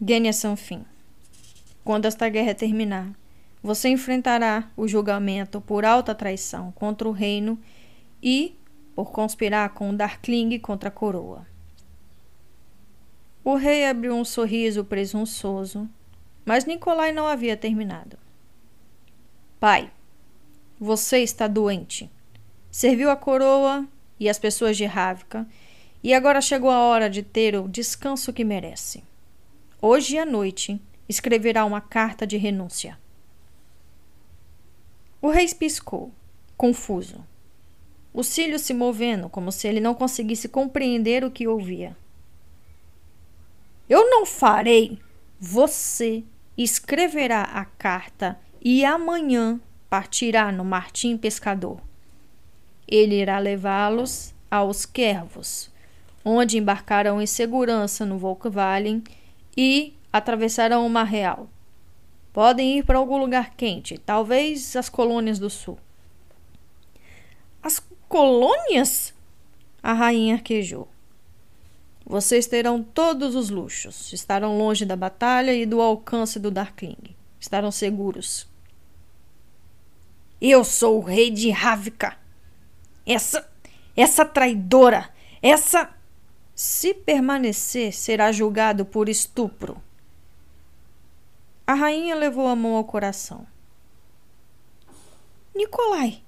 Gênia 0.05 0.33
Sanfim. 0.33 0.83
Quando 1.83 2.05
esta 2.05 2.27
guerra 2.27 2.53
terminar, 2.53 3.11
você 3.61 3.87
enfrentará 3.89 4.69
o 4.75 4.87
julgamento 4.87 5.61
por 5.61 5.85
alta 5.85 6.13
traição 6.13 6.71
contra 6.73 7.07
o 7.07 7.11
reino 7.11 7.57
e 8.21 8.57
por 8.95 9.11
conspirar 9.11 9.69
com 9.69 9.89
o 9.89 9.95
Darkling 9.95 10.59
contra 10.59 10.89
a 10.89 10.91
coroa. 10.91 11.47
O 13.45 13.55
rei 13.55 13.85
abriu 13.85 14.13
um 14.13 14.25
sorriso 14.25 14.83
presunçoso, 14.83 15.89
mas 16.45 16.65
Nicolai 16.65 17.11
não 17.11 17.27
havia 17.27 17.55
terminado. 17.55 18.17
Pai, 19.63 19.89
você 20.77 21.19
está 21.19 21.47
doente. 21.47 22.11
Serviu 22.69 23.09
a 23.09 23.15
coroa 23.15 23.87
e 24.19 24.27
as 24.27 24.37
pessoas 24.37 24.75
de 24.75 24.83
Ravka, 24.83 25.47
e 26.03 26.13
agora 26.13 26.41
chegou 26.41 26.69
a 26.69 26.79
hora 26.79 27.09
de 27.09 27.23
ter 27.23 27.55
o 27.55 27.69
descanso 27.69 28.33
que 28.33 28.43
merece. 28.43 29.05
Hoje 29.81 30.17
à 30.17 30.25
noite, 30.25 30.81
escreverá 31.07 31.63
uma 31.63 31.79
carta 31.79 32.27
de 32.27 32.35
renúncia. 32.35 32.99
O 35.21 35.29
rei 35.29 35.47
piscou, 35.53 36.11
confuso, 36.57 37.25
os 38.13 38.27
cílios 38.27 38.63
se 38.63 38.73
movendo 38.73 39.29
como 39.29 39.49
se 39.49 39.65
ele 39.65 39.79
não 39.79 39.95
conseguisse 39.95 40.49
compreender 40.49 41.23
o 41.23 41.31
que 41.31 41.47
ouvia. 41.47 41.95
Eu 43.87 44.09
não 44.09 44.25
farei. 44.25 44.99
Você 45.39 46.21
escreverá 46.57 47.43
a 47.43 47.63
carta 47.63 48.37
e 48.63 48.85
amanhã 48.85 49.59
partirá 49.89 50.49
no 50.49 50.63
Martim 50.63 51.17
Pescador. 51.17 51.81
Ele 52.87 53.15
irá 53.15 53.37
levá-los 53.37 54.33
aos 54.49 54.85
Quervos, 54.85 55.69
onde 56.23 56.57
embarcarão 56.57 57.21
em 57.21 57.25
segurança 57.25 58.05
no 58.05 58.17
Volkswagen 58.17 59.03
e 59.57 59.93
atravessarão 60.13 60.87
o 60.87 60.89
Mar 60.89 61.05
Real. 61.05 61.49
Podem 62.31 62.79
ir 62.79 62.85
para 62.85 62.97
algum 62.97 63.17
lugar 63.17 63.53
quente, 63.55 63.97
talvez 63.97 64.75
as 64.77 64.87
colônias 64.87 65.37
do 65.37 65.49
sul. 65.49 65.77
As 67.61 67.85
colônias? 68.07 69.13
A 69.81 69.91
rainha 69.91 70.35
arquejou. 70.35 70.87
Vocês 72.05 72.47
terão 72.47 72.81
todos 72.81 73.35
os 73.35 73.49
luxos. 73.49 74.11
Estarão 74.13 74.57
longe 74.57 74.85
da 74.85 74.95
batalha 74.95 75.53
e 75.53 75.65
do 75.65 75.81
alcance 75.81 76.39
do 76.39 76.49
Darkling. 76.49 77.15
Estarão 77.39 77.71
seguros. 77.71 78.52
Eu 80.45 80.65
sou 80.65 80.97
o 80.97 81.01
rei 81.01 81.31
de 81.31 81.49
Ravka. 81.51 82.17
Essa. 83.05 83.49
Essa 83.95 84.25
traidora. 84.25 85.09
Essa. 85.41 85.89
Se 86.53 86.93
permanecer, 86.93 87.93
será 87.93 88.29
julgado 88.29 88.85
por 88.85 89.07
estupro. 89.07 89.81
A 91.65 91.73
rainha 91.73 92.13
levou 92.13 92.45
a 92.45 92.57
mão 92.57 92.75
ao 92.75 92.83
coração. 92.83 93.47
Nicolai, 95.55 96.21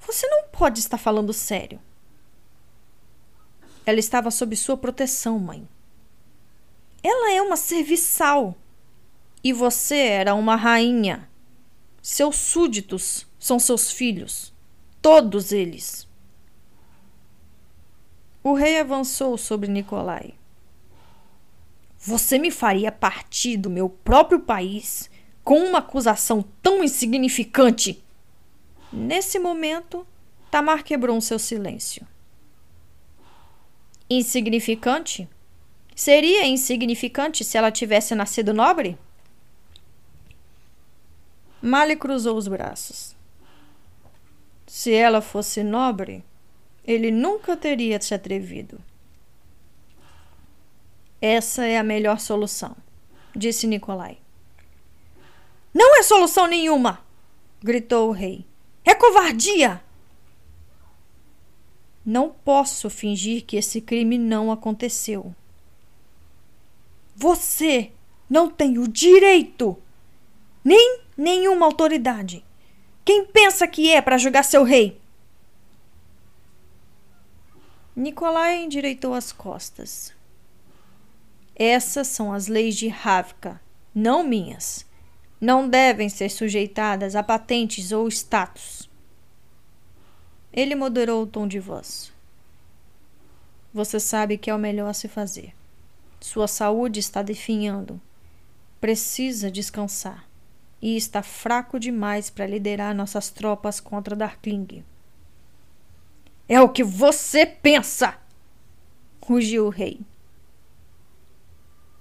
você 0.00 0.26
não 0.28 0.44
pode 0.48 0.80
estar 0.80 0.96
falando 0.96 1.32
sério. 1.34 1.78
Ela 3.84 3.98
estava 3.98 4.30
sob 4.30 4.56
sua 4.56 4.78
proteção, 4.78 5.38
mãe. 5.38 5.68
Ela 7.02 7.32
é 7.32 7.42
uma 7.42 7.56
serviçal. 7.56 8.56
E 9.44 9.52
você 9.52 9.96
era 9.96 10.34
uma 10.34 10.56
rainha. 10.56 11.28
Seus 12.08 12.36
súditos 12.36 13.26
são 13.36 13.58
seus 13.58 13.90
filhos. 13.90 14.54
Todos 15.02 15.50
eles. 15.50 16.06
O 18.44 18.54
rei 18.54 18.78
avançou 18.78 19.36
sobre 19.36 19.68
Nicolai. 19.68 20.34
Você 21.98 22.38
me 22.38 22.52
faria 22.52 22.92
partir 22.92 23.56
do 23.56 23.68
meu 23.68 23.88
próprio 23.88 24.38
país 24.38 25.10
com 25.42 25.58
uma 25.58 25.80
acusação 25.80 26.44
tão 26.62 26.84
insignificante? 26.84 28.00
Nesse 28.92 29.40
momento, 29.40 30.06
Tamar 30.48 30.84
quebrou 30.84 31.20
seu 31.20 31.40
silêncio. 31.40 32.06
Insignificante? 34.08 35.28
Seria 35.92 36.46
insignificante 36.46 37.42
se 37.42 37.58
ela 37.58 37.72
tivesse 37.72 38.14
nascido 38.14 38.54
nobre? 38.54 38.96
Mali 41.66 41.96
cruzou 41.96 42.36
os 42.36 42.46
braços. 42.46 43.16
Se 44.68 44.92
ela 44.92 45.20
fosse 45.20 45.64
nobre, 45.64 46.24
ele 46.84 47.10
nunca 47.10 47.56
teria 47.56 48.00
se 48.00 48.14
atrevido. 48.14 48.78
Essa 51.20 51.66
é 51.66 51.76
a 51.76 51.82
melhor 51.82 52.20
solução, 52.20 52.76
disse 53.34 53.66
Nicolai. 53.66 54.18
Não 55.74 55.98
é 55.98 56.02
solução 56.04 56.46
nenhuma! 56.46 57.04
gritou 57.60 58.10
o 58.10 58.12
rei. 58.12 58.46
É 58.84 58.94
covardia! 58.94 59.82
Não 62.04 62.30
posso 62.30 62.88
fingir 62.88 63.44
que 63.44 63.56
esse 63.56 63.80
crime 63.80 64.16
não 64.16 64.52
aconteceu. 64.52 65.34
Você 67.16 67.90
não 68.30 68.48
tem 68.48 68.78
o 68.78 68.86
direito, 68.86 69.76
nem 70.62 71.05
nenhuma 71.16 71.66
autoridade. 71.66 72.44
Quem 73.04 73.24
pensa 73.24 73.66
que 73.66 73.92
é 73.92 74.02
para 74.02 74.18
julgar 74.18 74.44
seu 74.44 74.62
rei? 74.62 75.00
Nicolai 77.94 78.62
endireitou 78.62 79.14
as 79.14 79.32
costas. 79.32 80.12
Essas 81.54 82.08
são 82.08 82.32
as 82.32 82.46
leis 82.46 82.76
de 82.76 82.88
Ravka, 82.88 83.60
não 83.94 84.22
minhas. 84.22 84.84
Não 85.40 85.68
devem 85.68 86.08
ser 86.08 86.30
sujeitadas 86.30 87.16
a 87.16 87.22
patentes 87.22 87.92
ou 87.92 88.08
status. 88.08 88.90
Ele 90.52 90.74
moderou 90.74 91.22
o 91.22 91.26
tom 91.26 91.46
de 91.46 91.58
voz. 91.58 92.12
Você 93.72 94.00
sabe 94.00 94.36
que 94.36 94.50
é 94.50 94.54
o 94.54 94.58
melhor 94.58 94.88
a 94.88 94.94
se 94.94 95.08
fazer. 95.08 95.54
Sua 96.20 96.48
saúde 96.48 97.00
está 97.00 97.22
definhando. 97.22 98.00
Precisa 98.80 99.50
descansar. 99.50 100.25
E 100.80 100.96
está 100.96 101.22
fraco 101.22 101.78
demais 101.78 102.28
para 102.30 102.46
liderar 102.46 102.94
nossas 102.94 103.30
tropas 103.30 103.80
contra 103.80 104.14
Darkling. 104.14 104.84
É 106.48 106.60
o 106.60 106.68
que 106.68 106.84
você 106.84 107.44
pensa! 107.46 108.18
rugiu 109.20 109.66
o 109.66 109.70
rei. 109.70 110.00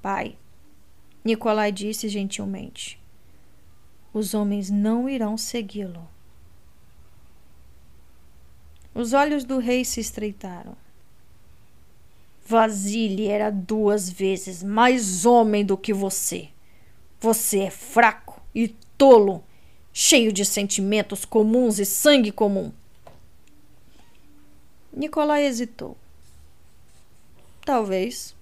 Pai, 0.02 0.38
Nicolai 1.24 1.72
disse 1.72 2.08
gentilmente, 2.08 3.02
os 4.14 4.36
homens 4.36 4.70
não 4.70 5.10
irão 5.10 5.36
segui-lo. 5.36 6.08
Os 8.94 9.12
olhos 9.12 9.44
do 9.44 9.58
rei 9.58 9.84
se 9.84 10.00
estreitaram. 10.00 10.78
Vasile 12.46 13.28
era 13.28 13.50
duas 13.50 14.08
vezes 14.10 14.62
mais 14.62 15.26
homem 15.26 15.66
do 15.66 15.76
que 15.76 15.92
você. 15.92 16.50
Você 17.20 17.62
é 17.62 17.72
fraco 17.72 18.25
e 18.56 18.70
tolo, 18.98 19.44
cheio 19.92 20.32
de 20.32 20.46
sentimentos 20.46 21.26
comuns 21.26 21.78
e 21.78 21.86
sangue 21.86 22.32
comum. 22.32 22.72
Nicolai 24.94 25.46
hesitou. 25.46 25.98
Talvez, 27.66 28.34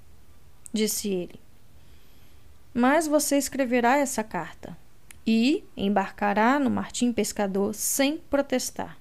disse 0.72 1.10
ele. 1.10 1.40
Mas 2.74 3.08
você 3.08 3.38
escreverá 3.38 3.98
essa 3.98 4.24
carta 4.24 4.78
e 5.26 5.64
embarcará 5.76 6.60
no 6.60 6.70
Martim 6.70 7.12
Pescador 7.12 7.74
sem 7.74 8.18
protestar. 8.18 8.98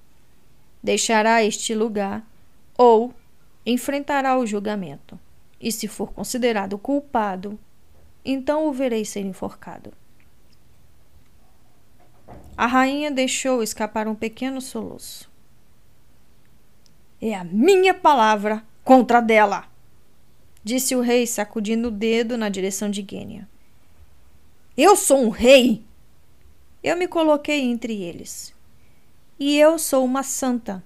Deixará 0.81 1.43
este 1.43 1.75
lugar 1.75 2.25
ou 2.77 3.13
enfrentará 3.65 4.37
o 4.37 4.45
julgamento, 4.45 5.19
e 5.59 5.71
se 5.71 5.87
for 5.87 6.11
considerado 6.11 6.77
culpado, 6.77 7.57
então 8.25 8.67
o 8.67 8.73
verei 8.73 9.05
ser 9.05 9.21
enforcado. 9.21 9.93
A 12.57 12.67
rainha 12.67 13.09
deixou 13.09 13.63
escapar 13.63 14.07
um 14.07 14.15
pequeno 14.15 14.61
soluço. 14.61 15.29
É 17.21 17.33
a 17.35 17.43
minha 17.43 17.93
palavra 17.93 18.63
contra 18.83 19.19
a 19.19 19.21
dela, 19.21 19.65
disse 20.63 20.95
o 20.95 21.01
rei, 21.01 21.25
sacudindo 21.25 21.87
o 21.87 21.91
dedo 21.91 22.37
na 22.37 22.49
direção 22.49 22.89
de 22.89 23.05
Gênia. 23.09 23.47
Eu 24.75 24.95
sou 24.95 25.23
um 25.23 25.29
rei! 25.29 25.83
Eu 26.83 26.97
me 26.97 27.07
coloquei 27.07 27.61
entre 27.61 28.01
eles. 28.01 28.53
E 29.39 29.57
eu 29.57 29.79
sou 29.79 30.03
uma 30.03 30.21
santa 30.21 30.83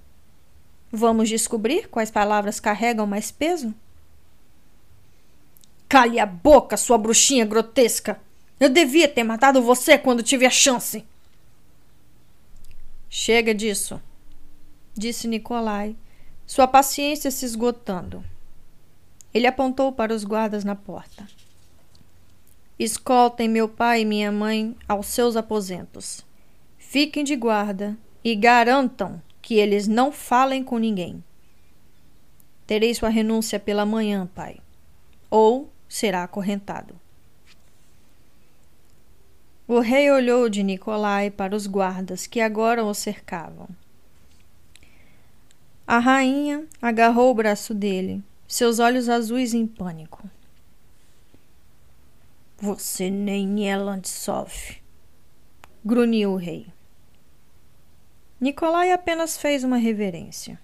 Vamos 0.91 1.27
descobrir 1.27 1.89
quais 1.89 2.09
palavras 2.09 2.59
carregam 2.59 3.05
mais 3.05 3.29
peso? 3.29 3.73
Cale 5.89 6.19
a 6.19 6.25
boca, 6.25 6.77
sua 6.77 6.97
bruxinha 6.97 7.45
grotesca! 7.45 8.19
Eu 8.59 8.69
devia 8.69 9.07
ter 9.07 9.23
matado 9.23 9.61
você 9.61 9.97
quando 9.97 10.23
tive 10.23 10.45
a 10.45 10.49
chance. 10.49 11.05
Chega 13.09 13.53
disso, 13.53 14.01
disse 14.93 15.27
Nicolai, 15.27 15.95
sua 16.45 16.67
paciência 16.67 17.31
se 17.31 17.45
esgotando. 17.45 18.23
Ele 19.33 19.47
apontou 19.47 19.91
para 19.91 20.13
os 20.13 20.23
guardas 20.23 20.63
na 20.63 20.75
porta. 20.75 21.27
Escoltem 22.77 23.47
meu 23.47 23.67
pai 23.67 24.01
e 24.01 24.05
minha 24.05 24.31
mãe 24.31 24.75
aos 24.87 25.07
seus 25.07 25.35
aposentos. 25.35 26.25
Fiquem 26.77 27.23
de 27.23 27.35
guarda 27.35 27.97
e 28.23 28.35
garantam 28.35 29.21
que 29.41 29.55
eles 29.55 29.87
não 29.87 30.11
falem 30.11 30.63
com 30.63 30.77
ninguém. 30.77 31.23
Terei 32.65 32.93
sua 32.93 33.09
renúncia 33.09 33.59
pela 33.59 33.85
manhã, 33.85 34.29
pai, 34.35 34.59
ou 35.29 35.71
será 35.87 36.23
acorrentado. 36.23 36.99
O 39.67 39.79
rei 39.79 40.09
olhou 40.09 40.47
de 40.47 40.63
Nicolai 40.63 41.29
para 41.29 41.53
os 41.53 41.67
guardas 41.67 42.25
que 42.25 42.39
agora 42.39 42.85
o 42.85 42.93
cercavam. 42.93 43.67
A 45.85 45.99
rainha 45.99 46.65
agarrou 46.81 47.31
o 47.31 47.33
braço 47.33 47.73
dele, 47.73 48.23
seus 48.47 48.79
olhos 48.79 49.09
azuis 49.09 49.53
em 49.53 49.67
pânico. 49.67 50.29
Você 52.57 53.09
nem 53.09 53.69
é 53.69 53.77
grunhiu 55.83 56.31
o 56.31 56.37
rei. 56.37 56.67
Nicolai 58.39 58.93
apenas 58.93 59.37
fez 59.37 59.65
uma 59.65 59.77
reverência. 59.77 60.57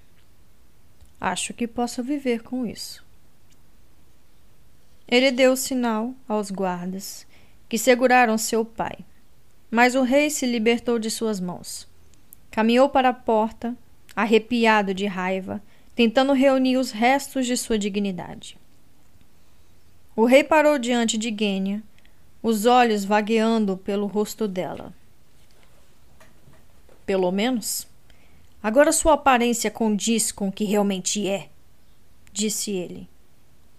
Acho 1.20 1.54
que 1.54 1.68
posso 1.68 2.02
viver 2.02 2.42
com 2.42 2.66
isso. 2.66 3.06
Ele 5.08 5.30
deu 5.30 5.56
sinal 5.58 6.14
aos 6.28 6.50
guardas, 6.50 7.28
que 7.74 7.78
seguraram 7.80 8.38
seu 8.38 8.64
pai, 8.64 9.00
mas 9.72 9.96
o 9.96 10.04
rei 10.04 10.30
se 10.30 10.46
libertou 10.46 11.00
de 11.00 11.10
suas 11.10 11.40
mãos. 11.40 11.88
Caminhou 12.52 12.88
para 12.88 13.10
a 13.10 13.14
porta, 13.14 13.76
arrepiado 14.16 14.94
de 14.94 15.08
raiva, 15.08 15.60
tentando 15.96 16.34
reunir 16.34 16.78
os 16.78 16.92
restos 16.92 17.48
de 17.48 17.58
sua 17.58 17.80
dignidade. 17.80 18.60
O 20.16 20.26
rei 20.26 20.44
parou 20.44 20.78
diante 20.78 21.18
de 21.18 21.36
Gênia, 21.36 21.82
os 22.44 22.68
olhos 22.68 23.04
vagueando 23.04 23.76
pelo 23.76 24.06
rosto 24.06 24.48
dela 24.48 24.94
pelo 27.08 27.32
menos. 27.32 27.88
Agora 28.62 28.92
sua 28.92 29.14
aparência 29.14 29.72
condiz 29.72 30.32
com 30.32 30.50
o 30.50 30.52
que 30.52 30.64
realmente 30.64 31.28
é, 31.28 31.50
disse 32.32 32.70
ele. 32.70 33.10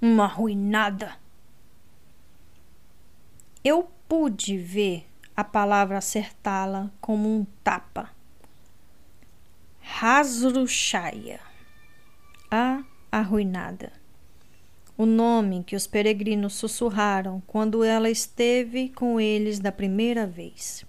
Uma 0.03 0.25
arruinada. 0.25 1.23
Eu 3.65 3.91
pude 4.07 4.59
ver 4.59 5.07
a 5.35 5.43
palavra 5.43 5.97
acertá-la 5.97 6.91
como 7.01 7.35
um 7.35 7.47
tapa. 7.65 8.11
Hasrushaya, 9.81 11.41
a 12.51 12.85
arruinada. 13.11 13.91
O 14.99 15.07
nome 15.07 15.65
que 15.65 15.75
os 15.75 15.87
peregrinos 15.87 16.53
sussurraram 16.55 17.43
quando 17.47 17.83
ela 17.83 18.11
esteve 18.11 18.91
com 18.91 19.19
eles 19.19 19.59
da 19.59 19.73
primeira 19.73 20.27
vez. 20.27 20.85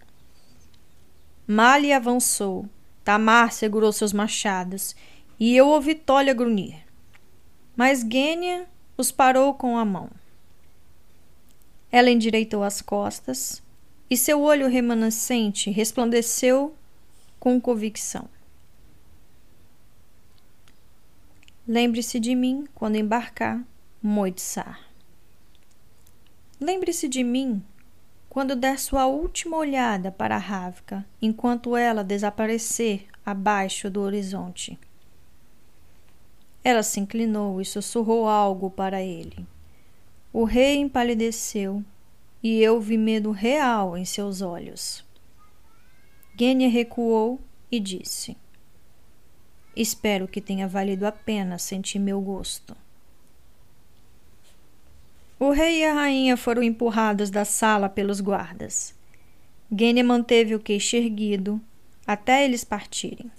Mali 1.47 1.93
avançou. 1.93 2.67
Tamar 3.05 3.53
segurou 3.53 3.93
seus 3.93 4.11
machados 4.11 4.95
e 5.39 5.55
eu 5.55 5.67
ouvi 5.67 5.95
Tolia 5.95 6.33
grunhir. 6.33 6.83
Mas 7.73 8.01
Gênia 8.01 8.67
os 8.97 9.11
parou 9.11 9.53
com 9.53 9.77
a 9.77 9.85
mão. 9.85 10.09
Ela 11.91 12.09
endireitou 12.09 12.63
as 12.63 12.81
costas 12.81 13.61
e 14.09 14.17
seu 14.17 14.41
olho 14.41 14.67
remanescente 14.67 15.71
resplandeceu 15.71 16.75
com 17.39 17.59
convicção. 17.59 18.27
Lembre-se 21.67 22.19
de 22.19 22.35
mim 22.35 22.67
quando 22.75 22.95
embarcar, 22.95 23.63
Moitsar. 24.01 24.79
Lembre-se 26.59 27.07
de 27.07 27.23
mim 27.23 27.63
quando 28.29 28.55
der 28.55 28.77
sua 28.77 29.07
última 29.07 29.57
olhada 29.57 30.11
para 30.11 30.35
a 30.35 30.39
Ravka, 30.39 31.05
enquanto 31.21 31.75
ela 31.75 32.03
desaparecer 32.03 33.07
abaixo 33.25 33.89
do 33.89 34.01
horizonte. 34.01 34.77
Ela 36.63 36.83
se 36.83 36.99
inclinou 36.99 37.61
e 37.61 37.65
sussurrou 37.65 38.27
algo 38.27 38.69
para 38.69 39.01
ele. 39.01 39.47
O 40.37 40.43
rei 40.43 40.75
empalideceu 40.75 41.81
e 42.43 42.61
eu 42.61 42.81
vi 42.81 42.97
medo 42.97 43.31
real 43.31 43.95
em 43.95 44.03
seus 44.03 44.41
olhos. 44.41 45.01
Gênia 46.37 46.67
recuou 46.67 47.39
e 47.71 47.79
disse: 47.79 48.35
Espero 49.73 50.27
que 50.27 50.41
tenha 50.41 50.67
valido 50.67 51.07
a 51.07 51.11
pena 51.13 51.57
sentir 51.57 51.99
meu 51.99 52.19
gosto. 52.19 52.75
O 55.39 55.51
rei 55.51 55.79
e 55.79 55.85
a 55.85 55.93
rainha 55.93 56.35
foram 56.35 56.61
empurrados 56.61 57.29
da 57.29 57.45
sala 57.45 57.87
pelos 57.87 58.19
guardas. 58.19 58.93
Gênia 59.71 60.03
manteve 60.03 60.53
o 60.53 60.59
queixo 60.59 60.97
erguido 60.97 61.61
até 62.05 62.43
eles 62.43 62.65
partirem. 62.65 63.31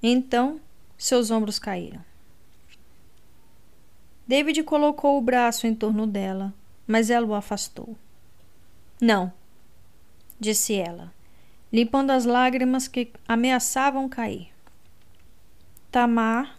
Então, 0.00 0.60
seus 0.96 1.32
ombros 1.32 1.58
caíram. 1.58 2.11
David 4.26 4.62
colocou 4.62 5.18
o 5.18 5.22
braço 5.22 5.66
em 5.66 5.74
torno 5.74 6.06
dela, 6.06 6.54
mas 6.86 7.10
ela 7.10 7.26
o 7.26 7.34
afastou. 7.34 7.96
Não, 9.00 9.32
disse 10.38 10.74
ela, 10.74 11.12
limpando 11.72 12.10
as 12.10 12.24
lágrimas 12.24 12.86
que 12.86 13.12
ameaçavam 13.26 14.08
cair. 14.08 14.48
Tamar 15.90 16.58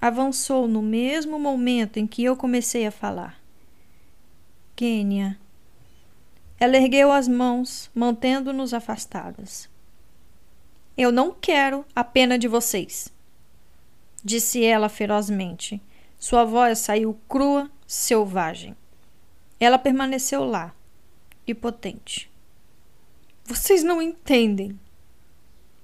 avançou 0.00 0.68
no 0.68 0.82
mesmo 0.82 1.38
momento 1.38 1.98
em 1.98 2.06
que 2.06 2.22
eu 2.22 2.36
comecei 2.36 2.86
a 2.86 2.90
falar. 2.90 3.40
Quênia. 4.76 5.38
Ela 6.60 6.76
ergueu 6.76 7.10
as 7.10 7.26
mãos, 7.26 7.90
mantendo-nos 7.94 8.74
afastadas. 8.74 9.68
Eu 10.96 11.12
não 11.12 11.32
quero 11.32 11.84
a 11.94 12.02
pena 12.02 12.38
de 12.38 12.48
vocês, 12.48 13.12
disse 14.24 14.64
ela 14.64 14.88
ferozmente. 14.88 15.80
Sua 16.18 16.44
voz 16.44 16.78
saiu 16.78 17.18
crua, 17.28 17.70
selvagem. 17.86 18.76
Ela 19.60 19.78
permaneceu 19.78 20.44
lá, 20.44 20.74
impotente. 21.46 22.30
Vocês 23.44 23.82
não 23.82 24.02
entendem. 24.02 24.78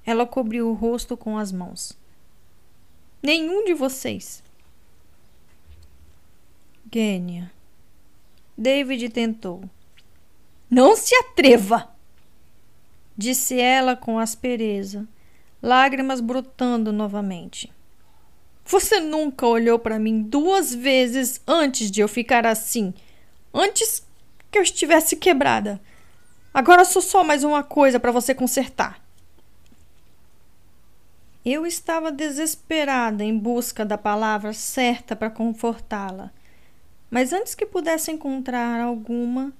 Ela 0.04 0.26
cobriu 0.26 0.68
o 0.68 0.74
rosto 0.74 1.16
com 1.16 1.38
as 1.38 1.50
mãos. 1.50 1.96
Nenhum 3.22 3.64
de 3.64 3.72
vocês. 3.72 4.42
Gênia. 6.92 7.50
David 8.56 9.08
tentou. 9.08 9.64
Não 10.70 10.94
se 10.94 11.14
atreva! 11.14 11.88
Disse 13.16 13.60
ela 13.60 13.96
com 13.96 14.18
aspereza, 14.18 15.06
lágrimas 15.62 16.20
brotando 16.20 16.92
novamente. 16.92 17.72
Você 18.64 18.98
nunca 18.98 19.46
olhou 19.46 19.78
para 19.78 19.98
mim 19.98 20.22
duas 20.22 20.74
vezes 20.74 21.40
antes 21.46 21.90
de 21.90 22.00
eu 22.00 22.08
ficar 22.08 22.46
assim, 22.46 22.94
antes 23.52 24.02
que 24.50 24.58
eu 24.58 24.62
estivesse 24.62 25.16
quebrada. 25.16 25.80
Agora 26.52 26.84
sou 26.84 27.02
só 27.02 27.22
mais 27.22 27.44
uma 27.44 27.62
coisa 27.62 28.00
para 28.00 28.12
você 28.12 28.34
consertar. 28.34 29.04
Eu 31.44 31.66
estava 31.66 32.10
desesperada 32.10 33.22
em 33.22 33.36
busca 33.36 33.84
da 33.84 33.98
palavra 33.98 34.54
certa 34.54 35.14
para 35.14 35.28
confortá-la. 35.28 36.30
Mas 37.10 37.34
antes 37.34 37.54
que 37.54 37.66
pudesse 37.66 38.10
encontrar 38.10 38.80
alguma, 38.80 39.52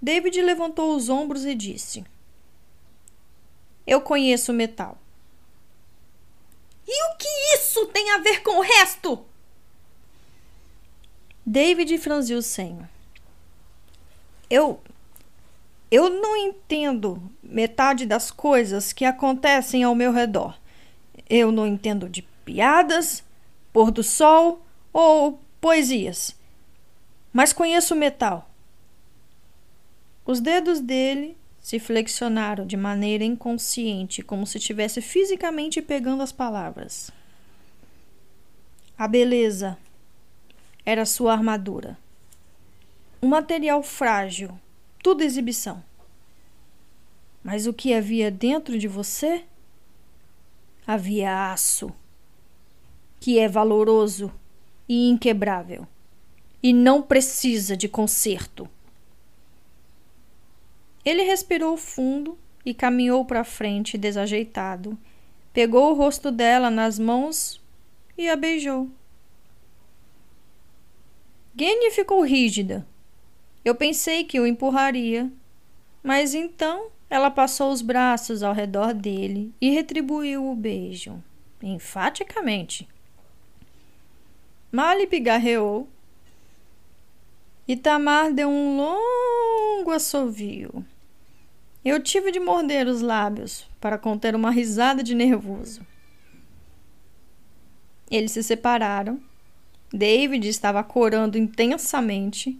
David 0.00 0.40
levantou 0.40 0.96
os 0.96 1.10
ombros 1.10 1.44
e 1.44 1.54
disse: 1.54 2.02
Eu 3.86 4.00
conheço 4.00 4.52
o 4.52 4.54
metal. 4.54 5.01
E 6.94 7.04
o 7.04 7.16
que 7.16 7.54
isso 7.54 7.86
tem 7.86 8.10
a 8.10 8.18
ver 8.18 8.42
com 8.42 8.58
o 8.58 8.60
resto? 8.60 9.24
David 11.44 11.96
franziu 11.96 12.36
o 12.36 12.42
senho. 12.42 12.86
Eu. 14.50 14.78
Eu 15.90 16.10
não 16.10 16.36
entendo 16.36 17.22
metade 17.42 18.04
das 18.04 18.30
coisas 18.30 18.92
que 18.92 19.06
acontecem 19.06 19.82
ao 19.82 19.94
meu 19.94 20.12
redor. 20.12 20.58
Eu 21.30 21.50
não 21.50 21.66
entendo 21.66 22.10
de 22.10 22.20
piadas, 22.44 23.24
pôr 23.72 23.90
do 23.90 24.02
sol 24.02 24.62
ou 24.92 25.40
poesias. 25.62 26.36
Mas 27.32 27.54
conheço 27.54 27.96
metal. 27.96 28.50
Os 30.26 30.40
dedos 30.40 30.78
dele 30.78 31.38
se 31.62 31.78
flexionaram 31.78 32.66
de 32.66 32.76
maneira 32.76 33.24
inconsciente, 33.24 34.20
como 34.20 34.46
se 34.46 34.58
estivesse 34.58 35.00
fisicamente 35.00 35.80
pegando 35.80 36.22
as 36.22 36.32
palavras. 36.32 37.10
A 38.98 39.08
beleza 39.08 39.78
era 40.84 41.06
sua 41.06 41.32
armadura. 41.32 41.96
Um 43.22 43.28
material 43.28 43.82
frágil, 43.82 44.50
tudo 45.02 45.22
exibição. 45.22 45.82
Mas 47.42 47.66
o 47.66 47.72
que 47.72 47.94
havia 47.94 48.30
dentro 48.30 48.78
de 48.78 48.88
você? 48.88 49.44
havia 50.86 51.52
aço, 51.52 51.92
que 53.20 53.38
é 53.38 53.48
valoroso 53.48 54.32
e 54.88 55.08
inquebrável, 55.08 55.86
e 56.62 56.72
não 56.72 57.02
precisa 57.02 57.76
de 57.76 57.88
conserto. 57.88 58.68
Ele 61.04 61.22
respirou 61.22 61.76
fundo 61.76 62.38
e 62.64 62.72
caminhou 62.72 63.24
para 63.24 63.44
frente 63.44 63.98
desajeitado. 63.98 64.96
Pegou 65.52 65.90
o 65.90 65.94
rosto 65.94 66.30
dela 66.30 66.70
nas 66.70 66.98
mãos 66.98 67.60
e 68.16 68.28
a 68.28 68.36
beijou. 68.36 68.88
Genie 71.58 71.90
ficou 71.90 72.22
rígida. 72.22 72.86
Eu 73.64 73.74
pensei 73.74 74.24
que 74.24 74.40
o 74.40 74.46
empurraria, 74.46 75.30
mas 76.02 76.34
então 76.34 76.90
ela 77.10 77.30
passou 77.30 77.70
os 77.70 77.82
braços 77.82 78.42
ao 78.42 78.54
redor 78.54 78.94
dele 78.94 79.52
e 79.60 79.70
retribuiu 79.70 80.50
o 80.50 80.56
beijo, 80.56 81.22
enfaticamente. 81.62 82.88
Mali 84.70 85.06
pigarreou 85.06 85.86
e 87.68 87.76
Tamar 87.76 88.32
deu 88.32 88.48
um 88.48 88.76
longo 88.78 89.41
assovio. 89.92 90.84
Eu 91.84 92.02
tive 92.02 92.30
de 92.30 92.40
morder 92.40 92.86
os 92.86 93.00
lábios 93.00 93.66
para 93.80 93.98
conter 93.98 94.34
uma 94.34 94.50
risada 94.50 95.02
de 95.02 95.14
nervoso. 95.14 95.84
Eles 98.10 98.32
se 98.32 98.42
separaram. 98.42 99.20
David 99.92 100.48
estava 100.48 100.82
corando 100.82 101.36
intensamente. 101.36 102.58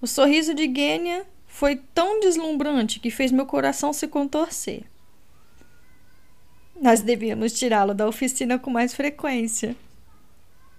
O 0.00 0.06
sorriso 0.06 0.54
de 0.54 0.72
Gênia 0.72 1.26
foi 1.46 1.76
tão 1.76 2.20
deslumbrante 2.20 3.00
que 3.00 3.10
fez 3.10 3.30
meu 3.30 3.46
coração 3.46 3.92
se 3.92 4.08
contorcer. 4.08 4.84
Nós 6.80 7.00
devíamos 7.00 7.52
tirá-lo 7.52 7.94
da 7.94 8.08
oficina 8.08 8.58
com 8.58 8.70
mais 8.70 8.94
frequência, 8.94 9.76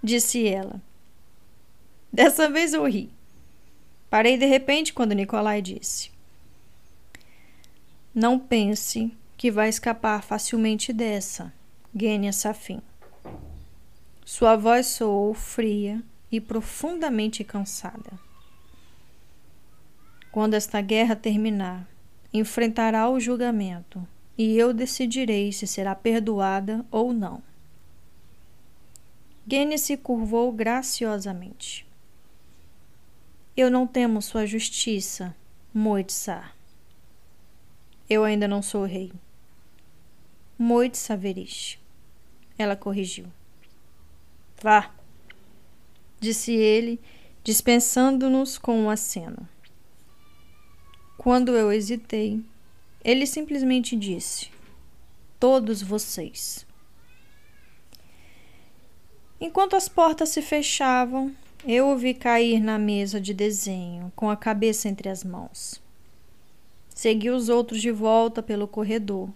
disse 0.03 0.48
ela. 0.48 0.82
Dessa 2.11 2.49
vez 2.49 2.73
eu 2.73 2.88
ri. 2.88 3.10
Parei 4.16 4.38
de 4.38 4.46
repente 4.46 4.94
quando 4.94 5.12
Nicolai 5.12 5.62
disse: 5.62 6.10
Não 8.14 8.40
pense 8.40 9.12
que 9.36 9.52
vai 9.52 9.68
escapar 9.68 10.24
facilmente 10.24 10.94
dessa, 10.94 11.52
Gênia 11.94 12.32
Safin. 12.32 12.82
Sua 14.24 14.56
voz 14.56 14.86
soou 14.86 15.34
fria 15.34 16.02
e 16.32 16.40
profundamente 16.40 17.44
cansada. 17.44 18.18
Quando 20.32 20.54
esta 20.54 20.80
guerra 20.80 21.18
terminar, 21.18 21.86
enfrentará 22.32 23.10
o 23.10 23.20
julgamento, 23.20 24.08
e 24.38 24.58
eu 24.58 24.74
decidirei 24.74 25.52
se 25.52 25.68
será 25.68 25.94
perdoada 25.94 26.86
ou 26.90 27.12
não. 27.12 27.44
Gene 29.46 29.78
se 29.78 29.98
curvou 29.98 30.54
graciosamente. 30.54 31.85
Eu 33.57 33.72
não 33.72 33.88
temo 33.88 34.22
sua 34.22 34.45
justiça, 34.45 35.34
Moitsar. 35.73 36.56
Eu 38.10 38.26
ainda 38.26 38.49
não 38.49 38.61
sou 38.61 38.84
rei. 38.84 39.14
Moitsaverish. 40.57 41.80
Ela 42.57 42.76
corrigiu. 42.76 43.27
Vá, 44.61 44.94
disse 46.19 46.52
ele, 46.52 46.99
dispensando-nos 47.45 48.57
com 48.57 48.77
um 48.77 48.90
aceno. 48.90 49.48
Quando 51.18 51.56
eu 51.56 51.72
hesitei, 51.72 52.44
ele 53.03 53.26
simplesmente 53.26 53.95
disse: 53.95 54.52
Todos 55.40 55.82
vocês. 55.82 56.65
Enquanto 59.40 59.76
as 59.76 59.88
portas 59.88 60.30
se 60.30 60.41
fechavam, 60.41 61.36
eu 61.68 61.90
o 61.90 61.98
vi 61.98 62.14
cair 62.14 62.62
na 62.62 62.78
mesa 62.78 63.20
de 63.20 63.34
desenho, 63.34 64.12
com 64.16 64.30
a 64.30 64.38
cabeça 64.38 64.88
entre 64.88 65.10
as 65.10 65.24
mãos. 65.24 65.82
Segui 66.94 67.30
os 67.30 67.50
outros 67.50 67.82
de 67.82 67.92
volta 67.92 68.42
pelo 68.44 68.68
corredor. 68.68 69.30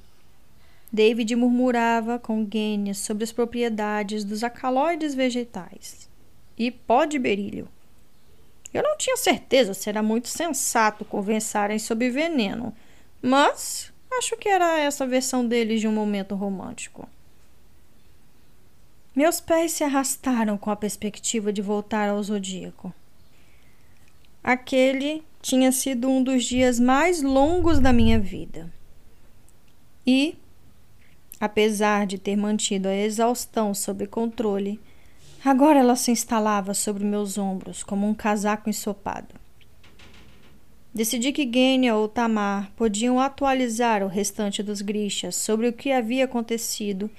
David 0.91 1.35
murmurava 1.35 2.17
com 2.17 2.47
Gênia 2.51 2.93
sobre 2.93 3.23
as 3.23 3.31
propriedades 3.31 4.23
dos 4.23 4.43
acaloides 4.43 5.13
vegetais 5.13 6.09
e 6.57 6.71
pó 6.71 7.05
de 7.05 7.19
berílio. 7.19 7.67
Eu 8.73 8.83
não 8.83 8.97
tinha 8.97 9.17
certeza 9.17 9.73
se 9.73 9.89
era 9.89 10.01
muito 10.01 10.27
sensato 10.27 11.03
conversarem 11.03 11.79
sobre 11.79 12.09
veneno, 12.09 12.73
mas 13.21 13.91
acho 14.11 14.37
que 14.37 14.47
era 14.47 14.79
essa 14.79 15.05
versão 15.05 15.47
deles 15.47 15.81
de 15.81 15.87
um 15.87 15.91
momento 15.91 16.35
romântico. 16.35 17.07
Meus 19.15 19.39
pés 19.39 19.73
se 19.73 19.83
arrastaram 19.83 20.57
com 20.57 20.69
a 20.69 20.75
perspectiva 20.75 21.51
de 21.51 21.61
voltar 21.61 22.09
ao 22.09 22.21
zodíaco. 22.21 22.93
Aquele 24.43 25.23
tinha 25.41 25.71
sido 25.71 26.09
um 26.09 26.23
dos 26.23 26.45
dias 26.45 26.79
mais 26.79 27.21
longos 27.21 27.79
da 27.79 27.91
minha 27.91 28.19
vida. 28.19 28.71
E, 30.05 30.37
apesar 31.39 32.05
de 32.05 32.17
ter 32.17 32.35
mantido 32.35 32.87
a 32.87 32.95
exaustão 32.95 33.73
sob 33.73 34.07
controle, 34.07 34.79
Agora 35.43 35.79
ela 35.79 35.95
se 35.95 36.11
instalava 36.11 36.73
sobre 36.73 37.05
meus 37.05 37.37
ombros 37.37 37.81
como 37.81 38.05
um 38.05 38.13
casaco 38.13 38.69
ensopado. 38.69 39.35
Decidi 40.93 41.31
que 41.31 41.49
Gênia 41.49 41.95
ou 41.95 42.09
Tamar 42.09 42.71
podiam 42.75 43.19
atualizar 43.21 44.03
o 44.03 44.07
restante 44.07 44.61
dos 44.61 44.81
grixas 44.81 45.35
sobre 45.35 45.67
o 45.69 45.73
que 45.73 45.91
havia 45.91 46.25
acontecido 46.25 47.09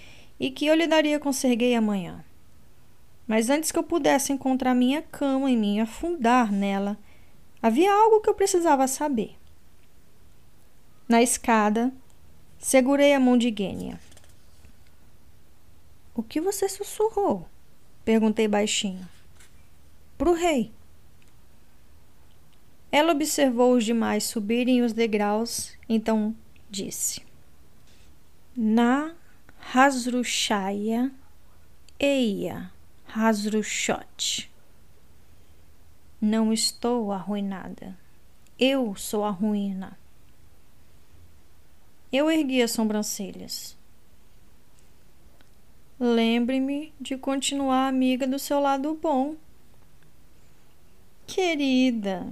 e 0.41 0.51
que 0.51 0.67
eu 0.67 0.75
lidaria 0.75 1.21
com 1.21 1.31
Serguei 1.31 1.75
amanhã. 1.75 2.25
Mas 3.29 3.51
antes 3.51 3.71
que 3.71 3.79
eu 3.79 3.85
pudesse 3.85 4.33
encontrar 4.33 4.75
minha 4.75 5.03
cama 5.03 5.51
e 5.51 5.57
me 5.57 5.79
afundar 5.79 6.51
nela, 6.51 6.99
havia 7.63 7.93
algo 7.93 8.23
que 8.23 8.31
eu 8.31 8.35
precisava 8.35 8.89
saber. 8.89 9.37
Na 11.07 11.23
escada, 11.23 11.93
segurei 12.59 13.13
a 13.13 13.21
mão 13.21 13.37
de 13.37 13.55
Gênia. 13.57 14.01
O 16.15 16.23
que 16.23 16.41
você 16.41 16.69
sussurrou? 16.69 17.47
Perguntei 18.05 18.49
baixinho. 18.49 19.07
Pro 20.17 20.33
rei. 20.33 20.73
Ela 22.91 23.13
observou 23.13 23.75
os 23.75 23.85
demais 23.85 24.25
subirem 24.25 24.83
os 24.83 24.93
degraus, 24.93 25.77
então 25.89 26.35
disse: 26.69 27.23
Na 28.57 29.15
Hasrushaya 29.73 31.13
Eia 31.97 32.73
Hasrushot. 33.07 34.51
Não 36.21 36.53
estou 36.53 37.13
arruinada. 37.13 37.97
Eu 38.59 38.97
sou 38.97 39.25
a 39.25 39.31
ruína. 39.31 39.97
Eu 42.13 42.29
ergui 42.29 42.61
as 42.61 42.73
sobrancelhas. 42.73 43.77
Lembre-me 46.01 46.93
de 47.01 47.17
continuar 47.17 47.87
amiga 47.87 48.27
do 48.27 48.41
seu 48.41 48.59
lado 48.59 48.99
bom. 49.01 49.37
Querida, 51.29 52.27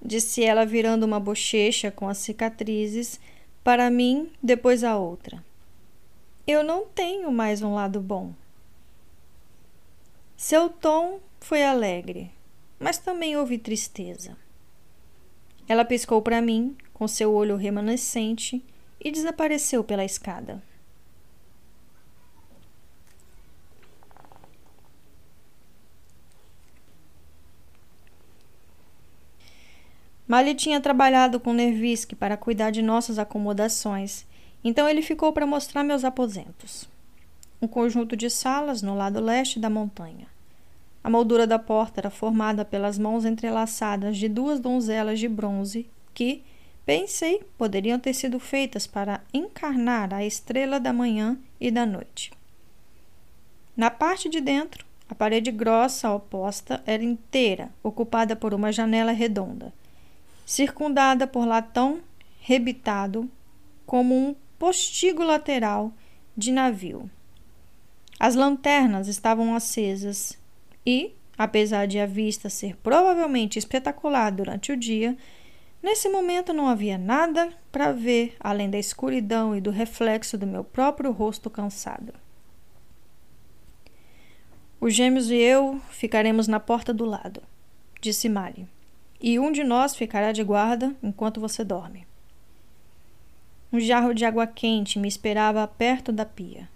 disse 0.00 0.44
ela, 0.44 0.64
virando 0.64 1.02
uma 1.02 1.18
bochecha 1.18 1.90
com 1.90 2.08
as 2.08 2.18
cicatrizes 2.18 3.18
para 3.64 3.90
mim, 3.90 4.30
depois 4.40 4.84
a 4.84 4.96
outra. 4.96 5.44
Eu 6.46 6.62
não 6.62 6.86
tenho 6.86 7.32
mais 7.32 7.60
um 7.60 7.74
lado 7.74 8.00
bom. 8.00 8.32
Seu 10.36 10.68
tom 10.68 11.18
foi 11.40 11.64
alegre, 11.64 12.30
mas 12.78 12.98
também 12.98 13.36
houve 13.36 13.58
tristeza. 13.58 14.36
Ela 15.66 15.84
piscou 15.84 16.22
para 16.22 16.40
mim 16.40 16.76
com 16.94 17.08
seu 17.08 17.34
olho 17.34 17.56
remanescente 17.56 18.64
e 19.00 19.10
desapareceu 19.10 19.82
pela 19.82 20.04
escada. 20.04 20.62
Mali 30.28 30.54
tinha 30.54 30.80
trabalhado 30.80 31.40
com 31.40 31.52
Nervisque 31.52 32.14
para 32.14 32.36
cuidar 32.36 32.70
de 32.70 32.82
nossas 32.82 33.18
acomodações, 33.18 34.24
então 34.68 34.88
ele 34.88 35.02
ficou 35.02 35.32
para 35.32 35.46
mostrar 35.46 35.82
meus 35.82 36.04
aposentos. 36.04 36.88
Um 37.60 37.66
conjunto 37.68 38.16
de 38.16 38.28
salas 38.28 38.82
no 38.82 38.94
lado 38.94 39.20
leste 39.20 39.58
da 39.58 39.70
montanha. 39.70 40.26
A 41.02 41.10
moldura 41.10 41.46
da 41.46 41.58
porta 41.58 42.00
era 42.00 42.10
formada 42.10 42.64
pelas 42.64 42.98
mãos 42.98 43.24
entrelaçadas 43.24 44.16
de 44.16 44.28
duas 44.28 44.60
donzelas 44.60 45.18
de 45.18 45.28
bronze 45.28 45.88
que, 46.12 46.42
pensei, 46.84 47.42
poderiam 47.56 47.98
ter 47.98 48.12
sido 48.12 48.40
feitas 48.40 48.86
para 48.86 49.20
encarnar 49.32 50.12
a 50.12 50.24
estrela 50.24 50.80
da 50.80 50.92
manhã 50.92 51.38
e 51.60 51.70
da 51.70 51.86
noite. 51.86 52.32
Na 53.76 53.90
parte 53.90 54.28
de 54.28 54.40
dentro, 54.40 54.84
a 55.08 55.14
parede 55.14 55.50
grossa 55.50 56.10
oposta 56.12 56.82
era 56.84 57.04
inteira, 57.04 57.70
ocupada 57.82 58.34
por 58.34 58.52
uma 58.52 58.72
janela 58.72 59.12
redonda 59.12 59.72
circundada 60.46 61.26
por 61.26 61.44
latão 61.44 62.00
rebitado, 62.40 63.28
como 63.84 64.14
um 64.14 64.34
postigo 64.58 65.22
lateral 65.22 65.92
de 66.36 66.52
navio. 66.52 67.10
As 68.18 68.34
lanternas 68.34 69.08
estavam 69.08 69.54
acesas 69.54 70.38
e, 70.84 71.14
apesar 71.36 71.86
de 71.86 71.98
a 71.98 72.06
vista 72.06 72.48
ser 72.48 72.76
provavelmente 72.76 73.58
espetacular 73.58 74.30
durante 74.30 74.72
o 74.72 74.76
dia, 74.76 75.16
nesse 75.82 76.08
momento 76.08 76.52
não 76.52 76.68
havia 76.68 76.96
nada 76.96 77.52
para 77.70 77.92
ver 77.92 78.36
além 78.40 78.70
da 78.70 78.78
escuridão 78.78 79.54
e 79.54 79.60
do 79.60 79.70
reflexo 79.70 80.38
do 80.38 80.46
meu 80.46 80.64
próprio 80.64 81.12
rosto 81.12 81.50
cansado. 81.50 82.14
Os 84.80 84.94
gêmeos 84.94 85.30
e 85.30 85.36
eu 85.36 85.80
ficaremos 85.90 86.46
na 86.46 86.60
porta 86.60 86.92
do 86.92 87.04
lado, 87.04 87.42
disse 88.00 88.28
Mali 88.28 88.68
e 89.20 89.38
um 89.38 89.50
de 89.50 89.64
nós 89.64 89.96
ficará 89.96 90.32
de 90.32 90.42
guarda 90.42 90.94
enquanto 91.02 91.40
você 91.40 91.64
dorme. 91.64 92.06
Um 93.72 93.80
jarro 93.80 94.14
de 94.14 94.24
água 94.24 94.46
quente 94.46 94.98
me 94.98 95.08
esperava 95.08 95.66
perto 95.66 96.12
da 96.12 96.24
pia. 96.24 96.68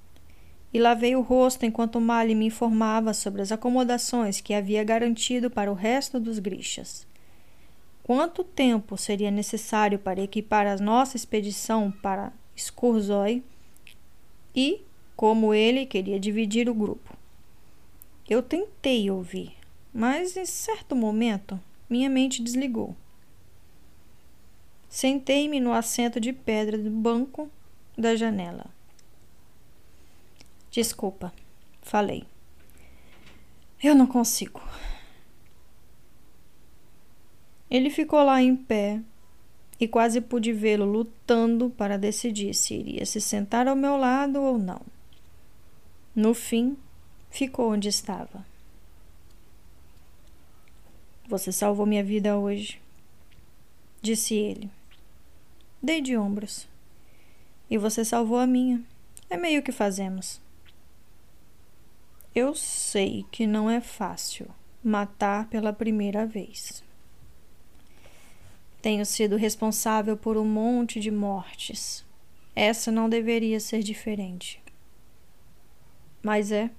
E 0.73 0.79
lavei 0.79 1.17
o 1.17 1.21
rosto 1.21 1.65
enquanto 1.65 2.01
Mali 2.01 2.35
me 2.35 2.47
informava 2.47 3.13
sobre 3.15 3.43
as 3.43 3.53
acomodações 3.53 4.41
que 4.41 4.55
havia 4.55 4.83
garantido 4.85 5.51
para 5.51 5.71
o 5.71 5.75
resto 5.75 6.19
dos 6.19 6.39
grixas. 6.39 7.07
Quanto 8.03 8.43
tempo 8.43 8.97
seria 8.97 9.31
necessário 9.31 9.99
para 9.99 10.21
equipar 10.21 10.67
a 10.67 10.77
nossa 10.77 11.17
expedição 11.17 11.93
para 12.03 12.33
Skurzoi 12.57 13.43
e 14.55 14.81
como 15.17 15.55
ele 15.55 15.87
queria 15.87 16.19
dividir 16.19 16.69
o 16.69 16.75
grupo. 16.75 17.17
Eu 18.29 18.43
tentei 18.43 19.11
ouvir, 19.11 19.53
mas 19.93 20.37
em 20.37 20.47
certo 20.47 20.97
momento 20.97 21.61
minha 21.89 22.09
mente 22.09 22.43
desligou. 22.43 22.95
Sentei-me 24.91 25.61
no 25.61 25.73
assento 25.73 26.19
de 26.19 26.33
pedra 26.33 26.77
do 26.77 26.91
banco 26.91 27.49
da 27.97 28.17
janela. 28.17 28.67
Desculpa, 30.69 31.33
falei. 31.81 32.25
Eu 33.81 33.95
não 33.95 34.07
consigo. 34.07 34.61
Ele 37.71 37.89
ficou 37.89 38.25
lá 38.25 38.43
em 38.43 38.57
pé 38.57 39.01
e 39.79 39.87
quase 39.87 40.21
pude 40.21 40.53
vê-lo 40.53 40.85
lutando 40.85 41.71
para 41.71 41.97
decidir 41.97 42.53
se 42.53 42.75
iria 42.75 43.07
se 43.07 43.21
sentar 43.21 43.69
ao 43.69 43.77
meu 43.77 43.97
lado 43.97 44.43
ou 44.43 44.59
não. 44.59 44.83
No 46.17 46.35
fim, 46.35 46.77
ficou 47.31 47.71
onde 47.71 47.89
estava. 47.89 48.45
Você 51.29 51.53
salvou 51.53 51.87
minha 51.87 52.03
vida 52.03 52.37
hoje, 52.37 52.83
disse 54.03 54.35
ele. 54.35 54.80
Dei 55.83 56.03
de 56.03 56.17
ombros. 56.17 56.69
E 57.71 57.79
você 57.79 58.05
salvou 58.05 58.39
a 58.39 58.47
minha. 58.47 58.83
É 59.31 59.37
meio 59.37 59.63
que 59.63 59.73
fazemos. 59.73 60.41
Eu 62.35 62.55
sei 62.55 63.25
que 63.31 63.47
não 63.47 63.71
é 63.71 63.81
fácil 63.81 64.47
matar 64.85 65.49
pela 65.49 65.73
primeira 65.73 66.27
vez. 66.27 66.83
Tenho 68.83 69.05
sido 69.05 69.37
responsável 69.37 70.17
por 70.17 70.37
um 70.37 70.45
monte 70.45 71.01
de 71.01 71.11
mortes. 71.11 72.05
Essa 72.55 72.91
não 72.93 73.09
deveria 73.09 73.59
ser 73.59 73.83
diferente. 73.83 74.63
Mas 76.23 76.53
é. 76.53 76.71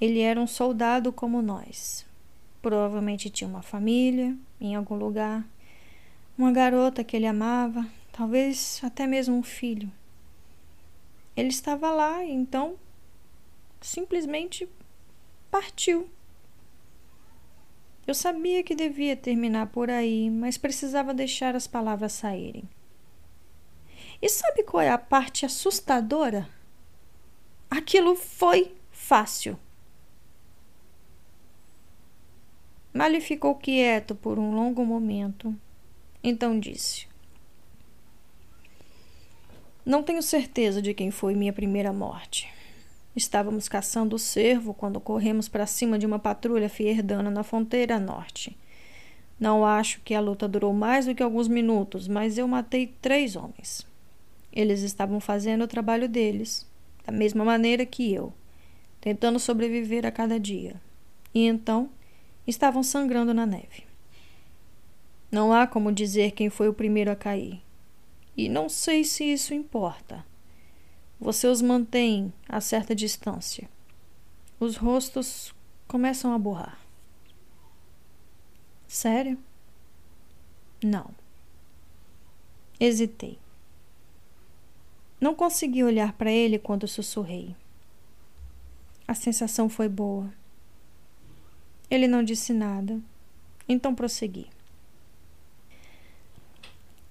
Ele 0.00 0.20
era 0.20 0.40
um 0.40 0.46
soldado 0.46 1.12
como 1.12 1.40
nós. 1.40 2.04
Provavelmente 2.60 3.30
tinha 3.30 3.48
uma 3.48 3.62
família 3.62 4.36
em 4.60 4.74
algum 4.74 4.96
lugar, 4.96 5.46
uma 6.36 6.52
garota 6.52 7.04
que 7.04 7.16
ele 7.16 7.26
amava, 7.26 7.86
talvez 8.12 8.80
até 8.82 9.06
mesmo 9.06 9.36
um 9.36 9.42
filho. 9.42 9.90
Ele 11.36 11.48
estava 11.48 11.90
lá, 11.90 12.24
então 12.24 12.76
simplesmente 13.80 14.68
partiu. 15.50 16.08
Eu 18.06 18.14
sabia 18.14 18.62
que 18.62 18.74
devia 18.74 19.16
terminar 19.16 19.68
por 19.68 19.90
aí, 19.90 20.28
mas 20.30 20.58
precisava 20.58 21.14
deixar 21.14 21.56
as 21.56 21.66
palavras 21.66 22.12
saírem. 22.12 22.68
E 24.20 24.28
sabe 24.28 24.62
qual 24.62 24.82
é 24.82 24.90
a 24.90 24.98
parte 24.98 25.46
assustadora? 25.46 26.48
Aquilo 27.70 28.14
foi 28.14 28.74
fácil. 28.90 29.58
Mali 32.92 33.20
ficou 33.20 33.54
quieto 33.56 34.14
por 34.14 34.38
um 34.38 34.54
longo 34.54 34.84
momento. 34.84 35.54
Então 36.26 36.58
disse: 36.58 37.06
Não 39.84 40.02
tenho 40.02 40.22
certeza 40.22 40.80
de 40.80 40.94
quem 40.94 41.10
foi 41.10 41.34
minha 41.34 41.52
primeira 41.52 41.92
morte. 41.92 42.48
Estávamos 43.14 43.68
caçando 43.68 44.16
o 44.16 44.18
cervo 44.18 44.72
quando 44.72 44.98
corremos 44.98 45.50
para 45.50 45.66
cima 45.66 45.98
de 45.98 46.06
uma 46.06 46.18
patrulha 46.18 46.70
fierdana 46.70 47.30
na 47.30 47.42
fronteira 47.42 48.00
norte. 48.00 48.56
Não 49.38 49.66
acho 49.66 50.00
que 50.00 50.14
a 50.14 50.20
luta 50.20 50.48
durou 50.48 50.72
mais 50.72 51.04
do 51.04 51.14
que 51.14 51.22
alguns 51.22 51.46
minutos, 51.46 52.08
mas 52.08 52.38
eu 52.38 52.48
matei 52.48 52.86
três 53.02 53.36
homens. 53.36 53.86
Eles 54.50 54.80
estavam 54.80 55.20
fazendo 55.20 55.64
o 55.64 55.68
trabalho 55.68 56.08
deles, 56.08 56.66
da 57.04 57.12
mesma 57.12 57.44
maneira 57.44 57.84
que 57.84 58.14
eu, 58.14 58.32
tentando 58.98 59.38
sobreviver 59.38 60.06
a 60.06 60.10
cada 60.10 60.40
dia. 60.40 60.80
E 61.34 61.44
então 61.44 61.90
estavam 62.46 62.82
sangrando 62.82 63.34
na 63.34 63.44
neve. 63.44 63.83
Não 65.34 65.52
há 65.52 65.66
como 65.66 65.90
dizer 65.90 66.30
quem 66.30 66.48
foi 66.48 66.68
o 66.68 66.72
primeiro 66.72 67.10
a 67.10 67.16
cair. 67.16 67.60
E 68.36 68.48
não 68.48 68.68
sei 68.68 69.02
se 69.02 69.24
isso 69.24 69.52
importa. 69.52 70.24
Você 71.18 71.48
os 71.48 71.60
mantém 71.60 72.32
a 72.48 72.60
certa 72.60 72.94
distância. 72.94 73.68
Os 74.60 74.76
rostos 74.76 75.52
começam 75.88 76.32
a 76.32 76.38
borrar. 76.38 76.78
Sério? 78.86 79.36
Não. 80.80 81.10
Hesitei. 82.78 83.36
Não 85.20 85.34
consegui 85.34 85.82
olhar 85.82 86.12
para 86.12 86.30
ele 86.30 86.60
quando 86.60 86.86
sussurrei. 86.86 87.56
A 89.08 89.14
sensação 89.14 89.68
foi 89.68 89.88
boa. 89.88 90.32
Ele 91.90 92.06
não 92.06 92.22
disse 92.22 92.52
nada, 92.52 93.00
então 93.68 93.96
prossegui. 93.96 94.53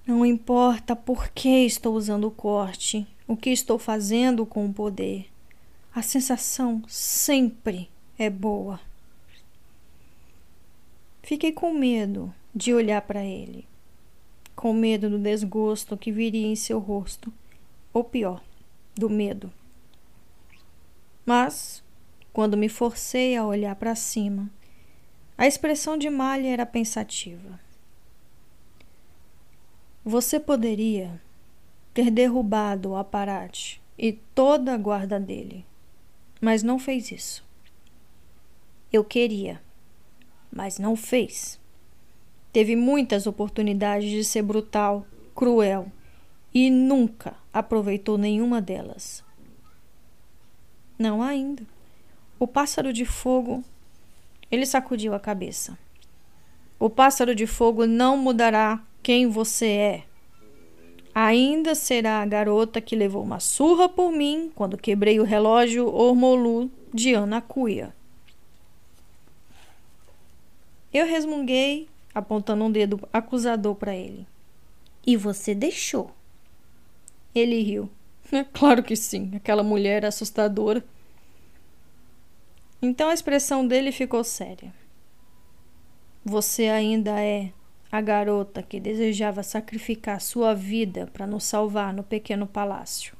Não 0.05 0.25
importa 0.25 0.95
por 0.95 1.29
que 1.29 1.65
estou 1.65 1.95
usando 1.95 2.25
o 2.25 2.31
corte, 2.31 3.07
o 3.25 3.37
que 3.37 3.49
estou 3.49 3.79
fazendo 3.79 4.45
com 4.45 4.65
o 4.65 4.73
poder. 4.73 5.27
A 5.95 6.01
sensação 6.01 6.83
sempre 6.87 7.89
é 8.17 8.29
boa. 8.29 8.81
Fiquei 11.21 11.53
com 11.53 11.73
medo 11.73 12.33
de 12.53 12.73
olhar 12.73 13.01
para 13.03 13.23
ele, 13.23 13.65
com 14.53 14.73
medo 14.73 15.09
do 15.09 15.17
desgosto 15.17 15.95
que 15.95 16.11
viria 16.11 16.47
em 16.47 16.55
seu 16.55 16.79
rosto, 16.79 17.31
ou 17.93 18.03
pior, 18.03 18.43
do 18.93 19.09
medo. 19.09 19.49
Mas, 21.25 21.81
quando 22.33 22.57
me 22.57 22.67
forcei 22.67 23.37
a 23.37 23.45
olhar 23.45 23.75
para 23.77 23.95
cima, 23.95 24.51
a 25.37 25.47
expressão 25.47 25.97
de 25.97 26.09
Malha 26.09 26.49
era 26.49 26.65
pensativa. 26.65 27.62
Você 30.05 30.37
poderia 30.37 31.21
ter 31.93 32.11
derrubado 32.11 32.89
o 32.89 32.95
aparate 32.97 33.81
e 33.97 34.11
toda 34.11 34.73
a 34.73 34.77
guarda 34.77 35.17
dele, 35.17 35.65
mas 36.41 36.61
não 36.61 36.77
fez 36.77 37.09
isso. 37.09 37.41
Eu 38.91 39.03
queria, 39.05 39.61
mas 40.51 40.77
não 40.77 40.97
fez. 40.97 41.57
Teve 42.51 42.75
muitas 42.75 43.25
oportunidades 43.25 44.09
de 44.09 44.25
ser 44.25 44.41
brutal, 44.41 45.07
cruel 45.33 45.89
e 46.53 46.69
nunca 46.69 47.35
aproveitou 47.53 48.17
nenhuma 48.17 48.61
delas. 48.61 49.23
Não 50.99 51.23
ainda. 51.23 51.65
O 52.37 52.45
pássaro 52.45 52.91
de 52.91 53.05
fogo. 53.05 53.63
Ele 54.51 54.65
sacudiu 54.65 55.13
a 55.13 55.19
cabeça. 55.19 55.77
O 56.77 56.89
pássaro 56.89 57.33
de 57.33 57.47
fogo 57.47 57.87
não 57.87 58.17
mudará 58.17 58.83
quem 59.03 59.27
você 59.27 59.67
é. 59.67 60.03
Ainda 61.13 61.75
será 61.75 62.21
a 62.21 62.25
garota 62.25 62.81
que 62.81 62.95
levou 62.95 63.21
uma 63.21 63.39
surra 63.39 63.87
por 63.87 64.11
mim 64.11 64.51
quando 64.55 64.77
quebrei 64.77 65.19
o 65.19 65.23
relógio 65.23 65.93
Ormolu 65.93 66.71
de 66.91 67.13
Ana 67.13 67.39
Cuia. 67.41 67.93
Eu 70.91 71.05
resmunguei, 71.05 71.87
apontando 72.15 72.63
um 72.63 72.71
dedo 72.71 72.99
acusador 73.11 73.75
para 73.75 73.95
ele. 73.95 74.25
E 75.05 75.17
você 75.17 75.53
deixou? 75.53 76.11
Ele 77.35 77.61
riu. 77.61 77.89
É 78.31 78.43
claro 78.43 78.81
que 78.81 78.95
sim, 78.95 79.31
aquela 79.35 79.61
mulher 79.61 80.03
assustadora. 80.03 80.83
Então 82.81 83.09
a 83.09 83.13
expressão 83.13 83.67
dele 83.67 83.91
ficou 83.91 84.23
séria. 84.23 84.73
Você 86.25 86.67
ainda 86.67 87.21
é 87.21 87.51
a 87.93 88.01
garota 88.01 88.63
que 88.63 88.79
desejava 88.79 89.43
sacrificar 89.43 90.19
sua 90.19 90.55
vida 90.55 91.05
para 91.13 91.27
nos 91.27 91.43
salvar 91.43 91.93
no 91.93 92.01
pequeno 92.01 92.47
palácio. 92.47 93.15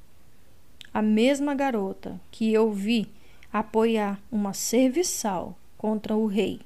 A 0.91 0.99
mesma 0.99 1.53
garota 1.53 2.19
que 2.31 2.51
eu 2.51 2.71
vi 2.73 3.07
apoiar 3.51 4.19
uma 4.31 4.51
serviçal 4.51 5.55
contra 5.77 6.15
o 6.15 6.25
rei. 6.25 6.59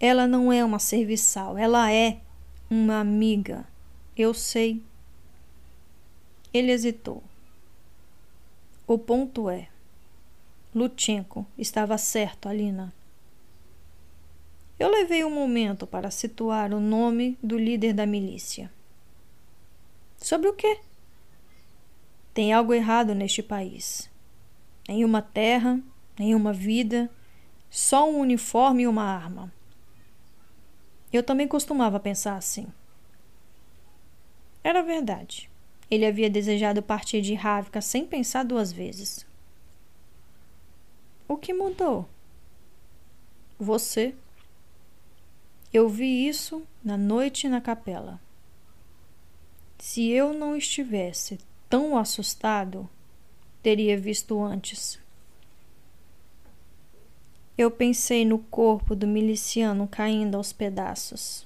Ela 0.00 0.26
não 0.26 0.50
é 0.50 0.64
uma 0.64 0.78
serviçal, 0.78 1.58
ela 1.58 1.92
é 1.92 2.18
uma 2.70 2.98
amiga. 3.00 3.66
Eu 4.16 4.32
sei. 4.32 4.82
Ele 6.50 6.72
hesitou. 6.72 7.22
O 8.86 8.96
ponto 8.96 9.50
é: 9.50 9.68
Lutchenko 10.74 11.44
estava 11.58 11.98
certo, 11.98 12.48
Alina. 12.48 12.90
Eu 14.78 14.90
levei 14.90 15.24
um 15.24 15.30
momento 15.30 15.86
para 15.86 16.10
situar 16.10 16.72
o 16.72 16.80
nome 16.80 17.38
do 17.42 17.56
líder 17.56 17.92
da 17.92 18.06
milícia. 18.06 18.70
Sobre 20.16 20.48
o 20.48 20.54
quê? 20.54 20.80
Tem 22.32 22.52
algo 22.52 22.74
errado 22.74 23.14
neste 23.14 23.42
país. 23.42 24.10
Nenhuma 24.88 25.22
terra, 25.22 25.80
nenhuma 26.18 26.52
vida, 26.52 27.10
só 27.70 28.10
um 28.10 28.18
uniforme 28.18 28.82
e 28.82 28.86
uma 28.88 29.04
arma. 29.04 29.52
Eu 31.12 31.22
também 31.22 31.46
costumava 31.46 32.00
pensar 32.00 32.36
assim. 32.36 32.66
Era 34.64 34.82
verdade. 34.82 35.48
Ele 35.90 36.06
havia 36.06 36.28
desejado 36.28 36.82
partir 36.82 37.20
de 37.20 37.34
Ravka 37.34 37.80
sem 37.80 38.04
pensar 38.04 38.44
duas 38.44 38.72
vezes. 38.72 39.24
O 41.28 41.36
que 41.36 41.54
mudou? 41.54 42.08
Você. 43.58 44.14
Eu 45.74 45.88
vi 45.88 46.28
isso 46.28 46.62
na 46.84 46.96
noite 46.96 47.48
na 47.48 47.60
capela. 47.60 48.20
Se 49.76 50.08
eu 50.08 50.32
não 50.32 50.56
estivesse 50.56 51.36
tão 51.68 51.98
assustado, 51.98 52.88
teria 53.60 53.98
visto 53.98 54.40
antes. 54.40 55.00
Eu 57.58 57.72
pensei 57.72 58.24
no 58.24 58.38
corpo 58.38 58.94
do 58.94 59.04
miliciano 59.04 59.88
caindo 59.88 60.36
aos 60.36 60.52
pedaços. 60.52 61.44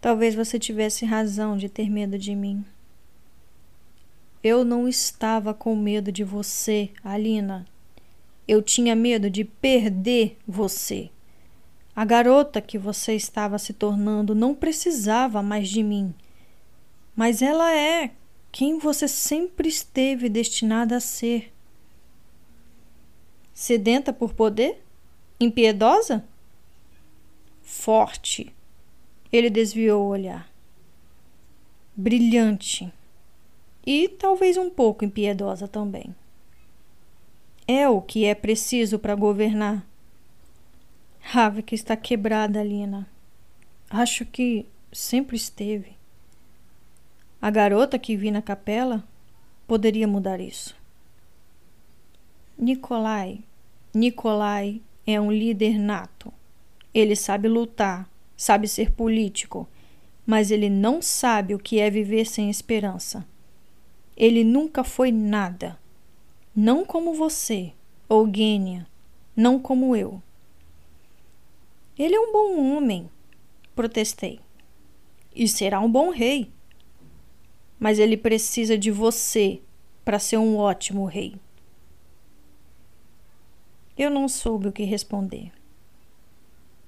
Talvez 0.00 0.34
você 0.34 0.58
tivesse 0.58 1.06
razão 1.06 1.56
de 1.56 1.68
ter 1.68 1.88
medo 1.88 2.18
de 2.18 2.34
mim. 2.34 2.64
Eu 4.42 4.64
não 4.64 4.88
estava 4.88 5.54
com 5.54 5.76
medo 5.76 6.10
de 6.10 6.24
você, 6.24 6.90
Alina. 7.04 7.64
Eu 8.48 8.62
tinha 8.62 8.96
medo 8.96 9.30
de 9.30 9.44
perder 9.44 10.36
você. 10.44 11.08
A 11.98 12.04
garota 12.04 12.60
que 12.60 12.78
você 12.78 13.16
estava 13.16 13.58
se 13.58 13.72
tornando 13.72 14.32
não 14.32 14.54
precisava 14.54 15.42
mais 15.42 15.68
de 15.68 15.82
mim. 15.82 16.14
Mas 17.16 17.42
ela 17.42 17.74
é 17.74 18.12
quem 18.52 18.78
você 18.78 19.08
sempre 19.08 19.68
esteve 19.68 20.28
destinada 20.28 20.98
a 20.98 21.00
ser. 21.00 21.52
Sedenta 23.52 24.12
por 24.12 24.32
poder? 24.32 24.80
Impiedosa? 25.40 26.24
Forte. 27.62 28.54
Ele 29.32 29.50
desviou 29.50 30.04
o 30.04 30.10
olhar. 30.10 30.48
Brilhante. 31.96 32.92
E 33.84 34.08
talvez 34.08 34.56
um 34.56 34.70
pouco 34.70 35.04
impiedosa 35.04 35.66
também. 35.66 36.14
É 37.66 37.88
o 37.88 38.00
que 38.00 38.24
é 38.24 38.36
preciso 38.36 39.00
para 39.00 39.16
governar 39.16 39.87
Havik 41.30 41.74
está 41.74 41.94
quebrada, 41.94 42.64
Lina. 42.64 43.06
Acho 43.90 44.24
que 44.24 44.64
sempre 44.90 45.36
esteve. 45.36 45.92
A 47.38 47.50
garota 47.50 47.98
que 47.98 48.16
vi 48.16 48.30
na 48.30 48.40
capela 48.40 49.06
poderia 49.66 50.08
mudar 50.08 50.40
isso. 50.40 50.74
Nikolai. 52.56 53.40
Nikolai 53.92 54.80
é 55.06 55.20
um 55.20 55.30
líder 55.30 55.78
nato. 55.78 56.32
Ele 56.94 57.14
sabe 57.14 57.46
lutar, 57.46 58.08
sabe 58.34 58.66
ser 58.66 58.92
político, 58.92 59.68
mas 60.24 60.50
ele 60.50 60.70
não 60.70 61.02
sabe 61.02 61.54
o 61.54 61.58
que 61.58 61.78
é 61.78 61.90
viver 61.90 62.24
sem 62.24 62.48
esperança. 62.48 63.22
Ele 64.16 64.42
nunca 64.42 64.82
foi 64.82 65.12
nada. 65.12 65.78
Não 66.56 66.86
como 66.86 67.12
você, 67.12 67.74
ou 68.08 68.26
Gênia, 68.34 68.86
não 69.36 69.58
como 69.58 69.94
eu. 69.94 70.22
Ele 71.98 72.14
é 72.14 72.20
um 72.20 72.32
bom 72.32 72.76
homem, 72.76 73.10
protestei. 73.74 74.40
E 75.34 75.48
será 75.48 75.80
um 75.80 75.90
bom 75.90 76.10
rei. 76.10 76.50
Mas 77.78 77.98
ele 77.98 78.16
precisa 78.16 78.78
de 78.78 78.90
você 78.90 79.60
para 80.04 80.18
ser 80.18 80.36
um 80.36 80.56
ótimo 80.56 81.04
rei. 81.04 81.34
Eu 83.96 84.10
não 84.10 84.28
soube 84.28 84.68
o 84.68 84.72
que 84.72 84.84
responder. 84.84 85.50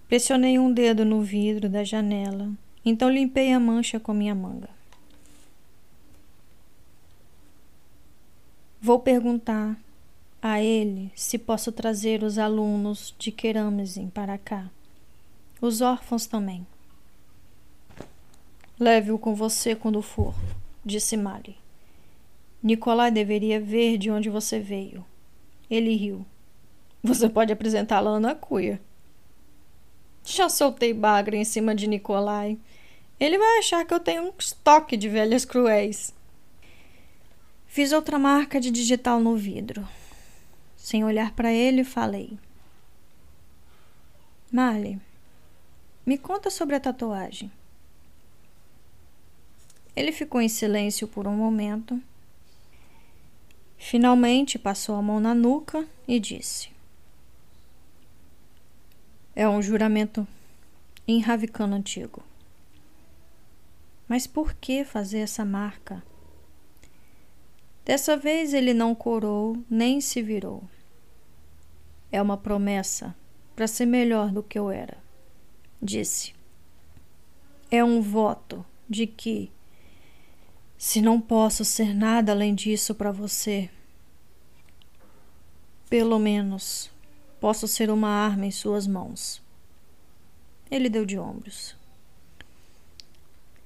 Pressionei 0.06 0.58
um 0.58 0.72
dedo 0.72 1.04
no 1.04 1.22
vidro 1.22 1.68
da 1.68 1.84
janela, 1.84 2.50
então 2.84 3.10
limpei 3.10 3.52
a 3.52 3.60
mancha 3.60 4.00
com 4.00 4.12
minha 4.12 4.34
manga. 4.34 4.70
Vou 8.80 8.98
perguntar 8.98 9.76
a 10.40 10.62
ele 10.62 11.12
se 11.14 11.36
posso 11.36 11.70
trazer 11.70 12.22
os 12.22 12.38
alunos 12.38 13.14
de 13.18 13.30
Keramzin 13.30 14.08
para 14.08 14.38
cá. 14.38 14.70
Os 15.60 15.80
órfãos 15.82 16.26
também. 16.26 16.66
Leve-o 18.78 19.18
com 19.18 19.34
você 19.34 19.74
quando 19.76 20.00
for, 20.00 20.34
disse 20.82 21.16
Mali. 21.16 21.56
Nicolai 22.62 23.10
deveria 23.10 23.60
ver 23.60 23.98
de 23.98 24.10
onde 24.10 24.30
você 24.30 24.58
veio. 24.58 25.04
Ele 25.70 25.94
riu. 25.94 26.24
Você 27.02 27.28
pode 27.28 27.52
apresentá-la 27.52 28.10
a 28.10 28.14
Ana 28.14 28.34
Cuia. 28.34 28.80
Já 30.24 30.48
soltei 30.48 30.94
bagre 30.94 31.36
em 31.36 31.44
cima 31.44 31.74
de 31.74 31.86
Nicolai. 31.86 32.58
Ele 33.18 33.36
vai 33.36 33.58
achar 33.58 33.84
que 33.84 33.92
eu 33.92 34.00
tenho 34.00 34.22
um 34.24 34.32
estoque 34.38 34.96
de 34.96 35.08
velhas 35.08 35.44
cruéis. 35.44 36.14
Fiz 37.66 37.92
outra 37.92 38.18
marca 38.18 38.58
de 38.58 38.70
digital 38.70 39.20
no 39.20 39.36
vidro. 39.36 39.86
Sem 40.76 41.04
olhar 41.04 41.32
para 41.32 41.52
ele, 41.52 41.84
falei: 41.84 42.38
Marley, 44.50 44.98
me 46.05 46.18
conta 46.18 46.51
sobre 46.51 46.74
a 46.77 46.81
tatuagem. 46.81 47.51
Ele 49.94 50.12
ficou 50.12 50.40
em 50.40 50.48
silêncio 50.48 51.06
por 51.06 51.27
um 51.27 51.36
momento. 51.36 52.01
Finalmente 53.77 54.59
passou 54.59 54.94
a 54.94 55.02
mão 55.02 55.20
na 55.20 55.35
nuca 55.35 55.86
e 56.06 56.18
disse: 56.20 56.70
É 59.35 59.48
um 59.48 59.60
juramento 59.60 60.27
em 61.06 61.20
ravicano 61.20 61.74
antigo. 61.74 62.22
Mas 64.09 64.27
por 64.27 64.55
que 64.55 64.85
fazer 64.85 65.18
essa 65.18 65.44
marca? 65.44 66.02
Dessa 67.85 68.16
vez 68.16 68.55
ele 68.55 68.74
não 68.74 68.94
corou 68.94 69.56
nem 69.68 70.01
se 70.01 70.22
virou. 70.22 70.62
É 72.12 72.20
uma 72.20 72.36
promessa 72.36 73.14
para 73.55 73.66
ser 73.66 73.86
melhor 73.86 74.31
do 74.31 74.43
que 74.43 74.59
eu 74.59 74.70
era, 74.70 74.97
disse. 75.81 76.35
É 77.70 77.82
um 77.85 78.01
voto 78.01 78.65
de 78.89 79.07
que, 79.07 79.51
se 80.77 81.01
não 81.01 81.20
posso 81.20 81.65
ser 81.65 81.94
nada 81.94 82.32
além 82.32 82.55
disso 82.55 82.94
para 82.94 83.12
você, 83.12 83.70
pelo 85.89 86.19
menos 86.19 86.90
posso 87.40 87.66
ser 87.66 87.90
uma 87.90 88.09
arma 88.09 88.47
em 88.47 88.51
suas 88.51 88.86
mãos. 88.86 89.43
Ele 90.70 90.89
deu 90.89 91.05
de 91.05 91.19
ombros. 91.19 91.74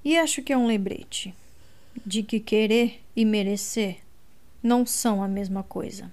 E 0.05 0.17
acho 0.19 0.43
que 0.43 0.53
é 0.53 0.57
um 0.57 0.67
lembrete 0.67 1.35
de 2.05 2.23
que 2.23 2.41
querer 2.41 3.03
e 3.17 3.25
merecer 3.25 3.99
não 4.63 4.85
são 4.87 5.23
a 5.23 5.29
mesma 5.29 5.63
coisa. 5.63 6.13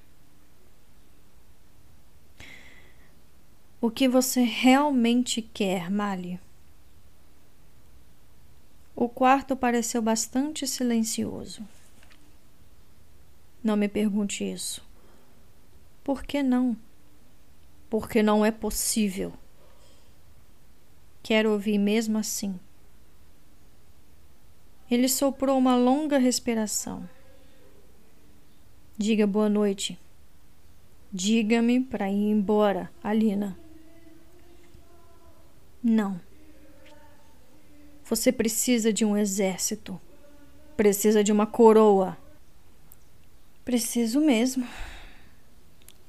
O 3.82 3.90
que 3.90 4.08
você 4.08 4.42
realmente 4.42 5.42
quer, 5.42 5.90
Mali? 5.90 6.40
O 8.96 9.10
quarto 9.10 9.56
pareceu 9.56 10.04
bastante 10.04 10.68
silencioso. 10.68 11.68
Não 13.64 13.76
me 13.76 13.88
pergunte 13.88 14.44
isso. 14.44 14.86
Por 16.04 16.24
que 16.24 16.44
não? 16.44 16.78
Porque 17.90 18.22
não 18.22 18.46
é 18.46 18.52
possível. 18.52 19.34
Quero 21.24 21.52
ouvir 21.52 21.80
mesmo 21.80 22.20
assim. 22.20 22.60
Ele 24.92 25.10
soprou 25.10 25.58
uma 25.58 25.76
longa 25.76 26.20
respiração. 26.20 27.10
Diga 28.96 29.26
boa 29.26 29.50
noite. 29.50 29.98
Diga-me 31.12 31.82
para 31.82 32.12
ir 32.12 32.30
embora, 32.30 32.92
Alina. 33.04 33.58
Não. 35.84 36.20
Você 38.06 38.32
precisa 38.32 38.92
de 38.92 39.06
um 39.06 39.18
exército. 39.18 40.00
Precisa 40.78 41.24
de 41.24 41.32
uma 41.32 41.48
coroa. 41.48 42.18
Preciso 43.64 44.20
mesmo. 44.20 44.68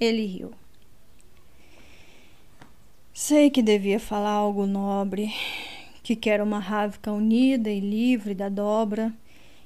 Ele 0.00 0.26
riu. 0.26 0.52
Sei 3.14 3.50
que 3.50 3.62
devia 3.62 4.00
falar 4.00 4.30
algo 4.30 4.66
nobre, 4.66 5.32
que 6.02 6.16
quero 6.16 6.42
uma 6.44 6.58
Ravka 6.58 7.12
unida 7.12 7.70
e 7.70 7.78
livre 7.78 8.34
da 8.34 8.48
dobra, 8.48 9.12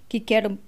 que 0.08 0.20
quero 0.20 0.58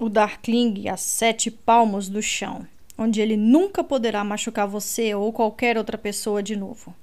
o 0.00 0.08
Darkling 0.08 0.88
a 0.88 0.96
sete 0.96 1.50
palmos 1.50 2.08
do 2.08 2.20
chão, 2.20 2.66
onde 2.98 3.20
ele 3.20 3.36
nunca 3.36 3.84
poderá 3.84 4.24
machucar 4.24 4.66
você 4.66 5.14
ou 5.14 5.32
qualquer 5.32 5.78
outra 5.78 5.96
pessoa 5.96 6.42
de 6.42 6.56
novo. 6.56 6.94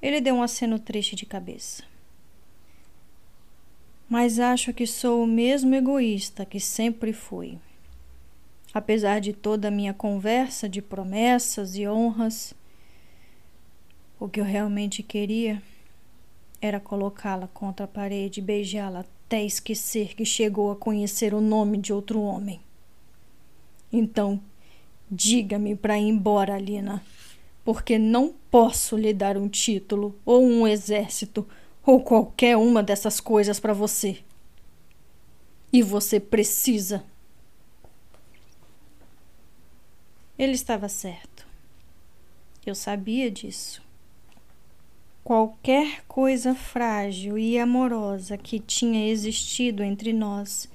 Ele 0.00 0.20
deu 0.20 0.34
um 0.34 0.42
aceno 0.42 0.78
triste 0.78 1.14
de 1.14 1.26
cabeça. 1.26 1.84
Mas 4.08 4.38
acho 4.40 4.72
que 4.72 4.86
sou 4.86 5.22
o 5.22 5.26
mesmo 5.26 5.74
egoísta 5.74 6.44
que 6.44 6.58
sempre 6.58 7.12
fui. 7.12 7.58
Apesar 8.72 9.20
de 9.20 9.32
toda 9.32 9.68
a 9.68 9.70
minha 9.70 9.92
conversa 9.92 10.68
de 10.68 10.80
promessas 10.80 11.76
e 11.76 11.86
honras, 11.86 12.54
o 14.18 14.28
que 14.28 14.40
eu 14.40 14.44
realmente 14.44 15.02
queria 15.02 15.62
era 16.60 16.78
colocá-la 16.78 17.48
contra 17.48 17.84
a 17.84 17.88
parede 17.88 18.40
e 18.40 18.42
beijá-la 18.42 19.00
até 19.00 19.42
esquecer 19.44 20.14
que 20.14 20.24
chegou 20.24 20.70
a 20.70 20.76
conhecer 20.76 21.32
o 21.32 21.40
nome 21.40 21.78
de 21.78 21.92
outro 21.92 22.20
homem. 22.20 22.60
Então, 23.92 24.40
diga-me 25.10 25.74
para 25.74 25.98
ir 25.98 26.08
embora, 26.08 26.54
Alina, 26.54 27.02
porque 27.64 27.98
não 27.98 28.34
posso 28.50 28.96
lhe 28.96 29.12
dar 29.12 29.36
um 29.36 29.48
título 29.48 30.18
ou 30.24 30.44
um 30.44 30.66
exército 30.66 31.46
ou 31.84 32.02
qualquer 32.02 32.56
uma 32.56 32.82
dessas 32.82 33.20
coisas 33.20 33.58
para 33.58 33.72
você. 33.72 34.18
E 35.72 35.82
você 35.82 36.18
precisa. 36.18 37.04
Ele 40.38 40.52
estava 40.52 40.88
certo. 40.88 41.46
Eu 42.64 42.74
sabia 42.74 43.30
disso. 43.30 43.82
Qualquer 45.22 46.02
coisa 46.08 46.54
frágil 46.54 47.38
e 47.38 47.58
amorosa 47.58 48.36
que 48.36 48.58
tinha 48.58 49.08
existido 49.08 49.82
entre 49.82 50.12
nós 50.12 50.68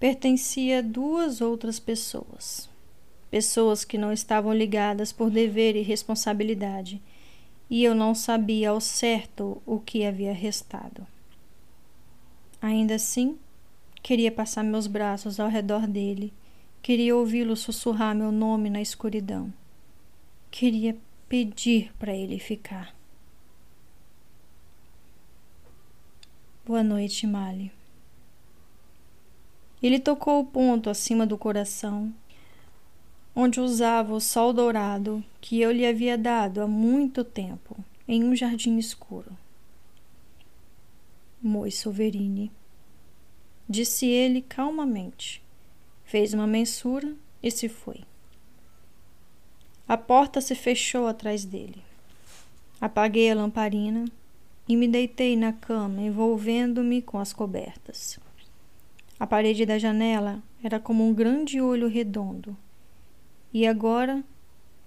pertencia 0.00 0.78
a 0.78 0.82
duas 0.82 1.42
outras 1.42 1.78
pessoas. 1.78 2.69
Pessoas 3.30 3.84
que 3.84 3.96
não 3.96 4.12
estavam 4.12 4.52
ligadas 4.52 5.12
por 5.12 5.30
dever 5.30 5.76
e 5.76 5.82
responsabilidade, 5.82 7.00
e 7.70 7.84
eu 7.84 7.94
não 7.94 8.14
sabia 8.14 8.70
ao 8.70 8.80
certo 8.80 9.62
o 9.64 9.78
que 9.78 10.04
havia 10.04 10.32
restado. 10.32 11.06
Ainda 12.60 12.96
assim, 12.96 13.38
queria 14.02 14.32
passar 14.32 14.64
meus 14.64 14.86
braços 14.86 15.38
ao 15.38 15.48
redor 15.48 15.86
dele, 15.86 16.32
queria 16.82 17.16
ouvi-lo 17.16 17.56
sussurrar 17.56 18.14
meu 18.14 18.32
nome 18.32 18.68
na 18.68 18.82
escuridão. 18.82 19.52
Queria 20.50 20.96
pedir 21.28 21.92
para 21.98 22.12
ele 22.12 22.40
ficar. 22.40 22.92
Boa 26.66 26.82
noite, 26.82 27.26
Mali. 27.26 27.72
Ele 29.82 29.98
tocou 29.98 30.40
o 30.40 30.44
ponto 30.44 30.90
acima 30.90 31.26
do 31.26 31.38
coração, 31.38 32.12
onde 33.34 33.60
usava 33.60 34.14
o 34.14 34.20
sol 34.20 34.52
dourado 34.52 35.24
que 35.40 35.60
eu 35.60 35.70
lhe 35.70 35.86
havia 35.86 36.18
dado 36.18 36.60
há 36.60 36.66
muito 36.66 37.24
tempo, 37.24 37.76
em 38.06 38.24
um 38.24 38.34
jardim 38.34 38.76
escuro. 38.78 39.36
Moi 41.42 41.70
Soverini, 41.70 42.50
disse 43.68 44.06
ele 44.06 44.42
calmamente. 44.42 45.42
Fez 46.04 46.34
uma 46.34 46.46
mensura 46.46 47.14
e 47.42 47.50
se 47.50 47.68
foi. 47.68 48.00
A 49.86 49.96
porta 49.96 50.40
se 50.40 50.54
fechou 50.54 51.06
atrás 51.06 51.44
dele. 51.44 51.82
Apaguei 52.80 53.30
a 53.30 53.34
lamparina 53.34 54.04
e 54.68 54.76
me 54.76 54.86
deitei 54.86 55.36
na 55.36 55.52
cama, 55.52 56.00
envolvendo-me 56.02 57.00
com 57.00 57.18
as 57.18 57.32
cobertas. 57.32 58.18
A 59.18 59.26
parede 59.26 59.66
da 59.66 59.78
janela 59.78 60.42
era 60.62 60.78
como 60.80 61.06
um 61.06 61.12
grande 61.12 61.60
olho 61.60 61.88
redondo, 61.88 62.56
e 63.52 63.66
agora 63.66 64.22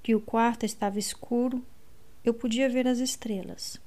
que 0.02 0.15
o 0.15 0.22
quarto 0.22 0.65
estava 0.65 0.99
escuro, 0.99 1.64
eu 2.23 2.34
podia 2.34 2.69
ver 2.69 2.88
as 2.88 2.99
estrelas. 2.99 3.80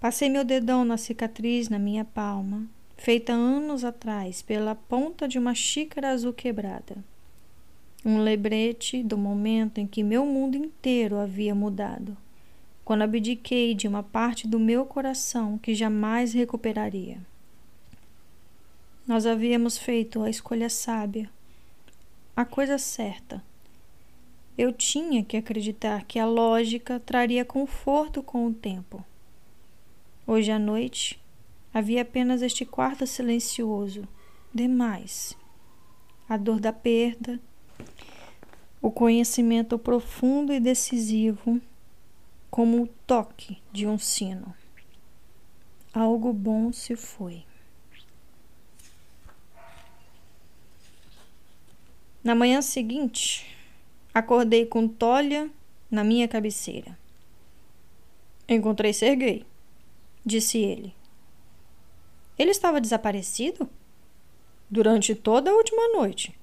Passei 0.00 0.28
meu 0.28 0.44
dedão 0.44 0.84
na 0.84 0.96
cicatriz 0.96 1.68
na 1.68 1.78
minha 1.78 2.04
palma, 2.04 2.66
feita 2.96 3.32
anos 3.32 3.84
atrás 3.84 4.42
pela 4.42 4.74
ponta 4.74 5.26
de 5.26 5.38
uma 5.38 5.54
xícara 5.54 6.10
azul 6.10 6.32
quebrada 6.32 7.04
um 8.06 8.22
lembrete 8.22 9.02
do 9.02 9.18
momento 9.18 9.78
em 9.78 9.86
que 9.86 10.04
meu 10.04 10.24
mundo 10.24 10.56
inteiro 10.56 11.16
havia 11.18 11.56
mudado, 11.56 12.16
quando 12.84 13.02
abdiquei 13.02 13.74
de 13.74 13.88
uma 13.88 14.00
parte 14.00 14.46
do 14.46 14.60
meu 14.60 14.86
coração 14.86 15.58
que 15.58 15.74
jamais 15.74 16.32
recuperaria. 16.32 17.18
Nós 19.08 19.26
havíamos 19.26 19.76
feito 19.76 20.22
a 20.22 20.30
escolha 20.30 20.70
sábia, 20.70 21.28
a 22.36 22.44
coisa 22.44 22.76
certa. 22.76 23.42
Eu 24.58 24.70
tinha 24.70 25.24
que 25.24 25.38
acreditar 25.38 26.04
que 26.04 26.18
a 26.18 26.26
lógica 26.26 27.00
traria 27.00 27.46
conforto 27.46 28.22
com 28.22 28.46
o 28.46 28.52
tempo. 28.52 29.02
Hoje 30.26 30.50
à 30.50 30.58
noite 30.58 31.18
havia 31.72 32.02
apenas 32.02 32.42
este 32.42 32.66
quarto 32.66 33.06
silencioso, 33.06 34.06
demais. 34.52 35.34
A 36.28 36.36
dor 36.36 36.60
da 36.60 36.74
perda, 36.74 37.40
o 38.82 38.90
conhecimento 38.90 39.78
profundo 39.78 40.52
e 40.52 40.60
decisivo, 40.60 41.58
como 42.50 42.82
o 42.82 42.86
toque 43.06 43.62
de 43.72 43.86
um 43.86 43.98
sino. 43.98 44.54
Algo 45.94 46.34
bom 46.34 46.70
se 46.70 46.96
foi. 46.96 47.44
Na 52.26 52.34
manhã 52.34 52.60
seguinte, 52.60 53.46
acordei 54.12 54.66
com 54.66 54.88
Tolia 54.88 55.48
na 55.88 56.02
minha 56.02 56.26
cabeceira. 56.26 56.98
Encontrei 58.48 58.92
Sergei, 58.92 59.46
disse 60.24 60.58
ele. 60.58 60.92
Ele 62.36 62.50
estava 62.50 62.80
desaparecido? 62.80 63.70
Durante 64.68 65.14
toda 65.14 65.52
a 65.52 65.54
última 65.54 65.88
noite. 65.90 66.36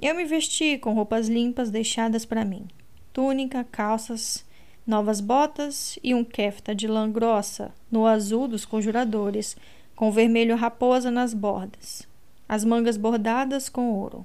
Eu 0.00 0.14
me 0.14 0.24
vesti 0.24 0.78
com 0.78 0.94
roupas 0.94 1.28
limpas 1.28 1.70
deixadas 1.70 2.24
para 2.24 2.42
mim: 2.42 2.66
túnica, 3.12 3.64
calças, 3.64 4.46
novas 4.86 5.20
botas 5.20 5.98
e 6.02 6.14
um 6.14 6.24
kefta 6.24 6.74
de 6.74 6.88
lã 6.88 7.12
grossa 7.12 7.70
no 7.90 8.06
azul 8.06 8.48
dos 8.48 8.64
conjuradores, 8.64 9.58
com 9.94 10.10
vermelho 10.10 10.56
raposa 10.56 11.10
nas 11.10 11.34
bordas 11.34 12.08
as 12.48 12.64
mangas 12.64 12.96
bordadas 12.96 13.68
com 13.68 13.92
ouro. 13.92 14.24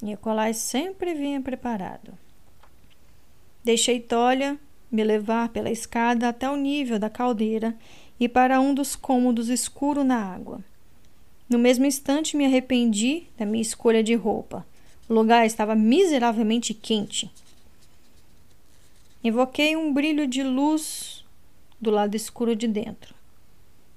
Nicolai 0.00 0.54
sempre 0.54 1.14
vinha 1.14 1.40
preparado. 1.40 2.12
Deixei 3.64 4.00
Tolia 4.00 4.58
me 4.90 5.04
levar 5.04 5.50
pela 5.50 5.70
escada 5.70 6.28
até 6.28 6.48
o 6.48 6.56
nível 6.56 6.98
da 6.98 7.10
caldeira 7.10 7.76
e 8.18 8.28
para 8.28 8.60
um 8.60 8.72
dos 8.72 8.96
cômodos 8.96 9.48
escuro 9.48 10.02
na 10.02 10.16
água. 10.16 10.60
No 11.48 11.58
mesmo 11.58 11.84
instante 11.86 12.36
me 12.36 12.44
arrependi 12.44 13.26
da 13.36 13.44
minha 13.44 13.62
escolha 13.62 14.02
de 14.02 14.14
roupa. 14.14 14.66
O 15.08 15.14
lugar 15.14 15.46
estava 15.46 15.74
miseravelmente 15.74 16.74
quente. 16.74 17.30
Evoquei 19.24 19.74
um 19.74 19.92
brilho 19.92 20.26
de 20.26 20.42
luz 20.42 21.24
do 21.80 21.90
lado 21.90 22.14
escuro 22.14 22.54
de 22.54 22.68
dentro. 22.68 23.14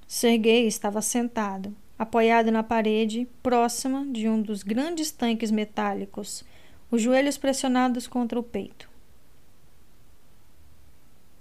Serguei 0.08 0.66
estava 0.66 1.02
sentado, 1.02 1.76
apoiado 2.02 2.50
na 2.50 2.64
parede, 2.64 3.28
próxima 3.44 4.04
de 4.08 4.28
um 4.28 4.42
dos 4.42 4.64
grandes 4.64 5.12
tanques 5.12 5.52
metálicos, 5.52 6.44
os 6.90 7.00
joelhos 7.00 7.38
pressionados 7.38 8.08
contra 8.08 8.40
o 8.40 8.44
peito. 8.44 8.90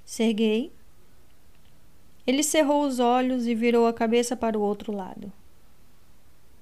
Serguei. 0.05 0.71
Ele 2.27 2.43
cerrou 2.43 2.87
os 2.87 2.99
olhos 2.99 3.47
e 3.47 3.55
virou 3.55 3.87
a 3.87 3.95
cabeça 3.95 4.37
para 4.37 4.59
o 4.59 4.61
outro 4.61 4.93
lado. 4.93 5.33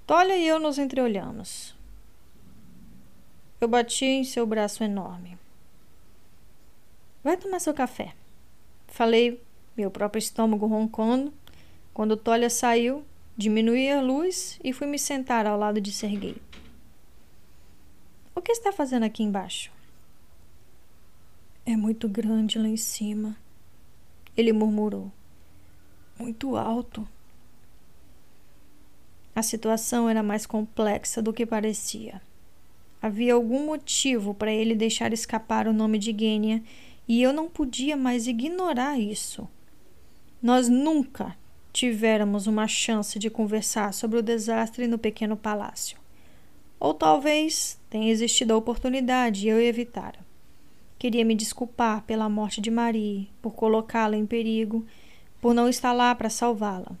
Tolia 0.07 0.37
e 0.37 0.47
eu 0.47 0.61
nos 0.61 0.77
entreolhamos. 0.77 1.75
Eu 3.59 3.67
bati 3.67 4.05
em 4.05 4.23
seu 4.23 4.45
braço 4.45 4.81
enorme. 4.81 5.37
Vai 7.21 7.35
tomar 7.35 7.59
seu 7.59 7.73
café. 7.73 8.15
Falei, 8.87 9.43
meu 9.75 9.91
próprio 9.91 10.19
estômago 10.19 10.67
roncando. 10.67 11.33
Quando 11.93 12.15
Tolia 12.15 12.49
saiu, 12.49 13.03
Diminuí 13.39 13.89
a 13.89 14.01
luz 14.01 14.59
e 14.61 14.73
fui 14.73 14.85
me 14.85 14.99
sentar 14.99 15.47
ao 15.47 15.57
lado 15.57 15.79
de 15.79 15.93
Serguei. 15.93 16.35
O 18.35 18.41
que 18.41 18.51
está 18.51 18.69
fazendo 18.69 19.03
aqui 19.03 19.23
embaixo? 19.23 19.71
É 21.65 21.73
muito 21.77 22.09
grande 22.09 22.59
lá 22.59 22.67
em 22.67 22.75
cima, 22.75 23.37
ele 24.35 24.51
murmurou. 24.51 25.09
Muito 26.19 26.57
alto. 26.57 27.07
A 29.33 29.41
situação 29.41 30.09
era 30.09 30.21
mais 30.21 30.45
complexa 30.45 31.21
do 31.21 31.31
que 31.31 31.45
parecia. 31.45 32.21
Havia 33.01 33.35
algum 33.35 33.65
motivo 33.65 34.33
para 34.33 34.51
ele 34.51 34.75
deixar 34.75 35.13
escapar 35.13 35.65
o 35.65 35.71
nome 35.71 35.97
de 35.97 36.11
Gênia 36.11 36.61
e 37.07 37.21
eu 37.21 37.31
não 37.31 37.49
podia 37.49 37.95
mais 37.95 38.27
ignorar 38.27 38.99
isso. 38.99 39.47
Nós 40.43 40.67
nunca 40.67 41.38
tivermos 41.71 42.47
uma 42.47 42.67
chance 42.67 43.17
de 43.19 43.29
conversar 43.29 43.93
sobre 43.93 44.19
o 44.19 44.23
desastre 44.23 44.87
no 44.87 44.97
pequeno 44.97 45.37
palácio. 45.37 45.97
Ou 46.79 46.93
talvez 46.93 47.79
tenha 47.89 48.11
existido 48.11 48.53
a 48.53 48.57
oportunidade 48.57 49.45
e 49.45 49.49
eu 49.49 49.59
evitara. 49.59 50.19
Queria 50.97 51.23
me 51.23 51.35
desculpar 51.35 52.03
pela 52.03 52.29
morte 52.29 52.59
de 52.59 52.71
Marie, 52.71 53.29
por 53.41 53.53
colocá-la 53.53 54.17
em 54.17 54.25
perigo, 54.25 54.85
por 55.41 55.53
não 55.53 55.69
estar 55.69 55.93
lá 55.93 56.13
para 56.13 56.29
salvá-la. 56.29 56.91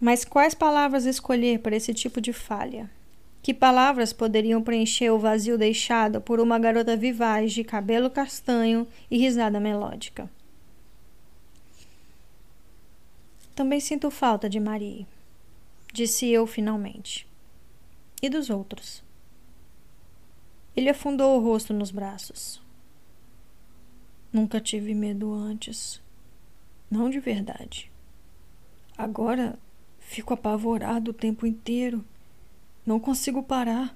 Mas 0.00 0.24
quais 0.24 0.54
palavras 0.54 1.06
escolher 1.06 1.60
para 1.60 1.76
esse 1.76 1.94
tipo 1.94 2.20
de 2.20 2.32
falha? 2.32 2.90
Que 3.42 3.54
palavras 3.54 4.12
poderiam 4.12 4.62
preencher 4.62 5.10
o 5.10 5.18
vazio 5.18 5.56
deixado 5.56 6.20
por 6.20 6.40
uma 6.40 6.58
garota 6.58 6.96
vivaz 6.96 7.52
de 7.52 7.64
cabelo 7.64 8.10
castanho 8.10 8.86
e 9.10 9.16
risada 9.18 9.58
melódica? 9.58 10.28
Também 13.54 13.80
sinto 13.80 14.10
falta 14.10 14.48
de 14.48 14.58
Marie, 14.58 15.06
disse 15.92 16.26
eu 16.28 16.46
finalmente. 16.46 17.26
E 18.22 18.30
dos 18.30 18.48
outros? 18.48 19.02
Ele 20.74 20.88
afundou 20.88 21.36
o 21.36 21.44
rosto 21.44 21.74
nos 21.74 21.90
braços. 21.90 22.62
Nunca 24.32 24.58
tive 24.58 24.94
medo 24.94 25.34
antes. 25.34 26.00
Não 26.90 27.10
de 27.10 27.20
verdade. 27.20 27.92
Agora 28.96 29.58
fico 29.98 30.32
apavorado 30.32 31.10
o 31.10 31.14
tempo 31.14 31.46
inteiro. 31.46 32.02
Não 32.86 32.98
consigo 32.98 33.42
parar. 33.42 33.94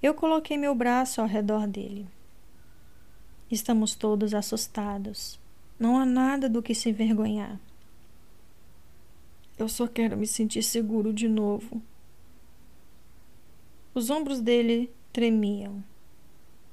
Eu 0.00 0.14
coloquei 0.14 0.56
meu 0.56 0.74
braço 0.74 1.20
ao 1.20 1.26
redor 1.26 1.66
dele. 1.66 2.06
Estamos 3.50 3.96
todos 3.96 4.32
assustados. 4.34 5.40
Não 5.78 5.96
há 5.96 6.04
nada 6.04 6.48
do 6.48 6.62
que 6.62 6.74
se 6.74 6.88
envergonhar. 6.88 7.58
Eu 9.56 9.68
só 9.68 9.86
quero 9.86 10.16
me 10.16 10.26
sentir 10.26 10.62
seguro 10.62 11.12
de 11.12 11.28
novo. 11.28 11.80
Os 13.94 14.10
ombros 14.10 14.40
dele 14.40 14.90
tremiam. 15.12 15.82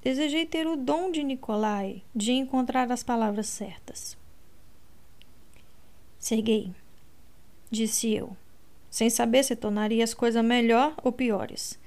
Desejei 0.02 0.46
ter 0.46 0.68
o 0.68 0.76
dom 0.76 1.12
de 1.12 1.24
Nikolai 1.24 2.04
de 2.16 2.32
encontrar 2.32 2.92
as 2.92 3.04
palavras 3.04 3.48
certas. 3.48 4.18
Serguei, 6.20 6.72
disse 7.70 8.12
eu, 8.12 8.36
sem 8.90 9.10
saber 9.10 9.44
se 9.44 9.56
tornaria 9.56 10.04
as 10.04 10.14
coisas 10.14 10.44
melhor 10.44 10.96
ou 11.04 11.12
piores. 11.12 11.80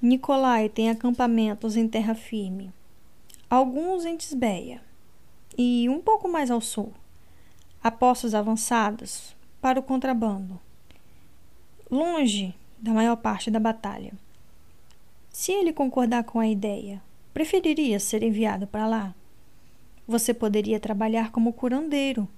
Nikolai 0.00 0.68
tem 0.68 0.90
acampamentos 0.90 1.76
em 1.76 1.86
terra 1.88 2.14
firme 2.14 2.72
alguns 3.50 4.04
em 4.04 4.16
Tisbeia 4.16 4.80
e 5.58 5.88
um 5.88 6.00
pouco 6.00 6.28
mais 6.28 6.52
ao 6.52 6.60
sul, 6.60 6.92
a 7.82 7.90
postos 7.90 8.32
avançados 8.32 9.34
para 9.60 9.80
o 9.80 9.82
contrabando, 9.82 10.60
longe 11.90 12.54
da 12.78 12.92
maior 12.92 13.16
parte 13.16 13.50
da 13.50 13.58
batalha. 13.58 14.12
Se 15.30 15.50
ele 15.50 15.72
concordar 15.72 16.22
com 16.22 16.38
a 16.38 16.46
ideia, 16.46 17.02
preferiria 17.34 17.98
ser 17.98 18.22
enviado 18.22 18.68
para 18.68 18.86
lá. 18.86 19.14
Você 20.06 20.32
poderia 20.32 20.78
trabalhar 20.78 21.32
como 21.32 21.52
curandeiro, 21.52 22.28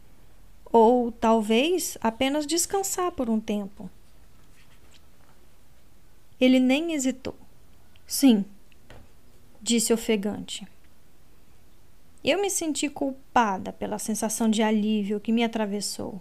ou 0.65 1.13
talvez 1.13 1.99
apenas 2.01 2.47
descansar 2.47 3.13
por 3.13 3.29
um 3.29 3.39
tempo. 3.39 3.91
Ele 6.41 6.59
nem 6.59 6.95
hesitou. 6.95 7.37
Sim, 8.07 8.45
disse 9.61 9.93
ofegante. 9.93 10.67
Eu 12.25 12.41
me 12.41 12.49
senti 12.49 12.89
culpada 12.89 13.73
pela 13.73 13.99
sensação 13.99 14.49
de 14.49 14.63
alívio 14.63 15.19
que 15.19 15.33
me 15.33 15.43
atravessou. 15.43 16.21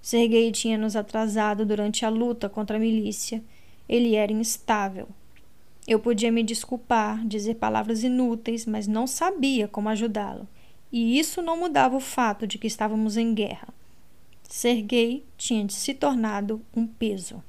Sergei 0.00 0.52
tinha 0.52 0.78
nos 0.78 0.94
atrasado 0.94 1.66
durante 1.66 2.04
a 2.04 2.08
luta 2.08 2.48
contra 2.48 2.76
a 2.76 2.80
milícia. 2.80 3.42
Ele 3.88 4.14
era 4.14 4.32
instável. 4.32 5.08
Eu 5.86 5.98
podia 5.98 6.30
me 6.30 6.44
desculpar, 6.44 7.26
dizer 7.26 7.56
palavras 7.56 8.04
inúteis, 8.04 8.64
mas 8.64 8.86
não 8.86 9.06
sabia 9.06 9.66
como 9.66 9.88
ajudá-lo. 9.88 10.46
E 10.92 11.18
isso 11.18 11.42
não 11.42 11.58
mudava 11.58 11.96
o 11.96 12.00
fato 12.00 12.46
de 12.46 12.56
que 12.56 12.68
estávamos 12.68 13.16
em 13.16 13.34
guerra. 13.34 13.68
Sergei 14.48 15.24
tinha 15.36 15.68
se 15.68 15.92
tornado 15.92 16.64
um 16.74 16.86
peso. 16.86 17.42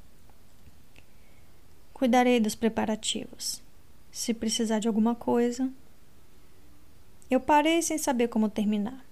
Cuidarei 1.94 2.40
dos 2.40 2.56
preparativos. 2.56 3.62
Se 4.12 4.34
precisar 4.34 4.80
de 4.80 4.88
alguma 4.88 5.14
coisa, 5.14 5.72
eu 7.32 7.40
parei 7.40 7.82
sem 7.82 7.98
saber 7.98 8.28
como 8.28 8.49
terminar. 8.49 9.06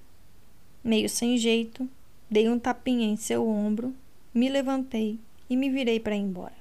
Meio 0.83 1.09
sem 1.09 1.37
jeito, 1.37 1.89
dei 2.29 2.49
um 2.49 2.59
tapinha 2.59 3.07
em 3.07 3.15
seu 3.15 3.47
ombro, 3.47 3.95
me 4.33 4.49
levantei 4.49 5.17
e 5.49 5.55
me 5.55 5.69
virei 5.69 5.99
para 5.99 6.15
ir 6.15 6.19
embora. 6.19 6.59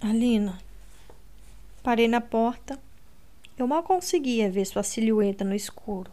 Alina. 0.00 0.58
Parei 1.82 2.06
na 2.06 2.20
porta. 2.20 2.78
Eu 3.56 3.66
mal 3.66 3.82
conseguia 3.82 4.50
ver 4.50 4.64
sua 4.66 4.82
silhueta 4.82 5.42
no 5.42 5.54
escuro, 5.54 6.12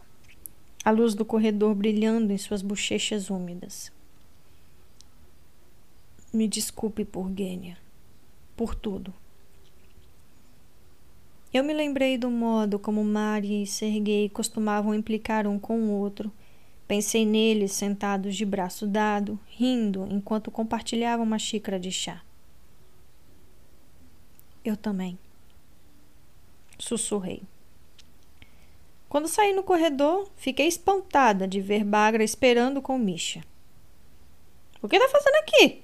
a 0.84 0.90
luz 0.90 1.14
do 1.14 1.24
corredor 1.24 1.74
brilhando 1.76 2.32
em 2.32 2.38
suas 2.38 2.60
bochechas 2.60 3.30
úmidas. 3.30 3.92
Me 6.32 6.48
desculpe 6.48 7.04
por 7.04 7.30
Gênia, 7.32 7.78
por 8.56 8.74
tudo. 8.74 9.14
Eu 11.56 11.64
me 11.64 11.72
lembrei 11.72 12.18
do 12.18 12.30
modo 12.30 12.78
como 12.78 13.02
Mari 13.02 13.62
e 13.62 13.66
Sergei 13.66 14.28
costumavam 14.28 14.94
implicar 14.94 15.46
um 15.46 15.58
com 15.58 15.78
o 15.80 15.90
outro, 15.90 16.30
Pensei 16.86 17.26
neles 17.26 17.72
sentados 17.72 18.36
de 18.36 18.44
braço 18.44 18.86
dado, 18.86 19.38
rindo 19.48 20.06
enquanto 20.08 20.52
compartilhavam 20.52 21.26
uma 21.26 21.38
xícara 21.38 21.80
de 21.80 21.90
chá. 21.90 22.22
Eu 24.64 24.76
também. 24.76 25.18
Sussurrei. 26.78 27.42
Quando 29.08 29.26
saí 29.26 29.52
no 29.52 29.64
corredor, 29.64 30.30
fiquei 30.36 30.68
espantada 30.68 31.48
de 31.48 31.60
ver 31.60 31.82
Bagra 31.82 32.22
esperando 32.22 32.80
com 32.80 32.98
Misha. 32.98 33.42
O 34.80 34.88
que 34.88 34.96
está 34.96 35.08
fazendo 35.08 35.36
aqui? 35.36 35.82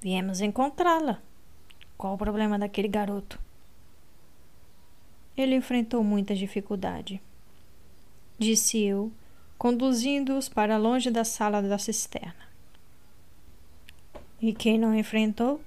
Viemos 0.00 0.40
encontrá-la. 0.40 1.22
Qual 1.96 2.14
o 2.14 2.18
problema 2.18 2.58
daquele 2.58 2.88
garoto? 2.88 3.38
Ele 5.36 5.56
enfrentou 5.56 6.04
muita 6.04 6.34
dificuldade, 6.34 7.20
disse 8.38 8.80
eu, 8.82 9.12
conduzindo-os 9.58 10.48
para 10.48 10.76
longe 10.76 11.10
da 11.10 11.24
sala 11.24 11.60
da 11.60 11.78
cisterna. 11.78 12.44
E 14.40 14.52
quem 14.52 14.78
não 14.78 14.94
enfrentou? 14.94 15.60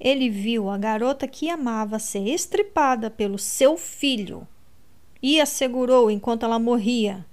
Ele 0.00 0.28
viu 0.28 0.68
a 0.68 0.76
garota 0.76 1.28
que 1.28 1.48
amava 1.48 1.98
ser 1.98 2.26
estripada 2.28 3.10
pelo 3.10 3.38
seu 3.38 3.76
filho 3.76 4.46
e 5.22 5.40
a 5.40 5.46
segurou 5.46 6.10
enquanto 6.10 6.44
ela 6.44 6.58
morria. 6.58 7.24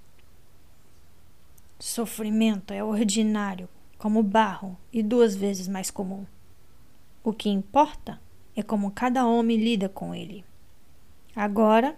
Sofrimento 1.79 2.73
é 2.73 2.83
ordinário, 2.83 3.67
como 3.97 4.23
barro, 4.23 4.77
e 4.91 5.03
duas 5.03 5.35
vezes 5.35 5.67
mais 5.67 5.91
comum. 5.91 6.25
O 7.23 7.33
que 7.33 7.49
importa 7.49 8.21
é 8.55 8.63
como 8.63 8.91
cada 8.91 9.25
homem 9.25 9.57
lida 9.57 9.89
com 9.89 10.15
ele. 10.15 10.45
Agora, 11.35 11.95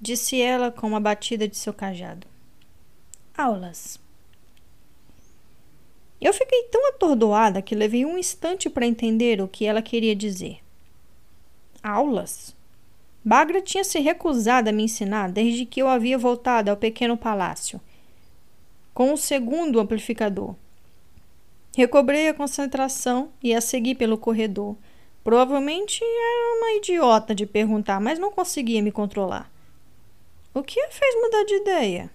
disse 0.00 0.40
ela 0.40 0.70
com 0.70 0.86
uma 0.86 1.00
batida 1.00 1.48
de 1.48 1.56
seu 1.56 1.72
cajado. 1.72 2.26
Aulas. 3.36 4.00
Eu 6.20 6.32
fiquei 6.32 6.64
tão 6.64 6.88
atordoada 6.88 7.62
que 7.62 7.74
levei 7.74 8.04
um 8.04 8.18
instante 8.18 8.68
para 8.68 8.86
entender 8.86 9.40
o 9.40 9.48
que 9.48 9.64
ela 9.64 9.80
queria 9.82 10.14
dizer. 10.14 10.58
Aulas? 11.82 12.56
Bagra 13.24 13.60
tinha 13.60 13.84
se 13.84 13.98
recusado 14.00 14.70
a 14.70 14.72
me 14.72 14.84
ensinar 14.84 15.30
desde 15.30 15.66
que 15.66 15.80
eu 15.80 15.88
havia 15.88 16.16
voltado 16.16 16.70
ao 16.70 16.76
pequeno 16.76 17.16
palácio, 17.16 17.80
com 18.94 19.12
o 19.12 19.16
segundo 19.16 19.78
amplificador. 19.78 20.54
Recobrei 21.76 22.28
a 22.28 22.34
concentração 22.34 23.30
e 23.42 23.54
a 23.54 23.60
segui 23.60 23.94
pelo 23.94 24.18
corredor. 24.18 24.76
Provavelmente 25.28 26.02
era 26.02 26.56
uma 26.56 26.72
idiota 26.78 27.34
de 27.34 27.44
perguntar, 27.44 28.00
mas 28.00 28.18
não 28.18 28.32
conseguia 28.32 28.82
me 28.82 28.90
controlar. 28.90 29.52
O 30.54 30.62
que 30.62 30.80
a 30.80 30.90
fez 30.90 31.14
mudar 31.16 31.44
de 31.44 31.54
ideia? 31.56 32.10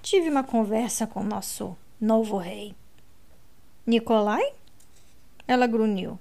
Tive 0.00 0.30
uma 0.30 0.42
conversa 0.42 1.06
com 1.06 1.22
nosso 1.22 1.76
novo 2.00 2.38
rei. 2.38 2.74
Nicolai? 3.86 4.54
Ela 5.46 5.66
grunhiu. 5.66 6.18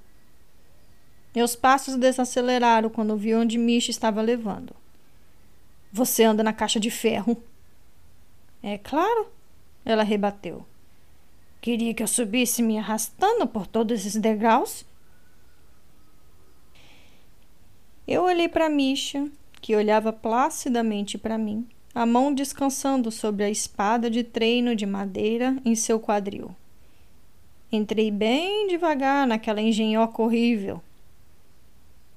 Meus 1.34 1.56
passos 1.56 1.96
desaceleraram 1.96 2.90
quando 2.90 3.16
vi 3.16 3.34
onde 3.34 3.58
Misha 3.58 3.92
estava 3.92 4.22
levando. 4.22 4.76
Você 5.90 6.26
anda 6.26 6.44
na 6.44 6.52
caixa 6.52 6.82
de 6.82 6.92
ferro. 6.92 7.42
É 8.62 8.78
claro, 8.78 9.30
ela 9.86 10.04
rebateu. 10.04 10.66
Queria 11.62 11.94
que 11.94 12.04
eu 12.04 12.08
subisse 12.08 12.62
me 12.62 12.78
arrastando 12.78 13.48
por 13.48 13.66
todos 13.66 14.02
esses 14.02 14.20
degraus? 14.20 14.86
Eu 18.08 18.24
olhei 18.24 18.48
para 18.48 18.70
Misha, 18.70 19.30
que 19.62 19.76
olhava 19.76 20.14
placidamente 20.14 21.18
para 21.18 21.38
mim 21.38 21.68
a 21.94 22.06
mão 22.06 22.34
descansando 22.34 23.12
sobre 23.12 23.44
a 23.44 23.50
espada 23.50 24.10
de 24.10 24.24
treino 24.24 24.76
de 24.76 24.86
madeira 24.86 25.58
em 25.66 25.76
seu 25.76 26.00
quadril. 26.00 26.56
Entrei 27.72 28.12
bem 28.12 28.68
devagar 28.68 29.28
naquela 29.28 29.60
engenhoca 29.60 30.22
horrível. 30.22 30.82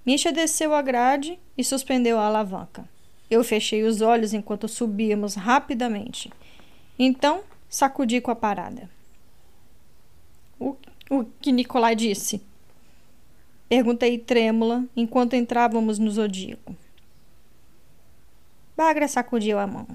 Misha 0.04 0.30
desceu 0.30 0.74
a 0.74 0.82
grade 0.82 1.38
e 1.56 1.64
suspendeu 1.64 2.18
a 2.18 2.26
alavanca. 2.26 2.86
Eu 3.30 3.42
fechei 3.42 3.82
os 3.82 4.00
olhos 4.00 4.34
enquanto 4.34 4.68
subíamos 4.68 5.34
rapidamente. 5.34 6.30
Então, 6.98 7.40
sacudi 7.68 8.20
com 8.20 8.30
a 8.30 8.36
parada. 8.36 8.88
O, 10.58 10.76
o 11.08 11.24
que 11.40 11.50
Nicolai 11.50 11.96
disse? 11.96 12.42
Perguntei 13.70 14.18
trêmula 14.18 14.84
enquanto 14.96 15.34
entrávamos 15.34 15.96
no 15.96 16.10
zodíaco. 16.10 16.74
Bagra 18.76 19.06
sacudiu 19.06 19.60
a 19.60 19.66
mão. 19.66 19.86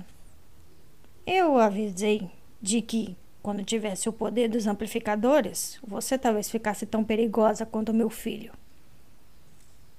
Eu 1.27 1.57
avisei 1.57 2.31
de 2.61 2.81
que, 2.81 3.17
quando 3.43 3.65
tivesse 3.65 4.07
o 4.07 4.13
poder 4.13 4.47
dos 4.47 4.65
amplificadores, 4.65 5.77
você 5.85 6.17
talvez 6.17 6.49
ficasse 6.49 6.85
tão 6.85 7.03
perigosa 7.03 7.65
quanto 7.65 7.93
meu 7.93 8.09
filho. 8.09 8.53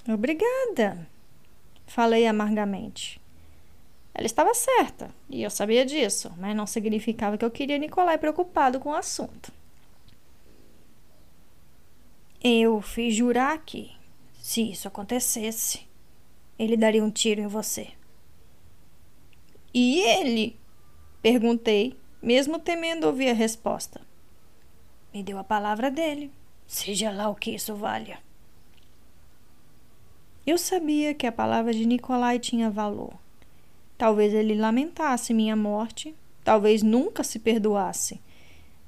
Obrigada, 0.08 1.06
falei 1.86 2.26
amargamente. 2.26 3.20
Ela 4.14 4.24
estava 4.24 4.54
certa, 4.54 5.10
e 5.28 5.42
eu 5.42 5.50
sabia 5.50 5.84
disso, 5.84 6.32
mas 6.38 6.56
não 6.56 6.66
significava 6.66 7.36
que 7.36 7.44
eu 7.44 7.50
queria 7.50 7.76
Nicolai 7.76 8.16
preocupado 8.16 8.80
com 8.80 8.88
o 8.88 8.94
assunto. 8.94 9.52
Eu 12.42 12.80
fiz 12.80 13.14
jurar 13.14 13.58
que, 13.64 13.92
se 14.40 14.70
isso 14.70 14.86
acontecesse, 14.86 15.86
ele 16.58 16.76
daria 16.76 17.04
um 17.04 17.10
tiro 17.10 17.40
em 17.40 17.46
você. 17.46 17.88
E 19.72 20.00
ele? 20.00 20.56
Perguntei, 21.20 21.98
mesmo 22.22 22.58
temendo 22.58 23.04
ouvir 23.04 23.30
a 23.30 23.34
resposta. 23.34 24.00
Me 25.12 25.22
deu 25.22 25.38
a 25.38 25.44
palavra 25.44 25.90
dele, 25.90 26.30
seja 26.66 27.10
lá 27.10 27.28
o 27.28 27.34
que 27.34 27.50
isso 27.50 27.74
valha. 27.74 28.18
Eu 30.46 30.56
sabia 30.56 31.12
que 31.12 31.26
a 31.26 31.32
palavra 31.32 31.72
de 31.72 31.84
Nicolai 31.84 32.38
tinha 32.38 32.70
valor. 32.70 33.12
Talvez 33.98 34.32
ele 34.32 34.54
lamentasse 34.54 35.34
minha 35.34 35.56
morte, 35.56 36.14
talvez 36.44 36.82
nunca 36.82 37.24
se 37.24 37.38
perdoasse. 37.38 38.20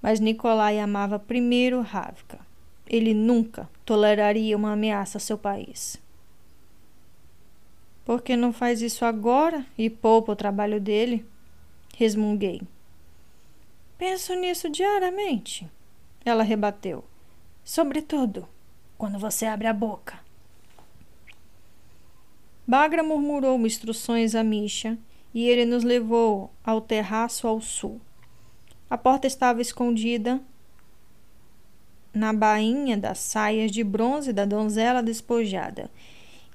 Mas 0.01 0.21
Nicolai 0.21 0.79
amava 0.79 1.19
primeiro 1.19 1.81
Ravka. 1.81 2.48
Ele 2.89 3.13
nunca 3.13 3.69
toleraria 3.85 4.57
uma 4.57 4.73
ameaça 4.73 5.19
a 5.19 5.21
seu 5.21 5.37
país. 5.37 6.01
Por 8.05 8.23
que 8.23 8.35
não 8.35 8.53
faz 8.53 8.81
isso 8.81 9.05
agora 9.05 9.67
e 9.77 9.91
poupa 9.91 10.33
o 10.33 10.37
trabalho 10.37 10.81
dele? 10.81 11.27
Resmunguei. 11.95 12.63
Penso 13.99 14.35
nisso 14.35 14.71
diariamente. 14.71 15.69
Ela 16.25 16.43
rebateu. 16.43 17.05
Sobretudo 17.63 18.49
quando 18.97 19.19
você 19.19 19.45
abre 19.45 19.67
a 19.67 19.73
boca. 19.75 20.21
Bagra 22.67 23.03
murmurou 23.03 23.59
instruções 23.67 24.35
a 24.35 24.43
Misha 24.43 24.99
e 25.35 25.47
ele 25.47 25.67
nos 25.67 25.85
levou 25.85 26.51
ao 26.65 26.81
terraço 26.81 27.47
ao 27.47 27.61
sul. 27.61 28.01
A 28.89 28.97
porta 28.97 29.27
estava 29.27 29.61
escondida 29.61 30.41
na 32.19 32.33
bainha 32.33 32.97
das 32.97 33.19
saias 33.21 33.71
de 33.71 33.85
bronze 33.85 34.33
da 34.33 34.45
donzela 34.45 35.03
despojada 35.03 35.89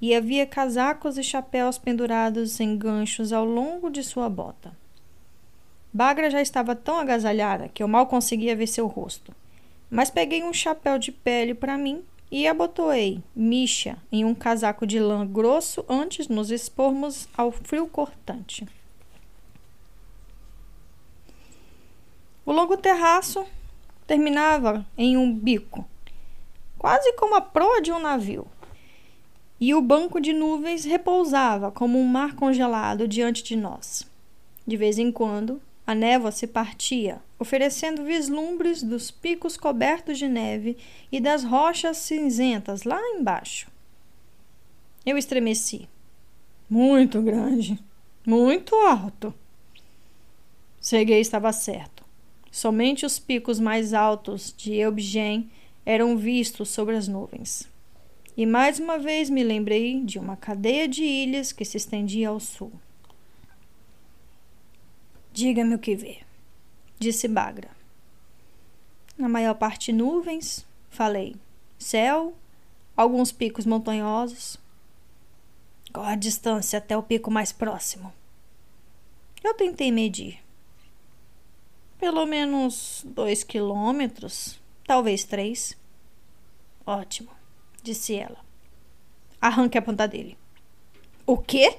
e 0.00 0.14
havia 0.14 0.46
casacos 0.46 1.16
e 1.16 1.22
chapéus 1.22 1.78
pendurados 1.78 2.60
em 2.60 2.76
ganchos 2.76 3.32
ao 3.32 3.46
longo 3.46 3.88
de 3.88 4.04
sua 4.04 4.28
bota. 4.28 4.76
Bagra 5.90 6.28
já 6.28 6.42
estava 6.42 6.76
tão 6.76 6.98
agasalhada 6.98 7.70
que 7.72 7.82
eu 7.82 7.88
mal 7.88 8.06
conseguia 8.06 8.54
ver 8.54 8.66
seu 8.66 8.86
rosto. 8.86 9.34
Mas 9.90 10.10
peguei 10.10 10.42
um 10.42 10.52
chapéu 10.52 10.98
de 10.98 11.10
pele 11.10 11.54
para 11.54 11.78
mim 11.78 12.02
e 12.30 12.46
abotoei 12.46 13.22
Misha 13.34 13.96
em 14.10 14.24
um 14.24 14.34
casaco 14.34 14.86
de 14.86 14.98
lã 14.98 15.26
grosso 15.26 15.84
antes 15.88 16.28
nos 16.28 16.50
expormos 16.50 17.28
ao 17.34 17.50
frio 17.50 17.86
cortante. 17.86 18.66
O 22.44 22.52
longo 22.52 22.76
terraço 22.76 23.46
terminava 24.06 24.84
em 24.96 25.16
um 25.16 25.34
bico, 25.34 25.84
quase 26.78 27.12
como 27.14 27.34
a 27.34 27.40
proa 27.40 27.80
de 27.80 27.92
um 27.92 27.98
navio 27.98 28.46
e 29.60 29.74
o 29.74 29.80
banco 29.80 30.20
de 30.20 30.32
nuvens 30.32 30.84
repousava 30.84 31.70
como 31.70 31.98
um 31.98 32.06
mar 32.06 32.34
congelado 32.34 33.06
diante 33.06 33.42
de 33.42 33.56
nós. 33.56 34.06
De 34.66 34.76
vez 34.76 34.98
em 34.98 35.12
quando, 35.12 35.60
a 35.86 35.94
névoa 35.94 36.32
se 36.32 36.46
partia, 36.46 37.22
oferecendo 37.38 38.04
vislumbres 38.04 38.82
dos 38.82 39.10
picos 39.10 39.56
cobertos 39.56 40.18
de 40.18 40.28
neve 40.28 40.76
e 41.10 41.20
das 41.20 41.44
rochas 41.44 41.98
cinzentas 41.98 42.82
lá 42.82 43.00
embaixo. 43.10 43.70
Eu 45.04 45.16
estremeci. 45.16 45.88
Muito 46.68 47.20
grande, 47.20 47.78
muito 48.26 48.74
alto. 48.74 49.34
Serguei 50.80 51.20
estava 51.20 51.52
certo. 51.52 51.93
Somente 52.54 53.04
os 53.04 53.18
picos 53.18 53.58
mais 53.58 53.92
altos 53.92 54.54
de 54.56 54.74
Eubgen 54.74 55.50
eram 55.84 56.16
vistos 56.16 56.68
sobre 56.68 56.94
as 56.94 57.08
nuvens. 57.08 57.68
E 58.36 58.46
mais 58.46 58.78
uma 58.78 58.96
vez 58.96 59.28
me 59.28 59.42
lembrei 59.42 60.00
de 60.04 60.20
uma 60.20 60.36
cadeia 60.36 60.86
de 60.86 61.02
ilhas 61.02 61.50
que 61.50 61.64
se 61.64 61.76
estendia 61.76 62.28
ao 62.28 62.38
sul. 62.38 62.70
Diga-me 65.32 65.74
o 65.74 65.80
que 65.80 65.96
vê, 65.96 66.18
disse 66.96 67.26
Bagra. 67.26 67.72
Na 69.18 69.28
maior 69.28 69.56
parte 69.56 69.92
nuvens, 69.92 70.64
falei. 70.90 71.34
Céu, 71.76 72.36
alguns 72.96 73.32
picos 73.32 73.66
montanhosos. 73.66 74.58
Qual 75.92 76.06
a 76.06 76.14
distância 76.14 76.78
até 76.78 76.96
o 76.96 77.02
pico 77.02 77.32
mais 77.32 77.50
próximo? 77.50 78.12
Eu 79.42 79.54
tentei 79.54 79.90
medir. 79.90 80.43
Pelo 82.04 82.26
menos 82.26 83.00
dois 83.02 83.42
quilômetros, 83.42 84.60
talvez 84.86 85.24
três. 85.24 85.74
Ótimo, 86.84 87.30
disse 87.82 88.14
ela. 88.14 88.36
Arranque 89.40 89.78
a 89.78 89.82
ponta 89.82 90.06
dele. 90.06 90.36
O 91.26 91.38
quê? 91.38 91.78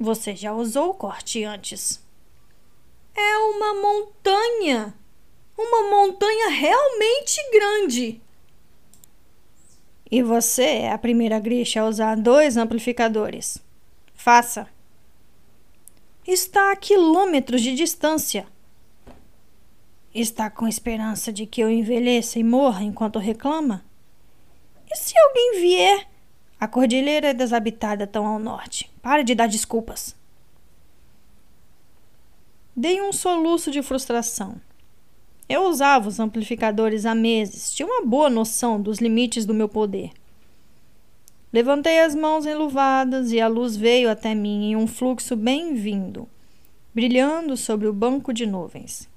Você 0.00 0.34
já 0.34 0.54
usou 0.54 0.88
o 0.88 0.94
corte 0.94 1.44
antes. 1.44 2.02
É 3.14 3.36
uma 3.36 3.74
montanha! 3.82 4.94
Uma 5.58 5.90
montanha 5.90 6.48
realmente 6.48 7.38
grande! 7.52 8.22
E 10.10 10.22
você 10.22 10.64
é 10.64 10.92
a 10.92 10.96
primeira 10.96 11.38
grixa 11.38 11.82
a 11.82 11.86
usar 11.86 12.16
dois 12.16 12.56
amplificadores. 12.56 13.58
Faça. 14.14 14.66
Está 16.26 16.72
a 16.72 16.76
quilômetros 16.76 17.60
de 17.60 17.74
distância. 17.74 18.48
Está 20.12 20.50
com 20.50 20.66
esperança 20.66 21.32
de 21.32 21.46
que 21.46 21.60
eu 21.60 21.70
envelheça 21.70 22.36
e 22.36 22.42
morra 22.42 22.82
enquanto 22.82 23.20
reclama? 23.20 23.84
E 24.90 24.96
se 24.96 25.14
alguém 25.16 25.60
vier? 25.60 26.08
A 26.58 26.66
cordilheira 26.66 27.28
é 27.28 27.34
desabitada 27.34 28.08
tão 28.08 28.26
ao 28.26 28.40
norte. 28.40 28.90
Pare 29.00 29.22
de 29.22 29.36
dar 29.36 29.46
desculpas. 29.46 30.16
Dei 32.74 33.00
um 33.00 33.12
soluço 33.12 33.70
de 33.70 33.82
frustração. 33.82 34.60
Eu 35.48 35.64
usava 35.68 36.08
os 36.08 36.18
amplificadores 36.18 37.06
há 37.06 37.14
meses, 37.14 37.72
tinha 37.72 37.86
uma 37.86 38.04
boa 38.04 38.30
noção 38.30 38.80
dos 38.80 38.98
limites 38.98 39.44
do 39.44 39.54
meu 39.54 39.68
poder. 39.68 40.10
Levantei 41.52 42.00
as 42.00 42.14
mãos 42.14 42.46
enluvadas 42.46 43.32
e 43.32 43.40
a 43.40 43.48
luz 43.48 43.76
veio 43.76 44.10
até 44.10 44.34
mim 44.34 44.70
em 44.70 44.76
um 44.76 44.86
fluxo 44.86 45.36
bem-vindo, 45.36 46.28
brilhando 46.94 47.56
sobre 47.56 47.88
o 47.88 47.92
banco 47.92 48.32
de 48.32 48.46
nuvens. 48.46 49.09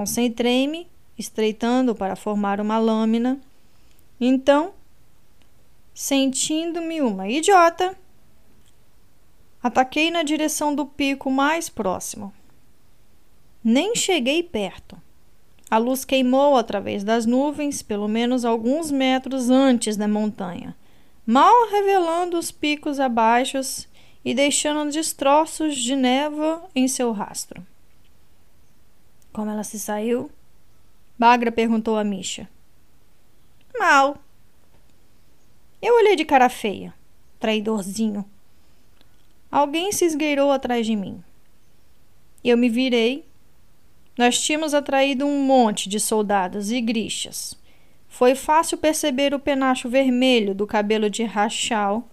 Concentrei-me, 0.00 0.88
estreitando 1.18 1.94
para 1.94 2.16
formar 2.16 2.58
uma 2.58 2.78
lâmina. 2.78 3.38
Então, 4.18 4.72
sentindo-me 5.92 7.02
uma 7.02 7.28
idiota, 7.28 7.94
ataquei 9.62 10.10
na 10.10 10.22
direção 10.22 10.74
do 10.74 10.86
pico 10.86 11.30
mais 11.30 11.68
próximo. 11.68 12.32
Nem 13.62 13.94
cheguei 13.94 14.42
perto. 14.42 14.96
A 15.70 15.76
luz 15.76 16.02
queimou 16.02 16.56
através 16.56 17.04
das 17.04 17.26
nuvens, 17.26 17.82
pelo 17.82 18.08
menos 18.08 18.42
alguns 18.42 18.90
metros 18.90 19.50
antes 19.50 19.98
da 19.98 20.08
montanha, 20.08 20.74
mal 21.26 21.68
revelando 21.68 22.38
os 22.38 22.50
picos 22.50 22.98
abaixo 22.98 23.60
e 24.24 24.32
deixando 24.32 24.90
destroços 24.90 25.76
de 25.76 25.94
névoa 25.94 26.62
em 26.74 26.88
seu 26.88 27.12
rastro. 27.12 27.62
Como 29.32 29.50
ela 29.50 29.64
se 29.64 29.78
saiu? 29.78 30.30
Bagra 31.18 31.52
perguntou 31.52 31.96
a 31.96 32.04
Misha. 32.04 32.48
Mal. 33.78 34.18
Eu 35.80 35.94
olhei 35.96 36.16
de 36.16 36.24
cara 36.24 36.48
feia. 36.48 36.94
Traidorzinho. 37.38 38.24
Alguém 39.50 39.92
se 39.92 40.04
esgueirou 40.04 40.50
atrás 40.50 40.86
de 40.86 40.94
mim. 40.94 41.22
Eu 42.42 42.56
me 42.56 42.68
virei 42.68 43.30
nós 44.20 44.38
tínhamos 44.38 44.74
atraído 44.74 45.24
um 45.24 45.42
monte 45.42 45.88
de 45.88 45.98
soldados 45.98 46.70
e 46.70 46.78
grixas. 46.78 47.56
Foi 48.06 48.34
fácil 48.34 48.76
perceber 48.76 49.32
o 49.32 49.38
penacho 49.38 49.88
vermelho 49.88 50.54
do 50.54 50.66
cabelo 50.66 51.08
de 51.08 51.24
Rachal. 51.24 52.06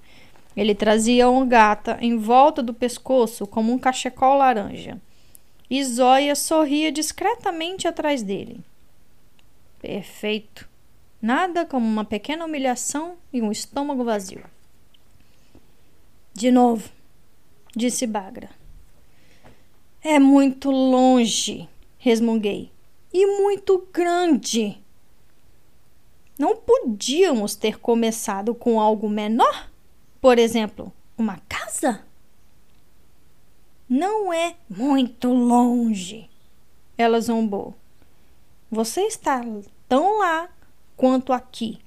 Ele 0.56 0.74
trazia 0.74 1.30
um 1.30 1.46
gata 1.46 1.98
em 2.00 2.16
volta 2.16 2.64
do 2.64 2.74
pescoço 2.74 3.46
como 3.46 3.74
um 3.74 3.78
cachecol 3.78 4.38
laranja. 4.38 5.02
E 5.70 5.84
Zóia 5.84 6.36
sorria 6.36 6.92
discretamente 6.92 7.88
atrás 7.88 8.24
dele. 8.24 8.62
Perfeito. 9.80 10.68
Nada 11.22 11.66
como 11.66 11.86
uma 11.86 12.06
pequena 12.06 12.46
humilhação 12.46 13.18
e 13.34 13.42
um 13.42 13.52
estômago 13.52 14.04
vazio. 14.04 14.44
De 16.34 16.52
novo, 16.52 16.90
disse 17.76 18.06
Bagra. 18.06 18.50
É 20.04 20.20
muito 20.20 20.70
longe 20.70 21.68
resmunguei. 22.08 22.72
E 23.14 23.26
muito 23.42 23.86
grande. 23.92 24.78
Não 26.40 26.56
podíamos 26.56 27.56
ter 27.56 27.80
começado 27.80 28.56
com 28.56 28.80
algo 28.80 29.10
menor? 29.10 29.70
Por 30.22 30.40
exemplo, 30.40 30.94
uma 31.18 31.38
casa? 31.50 32.06
Não 33.90 34.34
é 34.34 34.56
muito 34.70 35.32
longe. 35.32 36.30
Ela 36.98 37.22
zombou. 37.22 37.74
Você 38.70 39.04
está 39.04 39.42
tão 39.88 40.20
lá 40.20 40.50
quanto 40.98 41.32
aqui. 41.32 41.80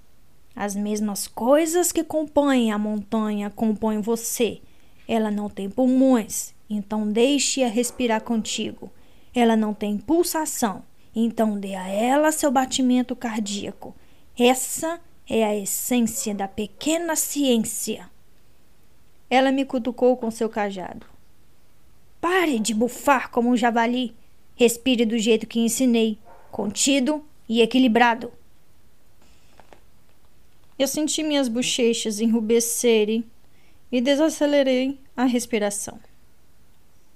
As 0.57 0.75
mesmas 0.75 1.29
coisas 1.29 1.93
que 1.93 2.03
compõem 2.03 2.73
a 2.73 2.79
montanha 2.79 3.51
compõem 3.51 4.01
você. 4.01 4.63
Ela 5.07 5.31
não 5.31 5.51
tem 5.51 5.69
pulmões, 5.69 6.55
então 6.71 7.07
deixe-a 7.07 7.69
respirar 7.69 8.23
contigo. 8.23 8.91
Ela 9.35 9.55
não 9.55 9.75
tem 9.75 9.99
pulsação, 9.99 10.83
então 11.15 11.61
dê 11.61 11.75
a 11.75 11.87
ela 11.87 12.33
seu 12.33 12.51
batimento 12.51 13.15
cardíaco. 13.15 13.95
Essa 14.39 14.99
é 15.29 15.45
a 15.45 15.55
essência 15.55 16.35
da 16.35 16.49
pequena 16.49 17.15
ciência. 17.15 18.11
Ela 19.29 19.53
me 19.53 19.67
cutucou 19.67 20.17
com 20.17 20.31
seu 20.31 20.49
cajado. 20.49 21.10
Pare 22.21 22.59
de 22.59 22.75
bufar 22.75 23.31
como 23.31 23.51
um 23.51 23.57
javali. 23.57 24.15
Respire 24.55 25.07
do 25.07 25.19
jeito 25.19 25.47
que 25.47 25.59
ensinei, 25.59 26.19
contido 26.51 27.25
e 27.49 27.63
equilibrado. 27.63 28.31
Eu 30.79 30.87
senti 30.87 31.23
minhas 31.23 31.49
bochechas 31.49 32.21
enrubescerem 32.21 33.25
e 33.91 34.01
desacelerei 34.01 34.99
a 35.17 35.25
respiração. 35.25 35.99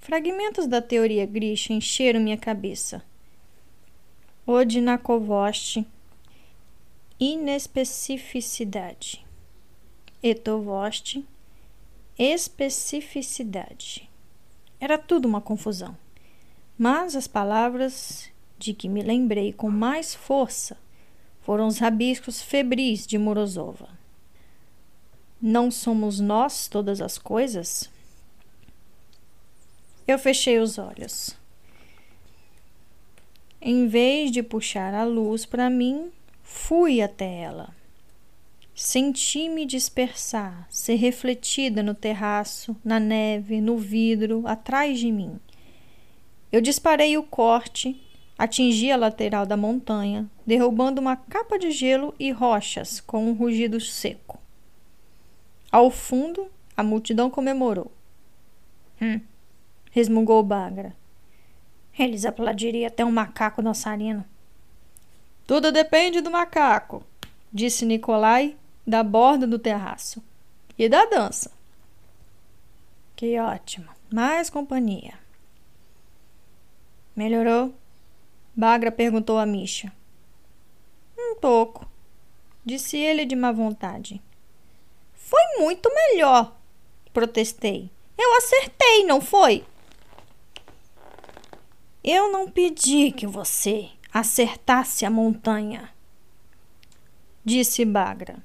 Fragmentos 0.00 0.66
da 0.66 0.82
teoria 0.82 1.24
Grisha 1.24 1.72
encheram 1.72 2.20
minha 2.20 2.36
cabeça. 2.36 3.02
Odinakovost, 4.46 5.86
inespecificidade. 7.18 9.24
Etovost, 10.22 11.24
especificidade. 12.18 14.06
Era 14.84 14.98
tudo 14.98 15.26
uma 15.26 15.40
confusão. 15.40 15.96
Mas 16.76 17.16
as 17.16 17.26
palavras 17.26 18.30
de 18.58 18.74
que 18.74 18.86
me 18.86 19.00
lembrei 19.00 19.50
com 19.50 19.70
mais 19.70 20.14
força 20.14 20.76
foram 21.40 21.66
os 21.66 21.78
rabiscos 21.78 22.42
febris 22.42 23.06
de 23.06 23.16
Morozova. 23.16 23.88
Não 25.40 25.70
somos 25.70 26.20
nós 26.20 26.68
todas 26.68 27.00
as 27.00 27.16
coisas? 27.16 27.90
Eu 30.06 30.18
fechei 30.18 30.58
os 30.58 30.76
olhos. 30.76 31.34
Em 33.62 33.88
vez 33.88 34.30
de 34.30 34.42
puxar 34.42 34.92
a 34.92 35.04
luz 35.04 35.46
para 35.46 35.70
mim, 35.70 36.12
fui 36.42 37.00
até 37.00 37.40
ela. 37.40 37.74
Senti-me 38.74 39.64
dispersar, 39.64 40.66
ser 40.68 40.96
refletida 40.96 41.80
no 41.80 41.94
terraço, 41.94 42.76
na 42.84 42.98
neve, 42.98 43.60
no 43.60 43.78
vidro, 43.78 44.42
atrás 44.48 44.98
de 44.98 45.12
mim. 45.12 45.38
Eu 46.50 46.60
disparei 46.60 47.16
o 47.16 47.22
corte, 47.22 48.00
atingi 48.36 48.90
a 48.90 48.96
lateral 48.96 49.46
da 49.46 49.56
montanha, 49.56 50.28
derrubando 50.44 51.00
uma 51.00 51.14
capa 51.14 51.56
de 51.56 51.70
gelo 51.70 52.12
e 52.18 52.32
rochas 52.32 53.00
com 53.00 53.28
um 53.28 53.32
rugido 53.32 53.80
seco. 53.80 54.40
Ao 55.70 55.88
fundo, 55.88 56.48
a 56.76 56.82
multidão 56.82 57.30
comemorou. 57.30 57.92
Hum, 59.00 59.20
resmungou 59.92 60.42
Bagra. 60.42 60.96
Eles 61.96 62.24
aplaudiriam 62.24 62.88
até 62.88 63.04
um 63.04 63.12
macaco 63.12 63.62
dançarino. 63.62 64.24
Tudo 65.46 65.70
depende 65.70 66.20
do 66.20 66.30
macaco, 66.30 67.04
disse 67.52 67.86
Nicolai 67.86 68.56
da 68.86 69.02
borda 69.02 69.46
do 69.46 69.58
terraço. 69.58 70.22
E 70.78 70.88
da 70.88 71.04
dança. 71.06 71.52
Que 73.16 73.38
ótimo. 73.38 73.88
Mais 74.12 74.50
companhia. 74.50 75.14
Melhorou? 77.14 77.72
Bagra 78.56 78.90
perguntou 78.90 79.38
a 79.38 79.46
Misha. 79.46 79.92
Um 81.16 81.36
pouco, 81.36 81.88
disse 82.64 82.96
ele 82.96 83.24
de 83.24 83.36
má 83.36 83.52
vontade. 83.52 84.20
Foi 85.14 85.40
muito 85.58 85.88
melhor, 85.92 86.56
protestei. 87.12 87.90
Eu 88.18 88.36
acertei, 88.36 89.04
não 89.04 89.20
foi? 89.20 89.64
Eu 92.02 92.30
não 92.30 92.50
pedi 92.50 93.10
que 93.12 93.26
você 93.26 93.90
acertasse 94.12 95.04
a 95.04 95.10
montanha, 95.10 95.92
disse 97.44 97.84
Bagra. 97.84 98.42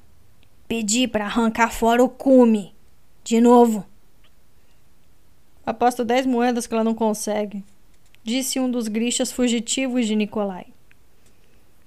Pedi 0.69 1.07
para 1.07 1.25
arrancar 1.25 1.73
fora 1.73 2.03
o 2.03 2.07
cume. 2.07 2.75
De 3.23 3.41
novo. 3.41 3.85
Aposto 5.65 6.05
dez 6.05 6.27
moedas 6.27 6.67
que 6.67 6.73
ela 6.75 6.83
não 6.83 6.93
consegue, 6.93 7.63
disse 8.23 8.59
um 8.59 8.69
dos 8.69 8.87
grixas 8.87 9.31
fugitivos 9.31 10.05
de 10.05 10.15
Nicolai. 10.15 10.67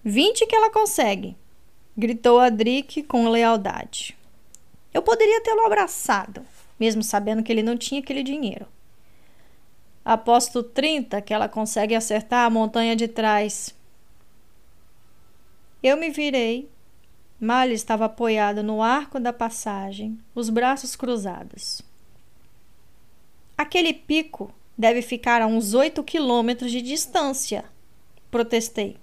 Vinte 0.04 0.44
que 0.46 0.54
ela 0.54 0.70
consegue, 0.70 1.36
gritou 1.96 2.40
Adric 2.40 3.04
com 3.04 3.28
lealdade. 3.28 4.16
Eu 4.92 5.00
poderia 5.00 5.40
tê-lo 5.42 5.64
abraçado, 5.64 6.44
mesmo 6.78 7.04
sabendo 7.04 7.42
que 7.42 7.52
ele 7.52 7.62
não 7.62 7.76
tinha 7.76 8.00
aquele 8.00 8.24
dinheiro. 8.24 8.66
Aposto 10.04 10.60
trinta 10.60 11.22
que 11.22 11.32
ela 11.32 11.48
consegue 11.48 11.94
acertar 11.94 12.46
a 12.46 12.50
montanha 12.50 12.96
de 12.96 13.06
trás. 13.06 13.72
Eu 15.80 15.96
me 15.96 16.10
virei. 16.10 16.68
Malha 17.42 17.72
estava 17.72 18.04
apoiada 18.04 18.62
no 18.62 18.80
arco 18.80 19.18
da 19.18 19.32
passagem, 19.32 20.16
os 20.32 20.48
braços 20.48 20.94
cruzados. 20.94 21.82
Aquele 23.58 23.92
pico 23.92 24.54
deve 24.78 25.02
ficar 25.02 25.42
a 25.42 25.46
uns 25.48 25.74
oito 25.74 26.04
quilômetros 26.04 26.70
de 26.70 26.80
distância, 26.80 27.64
protestei. 28.30 28.96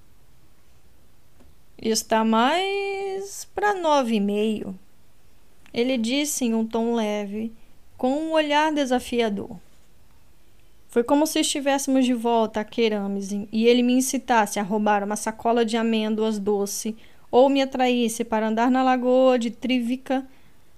Está 1.77 2.23
mais 2.23 3.43
para 3.53 3.73
nove 3.73 4.15
e 4.15 4.21
meio, 4.21 4.73
ele 5.73 5.97
disse 5.97 6.45
em 6.45 6.53
um 6.53 6.65
tom 6.65 6.95
leve, 6.95 7.51
com 7.97 8.13
um 8.13 8.31
olhar 8.31 8.71
desafiador. 8.71 9.57
Foi 10.87 11.03
como 11.03 11.27
se 11.27 11.41
estivéssemos 11.41 12.05
de 12.05 12.13
volta 12.13 12.61
a 12.61 12.63
Querâmese 12.63 13.49
e 13.51 13.67
ele 13.67 13.83
me 13.83 13.91
incitasse 13.91 14.61
a 14.61 14.63
roubar 14.63 15.03
uma 15.03 15.17
sacola 15.17 15.65
de 15.65 15.75
amêndoas 15.75 16.39
doce 16.39 16.95
ou 17.31 17.49
me 17.49 17.61
atraísse 17.61 18.23
para 18.23 18.47
andar 18.47 18.71
na 18.71 18.83
lagoa 18.83 19.37
de 19.37 19.51
Trívica 19.51 20.27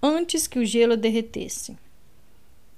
antes 0.01 0.47
que 0.47 0.59
o 0.59 0.65
gelo 0.65 0.97
derretesse. 0.97 1.77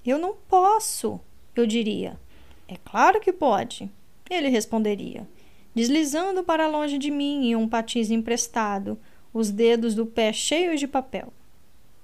Eu 0.05 0.19
não 0.19 0.35
posso, 0.49 1.19
eu 1.55 1.65
diria. 1.65 2.19
É 2.67 2.75
claro 2.83 3.19
que 3.19 3.31
pode, 3.31 3.89
ele 4.29 4.49
responderia, 4.49 5.27
deslizando 5.73 6.43
para 6.43 6.67
longe 6.67 6.97
de 6.97 7.09
mim 7.09 7.47
em 7.47 7.55
um 7.55 7.67
patins 7.67 8.09
emprestado, 8.09 8.97
os 9.33 9.49
dedos 9.49 9.95
do 9.95 10.05
pé 10.05 10.31
cheios 10.31 10.79
de 10.79 10.87
papel, 10.87 11.33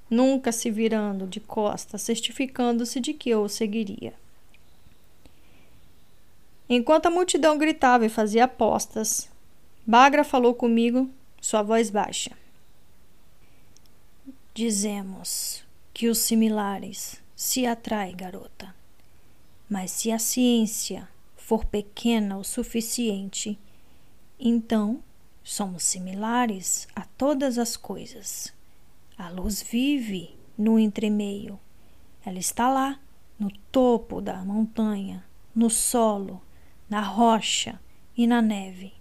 nunca 0.09 0.51
se 0.51 0.71
virando 0.71 1.27
de 1.27 1.39
costas, 1.39 2.01
certificando-se 2.01 2.99
de 2.99 3.13
que 3.13 3.29
eu 3.29 3.43
o 3.43 3.49
seguiria. 3.49 4.13
Enquanto 6.67 7.07
a 7.07 7.11
multidão 7.11 7.57
gritava 7.57 8.05
e 8.05 8.09
fazia 8.09 8.45
apostas, 8.45 9.29
Bagra 9.85 10.23
falou 10.23 10.53
comigo, 10.53 11.09
sua 11.41 11.61
voz 11.61 11.89
baixa. 11.89 12.31
Dizemos 14.53 15.63
que 15.93 16.07
os 16.07 16.17
similares 16.17 17.21
se 17.35 17.65
atrai, 17.65 18.13
garota. 18.13 18.75
Mas 19.69 19.91
se 19.91 20.11
a 20.11 20.19
ciência 20.19 21.07
for 21.37 21.65
pequena 21.65 22.37
o 22.37 22.43
suficiente, 22.43 23.57
então 24.39 25.01
somos 25.43 25.83
similares 25.83 26.87
a 26.95 27.01
todas 27.01 27.57
as 27.57 27.77
coisas. 27.77 28.53
A 29.17 29.29
luz 29.29 29.61
vive 29.61 30.37
no 30.57 30.77
entremeio. 30.77 31.59
Ela 32.25 32.39
está 32.39 32.69
lá, 32.69 32.99
no 33.39 33.49
topo 33.71 34.21
da 34.21 34.43
montanha, 34.43 35.25
no 35.55 35.69
solo, 35.69 36.41
na 36.89 37.01
rocha 37.01 37.79
e 38.15 38.27
na 38.27 38.41
neve. 38.41 38.93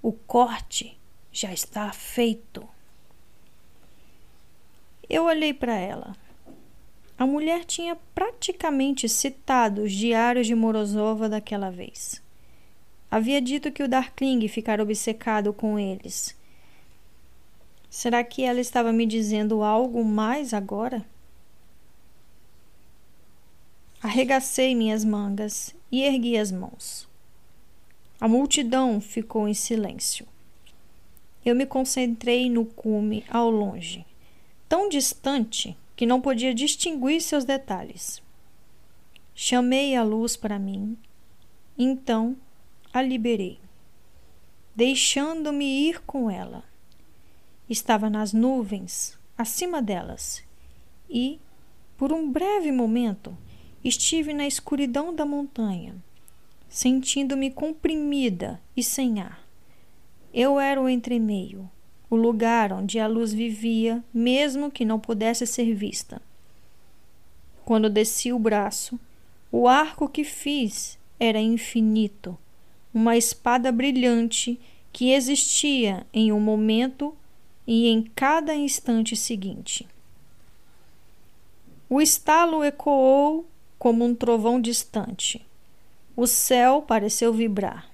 O 0.00 0.12
corte 0.12 0.98
já 1.32 1.52
está 1.52 1.92
feito. 1.92 2.68
Eu 5.08 5.24
olhei 5.24 5.54
para 5.54 5.74
ela. 5.74 6.14
A 7.18 7.26
mulher 7.26 7.64
tinha 7.64 7.96
praticamente 8.14 9.08
citado 9.08 9.82
os 9.82 9.92
diários 9.92 10.46
de 10.46 10.54
Morozova 10.54 11.28
daquela 11.28 11.70
vez. 11.70 12.22
Havia 13.10 13.40
dito 13.40 13.70
que 13.70 13.82
o 13.82 13.88
Darkling 13.88 14.46
ficara 14.48 14.82
obcecado 14.82 15.52
com 15.52 15.78
eles. 15.78 16.36
Será 17.88 18.24
que 18.24 18.42
ela 18.42 18.60
estava 18.60 18.92
me 18.92 19.04
dizendo 19.06 19.62
algo 19.62 20.04
mais 20.04 20.54
agora? 20.54 21.04
Arregacei 24.02 24.74
minhas 24.74 25.04
mangas 25.04 25.74
e 25.90 26.02
ergui 26.02 26.36
as 26.36 26.50
mãos. 26.50 27.06
A 28.18 28.26
multidão 28.26 29.00
ficou 29.00 29.46
em 29.46 29.54
silêncio. 29.54 30.31
Eu 31.44 31.56
me 31.56 31.66
concentrei 31.66 32.48
no 32.48 32.64
cume 32.64 33.24
ao 33.28 33.50
longe, 33.50 34.06
tão 34.68 34.88
distante 34.88 35.76
que 35.96 36.06
não 36.06 36.20
podia 36.20 36.54
distinguir 36.54 37.20
seus 37.20 37.44
detalhes. 37.44 38.22
Chamei 39.34 39.96
a 39.96 40.04
luz 40.04 40.36
para 40.36 40.58
mim, 40.58 40.96
então 41.76 42.36
a 42.92 43.02
liberei, 43.02 43.58
deixando-me 44.74 45.88
ir 45.88 46.02
com 46.02 46.30
ela. 46.30 46.64
Estava 47.68 48.08
nas 48.08 48.32
nuvens, 48.32 49.18
acima 49.36 49.82
delas, 49.82 50.44
e, 51.08 51.40
por 51.96 52.12
um 52.12 52.30
breve 52.30 52.70
momento, 52.70 53.36
estive 53.82 54.32
na 54.32 54.46
escuridão 54.46 55.14
da 55.14 55.24
montanha, 55.24 55.96
sentindo-me 56.68 57.50
comprimida 57.50 58.60
e 58.76 58.82
sem 58.82 59.20
ar. 59.20 59.41
Eu 60.32 60.58
era 60.58 60.80
o 60.80 60.88
entremeio, 60.88 61.70
o 62.08 62.16
lugar 62.16 62.72
onde 62.72 62.98
a 62.98 63.06
luz 63.06 63.32
vivia, 63.32 64.02
mesmo 64.12 64.70
que 64.70 64.84
não 64.84 64.98
pudesse 64.98 65.46
ser 65.46 65.74
vista. 65.74 66.22
Quando 67.64 67.90
desci 67.90 68.32
o 68.32 68.38
braço, 68.38 68.98
o 69.50 69.68
arco 69.68 70.08
que 70.08 70.24
fiz 70.24 70.98
era 71.20 71.38
infinito, 71.38 72.36
uma 72.94 73.16
espada 73.16 73.70
brilhante 73.70 74.58
que 74.92 75.12
existia 75.12 76.06
em 76.12 76.32
um 76.32 76.40
momento 76.40 77.14
e 77.66 77.88
em 77.88 78.02
cada 78.02 78.54
instante 78.54 79.14
seguinte. 79.14 79.86
O 81.88 82.00
estalo 82.00 82.64
ecoou 82.64 83.46
como 83.78 84.04
um 84.04 84.14
trovão 84.14 84.58
distante. 84.58 85.44
O 86.16 86.26
céu 86.26 86.80
pareceu 86.80 87.32
vibrar. 87.32 87.91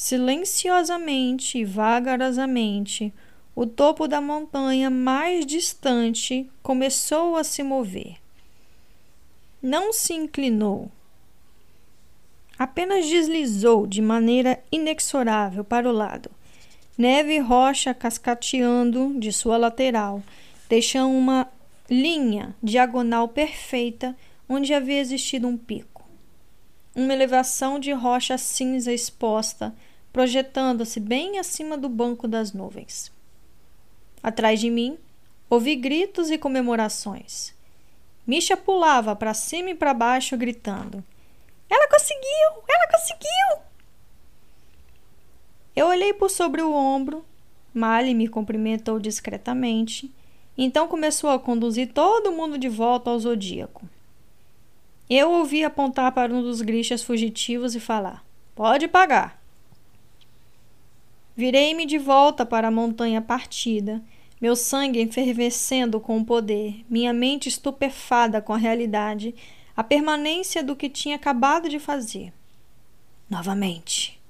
Silenciosamente 0.00 1.58
e 1.58 1.64
vagarosamente, 1.64 3.12
o 3.52 3.66
topo 3.66 4.06
da 4.06 4.20
montanha 4.20 4.88
mais 4.88 5.44
distante 5.44 6.48
começou 6.62 7.34
a 7.34 7.42
se 7.42 7.64
mover. 7.64 8.14
Não 9.60 9.92
se 9.92 10.14
inclinou, 10.14 10.88
apenas 12.56 13.08
deslizou 13.08 13.88
de 13.88 14.00
maneira 14.00 14.62
inexorável 14.70 15.64
para 15.64 15.88
o 15.88 15.92
lado. 15.92 16.30
Neve 16.96 17.34
e 17.34 17.40
rocha 17.40 17.92
cascateando 17.92 19.18
de 19.18 19.32
sua 19.32 19.56
lateral, 19.56 20.22
deixando 20.68 21.10
uma 21.10 21.48
linha 21.90 22.54
diagonal 22.62 23.26
perfeita 23.26 24.16
onde 24.48 24.72
havia 24.72 25.00
existido 25.00 25.48
um 25.48 25.56
pico. 25.56 26.08
Uma 26.94 27.12
elevação 27.12 27.80
de 27.80 27.90
rocha 27.90 28.38
cinza 28.38 28.92
exposta 28.92 29.74
projetando-se 30.12 31.00
bem 31.00 31.38
acima 31.38 31.76
do 31.76 31.88
banco 31.88 32.26
das 32.26 32.52
nuvens. 32.52 33.12
Atrás 34.22 34.60
de 34.60 34.70
mim, 34.70 34.98
ouvi 35.48 35.76
gritos 35.76 36.30
e 36.30 36.38
comemorações. 36.38 37.54
Misha 38.26 38.56
pulava 38.56 39.16
para 39.16 39.32
cima 39.32 39.70
e 39.70 39.74
para 39.74 39.94
baixo, 39.94 40.36
gritando: 40.36 41.02
Ela 41.70 41.88
conseguiu! 41.88 42.62
Ela 42.68 42.88
conseguiu! 42.90 43.68
Eu 45.74 45.86
olhei 45.86 46.12
por 46.12 46.28
sobre 46.28 46.60
o 46.60 46.72
ombro. 46.72 47.24
Mali 47.72 48.12
me 48.12 48.26
cumprimentou 48.26 48.98
discretamente. 48.98 50.12
Então 50.56 50.88
começou 50.88 51.30
a 51.30 51.38
conduzir 51.38 51.92
todo 51.92 52.32
mundo 52.32 52.58
de 52.58 52.68
volta 52.68 53.10
ao 53.10 53.18
zodíaco. 53.18 53.88
Eu 55.08 55.30
ouvi 55.30 55.64
apontar 55.64 56.10
para 56.12 56.34
um 56.34 56.42
dos 56.42 56.60
grixas 56.60 57.02
fugitivos 57.02 57.74
e 57.76 57.80
falar: 57.80 58.24
Pode 58.54 58.88
pagar. 58.88 59.37
Virei-me 61.38 61.86
de 61.86 61.98
volta 61.98 62.44
para 62.44 62.66
a 62.66 62.70
montanha 62.70 63.22
partida, 63.22 64.02
meu 64.40 64.56
sangue 64.56 65.00
enfervescendo 65.00 66.00
com 66.00 66.18
o 66.18 66.24
poder, 66.24 66.84
minha 66.90 67.12
mente 67.12 67.48
estupefada 67.48 68.42
com 68.42 68.52
a 68.52 68.56
realidade, 68.56 69.32
a 69.76 69.84
permanência 69.84 70.64
do 70.64 70.74
que 70.74 70.90
tinha 70.90 71.14
acabado 71.14 71.68
de 71.68 71.78
fazer. 71.78 72.32
Novamente, 73.30 74.20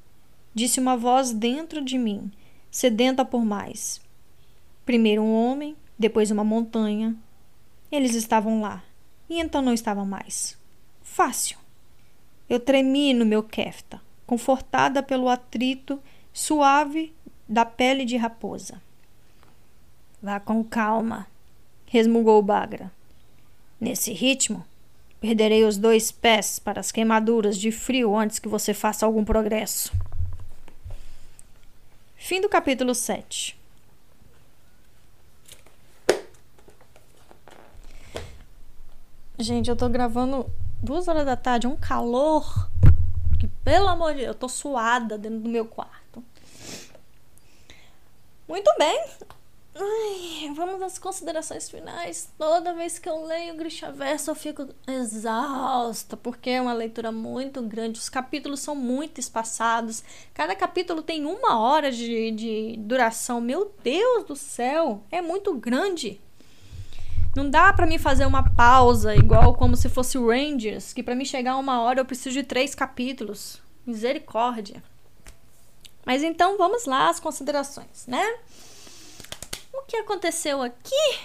disse 0.55 0.79
uma 0.79 0.99
voz 0.99 1.33
dentro 1.33 1.83
de 1.83 1.97
mim, 1.97 2.31
sedenta 2.71 3.25
por 3.25 3.43
mais. 3.43 4.03
Primeiro 4.85 5.23
um 5.23 5.33
homem, 5.33 5.75
depois 5.99 6.31
uma 6.31 6.45
montanha. 6.45 7.17
Eles 7.91 8.15
estavam 8.15 8.61
lá, 8.61 8.85
e 9.31 9.41
então 9.41 9.63
não 9.63 9.73
estavam 9.73 10.05
mais. 10.05 10.59
Fácil. 11.01 11.57
Eu 12.51 12.61
tremi 12.61 13.15
no 13.15 13.25
meu 13.25 13.43
kefta, 13.43 13.99
confortada 14.27 15.03
pelo 15.03 15.31
atrito 15.31 15.99
suave 16.39 17.13
da 17.49 17.67
pele 17.67 18.05
de 18.05 18.17
raposa. 18.17 18.81
Vá 20.23 20.39
com 20.39 20.63
calma, 20.63 21.27
resmungou 21.87 22.41
Bagra. 22.41 22.93
Nesse 23.81 24.13
ritmo, 24.13 24.65
perderei 25.21 25.65
os 25.65 25.77
dois 25.77 26.13
pés 26.13 26.61
para 26.61 26.79
as 26.79 26.93
queimaduras 26.93 27.59
de 27.59 27.73
frio 27.73 28.17
antes 28.17 28.39
que 28.39 28.47
você 28.47 28.73
faça 28.73 29.05
algum 29.05 29.25
progresso. 29.25 29.93
Fim 32.17 32.41
do 32.41 32.49
capítulo 32.49 32.95
7. 32.95 33.59
Gente, 39.41 39.69
eu 39.69 39.77
tô 39.77 39.89
gravando 39.89 40.49
duas 40.81 41.09
horas 41.09 41.27
da 41.27 41.37
tarde, 41.37 41.67
um 41.67 41.77
calor. 41.77 42.71
Que, 43.41 43.49
pelo 43.49 43.89
amor 43.89 44.13
de 44.13 44.19
Deus, 44.19 44.29
eu 44.29 44.35
tô 44.35 44.49
suada 44.49 45.19
dentro 45.19 45.41
do 45.41 45.49
meu 45.49 45.65
quarto. 45.65 45.98
Muito 48.49 48.71
bem. 48.79 49.05
Ai, 49.81 50.53
vamos 50.57 50.83
às 50.83 50.99
considerações 50.99 51.71
finais. 51.71 52.33
Toda 52.37 52.73
vez 52.73 52.99
que 52.99 53.09
eu 53.09 53.25
leio 53.25 53.55
Grisha 53.55 53.93
Verso, 53.93 54.31
eu 54.31 54.35
fico 54.35 54.67
exausta, 54.89 56.17
porque 56.17 56.51
é 56.51 56.61
uma 56.61 56.73
leitura 56.73 57.13
muito 57.13 57.63
grande. 57.63 58.01
Os 58.01 58.09
capítulos 58.09 58.59
são 58.59 58.75
muito 58.75 59.21
espaçados. 59.21 60.03
Cada 60.35 60.57
capítulo 60.57 61.03
tem 61.03 61.27
uma 61.27 61.61
hora 61.61 61.93
de, 61.93 62.33
de 62.33 62.77
duração. 62.79 63.41
Meu 63.41 63.73
Deus 63.85 64.25
do 64.25 64.35
céu, 64.35 65.03
é 65.13 65.23
muito 65.23 65.55
grande. 65.55 66.21
Não 67.37 67.49
dá 67.49 67.73
para 67.73 67.87
mim 67.87 67.99
fazer 67.99 68.27
uma 68.27 68.51
pausa 68.51 69.15
igual 69.15 69.55
como 69.55 69.77
se 69.77 69.89
fosse 69.89 70.19
Rangers, 70.19 70.93
que 70.93 71.05
para 71.05 71.15
mim 71.15 71.25
chegar 71.25 71.53
a 71.53 71.57
uma 71.57 71.83
hora 71.83 72.01
eu 72.01 72.05
preciso 72.05 72.35
de 72.35 72.43
três 72.43 72.75
capítulos. 72.75 73.63
Misericórdia. 73.87 74.83
Mas 76.09 76.23
então 76.23 76.57
vamos 76.57 76.87
lá 76.87 77.11
as 77.11 77.21
considerações, 77.21 78.07
né? 78.07 78.39
O 79.75 79.83
que 79.83 79.95
aconteceu 79.95 80.63
aqui 80.63 81.19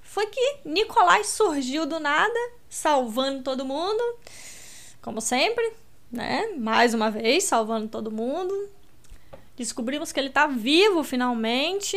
foi 0.00 0.24
que 0.28 0.56
Nicolai 0.64 1.22
surgiu 1.22 1.84
do 1.84 2.00
nada, 2.00 2.40
salvando 2.66 3.42
todo 3.42 3.62
mundo, 3.62 4.02
como 5.02 5.20
sempre, 5.20 5.74
né? 6.10 6.46
Mais 6.56 6.94
uma 6.94 7.10
vez, 7.10 7.44
salvando 7.44 7.88
todo 7.88 8.10
mundo. 8.10 8.70
Descobrimos 9.54 10.12
que 10.12 10.18
ele 10.18 10.30
tá 10.30 10.46
vivo 10.46 11.04
finalmente 11.04 11.94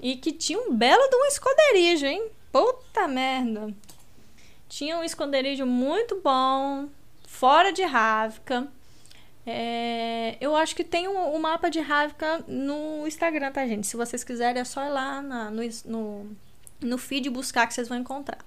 e 0.00 0.14
que 0.14 0.30
tinha 0.30 0.56
um 0.56 0.72
belo 0.72 1.02
de 1.08 1.16
um 1.16 1.24
esconderijo, 1.24 2.06
hein? 2.06 2.30
Puta 2.52 3.08
merda. 3.08 3.74
Tinha 4.68 4.96
um 4.96 5.02
esconderijo 5.02 5.66
muito 5.66 6.14
bom, 6.22 6.88
fora 7.26 7.72
de 7.72 7.82
Ravka. 7.82 8.68
É, 9.46 10.36
eu 10.40 10.54
acho 10.54 10.76
que 10.76 10.84
tem 10.84 11.08
o 11.08 11.12
um, 11.12 11.36
um 11.36 11.38
mapa 11.38 11.70
de 11.70 11.80
Ravka 11.80 12.44
no 12.46 13.06
Instagram, 13.06 13.50
tá, 13.50 13.66
gente? 13.66 13.86
Se 13.86 13.96
vocês 13.96 14.22
quiserem, 14.22 14.60
é 14.60 14.64
só 14.64 14.84
ir 14.84 14.90
lá 14.90 15.22
na, 15.22 15.50
no, 15.50 15.62
no, 15.86 16.36
no 16.80 16.98
feed 16.98 17.30
buscar 17.30 17.66
que 17.66 17.74
vocês 17.74 17.88
vão 17.88 17.98
encontrar. 17.98 18.38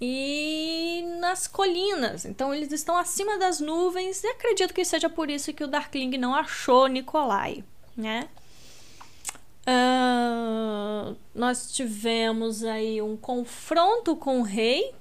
E 0.00 1.04
nas 1.20 1.46
colinas. 1.46 2.24
Então, 2.24 2.54
eles 2.54 2.70
estão 2.72 2.96
acima 2.96 3.38
das 3.38 3.60
nuvens. 3.60 4.22
E 4.22 4.28
acredito 4.28 4.72
que 4.72 4.84
seja 4.84 5.08
por 5.08 5.28
isso 5.30 5.52
que 5.52 5.64
o 5.64 5.68
Darkling 5.68 6.16
não 6.18 6.34
achou 6.34 6.86
Nikolai, 6.86 7.64
né? 7.96 8.28
Uh, 9.68 11.14
nós 11.34 11.70
tivemos 11.72 12.64
aí 12.64 13.02
um 13.02 13.16
confronto 13.16 14.16
com 14.16 14.40
o 14.40 14.42
rei. 14.42 14.94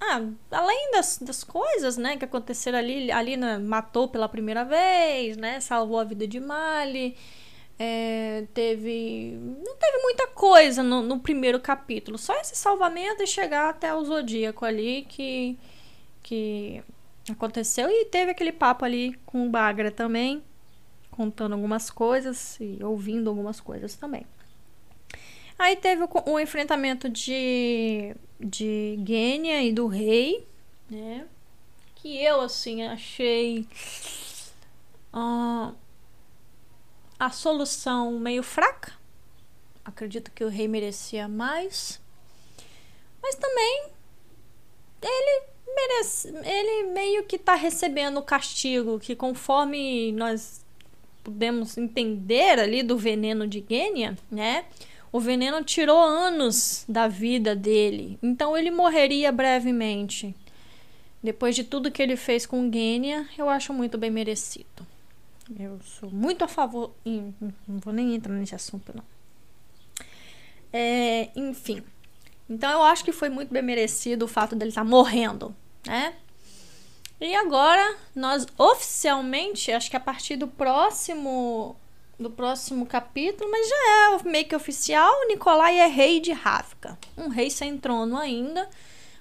Ah, 0.00 0.20
além 0.50 0.90
das, 0.92 1.18
das 1.18 1.42
coisas, 1.42 1.96
né, 1.96 2.16
que 2.16 2.24
aconteceram 2.24 2.78
ali, 2.78 3.10
ali 3.10 3.36
né, 3.36 3.58
matou 3.58 4.08
pela 4.08 4.28
primeira 4.28 4.64
vez, 4.64 5.36
né, 5.36 5.58
salvou 5.60 5.98
a 5.98 6.04
vida 6.04 6.26
de 6.26 6.38
Mali, 6.38 7.16
é, 7.78 8.46
teve, 8.54 9.38
não 9.64 9.76
teve 9.76 9.98
muita 10.02 10.26
coisa 10.28 10.82
no, 10.82 11.02
no, 11.02 11.18
primeiro 11.20 11.60
capítulo, 11.60 12.18
só 12.18 12.34
esse 12.40 12.56
salvamento 12.56 13.22
e 13.22 13.26
chegar 13.26 13.70
até 13.70 13.94
o 13.94 14.04
Zodíaco 14.04 14.64
ali 14.64 15.06
que, 15.08 15.58
que 16.22 16.82
aconteceu 17.30 17.90
e 17.90 18.06
teve 18.06 18.30
aquele 18.30 18.52
papo 18.52 18.84
ali 18.84 19.14
com 19.26 19.46
o 19.46 19.50
Bagra 19.50 19.90
também, 19.90 20.42
contando 21.10 21.54
algumas 21.54 21.90
coisas 21.90 22.58
e 22.60 22.78
ouvindo 22.82 23.30
algumas 23.30 23.60
coisas 23.60 23.94
também. 23.94 24.26
Aí 25.58 25.76
teve 25.76 26.02
o, 26.04 26.08
o 26.26 26.40
enfrentamento 26.40 27.08
de, 27.08 28.14
de 28.38 28.98
Gênia 29.06 29.62
e 29.62 29.72
do 29.72 29.86
rei, 29.86 30.46
né? 30.90 31.26
Que 31.94 32.22
eu, 32.22 32.40
assim, 32.40 32.82
achei 32.84 33.66
uh, 35.14 35.74
a 37.18 37.30
solução 37.30 38.18
meio 38.18 38.42
fraca. 38.42 38.92
Acredito 39.84 40.30
que 40.30 40.44
o 40.44 40.48
rei 40.48 40.68
merecia 40.68 41.26
mais. 41.26 42.00
Mas 43.22 43.34
também 43.34 43.90
ele 45.02 45.42
merece, 45.74 46.28
ele 46.28 46.92
meio 46.92 47.24
que 47.24 47.38
tá 47.38 47.54
recebendo 47.54 48.18
o 48.18 48.22
castigo 48.22 48.98
que 48.98 49.14
conforme 49.14 50.12
nós 50.12 50.64
podemos 51.22 51.76
entender 51.76 52.58
ali 52.58 52.82
do 52.82 52.96
veneno 52.96 53.46
de 53.46 53.64
Gênia, 53.68 54.16
né? 54.30 54.64
O 55.12 55.20
veneno 55.20 55.62
tirou 55.64 55.98
anos 55.98 56.84
da 56.88 57.08
vida 57.08 57.54
dele, 57.54 58.18
então 58.22 58.56
ele 58.56 58.70
morreria 58.70 59.32
brevemente. 59.32 60.34
Depois 61.22 61.56
de 61.56 61.64
tudo 61.64 61.90
que 61.90 62.02
ele 62.02 62.16
fez 62.16 62.46
com 62.46 62.70
Gênia, 62.70 63.28
eu 63.36 63.48
acho 63.48 63.72
muito 63.72 63.96
bem 63.96 64.10
merecido. 64.10 64.86
Eu 65.58 65.80
sou 65.82 66.10
muito 66.10 66.44
a 66.44 66.48
favor. 66.48 66.92
Não 67.04 67.78
vou 67.78 67.92
nem 67.92 68.14
entrar 68.14 68.34
nesse 68.34 68.54
assunto, 68.54 68.92
não. 68.94 69.04
É, 70.72 71.30
enfim. 71.34 71.82
Então 72.48 72.70
eu 72.70 72.82
acho 72.82 73.04
que 73.04 73.12
foi 73.12 73.28
muito 73.28 73.52
bem 73.52 73.62
merecido 73.62 74.24
o 74.24 74.28
fato 74.28 74.54
dele 74.54 74.70
estar 74.70 74.84
morrendo, 74.84 75.54
né? 75.86 76.14
E 77.20 77.34
agora 77.34 77.96
nós 78.14 78.46
oficialmente, 78.58 79.72
acho 79.72 79.90
que 79.90 79.96
a 79.96 80.00
partir 80.00 80.36
do 80.36 80.46
próximo 80.46 81.76
do 82.18 82.30
próximo 82.30 82.86
capítulo, 82.86 83.50
mas 83.50 83.68
já 83.68 83.76
é 83.76 84.22
meio 84.28 84.46
que 84.46 84.56
oficial, 84.56 85.12
Nicolai 85.28 85.78
é 85.78 85.86
rei 85.86 86.20
de 86.20 86.32
Ravka, 86.32 86.98
um 87.16 87.28
rei 87.28 87.50
sem 87.50 87.76
trono 87.76 88.16
ainda, 88.16 88.68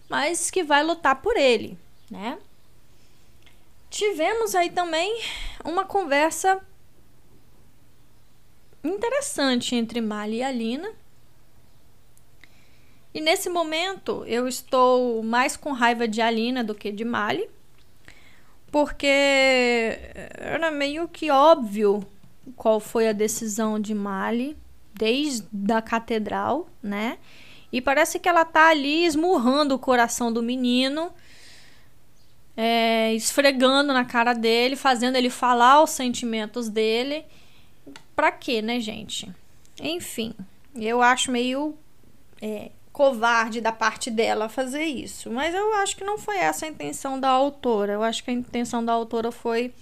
mas 0.09 0.49
que 0.49 0.63
vai 0.63 0.83
lutar 0.83 1.21
por 1.21 1.35
ele, 1.35 1.77
né? 2.09 2.37
Tivemos 3.89 4.55
aí 4.55 4.69
também 4.69 5.21
uma 5.63 5.85
conversa 5.85 6.61
interessante 8.83 9.75
entre 9.75 9.99
Mali 9.99 10.37
e 10.37 10.43
Alina. 10.43 10.91
E 13.13 13.21
nesse 13.21 13.49
momento 13.49 14.23
eu 14.25 14.47
estou 14.47 15.23
mais 15.23 15.55
com 15.55 15.71
raiva 15.71 16.07
de 16.07 16.21
Alina 16.21 16.63
do 16.63 16.75
que 16.75 16.91
de 16.91 17.05
Mali 17.05 17.49
porque 18.75 19.07
era 20.37 20.69
meio 20.69 21.07
que 21.07 21.31
óbvio 21.31 22.05
qual 22.55 22.79
foi 22.79 23.07
a 23.07 23.13
decisão 23.13 23.79
de 23.79 23.93
Mali 23.93 24.57
desde 24.93 25.73
a 25.73 25.81
catedral, 25.81 26.67
né? 26.81 27.17
E 27.71 27.81
parece 27.81 28.19
que 28.19 28.29
ela 28.29 28.45
tá 28.45 28.69
ali 28.69 29.05
esmurrando 29.05 29.75
o 29.75 29.79
coração 29.79 30.31
do 30.31 30.41
menino, 30.41 31.11
é, 32.55 33.13
esfregando 33.13 33.91
na 33.91 34.05
cara 34.05 34.33
dele, 34.33 34.75
fazendo 34.75 35.17
ele 35.17 35.29
falar 35.29 35.83
os 35.83 35.89
sentimentos 35.89 36.69
dele. 36.69 37.25
Pra 38.15 38.31
quê, 38.31 38.61
né, 38.61 38.79
gente? 38.79 39.29
Enfim, 39.81 40.33
eu 40.73 41.01
acho 41.01 41.31
meio 41.31 41.75
é, 42.41 42.71
covarde 42.93 43.59
da 43.59 43.73
parte 43.73 44.09
dela 44.09 44.47
fazer 44.47 44.85
isso. 44.85 45.29
Mas 45.29 45.53
eu 45.53 45.73
acho 45.75 45.97
que 45.97 46.03
não 46.05 46.17
foi 46.17 46.37
essa 46.37 46.65
a 46.65 46.69
intenção 46.69 47.19
da 47.19 47.29
autora. 47.29 47.91
Eu 47.91 48.03
acho 48.03 48.23
que 48.23 48.31
a 48.31 48.33
intenção 48.33 48.85
da 48.85 48.93
autora 48.93 49.33
foi 49.33 49.73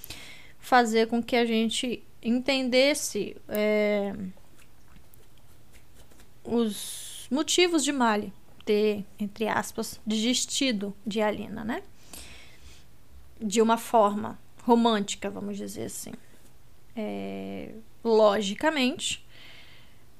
fazer 0.58 1.08
com 1.08 1.22
que 1.22 1.36
a 1.36 1.46
gente 1.46 2.02
entendesse 2.24 3.36
é, 3.50 4.16
os 6.44 7.28
motivos 7.30 7.84
de 7.84 7.92
Mali 7.92 8.32
ter, 8.66 9.06
entre 9.20 9.48
aspas, 9.48 10.00
desistido 10.06 10.96
de 11.06 11.22
Alina, 11.22 11.64
né? 11.64 11.84
De 13.40 13.62
uma 13.62 13.78
forma 13.78 14.40
romântica, 14.64 15.30
vamos 15.30 15.58
dizer 15.58 15.86
assim. 15.86 16.14
É, 16.96 17.74
logicamente, 18.04 19.26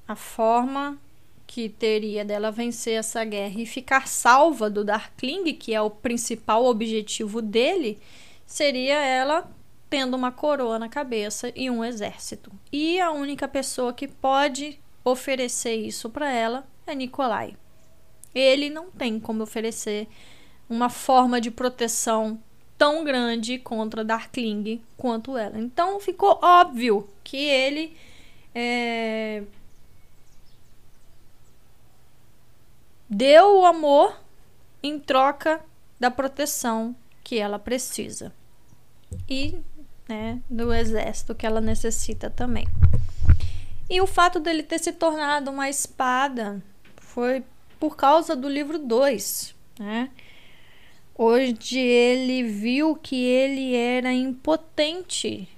a 0.06 0.14
forma 0.14 0.98
que 1.46 1.68
teria 1.68 2.24
dela 2.24 2.50
vencer 2.50 2.98
essa 2.98 3.24
guerra 3.24 3.60
e 3.60 3.66
ficar 3.66 4.08
salva 4.08 4.68
do 4.68 4.84
Darkling, 4.84 5.54
que 5.54 5.74
é 5.74 5.80
o 5.80 5.90
principal 5.90 6.64
objetivo 6.64 7.40
dele, 7.40 7.98
seria 8.46 8.96
ela 8.96 9.50
tendo 9.94 10.16
uma 10.16 10.32
coroa 10.32 10.76
na 10.76 10.88
cabeça 10.88 11.52
e 11.54 11.70
um 11.70 11.84
exército. 11.84 12.50
E 12.72 13.00
a 13.00 13.12
única 13.12 13.46
pessoa 13.46 13.92
que 13.92 14.08
pode 14.08 14.80
oferecer 15.04 15.76
isso 15.76 16.10
para 16.10 16.28
ela 16.32 16.66
é 16.84 16.96
Nikolai. 16.96 17.56
Ele 18.34 18.68
não 18.68 18.90
tem 18.90 19.20
como 19.20 19.44
oferecer 19.44 20.08
uma 20.68 20.90
forma 20.90 21.40
de 21.40 21.48
proteção 21.48 22.42
tão 22.76 23.04
grande 23.04 23.56
contra 23.56 24.04
Darkling 24.04 24.82
quanto 24.96 25.38
ela. 25.38 25.60
Então 25.60 26.00
ficou 26.00 26.40
óbvio 26.42 27.08
que 27.22 27.36
ele 27.36 27.96
é, 28.52 29.44
deu 33.08 33.60
o 33.60 33.64
amor 33.64 34.20
em 34.82 34.98
troca 34.98 35.64
da 36.00 36.10
proteção 36.10 36.96
que 37.22 37.38
ela 37.38 37.60
precisa 37.60 38.32
e 39.28 39.56
né, 40.08 40.40
do 40.48 40.72
exército 40.72 41.34
que 41.34 41.46
ela 41.46 41.60
necessita 41.60 42.30
também. 42.30 42.66
E 43.88 44.00
o 44.00 44.06
fato 44.06 44.40
dele 44.40 44.62
ter 44.62 44.78
se 44.78 44.92
tornado 44.92 45.50
uma 45.50 45.68
espada 45.68 46.62
foi 46.96 47.44
por 47.78 47.96
causa 47.96 48.34
do 48.34 48.48
livro 48.48 48.78
2, 48.78 49.54
né? 49.78 50.10
Hoje 51.16 51.78
ele 51.78 52.42
viu 52.42 52.96
que 52.96 53.14
ele 53.14 53.74
era 53.74 54.12
impotente 54.12 55.48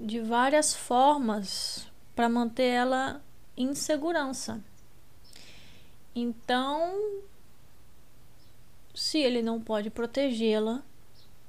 de 0.00 0.20
várias 0.20 0.74
formas 0.74 1.86
para 2.14 2.28
manter 2.28 2.68
ela 2.68 3.22
em 3.56 3.74
segurança. 3.74 4.62
Então, 6.14 7.20
se 8.94 9.18
ele 9.18 9.42
não 9.42 9.60
pode 9.60 9.90
protegê-la, 9.90 10.82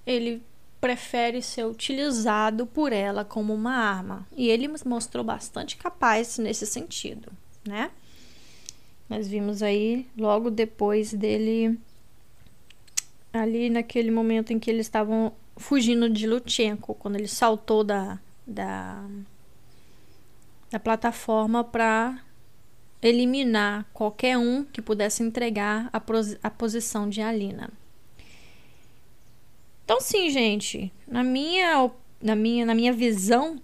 ele 0.06 0.44
prefere 0.84 1.42
ser 1.42 1.66
utilizado 1.66 2.66
por 2.66 2.92
ela 2.92 3.24
como 3.24 3.54
uma 3.54 3.74
arma. 3.74 4.28
E 4.36 4.50
ele 4.50 4.70
mostrou 4.84 5.24
bastante 5.24 5.78
capaz 5.78 6.38
nesse 6.38 6.66
sentido, 6.66 7.32
né? 7.66 7.90
Nós 9.08 9.26
vimos 9.26 9.64
aí 9.64 10.06
logo 10.18 10.52
depois 10.52 11.14
dele 11.14 11.80
ali 13.32 13.70
naquele 13.70 14.12
momento 14.12 14.52
em 14.52 14.60
que 14.60 14.70
eles 14.70 14.86
estavam 14.86 15.32
fugindo 15.56 16.10
de 16.10 16.28
Lutchenko, 16.28 16.94
quando 16.96 17.16
ele 17.16 17.30
saltou 17.30 17.82
da 17.82 18.20
da, 18.46 19.08
da 20.70 20.80
plataforma 20.82 21.64
para 21.64 22.20
eliminar 23.02 23.86
qualquer 23.94 24.38
um 24.38 24.66
que 24.66 24.82
pudesse 24.82 25.24
entregar 25.24 25.90
a, 25.94 26.02
a 26.44 26.50
posição 26.50 27.08
de 27.08 27.22
Alina. 27.22 27.70
Então, 29.84 30.00
sim, 30.00 30.30
gente, 30.30 30.92
na 31.08 31.24
minha, 31.24 31.92
na 32.22 32.36
minha, 32.36 32.66
na 32.66 32.74
minha 32.74 32.94
visão, 32.94 33.62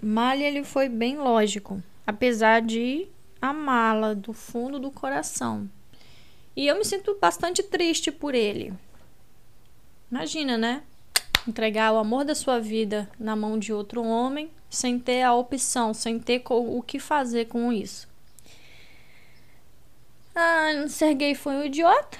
Malha 0.00 0.44
ele 0.44 0.62
foi 0.62 0.88
bem 0.88 1.16
lógico, 1.16 1.82
apesar 2.06 2.62
de 2.62 3.08
amá-la 3.40 4.14
do 4.14 4.32
fundo 4.32 4.78
do 4.78 4.90
coração. 4.90 5.68
E 6.54 6.66
eu 6.66 6.76
me 6.76 6.84
sinto 6.84 7.16
bastante 7.20 7.62
triste 7.62 8.12
por 8.12 8.34
ele. 8.34 8.72
Imagina, 10.10 10.58
né? 10.58 10.82
Entregar 11.46 11.92
o 11.92 11.98
amor 11.98 12.24
da 12.24 12.34
sua 12.34 12.60
vida 12.60 13.10
na 13.18 13.34
mão 13.34 13.58
de 13.58 13.72
outro 13.72 14.04
homem 14.04 14.50
sem 14.68 14.98
ter 14.98 15.22
a 15.22 15.34
opção, 15.34 15.94
sem 15.94 16.18
ter 16.18 16.42
o 16.48 16.82
que 16.82 16.98
fazer 16.98 17.46
com 17.46 17.72
isso. 17.72 18.06
Ah, 20.34 20.86
Sergei 20.88 21.34
foi 21.34 21.54
um 21.54 21.64
idiota 21.64 22.18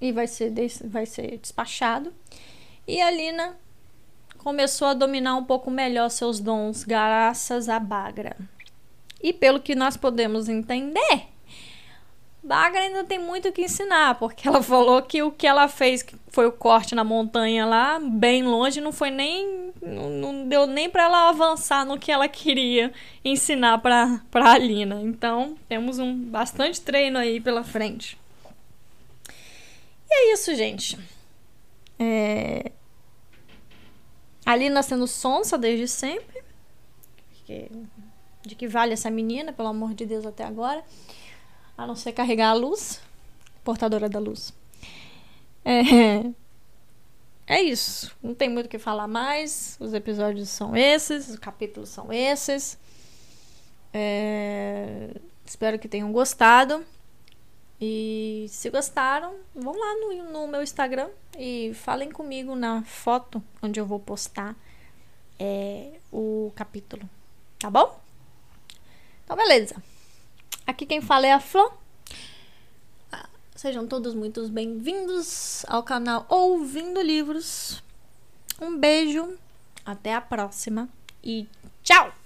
e 0.00 0.12
vai 0.12 0.26
ser, 0.26 0.52
vai 0.84 1.06
ser 1.06 1.38
despachado. 1.38 2.12
E 2.86 3.00
a 3.00 3.10
Lina 3.10 3.56
começou 4.38 4.88
a 4.88 4.94
dominar 4.94 5.36
um 5.36 5.44
pouco 5.44 5.70
melhor 5.70 6.08
seus 6.08 6.38
dons, 6.38 6.84
graças 6.84 7.68
a 7.68 7.78
Bagra. 7.78 8.36
E 9.22 9.32
pelo 9.32 9.60
que 9.60 9.74
nós 9.74 9.96
podemos 9.96 10.48
entender, 10.48 11.26
Bagra 12.46 12.80
ainda 12.80 13.02
tem 13.02 13.18
muito 13.18 13.48
o 13.48 13.52
que 13.52 13.62
ensinar, 13.62 14.14
porque 14.20 14.46
ela 14.46 14.62
falou 14.62 15.02
que 15.02 15.20
o 15.20 15.32
que 15.32 15.48
ela 15.48 15.66
fez, 15.66 16.02
que 16.02 16.14
foi 16.28 16.46
o 16.46 16.52
corte 16.52 16.94
na 16.94 17.02
montanha 17.02 17.66
lá, 17.66 17.98
bem 17.98 18.44
longe, 18.44 18.80
não 18.80 18.92
foi 18.92 19.10
nem. 19.10 19.72
não, 19.82 20.10
não 20.10 20.48
deu 20.48 20.66
nem 20.66 20.88
para 20.88 21.04
ela 21.04 21.28
avançar 21.28 21.84
no 21.84 21.98
que 21.98 22.12
ela 22.12 22.28
queria 22.28 22.92
ensinar 23.24 23.78
para 23.78 24.20
a 24.32 24.52
Alina. 24.52 25.00
Então, 25.02 25.56
temos 25.68 25.98
um 25.98 26.14
bastante 26.14 26.80
treino 26.80 27.18
aí 27.18 27.40
pela 27.40 27.64
frente. 27.64 28.16
E 30.08 30.14
é 30.14 30.32
isso, 30.32 30.54
gente. 30.54 30.98
É... 31.98 32.72
Alina 34.44 34.82
sendo 34.82 35.06
sonsa 35.06 35.58
desde 35.58 35.88
sempre. 35.88 36.44
De 38.42 38.54
que 38.54 38.68
vale 38.68 38.92
essa 38.92 39.10
menina, 39.10 39.52
pelo 39.52 39.68
amor 39.68 39.94
de 39.94 40.06
Deus, 40.06 40.24
até 40.24 40.44
agora. 40.44 40.84
A 41.76 41.86
não 41.86 41.96
ser 41.96 42.12
carregar 42.12 42.50
a 42.50 42.54
luz. 42.54 43.00
Portadora 43.64 44.08
da 44.08 44.18
luz. 44.18 44.52
É, 45.64 46.30
é 47.46 47.60
isso. 47.60 48.16
Não 48.22 48.34
tem 48.34 48.48
muito 48.48 48.66
o 48.66 48.68
que 48.68 48.78
falar 48.78 49.08
mais. 49.08 49.76
Os 49.80 49.92
episódios 49.92 50.48
são 50.48 50.76
esses, 50.76 51.28
os 51.28 51.36
capítulos 51.36 51.88
são 51.88 52.12
esses. 52.12 52.78
É... 53.92 55.10
Espero 55.44 55.78
que 55.78 55.88
tenham 55.88 56.12
gostado. 56.12 56.84
E 57.80 58.46
se 58.48 58.70
gostaram, 58.70 59.34
vão 59.54 59.74
lá 59.78 59.94
no, 59.96 60.32
no 60.32 60.48
meu 60.48 60.62
Instagram 60.62 61.10
e 61.38 61.72
falem 61.74 62.10
comigo 62.10 62.54
na 62.54 62.82
foto 62.82 63.42
onde 63.60 63.78
eu 63.78 63.84
vou 63.84 64.00
postar 64.00 64.56
é, 65.38 65.92
o 66.10 66.52
capítulo. 66.54 67.08
Tá 67.58 67.70
bom? 67.70 68.00
Então, 69.24 69.36
beleza. 69.36 69.76
Aqui 70.66 70.86
quem 70.86 71.00
fala 71.00 71.26
é 71.26 71.32
a 71.32 71.40
Flor. 71.40 71.72
Ah, 73.12 73.28
sejam 73.54 73.86
todos 73.86 74.14
muito 74.14 74.48
bem-vindos 74.48 75.64
ao 75.68 75.82
canal 75.82 76.24
Ouvindo 76.28 77.00
Livros. 77.02 77.82
Um 78.60 78.78
beijo, 78.78 79.38
até 79.84 80.14
a 80.14 80.20
próxima 80.20 80.88
e 81.22 81.46
tchau! 81.82 82.25